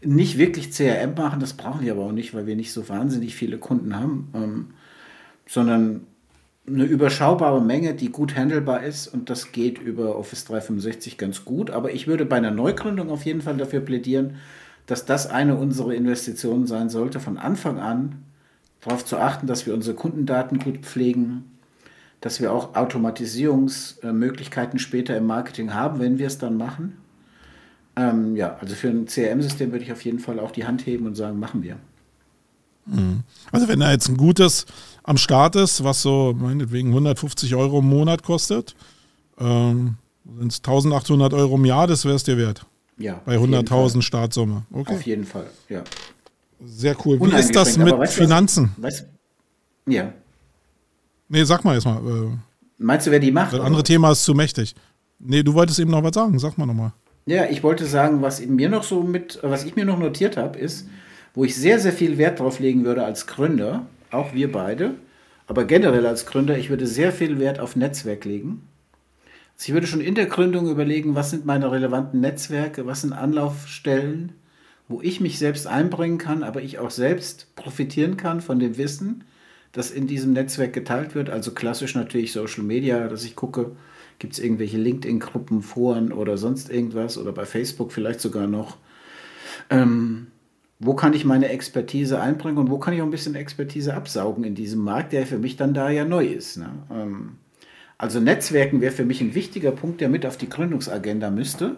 nicht 0.02 0.38
wirklich 0.38 0.70
CRM 0.70 1.12
machen. 1.14 1.40
Das 1.40 1.52
brauchen 1.52 1.82
wir 1.82 1.92
aber 1.92 2.04
auch 2.04 2.12
nicht, 2.12 2.32
weil 2.32 2.46
wir 2.46 2.56
nicht 2.56 2.72
so 2.72 2.88
wahnsinnig 2.88 3.34
viele 3.34 3.58
Kunden 3.58 3.94
haben, 3.94 4.28
ähm, 4.34 4.66
sondern 5.46 6.06
eine 6.66 6.84
überschaubare 6.84 7.60
Menge, 7.60 7.92
die 7.94 8.08
gut 8.08 8.34
handelbar 8.34 8.82
ist 8.82 9.08
und 9.08 9.28
das 9.28 9.52
geht 9.52 9.78
über 9.78 10.16
Office 10.16 10.46
365 10.46 11.18
ganz 11.18 11.44
gut. 11.44 11.70
Aber 11.70 11.92
ich 11.92 12.06
würde 12.06 12.24
bei 12.24 12.36
einer 12.36 12.50
Neugründung 12.50 13.10
auf 13.10 13.26
jeden 13.26 13.42
Fall 13.42 13.58
dafür 13.58 13.80
plädieren, 13.80 14.36
dass 14.86 15.04
das 15.04 15.28
eine 15.28 15.56
unserer 15.56 15.94
Investitionen 15.94 16.66
sein 16.66 16.88
sollte, 16.88 17.20
von 17.20 17.38
Anfang 17.38 17.78
an 17.78 18.22
darauf 18.80 19.04
zu 19.04 19.18
achten, 19.18 19.46
dass 19.46 19.66
wir 19.66 19.74
unsere 19.74 19.96
Kundendaten 19.96 20.58
gut 20.58 20.78
pflegen, 20.78 21.44
dass 22.20 22.40
wir 22.40 22.52
auch 22.52 22.76
Automatisierungsmöglichkeiten 22.76 24.78
später 24.78 25.16
im 25.16 25.26
Marketing 25.26 25.74
haben, 25.74 25.98
wenn 25.98 26.18
wir 26.18 26.28
es 26.28 26.38
dann 26.38 26.56
machen. 26.56 26.96
Ähm, 27.96 28.36
ja, 28.36 28.56
also 28.60 28.74
für 28.74 28.88
ein 28.88 29.06
CRM-System 29.06 29.72
würde 29.72 29.84
ich 29.84 29.92
auf 29.92 30.04
jeden 30.04 30.18
Fall 30.18 30.38
auch 30.38 30.50
die 30.50 30.66
Hand 30.66 30.86
heben 30.86 31.06
und 31.06 31.14
sagen, 31.14 31.38
machen 31.38 31.62
wir. 31.62 31.76
Mhm. 32.86 33.22
Also 33.50 33.68
wenn 33.68 33.80
da 33.80 33.90
jetzt 33.90 34.08
ein 34.08 34.16
gutes 34.16 34.66
am 35.02 35.16
Start 35.16 35.56
ist, 35.56 35.82
was 35.82 36.02
so 36.02 36.34
meinetwegen 36.38 36.90
150 36.90 37.54
Euro 37.54 37.80
im 37.80 37.88
Monat 37.88 38.22
kostet, 38.22 38.74
ähm, 39.38 39.96
sind 40.38 40.52
es 40.52 40.58
1800 40.58 41.34
Euro 41.34 41.56
im 41.56 41.64
Jahr, 41.64 41.86
das 41.86 42.04
wäre 42.04 42.16
es 42.16 42.24
dir 42.24 42.36
wert. 42.36 42.66
Ja. 42.98 43.20
Bei 43.24 43.36
100.000 43.36 44.02
Startsumme. 44.02 44.64
Okay. 44.72 44.94
Auf 44.94 45.02
jeden 45.02 45.24
Fall, 45.24 45.46
ja. 45.68 45.84
Sehr 46.64 46.96
cool. 47.04 47.20
Wie 47.20 47.36
ist 47.36 47.54
das 47.54 47.76
mit 47.76 47.96
weißt 47.96 48.14
Finanzen? 48.14 48.72
Was, 48.78 49.00
weißt, 49.00 49.06
ja. 49.88 50.12
Nee, 51.28 51.44
sag 51.44 51.64
mal 51.64 51.74
erstmal. 51.74 51.98
Äh, 51.98 52.30
Meinst 52.78 53.06
du, 53.06 53.10
wer 53.10 53.18
die 53.18 53.30
macht? 53.30 53.52
Das 53.52 53.60
andere 53.60 53.76
oder? 53.76 53.84
Thema 53.84 54.12
ist 54.12 54.24
zu 54.24 54.34
mächtig. 54.34 54.74
Nee, 55.18 55.42
du 55.42 55.54
wolltest 55.54 55.78
eben 55.78 55.90
noch 55.90 56.02
was 56.02 56.14
sagen. 56.14 56.38
Sag 56.38 56.56
mal 56.56 56.66
nochmal. 56.66 56.92
Ja, 57.26 57.46
ich 57.46 57.62
wollte 57.62 57.86
sagen, 57.86 58.22
was 58.22 58.44
mir 58.46 58.68
noch 58.68 58.84
so 58.84 59.02
mit, 59.02 59.40
was 59.42 59.64
ich 59.64 59.76
mir 59.76 59.84
noch 59.84 59.98
notiert 59.98 60.36
habe, 60.36 60.58
ist, 60.58 60.86
wo 61.34 61.44
ich 61.44 61.56
sehr, 61.56 61.80
sehr 61.80 61.92
viel 61.92 62.18
Wert 62.18 62.40
drauf 62.40 62.60
legen 62.60 62.84
würde 62.84 63.04
als 63.04 63.26
Gründer, 63.26 63.86
auch 64.10 64.32
wir 64.32 64.52
beide, 64.52 64.94
aber 65.48 65.64
generell 65.64 66.06
als 66.06 66.26
Gründer, 66.26 66.56
ich 66.56 66.70
würde 66.70 66.86
sehr 66.86 67.12
viel 67.12 67.38
Wert 67.40 67.58
auf 67.58 67.74
Netzwerk 67.74 68.24
legen. 68.24 68.62
Also 69.56 69.70
ich 69.70 69.74
würde 69.74 69.86
schon 69.86 70.02
in 70.02 70.14
der 70.14 70.26
Gründung 70.26 70.68
überlegen, 70.68 71.14
was 71.14 71.30
sind 71.30 71.46
meine 71.46 71.72
relevanten 71.72 72.20
Netzwerke, 72.20 72.86
was 72.86 73.00
sind 73.00 73.14
Anlaufstellen, 73.14 74.32
wo 74.86 75.00
ich 75.00 75.20
mich 75.20 75.38
selbst 75.38 75.66
einbringen 75.66 76.18
kann, 76.18 76.42
aber 76.42 76.62
ich 76.62 76.78
auch 76.78 76.90
selbst 76.90 77.54
profitieren 77.56 78.16
kann 78.16 78.40
von 78.40 78.58
dem 78.58 78.76
Wissen, 78.76 79.24
das 79.72 79.90
in 79.90 80.06
diesem 80.06 80.34
Netzwerk 80.34 80.72
geteilt 80.72 81.14
wird. 81.14 81.30
Also 81.30 81.52
klassisch 81.52 81.94
natürlich 81.94 82.32
Social 82.32 82.64
Media, 82.64 83.08
dass 83.08 83.24
ich 83.24 83.34
gucke, 83.34 83.72
gibt 84.18 84.34
es 84.34 84.38
irgendwelche 84.38 84.78
LinkedIn-Gruppen, 84.78 85.62
Foren 85.62 86.12
oder 86.12 86.36
sonst 86.36 86.70
irgendwas 86.70 87.16
oder 87.16 87.32
bei 87.32 87.46
Facebook 87.46 87.92
vielleicht 87.92 88.20
sogar 88.20 88.46
noch. 88.46 88.76
Ähm, 89.70 90.28
wo 90.78 90.94
kann 90.94 91.14
ich 91.14 91.24
meine 91.24 91.48
Expertise 91.48 92.20
einbringen 92.20 92.58
und 92.58 92.70
wo 92.70 92.78
kann 92.78 92.92
ich 92.92 93.00
auch 93.00 93.06
ein 93.06 93.10
bisschen 93.10 93.34
Expertise 93.34 93.94
absaugen 93.94 94.44
in 94.44 94.54
diesem 94.54 94.80
Markt, 94.82 95.14
der 95.14 95.26
für 95.26 95.38
mich 95.38 95.56
dann 95.56 95.72
da 95.72 95.88
ja 95.88 96.04
neu 96.04 96.26
ist. 96.26 96.58
Ne? 96.58 96.68
Ähm, 96.90 97.36
also 97.98 98.20
Netzwerken 98.20 98.80
wäre 98.80 98.92
für 98.92 99.04
mich 99.04 99.20
ein 99.20 99.34
wichtiger 99.34 99.72
Punkt, 99.72 100.00
der 100.00 100.08
mit 100.08 100.26
auf 100.26 100.36
die 100.36 100.48
Gründungsagenda 100.48 101.30
müsste. 101.30 101.76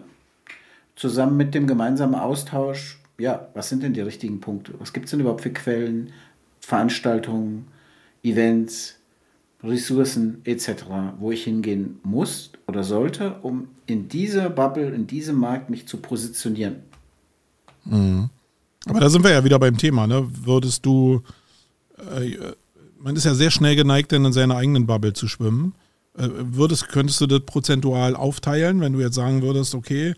Zusammen 0.95 1.37
mit 1.37 1.55
dem 1.55 1.65
gemeinsamen 1.65 2.15
Austausch, 2.15 2.99
ja, 3.17 3.47
was 3.53 3.69
sind 3.69 3.83
denn 3.83 3.93
die 3.93 4.01
richtigen 4.01 4.39
Punkte? 4.39 4.73
Was 4.79 4.93
gibt 4.93 5.05
es 5.05 5.11
denn 5.11 5.21
überhaupt 5.21 5.41
für 5.41 5.51
Quellen, 5.51 6.11
Veranstaltungen, 6.59 7.67
Events? 8.23 8.99
Ressourcen 9.63 10.41
etc., 10.45 10.85
wo 11.19 11.31
ich 11.31 11.43
hingehen 11.43 11.99
muss 12.03 12.51
oder 12.67 12.83
sollte, 12.83 13.35
um 13.41 13.67
in 13.85 14.07
dieser 14.07 14.49
Bubble, 14.49 14.93
in 14.93 15.05
diesem 15.05 15.35
Markt 15.37 15.69
mich 15.69 15.87
zu 15.87 15.97
positionieren. 15.97 16.77
Mhm. 17.83 18.29
Aber 18.85 19.01
da 19.01 19.09
sind 19.09 19.23
wir 19.23 19.31
ja 19.31 19.43
wieder 19.43 19.59
beim 19.59 19.77
Thema, 19.77 20.07
ne? 20.07 20.25
Würdest 20.45 20.85
du, 20.85 21.21
äh, 21.97 22.37
man 22.99 23.15
ist 23.17 23.25
ja 23.25 23.33
sehr 23.33 23.51
schnell 23.51 23.75
geneigt, 23.75 24.13
in 24.13 24.31
seiner 24.31 24.55
eigenen 24.55 24.87
Bubble 24.87 25.13
zu 25.13 25.27
schwimmen. 25.27 25.73
Äh, 26.17 26.27
würdest, 26.31 26.89
könntest 26.89 27.21
du 27.21 27.27
das 27.27 27.41
prozentual 27.45 28.15
aufteilen, 28.15 28.81
wenn 28.81 28.93
du 28.93 28.99
jetzt 28.99 29.15
sagen 29.15 29.41
würdest, 29.41 29.75
okay, 29.75 30.15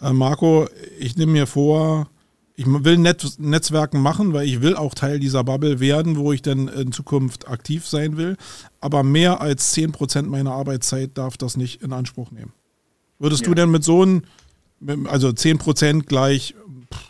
äh, 0.00 0.12
Marco, 0.12 0.68
ich 0.98 1.16
nehme 1.16 1.32
mir 1.32 1.46
vor, 1.46 2.08
ich 2.56 2.66
will 2.66 2.98
Net 2.98 3.38
Netzwerken 3.38 4.00
machen, 4.00 4.32
weil 4.32 4.46
ich 4.46 4.60
will 4.60 4.76
auch 4.76 4.94
Teil 4.94 5.18
dieser 5.18 5.42
Bubble 5.42 5.80
werden, 5.80 6.16
wo 6.16 6.32
ich 6.32 6.40
dann 6.40 6.68
in 6.68 6.92
Zukunft 6.92 7.48
aktiv 7.48 7.86
sein 7.86 8.16
will. 8.16 8.36
Aber 8.80 9.02
mehr 9.02 9.40
als 9.40 9.74
10% 9.74 10.22
meiner 10.22 10.52
Arbeitszeit 10.52 11.18
darf 11.18 11.36
das 11.36 11.56
nicht 11.56 11.82
in 11.82 11.92
Anspruch 11.92 12.30
nehmen. 12.30 12.52
Würdest 13.18 13.42
ja. 13.42 13.48
du 13.48 13.54
denn 13.54 13.70
mit 13.70 13.82
so 13.82 14.02
einem, 14.02 14.22
also 15.06 15.28
10% 15.28 16.04
gleich, 16.04 16.54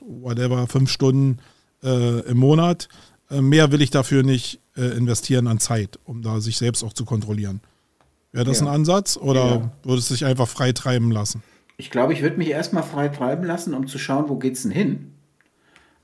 whatever, 0.00 0.66
5 0.66 0.90
Stunden 0.90 1.38
äh, 1.82 2.20
im 2.20 2.38
Monat, 2.38 2.88
äh, 3.30 3.42
mehr 3.42 3.70
will 3.70 3.82
ich 3.82 3.90
dafür 3.90 4.22
nicht 4.22 4.60
äh, 4.76 4.96
investieren 4.96 5.46
an 5.46 5.60
Zeit, 5.60 5.98
um 6.04 6.22
da 6.22 6.40
sich 6.40 6.56
selbst 6.56 6.82
auch 6.82 6.94
zu 6.94 7.04
kontrollieren? 7.04 7.60
Wäre 8.34 8.44
das 8.44 8.60
ja. 8.60 8.66
ein 8.66 8.74
Ansatz 8.74 9.16
oder 9.16 9.46
ja. 9.46 9.70
würdest 9.84 10.10
du 10.10 10.14
dich 10.14 10.24
einfach 10.24 10.48
frei 10.48 10.72
treiben 10.72 11.12
lassen? 11.12 11.40
Ich 11.76 11.90
glaube, 11.90 12.12
ich 12.12 12.22
würde 12.22 12.36
mich 12.36 12.50
erstmal 12.50 12.82
frei 12.82 13.08
treiben 13.08 13.44
lassen, 13.44 13.74
um 13.74 13.86
zu 13.86 13.96
schauen, 13.96 14.28
wo 14.28 14.36
geht 14.36 14.54
es 14.54 14.62
denn 14.62 14.72
hin? 14.72 15.12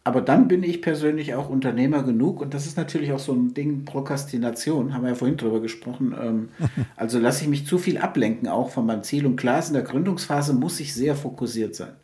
Aber 0.05 0.21
dann 0.21 0.47
bin 0.47 0.63
ich 0.63 0.81
persönlich 0.81 1.35
auch 1.35 1.51
Unternehmer 1.51 2.05
genug 2.05 2.41
und 2.41 2.55
das 2.55 2.67
ist 2.67 2.77
natürlich 2.77 3.13
auch 3.13 3.19
so 3.19 3.33
ein 3.33 3.53
Ding, 3.53 3.85
Prokrastination, 3.85 4.95
haben 4.95 5.03
wir 5.03 5.11
ja 5.11 5.15
vorhin 5.17 5.37
drüber 5.37 5.61
gesprochen. 5.61 6.15
Ähm, 6.21 6.49
also 6.97 7.19
lasse 7.19 7.43
ich 7.43 7.51
mich 7.51 7.67
zu 7.67 7.79
viel 7.79 7.99
ablenken, 7.99 8.49
auch 8.49 8.71
von 8.71 8.87
meinem 8.87 9.03
Ziel. 9.03 9.27
Und 9.27 9.35
klar 9.35 9.59
ist, 9.59 9.69
in 9.69 9.75
der 9.75 9.83
Gründungsphase 9.83 10.53
muss 10.53 10.79
ich 10.79 10.95
sehr 10.95 11.17
fokussiert 11.17 11.75
sein. 11.75 11.95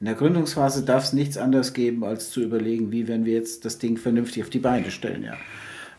In 0.00 0.06
der 0.06 0.14
Gründungsphase 0.14 0.82
darf 0.82 1.04
es 1.04 1.12
nichts 1.12 1.36
anderes 1.36 1.74
geben, 1.74 2.04
als 2.04 2.30
zu 2.30 2.40
überlegen, 2.40 2.90
wie 2.90 3.06
werden 3.06 3.26
wir 3.26 3.34
jetzt 3.34 3.66
das 3.66 3.78
Ding 3.78 3.98
vernünftig 3.98 4.42
auf 4.42 4.50
die 4.50 4.58
Beine 4.58 4.90
stellen. 4.90 5.22
Ja. 5.22 5.36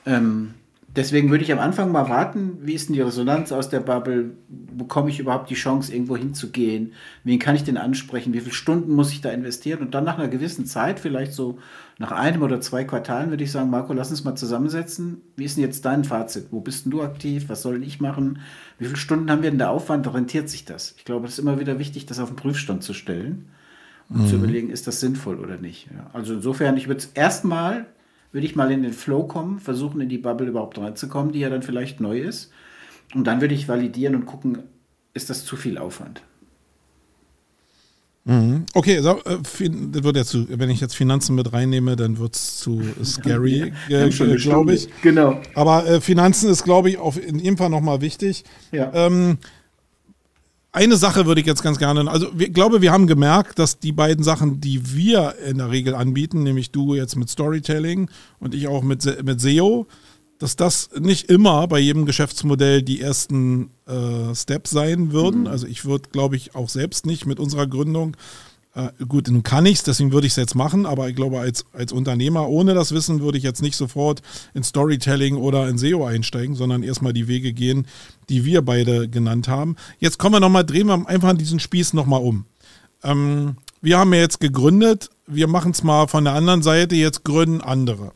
Ähm, 0.08 0.56
Deswegen 0.96 1.32
würde 1.32 1.44
ich 1.44 1.52
am 1.52 1.60
Anfang 1.60 1.91
mal 1.91 2.08
warten, 2.08 2.60
wie 2.62 2.74
ist 2.74 2.88
denn 2.88 2.94
die 2.94 3.02
Resonanz 3.02 3.52
aus 3.52 3.68
der 3.68 3.80
Bubble? 3.80 4.38
Bekomme 4.48 5.10
ich 5.10 5.20
überhaupt 5.20 5.50
die 5.50 5.56
Chance, 5.56 5.91
irgendwo 5.91 6.16
hinzugehen? 6.16 6.94
Wen 7.24 7.39
kann 7.39 7.56
ich 7.56 7.64
denn 7.64 7.78
ansprechen? 7.78 8.32
Wie 8.34 8.41
viele 8.41 8.54
Stunden 8.54 8.94
muss 8.94 9.12
ich 9.12 9.22
da 9.22 9.32
investieren? 9.32 9.82
Und 9.82 9.96
dann 9.96 10.04
nach 10.04 10.20
einer 10.20 10.28
gewissen 10.28 10.68
Zeit, 10.68 11.00
vielleicht 11.00 11.34
so 11.34 11.58
nach 11.98 12.12
einem 12.12 12.44
oder 12.44 12.62
zwei 12.62 12.84
Quartalen, 12.84 13.32
würde 13.32 13.44
ich 13.44 13.52
sagen, 13.52 13.72
Marco, 13.72 13.91
lass 13.94 14.12
uns 14.12 14.24
mal 14.24 14.36
zusammensetzen. 14.36 15.22
Wie 15.36 15.46
ist 15.46 15.58
denn 15.58 15.64
jetzt 15.64 15.84
dein 15.84 16.04
Fazit? 16.04 16.48
Wo 16.52 16.60
bist 16.60 16.86
denn 16.86 16.91
du 16.91 17.02
aktiv? 17.02 17.46
Was 17.48 17.64
soll 17.64 17.84
ich 17.84 18.00
machen? 18.00 18.39
Wie 18.78 18.86
viele 18.86 18.98
Stunden 18.98 19.32
haben 19.32 19.41
wir 19.41 19.50
denn 19.50 19.60
da 19.60 19.70
Aufwand? 19.70 20.14
Rentiert 20.14 20.48
sich 20.48 20.64
das? 20.64 20.94
Ich 20.98 21.06
glaube, 21.06 21.26
es 21.26 21.34
ist 21.34 21.39
immer 21.39 21.60
wieder 21.60 21.80
wichtig, 21.80 22.06
das 22.06 22.20
auf 22.20 22.30
den 22.30 22.36
Prüfstand 22.36 22.84
zu 22.84 22.94
stellen 22.94 23.48
und 24.10 24.24
mhm. 24.24 24.28
zu 24.28 24.36
überlegen, 24.36 24.70
ist 24.70 24.86
das 24.86 25.00
sinnvoll 25.00 25.39
oder 25.39 25.58
nicht. 25.58 25.88
Ja, 25.91 26.12
also 26.14 26.36
insofern, 26.36 26.78
ich 26.78 26.88
würde 26.88 27.00
es 27.00 27.08
erstmal 27.08 27.88
würde 28.34 28.46
ich 28.46 28.56
mal 28.56 28.72
in 28.72 28.84
den 28.84 28.94
Flow 28.94 29.24
kommen, 29.24 29.60
versuchen 29.60 30.02
in 30.02 30.10
die 30.10 30.18
Bubble 30.18 30.48
überhaupt 30.48 30.78
reinzukommen, 30.78 31.32
die 31.32 31.40
ja 31.40 31.50
dann 31.50 31.62
vielleicht 31.62 32.02
neu 32.02 32.20
ist. 32.20 32.52
Und 33.14 33.26
dann 33.26 33.40
würde 33.40 33.54
ich 33.54 33.70
validieren 33.70 34.16
und 34.16 34.26
gucken, 34.26 34.64
ist 35.14 35.30
das 35.30 35.46
zu 35.46 35.56
viel 35.56 35.78
Aufwand. 35.78 36.24
Mhm. 38.26 38.66
Okay, 38.74 39.02
so, 39.02 39.20
äh, 39.26 39.38
das 39.38 40.04
wird 40.04 40.16
jetzt 40.16 40.36
wenn 40.50 40.70
ich 40.70 40.80
jetzt 40.80 40.96
Finanzen 40.96 41.36
mit 41.36 41.52
reinnehme, 41.52 41.96
dann 41.96 42.18
wird 42.18 42.36
es 42.36 42.58
zu 42.58 42.82
scary, 43.04 43.74
äh, 43.90 44.10
glaube 44.10 44.74
ich. 44.74 44.88
Genau. 45.02 45.40
Aber 45.56 45.86
äh, 45.88 46.02
Finanzen 46.02 46.50
ist, 46.50 46.64
glaube 46.64 46.90
ich, 46.90 46.98
auf 46.98 47.24
in 47.24 47.38
jedem 47.38 47.58
Fall 47.58 47.70
nochmal 47.70 48.02
wichtig. 48.02 48.46
Ja. 48.72 48.92
Ähm, 48.94 49.38
eine 50.74 50.97
Sache 50.97 51.26
würde 51.28 51.39
ich 51.39 51.47
jetzt 51.47 51.61
ganz 51.61 51.78
gerne, 51.78 52.09
also 52.09 52.28
ich 52.38 52.51
glaube, 52.51 52.82
wir 52.82 52.91
haben 52.91 53.07
gemerkt, 53.07 53.59
dass 53.59 53.80
die 53.80 53.91
beiden 53.91 54.24
Sachen, 54.24 54.59
die 54.59 54.93
wir 54.93 55.36
in 55.47 55.59
der 55.59 55.69
Regel 55.69 55.93
anbieten, 55.93 56.43
nämlich 56.43 56.71
du 56.71 56.95
jetzt 56.95 57.15
mit 57.15 57.30
Storytelling 57.30 58.09
und 58.39 58.55
ich 58.55 58.67
auch 58.67 58.82
mit, 58.82 59.24
mit 59.24 59.39
SEO, 59.39 59.88
dass 60.39 60.55
das 60.55 60.89
nicht 60.99 61.30
immer 61.30 61.67
bei 61.67 61.80
jedem 61.80 62.05
Geschäftsmodell 62.05 62.82
die 62.82 62.99
ersten 62.99 63.69
äh, 63.86 64.34
Steps 64.36 64.71
sein 64.71 65.11
würden. 65.11 65.41
Mhm. 65.41 65.47
Also 65.47 65.67
ich 65.67 65.86
würde, 65.86 66.09
glaube 66.11 66.36
ich, 66.36 66.55
auch 66.55 66.69
selbst 66.69 67.05
nicht 67.05 67.28
mit 67.28 67.39
unserer 67.39 67.67
Gründung 67.67 68.17
äh, 68.76 68.89
gut, 69.07 69.28
nun 69.30 69.43
kann 69.43 69.65
ich 69.65 69.78
es, 69.78 69.84
deswegen 69.84 70.11
würde 70.11 70.26
ich 70.26 70.34
es 70.34 70.38
jetzt 70.38 70.55
machen, 70.55 70.86
aber 70.86 71.07
ich 71.07 71.15
glaube, 71.15 71.39
als, 71.39 71.65
als 71.74 71.91
Unternehmer 71.91 72.49
ohne 72.49 72.74
das 72.74 72.91
Wissen 72.91 73.21
würde 73.21 73.38
ich 73.38 73.43
jetzt 73.43 73.61
nicht 73.61 73.76
sofort 73.76 74.21
in 74.53 74.63
Storytelling 74.63 75.36
oder 75.36 75.69
in 75.69 75.78
SEO 75.78 76.05
einsteigen, 76.05 76.55
sondern 76.55 76.82
erstmal 76.82 77.13
die 77.13 77.28
Wege 77.28 77.53
gehen, 77.53 77.86
die 78.30 78.45
wir 78.45 78.63
beide 78.63 79.07
genannt 79.07 79.47
haben. 79.47 79.76
Jetzt 79.99 80.17
kommen 80.17 80.36
wir 80.36 80.39
nochmal, 80.39 80.65
drehen 80.65 80.88
wir 80.88 81.07
einfach 81.07 81.34
diesen 81.34 81.59
Spieß 81.59 81.93
nochmal 81.93 82.21
um. 82.21 82.45
Ähm, 83.03 83.57
wir 83.82 83.99
haben 83.99 84.13
ja 84.13 84.21
jetzt 84.21 84.39
gegründet, 84.39 85.09
wir 85.28 85.47
machen 85.47 85.71
es 85.71 85.84
mal 85.84 86.07
von 86.07 86.24
der 86.24 86.34
anderen 86.34 86.63
Seite, 86.63 86.95
jetzt 86.95 87.24
gründen 87.24 87.61
andere. 87.61 88.11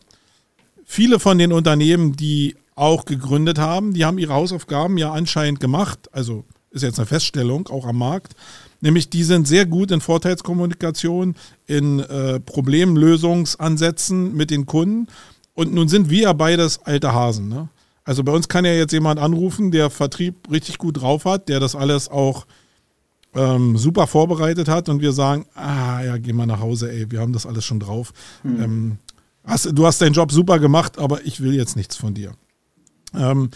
Viele 0.85 1.19
von 1.19 1.37
den 1.37 1.53
Unternehmen, 1.53 2.15
die 2.15 2.55
auch 2.73 3.05
gegründet 3.05 3.59
haben, 3.59 3.93
die 3.93 4.05
haben 4.05 4.17
ihre 4.17 4.33
Hausaufgaben 4.33 4.97
ja 4.97 5.11
anscheinend 5.11 5.59
gemacht, 5.59 6.09
also 6.13 6.45
ist 6.71 6.83
jetzt 6.83 6.99
eine 6.99 7.05
Feststellung, 7.05 7.67
auch 7.67 7.85
am 7.85 7.97
Markt. 7.97 8.35
Nämlich 8.80 9.09
die 9.09 9.23
sind 9.23 9.47
sehr 9.47 9.65
gut 9.65 9.91
in 9.91 10.01
Vorteilskommunikation, 10.01 11.36
in 11.65 11.99
äh, 11.99 12.39
Problemlösungsansätzen 12.39 14.36
mit 14.36 14.51
den 14.51 14.65
Kunden. 14.65 15.07
Und 15.53 15.73
nun 15.73 15.88
sind 15.88 16.09
wir 16.09 16.23
ja 16.23 16.34
beides 16.34 16.80
alte 16.84 17.13
Hasen. 17.13 17.49
Ne? 17.49 17.69
Also 18.03 18.23
bei 18.23 18.32
uns 18.32 18.47
kann 18.47 18.65
ja 18.65 18.73
jetzt 18.73 18.93
jemand 18.93 19.19
anrufen, 19.19 19.71
der 19.71 19.89
Vertrieb 19.89 20.49
richtig 20.51 20.78
gut 20.78 21.01
drauf 21.01 21.25
hat, 21.25 21.49
der 21.49 21.59
das 21.59 21.75
alles 21.75 22.09
auch 22.09 22.45
ähm, 23.36 23.78
super 23.78 24.07
vorbereitet 24.07 24.67
hat 24.67 24.89
und 24.89 25.01
wir 25.01 25.11
sagen, 25.11 25.45
ah 25.55 26.01
ja, 26.01 26.17
geh 26.17 26.34
mal 26.34 26.45
nach 26.45 26.59
Hause, 26.59 26.91
ey, 26.91 27.09
wir 27.11 27.19
haben 27.19 27.34
das 27.34 27.45
alles 27.45 27.65
schon 27.65 27.80
drauf. 27.80 28.13
Mhm. 28.43 28.61
Ähm, 28.61 28.97
hast, 29.43 29.69
du 29.73 29.86
hast 29.86 30.01
deinen 30.01 30.13
Job 30.13 30.32
super 30.32 30.59
gemacht, 30.59 30.97
aber 30.99 31.25
ich 31.25 31.41
will 31.41 31.53
jetzt 31.53 31.75
nichts 31.75 31.95
von 31.95 32.13
dir. 32.13 32.34
Ähm, 33.13 33.49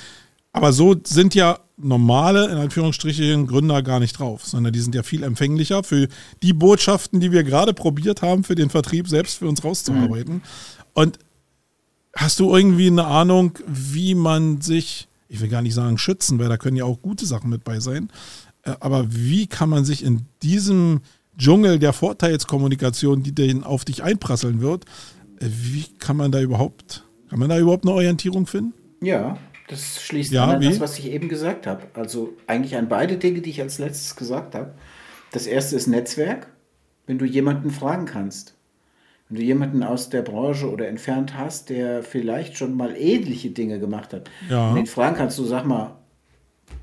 aber 0.51 0.73
so 0.73 0.95
sind 1.03 1.33
ja 1.35 1.59
normale, 1.83 2.49
in 2.49 2.57
Anführungsstrichen, 2.57 3.47
Gründer 3.47 3.81
gar 3.81 3.99
nicht 3.99 4.19
drauf, 4.19 4.45
sondern 4.45 4.73
die 4.73 4.79
sind 4.79 4.95
ja 4.95 5.03
viel 5.03 5.23
empfänglicher 5.23 5.83
für 5.83 6.07
die 6.43 6.53
Botschaften, 6.53 7.19
die 7.19 7.31
wir 7.31 7.43
gerade 7.43 7.73
probiert 7.73 8.21
haben, 8.21 8.43
für 8.43 8.55
den 8.55 8.69
Vertrieb 8.69 9.07
selbst 9.07 9.39
für 9.39 9.47
uns 9.47 9.63
rauszuarbeiten. 9.63 10.35
Mhm. 10.35 10.41
Und 10.93 11.19
hast 12.15 12.39
du 12.39 12.55
irgendwie 12.55 12.87
eine 12.87 13.05
Ahnung, 13.05 13.57
wie 13.67 14.15
man 14.15 14.61
sich, 14.61 15.07
ich 15.27 15.41
will 15.41 15.49
gar 15.49 15.61
nicht 15.61 15.73
sagen 15.73 15.97
schützen, 15.97 16.39
weil 16.39 16.49
da 16.49 16.57
können 16.57 16.77
ja 16.77 16.85
auch 16.85 17.01
gute 17.01 17.25
Sachen 17.25 17.49
mit 17.49 17.63
bei 17.63 17.79
sein, 17.79 18.09
äh, 18.63 18.73
aber 18.79 19.05
wie 19.09 19.47
kann 19.47 19.69
man 19.69 19.85
sich 19.85 20.03
in 20.03 20.25
diesem 20.41 21.01
Dschungel 21.37 21.79
der 21.79 21.93
Vorteilskommunikation, 21.93 23.23
die 23.23 23.33
den 23.33 23.63
auf 23.63 23.85
dich 23.85 24.03
einprasseln 24.03 24.61
wird, 24.61 24.85
äh, 25.39 25.47
wie 25.47 25.85
kann 25.99 26.17
man 26.17 26.31
da 26.31 26.41
überhaupt, 26.41 27.05
kann 27.29 27.39
man 27.39 27.49
da 27.49 27.57
überhaupt 27.57 27.85
eine 27.85 27.93
Orientierung 27.93 28.47
finden? 28.47 28.73
Ja, 29.01 29.37
das 29.71 30.01
schließt 30.01 30.33
ja, 30.33 30.45
an 30.47 30.61
das, 30.61 30.81
was 30.81 30.99
ich 30.99 31.09
eben 31.11 31.29
gesagt 31.29 31.65
habe. 31.65 31.83
Also 31.93 32.33
eigentlich 32.45 32.75
an 32.75 32.89
beide 32.89 33.15
Dinge, 33.15 33.39
die 33.39 33.51
ich 33.51 33.61
als 33.61 33.79
letztes 33.79 34.17
gesagt 34.17 34.53
habe. 34.53 34.73
Das 35.31 35.47
erste 35.47 35.77
ist 35.77 35.87
Netzwerk, 35.87 36.47
wenn 37.07 37.17
du 37.17 37.23
jemanden 37.23 37.71
fragen 37.71 38.05
kannst. 38.05 38.55
Wenn 39.29 39.37
du 39.37 39.43
jemanden 39.43 39.81
aus 39.81 40.09
der 40.09 40.23
Branche 40.23 40.69
oder 40.69 40.89
entfernt 40.89 41.37
hast, 41.37 41.69
der 41.69 42.03
vielleicht 42.03 42.57
schon 42.57 42.75
mal 42.75 42.93
ähnliche 42.97 43.51
Dinge 43.51 43.79
gemacht 43.79 44.11
hat, 44.11 44.29
ja. 44.49 44.73
den 44.73 44.87
fragen 44.87 45.15
kannst 45.15 45.39
du, 45.39 45.45
sag 45.45 45.65
mal, 45.65 45.95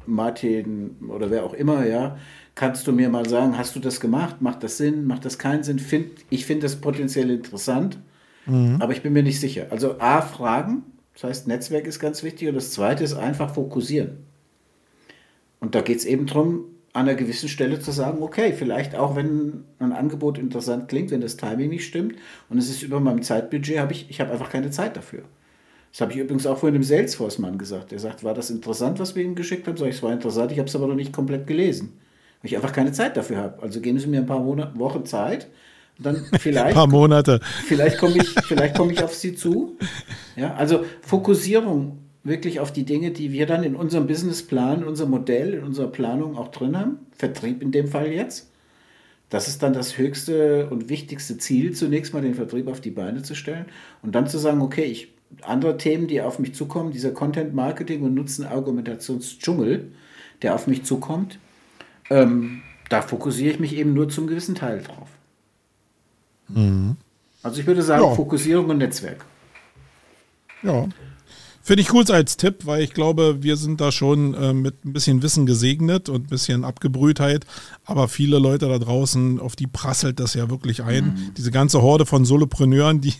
Martin 0.07 0.97
oder 1.11 1.31
wer 1.31 1.45
auch 1.45 1.53
immer, 1.53 1.85
ja, 1.85 2.17
kannst 2.55 2.87
du 2.87 2.93
mir 2.93 3.11
mal 3.11 3.29
sagen, 3.29 3.59
hast 3.59 3.77
du 3.77 3.81
das 3.81 4.01
gemacht? 4.01 4.41
Macht 4.41 4.63
das 4.63 4.79
Sinn? 4.79 5.07
Macht 5.07 5.27
das 5.27 5.39
keinen 5.39 5.63
Sinn? 5.63 5.79
Find, 5.79 6.11
ich 6.31 6.47
finde 6.47 6.63
das 6.63 6.77
potenziell 6.77 7.29
interessant, 7.29 7.99
mhm. 8.47 8.77
aber 8.81 8.95
ich 8.95 9.03
bin 9.03 9.13
mir 9.13 9.23
nicht 9.23 9.41
sicher. 9.41 9.67
Also 9.69 10.01
A, 10.01 10.23
fragen, 10.23 10.85
das 11.21 11.31
heißt, 11.31 11.49
Netzwerk 11.49 11.87
ist 11.89 11.99
ganz 11.99 12.23
wichtig. 12.23 12.49
Und 12.49 12.55
das 12.55 12.71
Zweite 12.71 13.03
ist 13.03 13.15
einfach 13.15 13.53
fokussieren. 13.53 14.19
Und 15.59 15.75
da 15.75 15.81
geht 15.81 15.99
es 15.99 16.05
eben 16.05 16.27
darum, 16.27 16.67
an 16.93 17.09
einer 17.09 17.17
gewissen 17.17 17.49
Stelle 17.49 17.81
zu 17.81 17.91
sagen, 17.91 18.23
okay, 18.23 18.53
vielleicht 18.53 18.95
auch 18.95 19.17
wenn 19.17 19.65
ein 19.81 19.93
Angebot 19.93 20.39
interessant 20.39 20.89
klingt, 20.89 21.11
wenn 21.11 21.21
das 21.21 21.37
Timing 21.37 21.71
nicht 21.71 21.87
stimmt 21.87 22.17
und 22.49 22.59
es 22.59 22.71
ist 22.71 22.83
über 22.83 23.01
meinem 23.01 23.23
Zeitbudget, 23.23 23.79
habe 23.79 23.93
ich, 23.93 24.09
ich 24.09 24.21
habe 24.21 24.31
einfach 24.31 24.51
keine 24.51 24.71
Zeit 24.71 24.97
dafür. 24.97 25.23
Das 25.93 26.01
habe 26.01 26.13
ich 26.13 26.19
übrigens 26.19 26.47
auch 26.47 26.59
vorhin 26.59 26.75
dem 26.75 26.85
Salesforce-Mann 26.85 27.59
gesagt. 27.59 27.91
Der 27.91 27.99
sagt, 27.99 28.23
war 28.23 28.35
das 28.35 28.51
interessant, 28.51 29.01
was 29.01 29.17
wir 29.17 29.25
ihm 29.25 29.35
geschickt 29.35 29.67
haben? 29.67 29.77
Sag 29.77 29.89
ich, 29.89 29.97
es 29.97 30.03
war 30.03 30.13
interessant, 30.13 30.53
ich 30.53 30.59
habe 30.59 30.69
es 30.69 30.77
aber 30.77 30.87
noch 30.87 30.95
nicht 30.95 31.13
komplett 31.13 31.47
gelesen. 31.47 31.99
Weil 32.43 32.51
ich 32.51 32.57
einfach 32.57 32.73
keine 32.73 32.93
Zeit 32.93 33.17
dafür 33.17 33.39
habe. 33.39 33.63
Also 33.63 33.81
geben 33.81 33.99
Sie 33.99 34.07
mir 34.07 34.21
ein 34.21 34.27
paar 34.27 34.45
Wochen 34.45 35.05
Zeit 35.05 35.49
dann 35.99 36.25
vielleicht. 36.39 36.67
Ein 36.67 36.75
paar 36.75 36.87
Monate. 36.87 37.41
Vielleicht 37.67 37.99
komme 37.99 38.17
ich, 38.19 38.29
vielleicht 38.29 38.77
komme 38.77 38.93
ich 38.93 39.03
auf 39.03 39.15
Sie 39.15 39.35
zu. 39.35 39.77
Ja, 40.37 40.55
also 40.55 40.85
Fokussierung 41.03 41.99
wirklich 42.25 42.61
auf 42.61 42.73
die 42.73 42.85
Dinge, 42.85 43.11
die 43.11 43.33
wir 43.33 43.47
dann 43.47 43.63
in 43.63 43.75
unserem 43.75 44.07
Businessplan, 44.07 44.83
in 44.83 44.89
unserem 44.89 45.11
Modell, 45.11 45.55
in 45.55 45.65
unserer 45.65 45.89
Planung 45.89 46.37
auch 46.37 46.49
drin 46.49 46.79
haben. 46.79 46.99
Vertrieb 47.17 47.63
in 47.63 47.73
dem 47.73 47.89
Fall 47.89 48.13
jetzt. 48.13 48.51
Das 49.31 49.49
ist 49.49 49.63
dann 49.63 49.73
das 49.73 49.99
höchste 49.99 50.69
und 50.71 50.89
wichtigste 50.89 51.37
Ziel, 51.37 51.75
zunächst 51.75 52.15
mal 52.15 52.23
den 52.23 52.35
Vertrieb 52.35 52.67
auf 52.67 52.81
die 52.81 52.91
Beine 52.91 53.23
zu 53.23 53.35
stellen 53.35 53.67
und 54.03 54.15
dann 54.15 54.27
zu 54.27 54.39
sagen, 54.39 54.63
okay, 54.63 54.85
ich 54.85 55.09
andere 55.43 55.77
Themen, 55.77 56.07
die 56.07 56.23
auf 56.23 56.39
mich 56.39 56.55
zukommen, 56.55 56.93
dieser 56.93 57.11
Content 57.11 57.55
Marketing 57.55 58.03
und 58.03 58.15
Nutzen-Argumentationsdschungel, 58.15 59.93
der 60.41 60.55
auf 60.55 60.67
mich 60.67 60.85
zukommt, 60.85 61.39
ähm, 62.09 62.63
da 62.89 63.03
fokussiere 63.03 63.53
ich 63.53 63.61
mich 63.61 63.77
eben 63.77 63.93
nur 63.93 64.09
zum 64.09 64.27
gewissen 64.27 64.55
Teil 64.55 64.81
drauf. 64.81 65.09
Mhm. 66.49 66.97
Also 67.43 67.61
ich 67.61 67.67
würde 67.67 67.83
sagen, 67.83 68.05
ja. 68.05 68.15
Fokussierung 68.15 68.69
und 68.69 68.79
Netzwerk. 68.79 69.25
Ja. 70.63 70.89
Finde 71.69 71.83
ich 71.83 71.93
cool 71.93 72.03
als 72.11 72.39
Tipp, 72.39 72.65
weil 72.65 72.83
ich 72.83 72.95
glaube, 72.95 73.43
wir 73.43 73.59
sind 73.59 73.79
da 73.83 73.93
schon 73.93 74.33
äh, 74.33 74.55
mit 74.55 74.87
ein 74.87 74.95
bisschen 74.95 75.23
Wissen 75.23 75.45
gesegnet 75.45 76.09
und 76.09 76.25
ein 76.25 76.27
bisschen 76.29 76.65
Abgebrühtheit. 76.65 77.45
Aber 77.85 78.09
viele 78.09 78.39
Leute 78.39 78.69
da 78.69 78.79
draußen, 78.79 79.39
auf 79.39 79.55
die 79.55 79.67
prasselt 79.67 80.19
das 80.19 80.33
ja 80.33 80.49
wirklich 80.49 80.83
ein. 80.83 81.05
Mhm. 81.05 81.35
Diese 81.37 81.51
ganze 81.51 81.83
Horde 81.83 82.07
von 82.07 82.25
Solopreneuren, 82.25 83.03
die, 83.03 83.13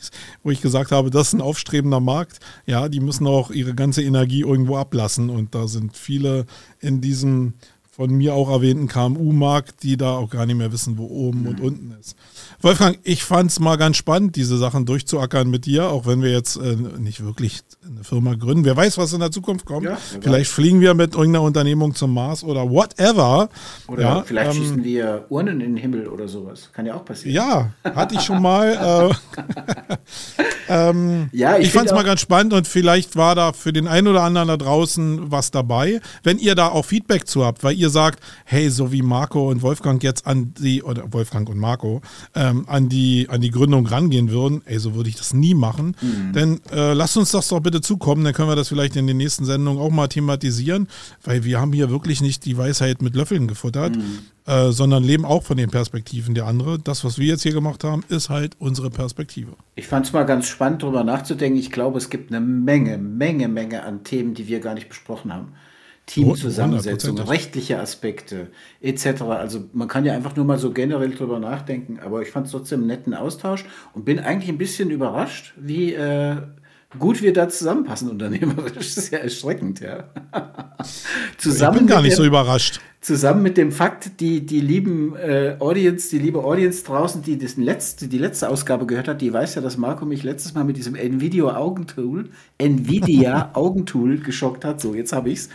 wo 0.43 0.51
ich 0.51 0.63
gesagt 0.63 0.93
habe, 0.93 1.11
das 1.11 1.29
ist 1.29 1.35
ein 1.35 1.43
aufstrebender 1.43 2.01
Markt, 2.01 2.41
ja, 2.65 2.89
die 2.89 3.01
müssen 3.01 3.27
auch 3.27 3.51
ihre 3.51 3.75
ganze 3.75 4.03
Energie 4.03 4.41
irgendwo 4.41 4.79
ablassen. 4.79 5.29
Und 5.29 5.55
da 5.55 5.69
sind 5.69 5.95
viele 5.95 6.47
in 6.81 7.03
diesem 7.03 7.53
von 7.99 8.11
mir 8.13 8.33
auch 8.33 8.49
erwähnten 8.49 8.87
KMU-Markt, 8.87 9.83
die 9.83 9.97
da 9.97 10.13
auch 10.13 10.31
gar 10.31 10.47
nicht 10.47 10.55
mehr 10.55 10.71
wissen, 10.71 10.99
wo 10.99 11.07
oben 11.07 11.41
mhm. 11.41 11.49
und 11.49 11.61
unten 11.61 11.95
ist. 12.01 12.15
Wolfgang, 12.61 12.97
ich 13.03 13.25
fand 13.25 13.51
es 13.51 13.59
mal 13.59 13.77
ganz 13.77 13.97
spannend, 13.97 14.37
diese 14.37 14.57
Sachen 14.57 14.87
durchzuackern 14.87 15.51
mit 15.51 15.67
dir, 15.67 15.89
auch 15.89 16.07
wenn 16.07 16.23
wir 16.23 16.31
jetzt 16.31 16.57
äh, 16.57 16.77
nicht 16.77 17.25
wirklich 17.25 17.63
eine 17.85 18.05
Firma 18.05 18.35
gründen. 18.35 18.65
Wer 18.65 18.77
weiß, 18.77 18.99
was 18.99 19.13
in 19.13 19.21
der 19.21 19.31
Zukunft 19.31 19.65
kommt. 19.65 19.87
Ja, 19.87 19.97
vielleicht 20.21 20.51
fliegen 20.51 20.81
wir 20.81 20.95
mit 20.95 21.15
irgendeiner 21.15 21.45
Unternehmung 21.45 21.95
zum 21.95 22.15
Mars 22.15 22.45
oder 22.45 22.71
whatever. 22.71 23.49
Oder 23.89 24.03
ja, 24.03 24.23
vielleicht 24.23 24.55
ähm, 24.55 24.57
schießen 24.57 24.85
wir 24.85 25.27
Urnen 25.29 25.61
in 25.61 25.75
den 25.75 25.77
Himmel 25.77 26.07
oder 26.09 26.29
sowas. 26.29 26.71
Kann 26.73 26.87
ja 26.87 26.95
auch 26.95 27.05
passieren. 27.05 27.35
Ja, 27.35 27.73
hatte 27.95 28.15
ich 28.15 28.23
schon 28.23 28.43
mal. 28.43 29.11
äh, 29.37 29.95
ähm, 30.69 31.31
ja, 31.33 31.59
ich, 31.59 31.67
ich 31.67 31.73
fand 31.73 31.87
es 31.87 31.93
mal 31.93 32.05
ganz 32.05 32.21
spannend 32.21 32.53
und 32.53 32.67
vielleicht 32.67 33.17
war 33.17 33.35
da 33.35 33.53
für 33.53 33.73
den 33.73 33.89
einen 33.89 34.09
oder 34.09 34.23
anderen 34.23 34.49
da 34.49 34.57
draußen 34.57 35.31
was 35.31 35.51
dabei. 35.51 36.01
Wenn 36.23 36.39
ihr 36.39 36.55
da 36.55 36.69
auch 36.69 36.85
Feedback 36.85 37.27
zu 37.27 37.45
habt, 37.45 37.65
weil 37.65 37.77
ihr 37.77 37.88
ihr 37.89 37.93
sagt, 37.93 38.23
hey, 38.45 38.71
so 38.71 38.93
wie 38.93 39.03
Marco 39.03 39.51
und 39.51 39.63
Wolfgang 39.63 40.03
jetzt 40.03 40.27
an 40.27 40.53
die, 40.59 40.83
oder 40.83 41.13
Wolfgang 41.13 41.49
und 41.49 41.59
Marco, 41.59 42.03
ähm, 42.35 42.65
an, 42.69 42.89
die, 42.89 43.27
an 43.31 43.41
die 43.41 43.51
Gründung 43.51 43.87
rangehen 43.87 44.31
würden, 44.31 44.63
ey, 44.67 44.79
so 44.79 44.95
würde 44.95 45.09
ich 45.09 45.17
das 45.17 45.33
nie 45.35 45.55
machen. 45.55 45.97
Mhm. 46.01 46.33
Denn 46.33 46.61
äh, 46.71 46.93
lasst 46.93 47.17
uns 47.17 47.31
das 47.31 47.49
doch 47.49 47.61
bitte 47.61 47.81
zukommen, 47.81 48.25
dann 48.25 48.35
können 48.35 48.49
wir 48.49 48.57
das 48.57 48.69
vielleicht 48.69 48.97
in 48.97 49.07
den 49.07 49.17
nächsten 49.17 49.45
Sendungen 49.45 49.81
auch 49.81 49.91
mal 49.91 50.09
thematisieren, 50.09 50.89
weil 51.25 51.45
wir 51.45 51.61
haben 51.61 51.73
hier 51.73 51.91
wirklich 51.91 52.21
nicht 52.21 52.45
die 52.45 52.57
Weisheit 52.57 53.03
mit 53.03 53.17
Löffeln 53.17 53.49
gefuttert. 53.49 53.97
Mhm. 53.97 54.19
Äh, 54.47 54.73
sondern 54.73 55.05
leben 55.05 55.27
auch 55.27 55.43
von 55.43 55.59
den 55.59 55.69
Perspektiven 55.69 56.35
der 56.35 56.47
anderen. 56.47 56.83
Das, 56.83 57.05
was 57.05 57.19
wir 57.19 57.27
jetzt 57.27 57.43
hier 57.43 57.53
gemacht 57.53 57.85
haben, 57.85 58.03
ist 58.09 58.31
halt 58.31 58.57
unsere 58.59 58.89
Perspektive. 58.89 59.53
Ich 59.75 59.87
fand 59.87 60.07
es 60.07 60.15
mal 60.15 60.25
ganz 60.25 60.47
spannend, 60.47 60.83
darüber 60.83 61.05
nachzudenken. 61.05 61.59
Ich 61.59 61.71
glaube, 61.71 61.99
es 61.99 62.09
gibt 62.09 62.33
eine 62.33 62.41
Menge, 62.41 62.97
Menge, 62.97 63.47
Menge 63.49 63.83
an 63.83 64.05
Themen, 64.05 64.33
die 64.33 64.49
wir 64.49 64.61
gar 64.61 64.73
nicht 64.73 64.89
besprochen 64.89 65.35
haben. 65.35 65.53
Teamzusammensetzung, 66.09 67.19
rechtliche 67.19 67.79
Aspekte 67.79 68.49
etc. 68.81 69.23
Also 69.23 69.65
man 69.73 69.89
kann 69.89 70.07
ja 70.07 70.15
einfach 70.15 70.35
nur 70.35 70.47
mal 70.47 70.59
so 70.59 70.73
generell 70.73 71.11
drüber 71.11 71.39
nachdenken, 71.39 72.01
aber 72.03 72.23
ich 72.23 72.31
fand 72.31 72.47
es 72.47 72.53
trotzdem 72.53 72.81
einen 72.81 72.89
netten 72.89 73.15
Austausch 73.15 73.67
und 73.93 74.05
bin 74.07 74.19
eigentlich 74.19 74.49
ein 74.49 74.59
bisschen 74.59 74.91
überrascht, 74.91 75.53
wie 75.59 75.93
äh, 75.93 76.37
gut 76.99 77.21
wir 77.21 77.35
da 77.35 77.51
zusammenpassen 77.51 78.09
unternehmerisch. 78.11 78.73
Das 78.75 78.97
ist 78.97 79.13
ja 79.13 79.19
erschreckend, 79.19 79.81
ja. 79.81 80.05
zusammen 81.37 81.75
ich 81.75 81.81
bin 81.81 81.89
gar 81.89 82.01
nicht 82.01 82.15
dem, 82.15 82.17
so 82.17 82.25
überrascht. 82.25 82.81
Zusammen 83.03 83.43
mit 83.43 83.59
dem 83.59 83.71
Fakt, 83.71 84.19
die, 84.21 84.47
die 84.47 84.61
lieben 84.61 85.15
äh, 85.15 85.57
Audience, 85.59 86.09
die 86.09 86.19
liebe 86.19 86.43
Audience 86.43 86.85
draußen, 86.85 87.21
die 87.21 87.37
das 87.37 87.59
letzte, 87.59 88.09
die 88.09 88.19
letzte 88.19 88.49
Ausgabe 88.49 88.87
gehört 88.87 89.09
hat, 89.09 89.21
die 89.21 89.31
weiß 89.31 89.57
ja, 89.57 89.61
dass 89.61 89.77
Marco 89.77 90.07
mich 90.07 90.23
letztes 90.23 90.55
Mal 90.55 90.65
mit 90.65 90.79
diesem 90.79 90.95
Nvidia 90.95 91.55
Augentool, 91.55 92.31
Nvidia 92.57 93.51
Augentool 93.53 94.19
geschockt 94.25 94.65
hat. 94.65 94.81
So, 94.81 94.95
jetzt 94.95 95.13
habe 95.13 95.29
ich's. 95.29 95.51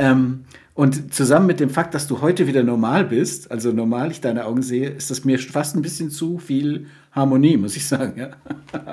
Ähm, 0.00 0.44
und 0.74 1.12
zusammen 1.12 1.46
mit 1.46 1.60
dem 1.60 1.68
Fakt, 1.68 1.94
dass 1.94 2.06
du 2.06 2.22
heute 2.22 2.46
wieder 2.46 2.62
normal 2.62 3.04
bist, 3.04 3.50
also 3.50 3.70
normal 3.70 4.10
ich 4.10 4.22
deine 4.22 4.46
Augen 4.46 4.62
sehe, 4.62 4.88
ist 4.88 5.10
das 5.10 5.24
mir 5.24 5.38
fast 5.38 5.76
ein 5.76 5.82
bisschen 5.82 6.10
zu 6.10 6.38
viel 6.38 6.86
Harmonie, 7.12 7.58
muss 7.58 7.76
ich 7.76 7.86
sagen. 7.86 8.14
Ja, 8.16 8.30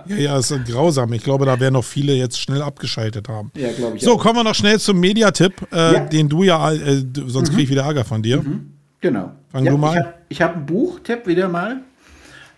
ja, 0.08 0.16
ja 0.16 0.38
ist 0.38 0.54
grausam. 0.66 1.14
Ich 1.14 1.24
glaube, 1.24 1.46
da 1.46 1.60
werden 1.60 1.76
noch 1.76 1.86
viele 1.86 2.14
jetzt 2.14 2.42
schnell 2.42 2.62
abgeschaltet 2.62 3.30
haben. 3.30 3.52
Ja, 3.56 3.72
glaube 3.72 3.96
ich. 3.96 4.04
So, 4.04 4.16
auch. 4.16 4.22
kommen 4.22 4.40
wir 4.40 4.44
noch 4.44 4.56
schnell 4.56 4.80
zum 4.80 5.00
Mediatipp, 5.00 5.54
äh, 5.72 5.94
ja. 5.94 6.00
den 6.02 6.28
du 6.28 6.44
ja, 6.44 6.74
äh, 6.74 7.06
sonst 7.28 7.52
mhm. 7.52 7.54
kriege 7.54 7.64
ich 7.64 7.70
wieder 7.70 7.84
Ärger 7.84 8.04
von 8.04 8.22
dir. 8.22 8.42
Mhm. 8.42 8.74
Genau. 9.00 9.32
Fang 9.50 9.64
ja, 9.64 9.72
du 9.72 9.78
mal. 9.78 10.16
Ich 10.28 10.42
habe 10.42 10.56
hab 10.56 10.58
einen 10.58 10.66
Buchtipp 10.66 11.26
wieder 11.26 11.48
mal. 11.48 11.84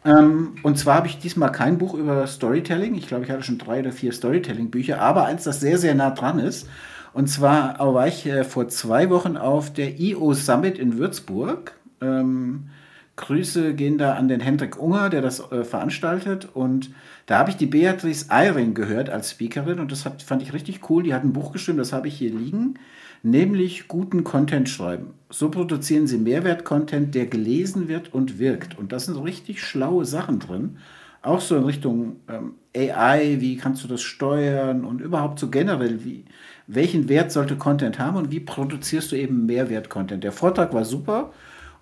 Ähm, 0.06 0.56
und 0.64 0.80
zwar 0.80 0.96
habe 0.96 1.08
ich 1.08 1.20
diesmal 1.20 1.52
kein 1.52 1.78
Buch 1.78 1.94
über 1.94 2.26
Storytelling. 2.26 2.96
Ich 2.96 3.08
glaube, 3.08 3.26
ich 3.26 3.30
hatte 3.30 3.44
schon 3.44 3.58
drei 3.58 3.82
oder 3.82 3.92
vier 3.92 4.12
Storytelling-Bücher, 4.12 5.00
aber 5.00 5.26
eins, 5.26 5.44
das 5.44 5.60
sehr, 5.60 5.78
sehr 5.78 5.94
nah 5.94 6.12
dran 6.12 6.40
ist. 6.40 6.68
Und 7.14 7.28
zwar 7.28 7.80
war 7.80 8.08
ich 8.08 8.26
äh, 8.26 8.44
vor 8.44 8.68
zwei 8.68 9.10
Wochen 9.10 9.38
auf 9.38 9.74
der 9.74 10.00
IO 10.00 10.34
Summit 10.34 10.78
in 10.78 10.98
Würzburg. 10.98 11.74
Ähm, 12.02 12.70
Grüße 13.20 13.74
gehen 13.74 13.98
da 13.98 14.14
an 14.14 14.30
den 14.30 14.40
Hendrik 14.40 14.80
Unger, 14.80 15.10
der 15.10 15.22
das 15.22 15.52
äh, 15.52 15.64
veranstaltet. 15.64 16.48
Und 16.54 16.92
da 17.26 17.40
habe 17.40 17.50
ich 17.52 17.58
die 17.58 17.66
Beatrice 17.66 18.28
Eiring 18.30 18.74
gehört 18.74 19.10
als 19.10 19.32
Speakerin 19.32 19.80
und 19.80 19.92
das 19.92 20.06
hat, 20.06 20.24
fand 20.24 20.42
ich 20.42 20.54
richtig 20.54 20.90
cool. 20.90 21.04
Die 21.04 21.14
hat 21.14 21.24
ein 21.24 21.34
Buch 21.34 21.52
geschrieben, 21.52 21.78
das 21.78 21.94
habe 21.94 22.08
ich 22.08 22.16
hier 22.16 22.32
liegen, 22.32 22.76
nämlich 23.22 23.88
guten 23.88 24.24
Content 24.24 24.70
schreiben. 24.70 25.08
So 25.30 25.52
produzieren 25.52 26.08
sie 26.08 26.18
Mehrwert-Content, 26.18 27.14
der 27.14 27.26
gelesen 27.26 27.88
wird 27.88 28.14
und 28.14 28.40
wirkt. 28.40 28.80
Und 28.80 28.92
da 28.94 29.00
sind 29.00 29.16
so 29.16 29.22
richtig 29.22 29.62
schlaue 29.62 30.06
Sachen 30.06 30.40
drin. 30.40 30.78
Auch 31.22 31.42
so 31.42 31.58
in 31.58 31.66
Richtung 31.66 32.16
ähm, 32.30 32.54
AI, 32.76 33.38
wie 33.42 33.58
kannst 33.58 33.84
du 33.84 33.90
das 33.90 34.02
steuern 34.02 34.86
und 34.86 35.02
überhaupt 35.02 35.40
so 35.40 35.50
generell, 35.50 36.06
wie, 36.06 36.24
welchen 36.72 37.10
Wert 37.10 37.32
sollte 37.32 37.56
Content 37.56 37.98
haben 37.98 38.16
und 38.16 38.32
wie 38.32 38.40
produzierst 38.40 39.12
du 39.12 39.16
eben 39.16 39.48
Mehrwert-Content. 39.48 40.24
Der 40.24 40.32
Vortrag 40.32 40.72
war 40.74 40.86
super 40.86 41.34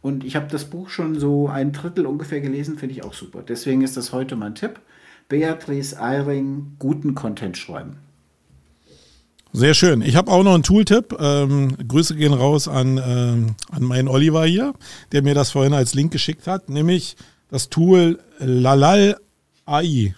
und 0.01 0.23
ich 0.23 0.37
habe 0.37 0.47
das 0.49 0.65
Buch 0.65 0.89
schon 0.89 1.19
so 1.19 1.49
ein 1.49 1.73
Drittel 1.73 2.05
ungefähr 2.05 2.39
gelesen, 2.39 2.77
finde 2.77 2.95
ich 2.95 3.03
auch 3.03 3.13
super. 3.13 3.43
Deswegen 3.45 3.81
ist 3.81 3.97
das 3.97 4.13
heute 4.13 4.37
mein 4.37 4.55
Tipp. 4.55 4.79
Beatrice 5.27 6.01
Eiring, 6.01 6.77
guten 6.79 7.15
Content 7.15 7.57
schreiben. 7.57 7.97
Sehr 9.51 9.73
schön. 9.73 10.01
Ich 10.01 10.15
habe 10.15 10.31
auch 10.31 10.43
noch 10.43 10.53
einen 10.53 10.63
Tooltip. 10.63 11.17
Ähm, 11.19 11.75
Grüße 11.85 12.15
gehen 12.15 12.33
raus 12.33 12.69
an, 12.69 13.01
ähm, 13.03 13.55
an 13.69 13.83
meinen 13.83 14.07
Oliver 14.07 14.45
hier, 14.45 14.73
der 15.11 15.21
mir 15.21 15.33
das 15.33 15.51
vorhin 15.51 15.73
als 15.73 15.95
Link 15.95 16.13
geschickt 16.13 16.47
hat, 16.47 16.69
nämlich 16.69 17.17
das 17.49 17.67
Tool 17.67 18.19
Lalal 18.39 19.17
AI. 19.65 20.15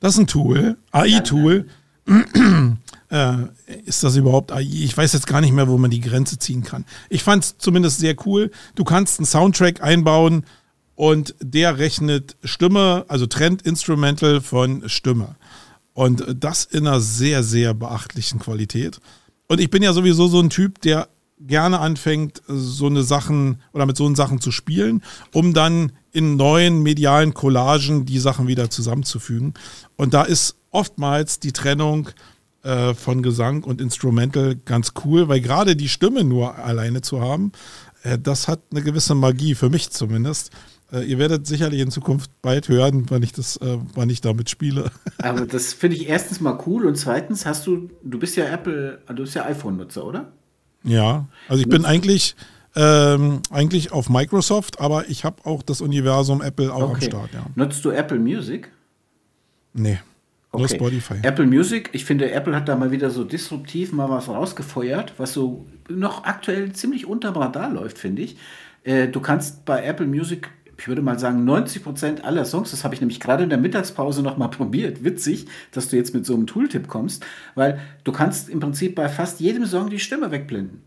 Das 0.00 0.14
ist 0.14 0.20
ein 0.20 0.26
Tool, 0.26 0.76
AI-Tool, 0.90 1.66
äh, 3.10 3.34
ist 3.88 4.04
das 4.04 4.16
überhaupt 4.16 4.52
AI? 4.52 4.62
Ich 4.62 4.96
weiß 4.96 5.12
jetzt 5.14 5.26
gar 5.26 5.40
nicht 5.40 5.52
mehr, 5.52 5.68
wo 5.68 5.78
man 5.78 5.90
die 5.90 6.00
Grenze 6.00 6.38
ziehen 6.38 6.62
kann. 6.62 6.84
Ich 7.08 7.22
fand 7.22 7.44
es 7.44 7.58
zumindest 7.58 7.98
sehr 7.98 8.14
cool. 8.26 8.50
Du 8.74 8.84
kannst 8.84 9.18
einen 9.18 9.26
Soundtrack 9.26 9.82
einbauen 9.82 10.44
und 10.94 11.34
der 11.40 11.78
rechnet 11.78 12.36
Stimme, 12.44 13.04
also 13.08 13.26
trennt 13.26 13.62
Instrumental 13.62 14.40
von 14.40 14.88
Stimme. 14.88 15.36
Und 15.94 16.24
das 16.38 16.64
in 16.64 16.86
einer 16.86 17.00
sehr, 17.00 17.42
sehr 17.42 17.74
beachtlichen 17.74 18.38
Qualität. 18.38 19.00
Und 19.48 19.60
ich 19.60 19.70
bin 19.70 19.82
ja 19.82 19.92
sowieso 19.92 20.28
so 20.28 20.40
ein 20.40 20.50
Typ, 20.50 20.80
der 20.82 21.08
gerne 21.40 21.80
anfängt, 21.80 22.42
so 22.46 22.86
eine 22.86 23.02
Sachen 23.02 23.60
oder 23.72 23.86
mit 23.86 23.96
so 23.96 24.06
einen 24.06 24.16
Sachen 24.16 24.40
zu 24.40 24.50
spielen, 24.50 25.02
um 25.32 25.54
dann 25.54 25.92
in 26.12 26.36
neuen 26.36 26.82
medialen 26.82 27.34
Collagen 27.34 28.04
die 28.04 28.18
Sachen 28.18 28.46
wieder 28.46 28.70
zusammenzufügen. 28.70 29.54
Und 29.96 30.14
da 30.14 30.22
ist 30.22 30.56
oftmals 30.70 31.38
die 31.38 31.52
Trennung 31.52 32.10
äh, 32.62 32.94
von 32.94 33.22
Gesang 33.22 33.64
und 33.64 33.80
Instrumental 33.80 34.56
ganz 34.56 34.92
cool, 35.04 35.28
weil 35.28 35.40
gerade 35.40 35.76
die 35.76 35.88
Stimme 35.88 36.24
nur 36.24 36.56
alleine 36.56 37.00
zu 37.02 37.20
haben, 37.20 37.52
äh, 38.02 38.18
das 38.18 38.48
hat 38.48 38.60
eine 38.70 38.82
gewisse 38.82 39.14
Magie, 39.14 39.54
für 39.54 39.70
mich 39.70 39.90
zumindest. 39.90 40.50
Äh, 40.92 41.04
ihr 41.04 41.18
werdet 41.18 41.46
sicherlich 41.46 41.80
in 41.80 41.90
Zukunft 41.90 42.30
bald 42.42 42.68
hören, 42.68 43.06
wann 43.08 43.22
ich 43.22 43.32
das, 43.32 43.56
äh, 43.58 43.78
wann 43.94 44.10
ich 44.10 44.20
damit 44.20 44.50
spiele. 44.50 44.90
Aber 45.18 45.46
das 45.46 45.72
finde 45.72 45.96
ich 45.96 46.08
erstens 46.08 46.40
mal 46.40 46.58
cool 46.66 46.86
und 46.86 46.96
zweitens 46.96 47.46
hast 47.46 47.66
du, 47.66 47.90
du 48.02 48.18
bist 48.18 48.36
ja 48.36 48.46
Apple, 48.46 49.02
du 49.06 49.22
bist 49.22 49.34
ja 49.34 49.44
iPhone-Nutzer, 49.44 50.04
oder? 50.04 50.32
Ja, 50.84 51.28
also 51.48 51.62
ich 51.62 51.68
bin 51.68 51.84
eigentlich 51.84 52.36
ähm, 52.76 53.40
eigentlich 53.50 53.92
auf 53.92 54.08
Microsoft, 54.08 54.80
aber 54.80 55.08
ich 55.08 55.24
habe 55.24 55.44
auch 55.44 55.62
das 55.62 55.80
Universum 55.80 56.40
Apple 56.40 56.72
auch 56.72 56.90
okay. 56.90 56.94
am 56.94 57.00
Start. 57.00 57.30
Ja. 57.34 57.46
Nutzt 57.56 57.84
du 57.84 57.90
Apple 57.90 58.18
Music? 58.18 58.70
Nee. 59.72 59.98
Okay. 60.50 60.60
Nur 60.60 60.68
Spotify. 60.68 61.14
Apple 61.22 61.46
Music, 61.46 61.90
ich 61.92 62.04
finde, 62.06 62.30
Apple 62.30 62.56
hat 62.56 62.68
da 62.68 62.76
mal 62.76 62.90
wieder 62.90 63.10
so 63.10 63.24
disruptiv 63.24 63.92
mal 63.92 64.08
was 64.08 64.28
rausgefeuert, 64.28 65.14
was 65.18 65.34
so 65.34 65.66
noch 65.90 66.24
aktuell 66.24 66.72
ziemlich 66.72 67.06
unterm 67.06 67.36
Radar 67.36 67.70
läuft, 67.70 67.98
finde 67.98 68.22
ich. 68.22 68.36
Äh, 68.82 69.08
du 69.08 69.20
kannst 69.20 69.66
bei 69.66 69.84
Apple 69.84 70.06
Music, 70.06 70.48
ich 70.78 70.88
würde 70.88 71.02
mal 71.02 71.18
sagen, 71.18 71.44
90 71.44 71.84
Prozent 71.84 72.24
aller 72.24 72.46
Songs, 72.46 72.70
das 72.70 72.82
habe 72.82 72.94
ich 72.94 73.00
nämlich 73.02 73.20
gerade 73.20 73.42
in 73.42 73.50
der 73.50 73.58
Mittagspause 73.58 74.22
noch 74.22 74.38
mal 74.38 74.48
probiert. 74.48 75.04
Witzig, 75.04 75.46
dass 75.72 75.88
du 75.88 75.96
jetzt 75.96 76.14
mit 76.14 76.24
so 76.24 76.34
einem 76.34 76.46
Tooltip 76.46 76.88
kommst, 76.88 77.26
weil 77.54 77.80
du 78.04 78.12
kannst 78.12 78.48
im 78.48 78.60
Prinzip 78.60 78.94
bei 78.94 79.10
fast 79.10 79.40
jedem 79.40 79.66
Song 79.66 79.90
die 79.90 79.98
Stimme 79.98 80.30
wegblenden. 80.30 80.80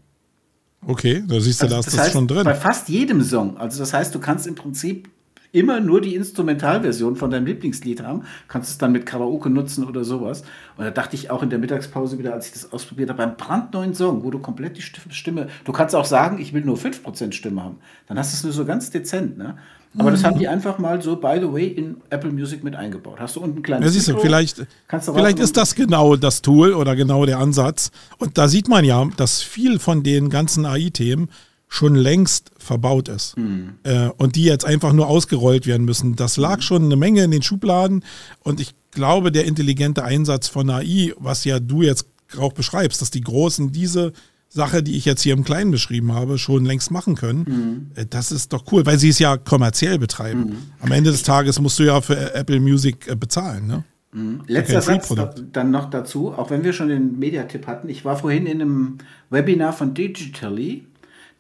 Okay, 0.88 1.24
da 1.28 1.40
siehst 1.40 1.62
du, 1.62 1.66
also, 1.66 1.76
da 1.76 1.80
ist 1.82 1.88
das, 1.94 2.00
heißt, 2.00 2.14
schon 2.14 2.28
drin. 2.28 2.44
Bei 2.44 2.56
fast 2.56 2.90
jedem 2.90 3.22
Song. 3.22 3.58
Also 3.58 3.78
das 3.78 3.94
heißt, 3.94 4.16
du 4.16 4.20
kannst 4.20 4.48
im 4.48 4.56
Prinzip 4.56 5.10
immer 5.52 5.80
nur 5.80 6.02
die 6.02 6.15
Instrumentalversion 6.15 7.15
von 7.15 7.32
deinem 7.32 7.45
Lieblingslied 7.45 8.02
haben. 8.02 8.23
Kannst 8.48 8.72
es 8.72 8.78
dann 8.78 8.91
mit 8.91 9.06
Karaoke 9.06 9.49
nutzen 9.49 9.86
oder 9.86 10.03
sowas. 10.03 10.44
Und 10.78 10.86
da 10.86 10.91
dachte 10.91 11.15
ich 11.15 11.30
auch 11.30 11.44
in 11.44 11.49
der 11.49 11.60
Mittagspause 11.60 12.18
wieder, 12.18 12.34
als 12.34 12.48
ich 12.48 12.53
das 12.53 12.72
ausprobiert 12.72 13.10
habe, 13.10 13.18
beim 13.18 13.38
brandneuen 13.38 13.94
Song, 13.94 14.23
wo 14.23 14.32
du 14.32 14.40
komplett 14.40 14.78
die 14.78 14.82
Stimme, 14.82 15.48
du 15.65 15.72
kannst 15.72 15.95
auch 15.95 16.06
sagen, 16.06 16.40
ich 16.40 16.53
will 16.53 16.64
nur 16.64 16.78
5% 16.78 17.34
Stimme 17.34 17.64
haben. 17.64 17.78
Dann 18.07 18.18
hast 18.18 18.34
du 18.34 18.38
es 18.38 18.44
nur 18.44 18.53
so 18.53 18.65
ganz 18.65 18.90
dezent, 18.91 19.38
ne? 19.38 19.57
Aber 19.98 20.10
mhm. 20.10 20.14
das 20.14 20.23
haben 20.23 20.40
die 20.40 20.48
einfach 20.48 20.78
mal 20.78 21.02
so, 21.02 21.18
by 21.18 21.38
the 21.41 21.52
way, 21.52 21.68
in 21.68 21.98
Apple 22.10 22.32
Music 22.32 22.64
mit 22.64 22.76
eingebaut. 22.78 23.19
Hast 23.19 23.36
du 23.36 23.41
unten 23.41 23.60
ein 23.60 23.64
kleines 23.64 23.88
Ja, 23.88 23.91
siehst 23.91 24.07
du, 24.07 24.18
vielleicht, 24.19 24.65
vielleicht 24.88 25.40
ist 25.40 25.57
das 25.57 25.76
genau 25.76 26.15
das 26.15 26.41
Tool 26.41 26.73
oder 26.73 26.95
genau 26.95 27.26
der 27.26 27.40
Ansatz. 27.40 27.91
Und 28.18 28.38
da 28.38 28.48
sieht 28.48 28.69
man 28.69 28.86
ja, 28.86 29.06
dass 29.18 29.41
viel 29.41 29.80
von 29.80 30.02
den 30.02 30.30
ganzen 30.30 30.65
AI-Themen 30.65 31.28
schon 31.73 31.95
längst 31.95 32.52
verbaut 32.57 33.07
ist. 33.07 33.38
Mhm. 33.38 33.76
Äh, 33.84 34.10
und 34.18 34.35
die 34.35 34.43
jetzt 34.43 34.65
einfach 34.65 34.91
nur 34.91 35.07
ausgerollt 35.07 35.65
werden 35.65 35.85
müssen. 35.85 36.18
Das 36.18 36.35
lag 36.35 36.57
mhm. 36.57 36.61
schon 36.61 36.84
eine 36.84 36.98
Menge 36.98 37.23
in 37.23 37.31
den 37.31 37.41
Schubladen. 37.41 38.03
Und 38.43 38.60
ich 38.60 38.76
glaube, 38.91 39.31
der 39.31 39.45
intelligente 39.45 40.03
Einsatz 40.03 40.49
von 40.49 40.69
AI, 40.69 41.14
was 41.18 41.45
ja 41.45 41.61
du 41.61 41.81
jetzt 41.81 42.07
auch 42.38 42.52
beschreibst, 42.52 43.02
dass 43.02 43.10
die 43.10 43.22
Großen 43.22 43.72
diese 43.72 44.11
Sache, 44.49 44.84
die 44.84 44.98
ich 44.98 45.06
jetzt 45.06 45.22
hier 45.22 45.34
im 45.34 45.45
Kleinen 45.45 45.72
beschrieben 45.72 46.11
habe, 46.11 46.38
schon 46.38 46.65
längst 46.65 46.91
machen 46.91 47.15
können. 47.15 47.45
Mhm. 47.48 47.91
Äh, 47.95 48.06
das 48.06 48.34
ist 48.34 48.52
doch 48.52 48.65
cool, 48.73 48.85
weil 48.85 48.99
sie 48.99 49.07
es 49.07 49.19
ja 49.19 49.38
kommerziell 49.38 49.98
betreiben. 49.98 50.41
Mhm. 50.41 50.57
Am 50.81 50.91
Ende 50.91 51.10
des 51.10 51.23
Tages 51.23 51.61
musst 51.61 51.80
du 51.80 51.84
ja 51.84 52.02
für 52.02 52.34
Apple 52.35 52.60
Music 52.60 53.07
äh, 53.07 53.15
bezahlen. 53.15 53.68
Ne? 53.68 53.85
Mhm. 54.11 54.41
Letzter 54.45 54.81
Satz 54.81 55.07
dann 55.53 55.72
noch 55.72 55.89
dazu, 55.89 56.34
auch 56.34 56.49
wenn 56.49 56.65
wir 56.65 56.73
schon 56.73 56.89
den 56.89 57.18
Mediatipp 57.18 57.65
hatten. 57.65 57.88
Ich 57.88 58.03
war 58.03 58.18
vorhin 58.18 58.45
in 58.45 58.61
einem 58.61 58.98
Webinar 59.30 59.72
von 59.72 59.93
Digitally 59.93 60.85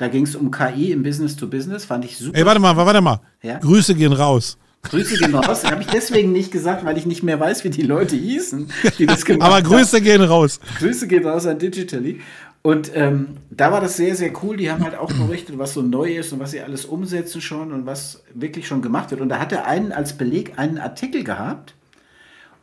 da 0.01 0.07
ging 0.07 0.23
es 0.23 0.35
um 0.35 0.49
KI 0.49 0.91
im 0.91 1.03
Business 1.03 1.35
to 1.35 1.45
Business, 1.45 1.85
fand 1.85 2.03
ich 2.05 2.17
super. 2.17 2.35
Ey, 2.35 2.43
warte 2.43 2.59
mal, 2.59 2.75
warte 2.75 3.01
mal. 3.01 3.21
Ja? 3.43 3.59
Grüße 3.59 3.93
gehen 3.93 4.13
raus. 4.13 4.57
Grüße 4.81 5.15
gehen 5.15 5.35
raus. 5.35 5.63
Habe 5.63 5.83
ich 5.83 5.87
deswegen 5.89 6.31
nicht 6.31 6.51
gesagt, 6.51 6.83
weil 6.83 6.97
ich 6.97 7.05
nicht 7.05 7.21
mehr 7.21 7.39
weiß, 7.39 7.63
wie 7.65 7.69
die 7.69 7.83
Leute 7.83 8.15
hießen, 8.15 8.67
die 8.97 9.05
das 9.05 9.23
gemacht 9.25 9.43
haben. 9.43 9.53
Aber 9.53 9.61
Grüße 9.61 9.97
haben. 9.97 10.03
gehen 10.03 10.21
raus. 10.23 10.59
Grüße 10.79 11.07
gehen 11.07 11.23
raus 11.23 11.45
an 11.45 11.59
Digitally. 11.59 12.19
Und 12.63 12.91
ähm, 12.95 13.37
da 13.51 13.71
war 13.71 13.79
das 13.79 13.95
sehr, 13.95 14.15
sehr 14.15 14.33
cool. 14.41 14.57
Die 14.57 14.71
haben 14.71 14.83
halt 14.83 14.95
auch 14.95 15.11
berichtet, 15.13 15.59
was 15.59 15.75
so 15.75 15.83
neu 15.83 16.17
ist 16.17 16.33
und 16.33 16.39
was 16.39 16.49
sie 16.49 16.61
alles 16.61 16.85
umsetzen 16.85 17.39
schon 17.39 17.71
und 17.71 17.85
was 17.85 18.23
wirklich 18.33 18.67
schon 18.67 18.81
gemacht 18.81 19.11
wird. 19.11 19.21
Und 19.21 19.29
da 19.29 19.37
hat 19.37 19.51
er 19.51 19.67
einen 19.67 19.91
als 19.91 20.13
Beleg 20.13 20.57
einen 20.57 20.79
Artikel 20.79 21.23
gehabt. 21.23 21.75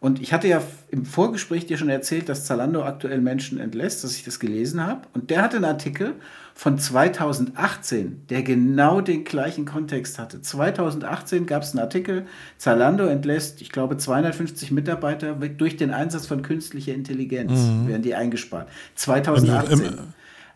Und 0.01 0.21
ich 0.21 0.33
hatte 0.33 0.49
ja 0.49 0.63
im 0.91 1.05
Vorgespräch 1.05 1.67
dir 1.67 1.77
schon 1.77 1.89
erzählt, 1.89 2.29
dass 2.29 2.45
Zalando 2.45 2.83
aktuell 2.83 3.21
Menschen 3.21 3.59
entlässt, 3.59 4.03
dass 4.03 4.17
ich 4.17 4.25
das 4.25 4.41
gelesen 4.41 4.85
habe. 4.85 5.03
Und 5.15 5.31
der 5.31 5.43
hatte 5.43 5.57
einen 5.57 5.65
Artikel 5.65 6.15
von 6.59 6.77
2018, 6.77 8.23
der 8.31 8.43
genau 8.43 9.01
den 9.01 9.23
gleichen 9.23 9.65
Kontext 9.65 10.19
hatte. 10.19 10.43
2018 10.43 11.47
gab 11.47 11.63
es 11.63 11.71
einen 11.71 11.79
Artikel, 11.79 12.27
Zalando 12.57 13.07
entlässt, 13.07 13.63
ich 13.63 13.71
glaube, 13.71 13.97
250 13.97 14.73
Mitarbeiter 14.73 15.35
durch 15.35 15.77
den 15.77 15.93
Einsatz 15.93 16.27
von 16.27 16.43
künstlicher 16.43 16.93
Intelligenz 16.93 17.53
mhm. 17.53 17.87
werden 17.87 18.03
die 18.03 18.17
eingespart. 18.17 18.69
2018. 18.97 19.79
Im, 19.79 19.85
im, 19.85 19.99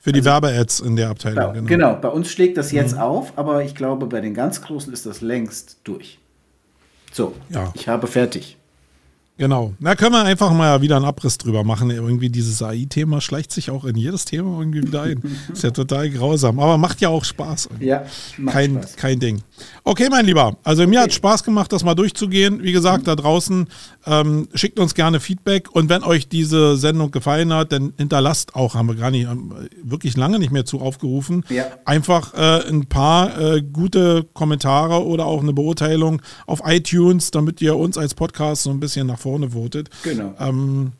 für 0.00 0.10
die 0.10 0.18
also, 0.18 0.30
Werbe-Ads 0.30 0.80
in 0.80 0.96
der 0.96 1.08
Abteilung. 1.08 1.36
Genau, 1.36 1.52
genau. 1.52 1.66
genau, 1.68 1.94
bei 2.00 2.08
uns 2.08 2.32
schlägt 2.32 2.56
das 2.56 2.72
jetzt 2.72 2.96
mhm. 2.96 3.00
auf, 3.00 3.38
aber 3.38 3.62
ich 3.62 3.76
glaube, 3.76 4.06
bei 4.06 4.20
den 4.20 4.34
ganz 4.34 4.60
Großen 4.60 4.92
ist 4.92 5.06
das 5.06 5.20
längst 5.20 5.78
durch. 5.84 6.18
So, 7.12 7.36
ja. 7.48 7.72
ich 7.74 7.86
habe 7.86 8.08
fertig. 8.08 8.56
Genau. 9.38 9.72
Da 9.80 9.94
können 9.94 10.12
wir 10.12 10.22
einfach 10.22 10.52
mal 10.52 10.82
wieder 10.82 10.96
einen 10.96 11.06
Abriss 11.06 11.38
drüber 11.38 11.64
machen. 11.64 11.90
Irgendwie 11.90 12.28
dieses 12.28 12.62
AI-Thema 12.62 13.20
schleicht 13.20 13.50
sich 13.50 13.70
auch 13.70 13.84
in 13.84 13.96
jedes 13.96 14.24
Thema 14.26 14.58
irgendwie 14.58 14.82
wieder 14.82 15.02
ein. 15.02 15.22
Ist 15.52 15.64
ja 15.64 15.70
total 15.70 16.10
grausam, 16.10 16.60
aber 16.60 16.76
macht 16.76 17.00
ja 17.00 17.08
auch 17.08 17.24
Spaß. 17.24 17.70
Ja, 17.80 18.04
kein, 18.46 18.74
Spaß. 18.74 18.96
kein 18.96 19.18
Ding. 19.20 19.42
Okay, 19.84 20.08
mein 20.10 20.26
Lieber. 20.26 20.56
Also 20.62 20.82
mir 20.82 20.98
okay. 20.98 21.04
hat 21.04 21.12
Spaß 21.14 21.44
gemacht, 21.44 21.72
das 21.72 21.82
mal 21.82 21.94
durchzugehen. 21.94 22.62
Wie 22.62 22.72
gesagt, 22.72 23.08
da 23.08 23.16
draußen 23.16 23.68
ähm, 24.06 24.48
schickt 24.54 24.78
uns 24.78 24.94
gerne 24.94 25.18
Feedback 25.18 25.70
und 25.74 25.88
wenn 25.88 26.02
euch 26.02 26.28
diese 26.28 26.76
Sendung 26.76 27.10
gefallen 27.10 27.52
hat, 27.52 27.72
dann 27.72 27.94
hinterlasst 27.96 28.54
auch, 28.54 28.74
haben 28.74 28.88
wir 28.88 28.96
gar 28.96 29.10
nicht, 29.10 29.28
wirklich 29.82 30.16
lange 30.16 30.38
nicht 30.38 30.52
mehr 30.52 30.64
zu 30.64 30.80
aufgerufen, 30.80 31.44
ja. 31.48 31.64
einfach 31.84 32.34
äh, 32.34 32.68
ein 32.68 32.86
paar 32.86 33.38
äh, 33.40 33.62
gute 33.62 34.24
Kommentare 34.34 35.04
oder 35.04 35.26
auch 35.26 35.40
eine 35.40 35.52
Beurteilung 35.52 36.20
auf 36.46 36.62
iTunes, 36.64 37.30
damit 37.30 37.62
ihr 37.62 37.76
uns 37.76 37.96
als 37.96 38.14
Podcast 38.14 38.64
so 38.64 38.70
ein 38.70 38.80
bisschen 38.80 39.06
nach 39.06 39.18
vorne 39.22 39.50
votet. 39.50 39.88
Genau. 40.02 40.34
Ähm, 40.38 40.92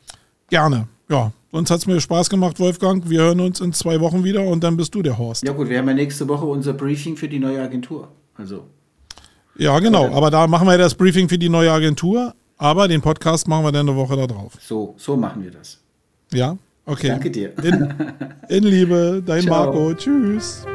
gerne. 0.49 0.87
Ja, 1.09 1.31
uns 1.51 1.69
hat 1.69 1.79
es 1.79 1.85
mir 1.85 2.01
Spaß 2.01 2.29
gemacht, 2.29 2.59
Wolfgang. 2.59 3.07
Wir 3.09 3.21
hören 3.21 3.39
uns 3.39 3.61
in 3.61 3.73
zwei 3.73 3.99
Wochen 3.99 4.23
wieder 4.23 4.43
und 4.43 4.63
dann 4.63 4.77
bist 4.77 4.95
du 4.95 5.03
der 5.03 5.17
Horst. 5.17 5.43
Ja 5.45 5.53
gut, 5.53 5.69
wir 5.69 5.77
haben 5.77 5.87
ja 5.87 5.93
nächste 5.93 6.27
Woche 6.27 6.45
unser 6.45 6.73
Briefing 6.73 7.15
für 7.15 7.27
die 7.27 7.39
neue 7.39 7.61
Agentur. 7.61 8.07
Also. 8.35 8.65
Ja, 9.57 9.77
genau. 9.79 10.11
Aber 10.15 10.31
da 10.31 10.47
machen 10.47 10.67
wir 10.67 10.77
das 10.77 10.95
Briefing 10.95 11.29
für 11.29 11.37
die 11.37 11.49
neue 11.49 11.71
Agentur. 11.71 12.33
Aber 12.57 12.87
den 12.87 13.01
Podcast 13.01 13.47
machen 13.47 13.65
wir 13.65 13.71
dann 13.71 13.87
eine 13.87 13.97
Woche 13.97 14.15
da 14.15 14.25
drauf. 14.25 14.53
So, 14.59 14.95
so 14.97 15.17
machen 15.17 15.43
wir 15.43 15.51
das. 15.51 15.79
Ja, 16.31 16.57
okay. 16.85 17.09
Danke 17.09 17.29
dir. 17.29 17.51
In, 17.63 17.93
in 18.49 18.63
Liebe, 18.63 19.21
dein 19.25 19.41
Ciao. 19.43 19.65
Marco. 19.65 19.93
Tschüss. 19.93 20.65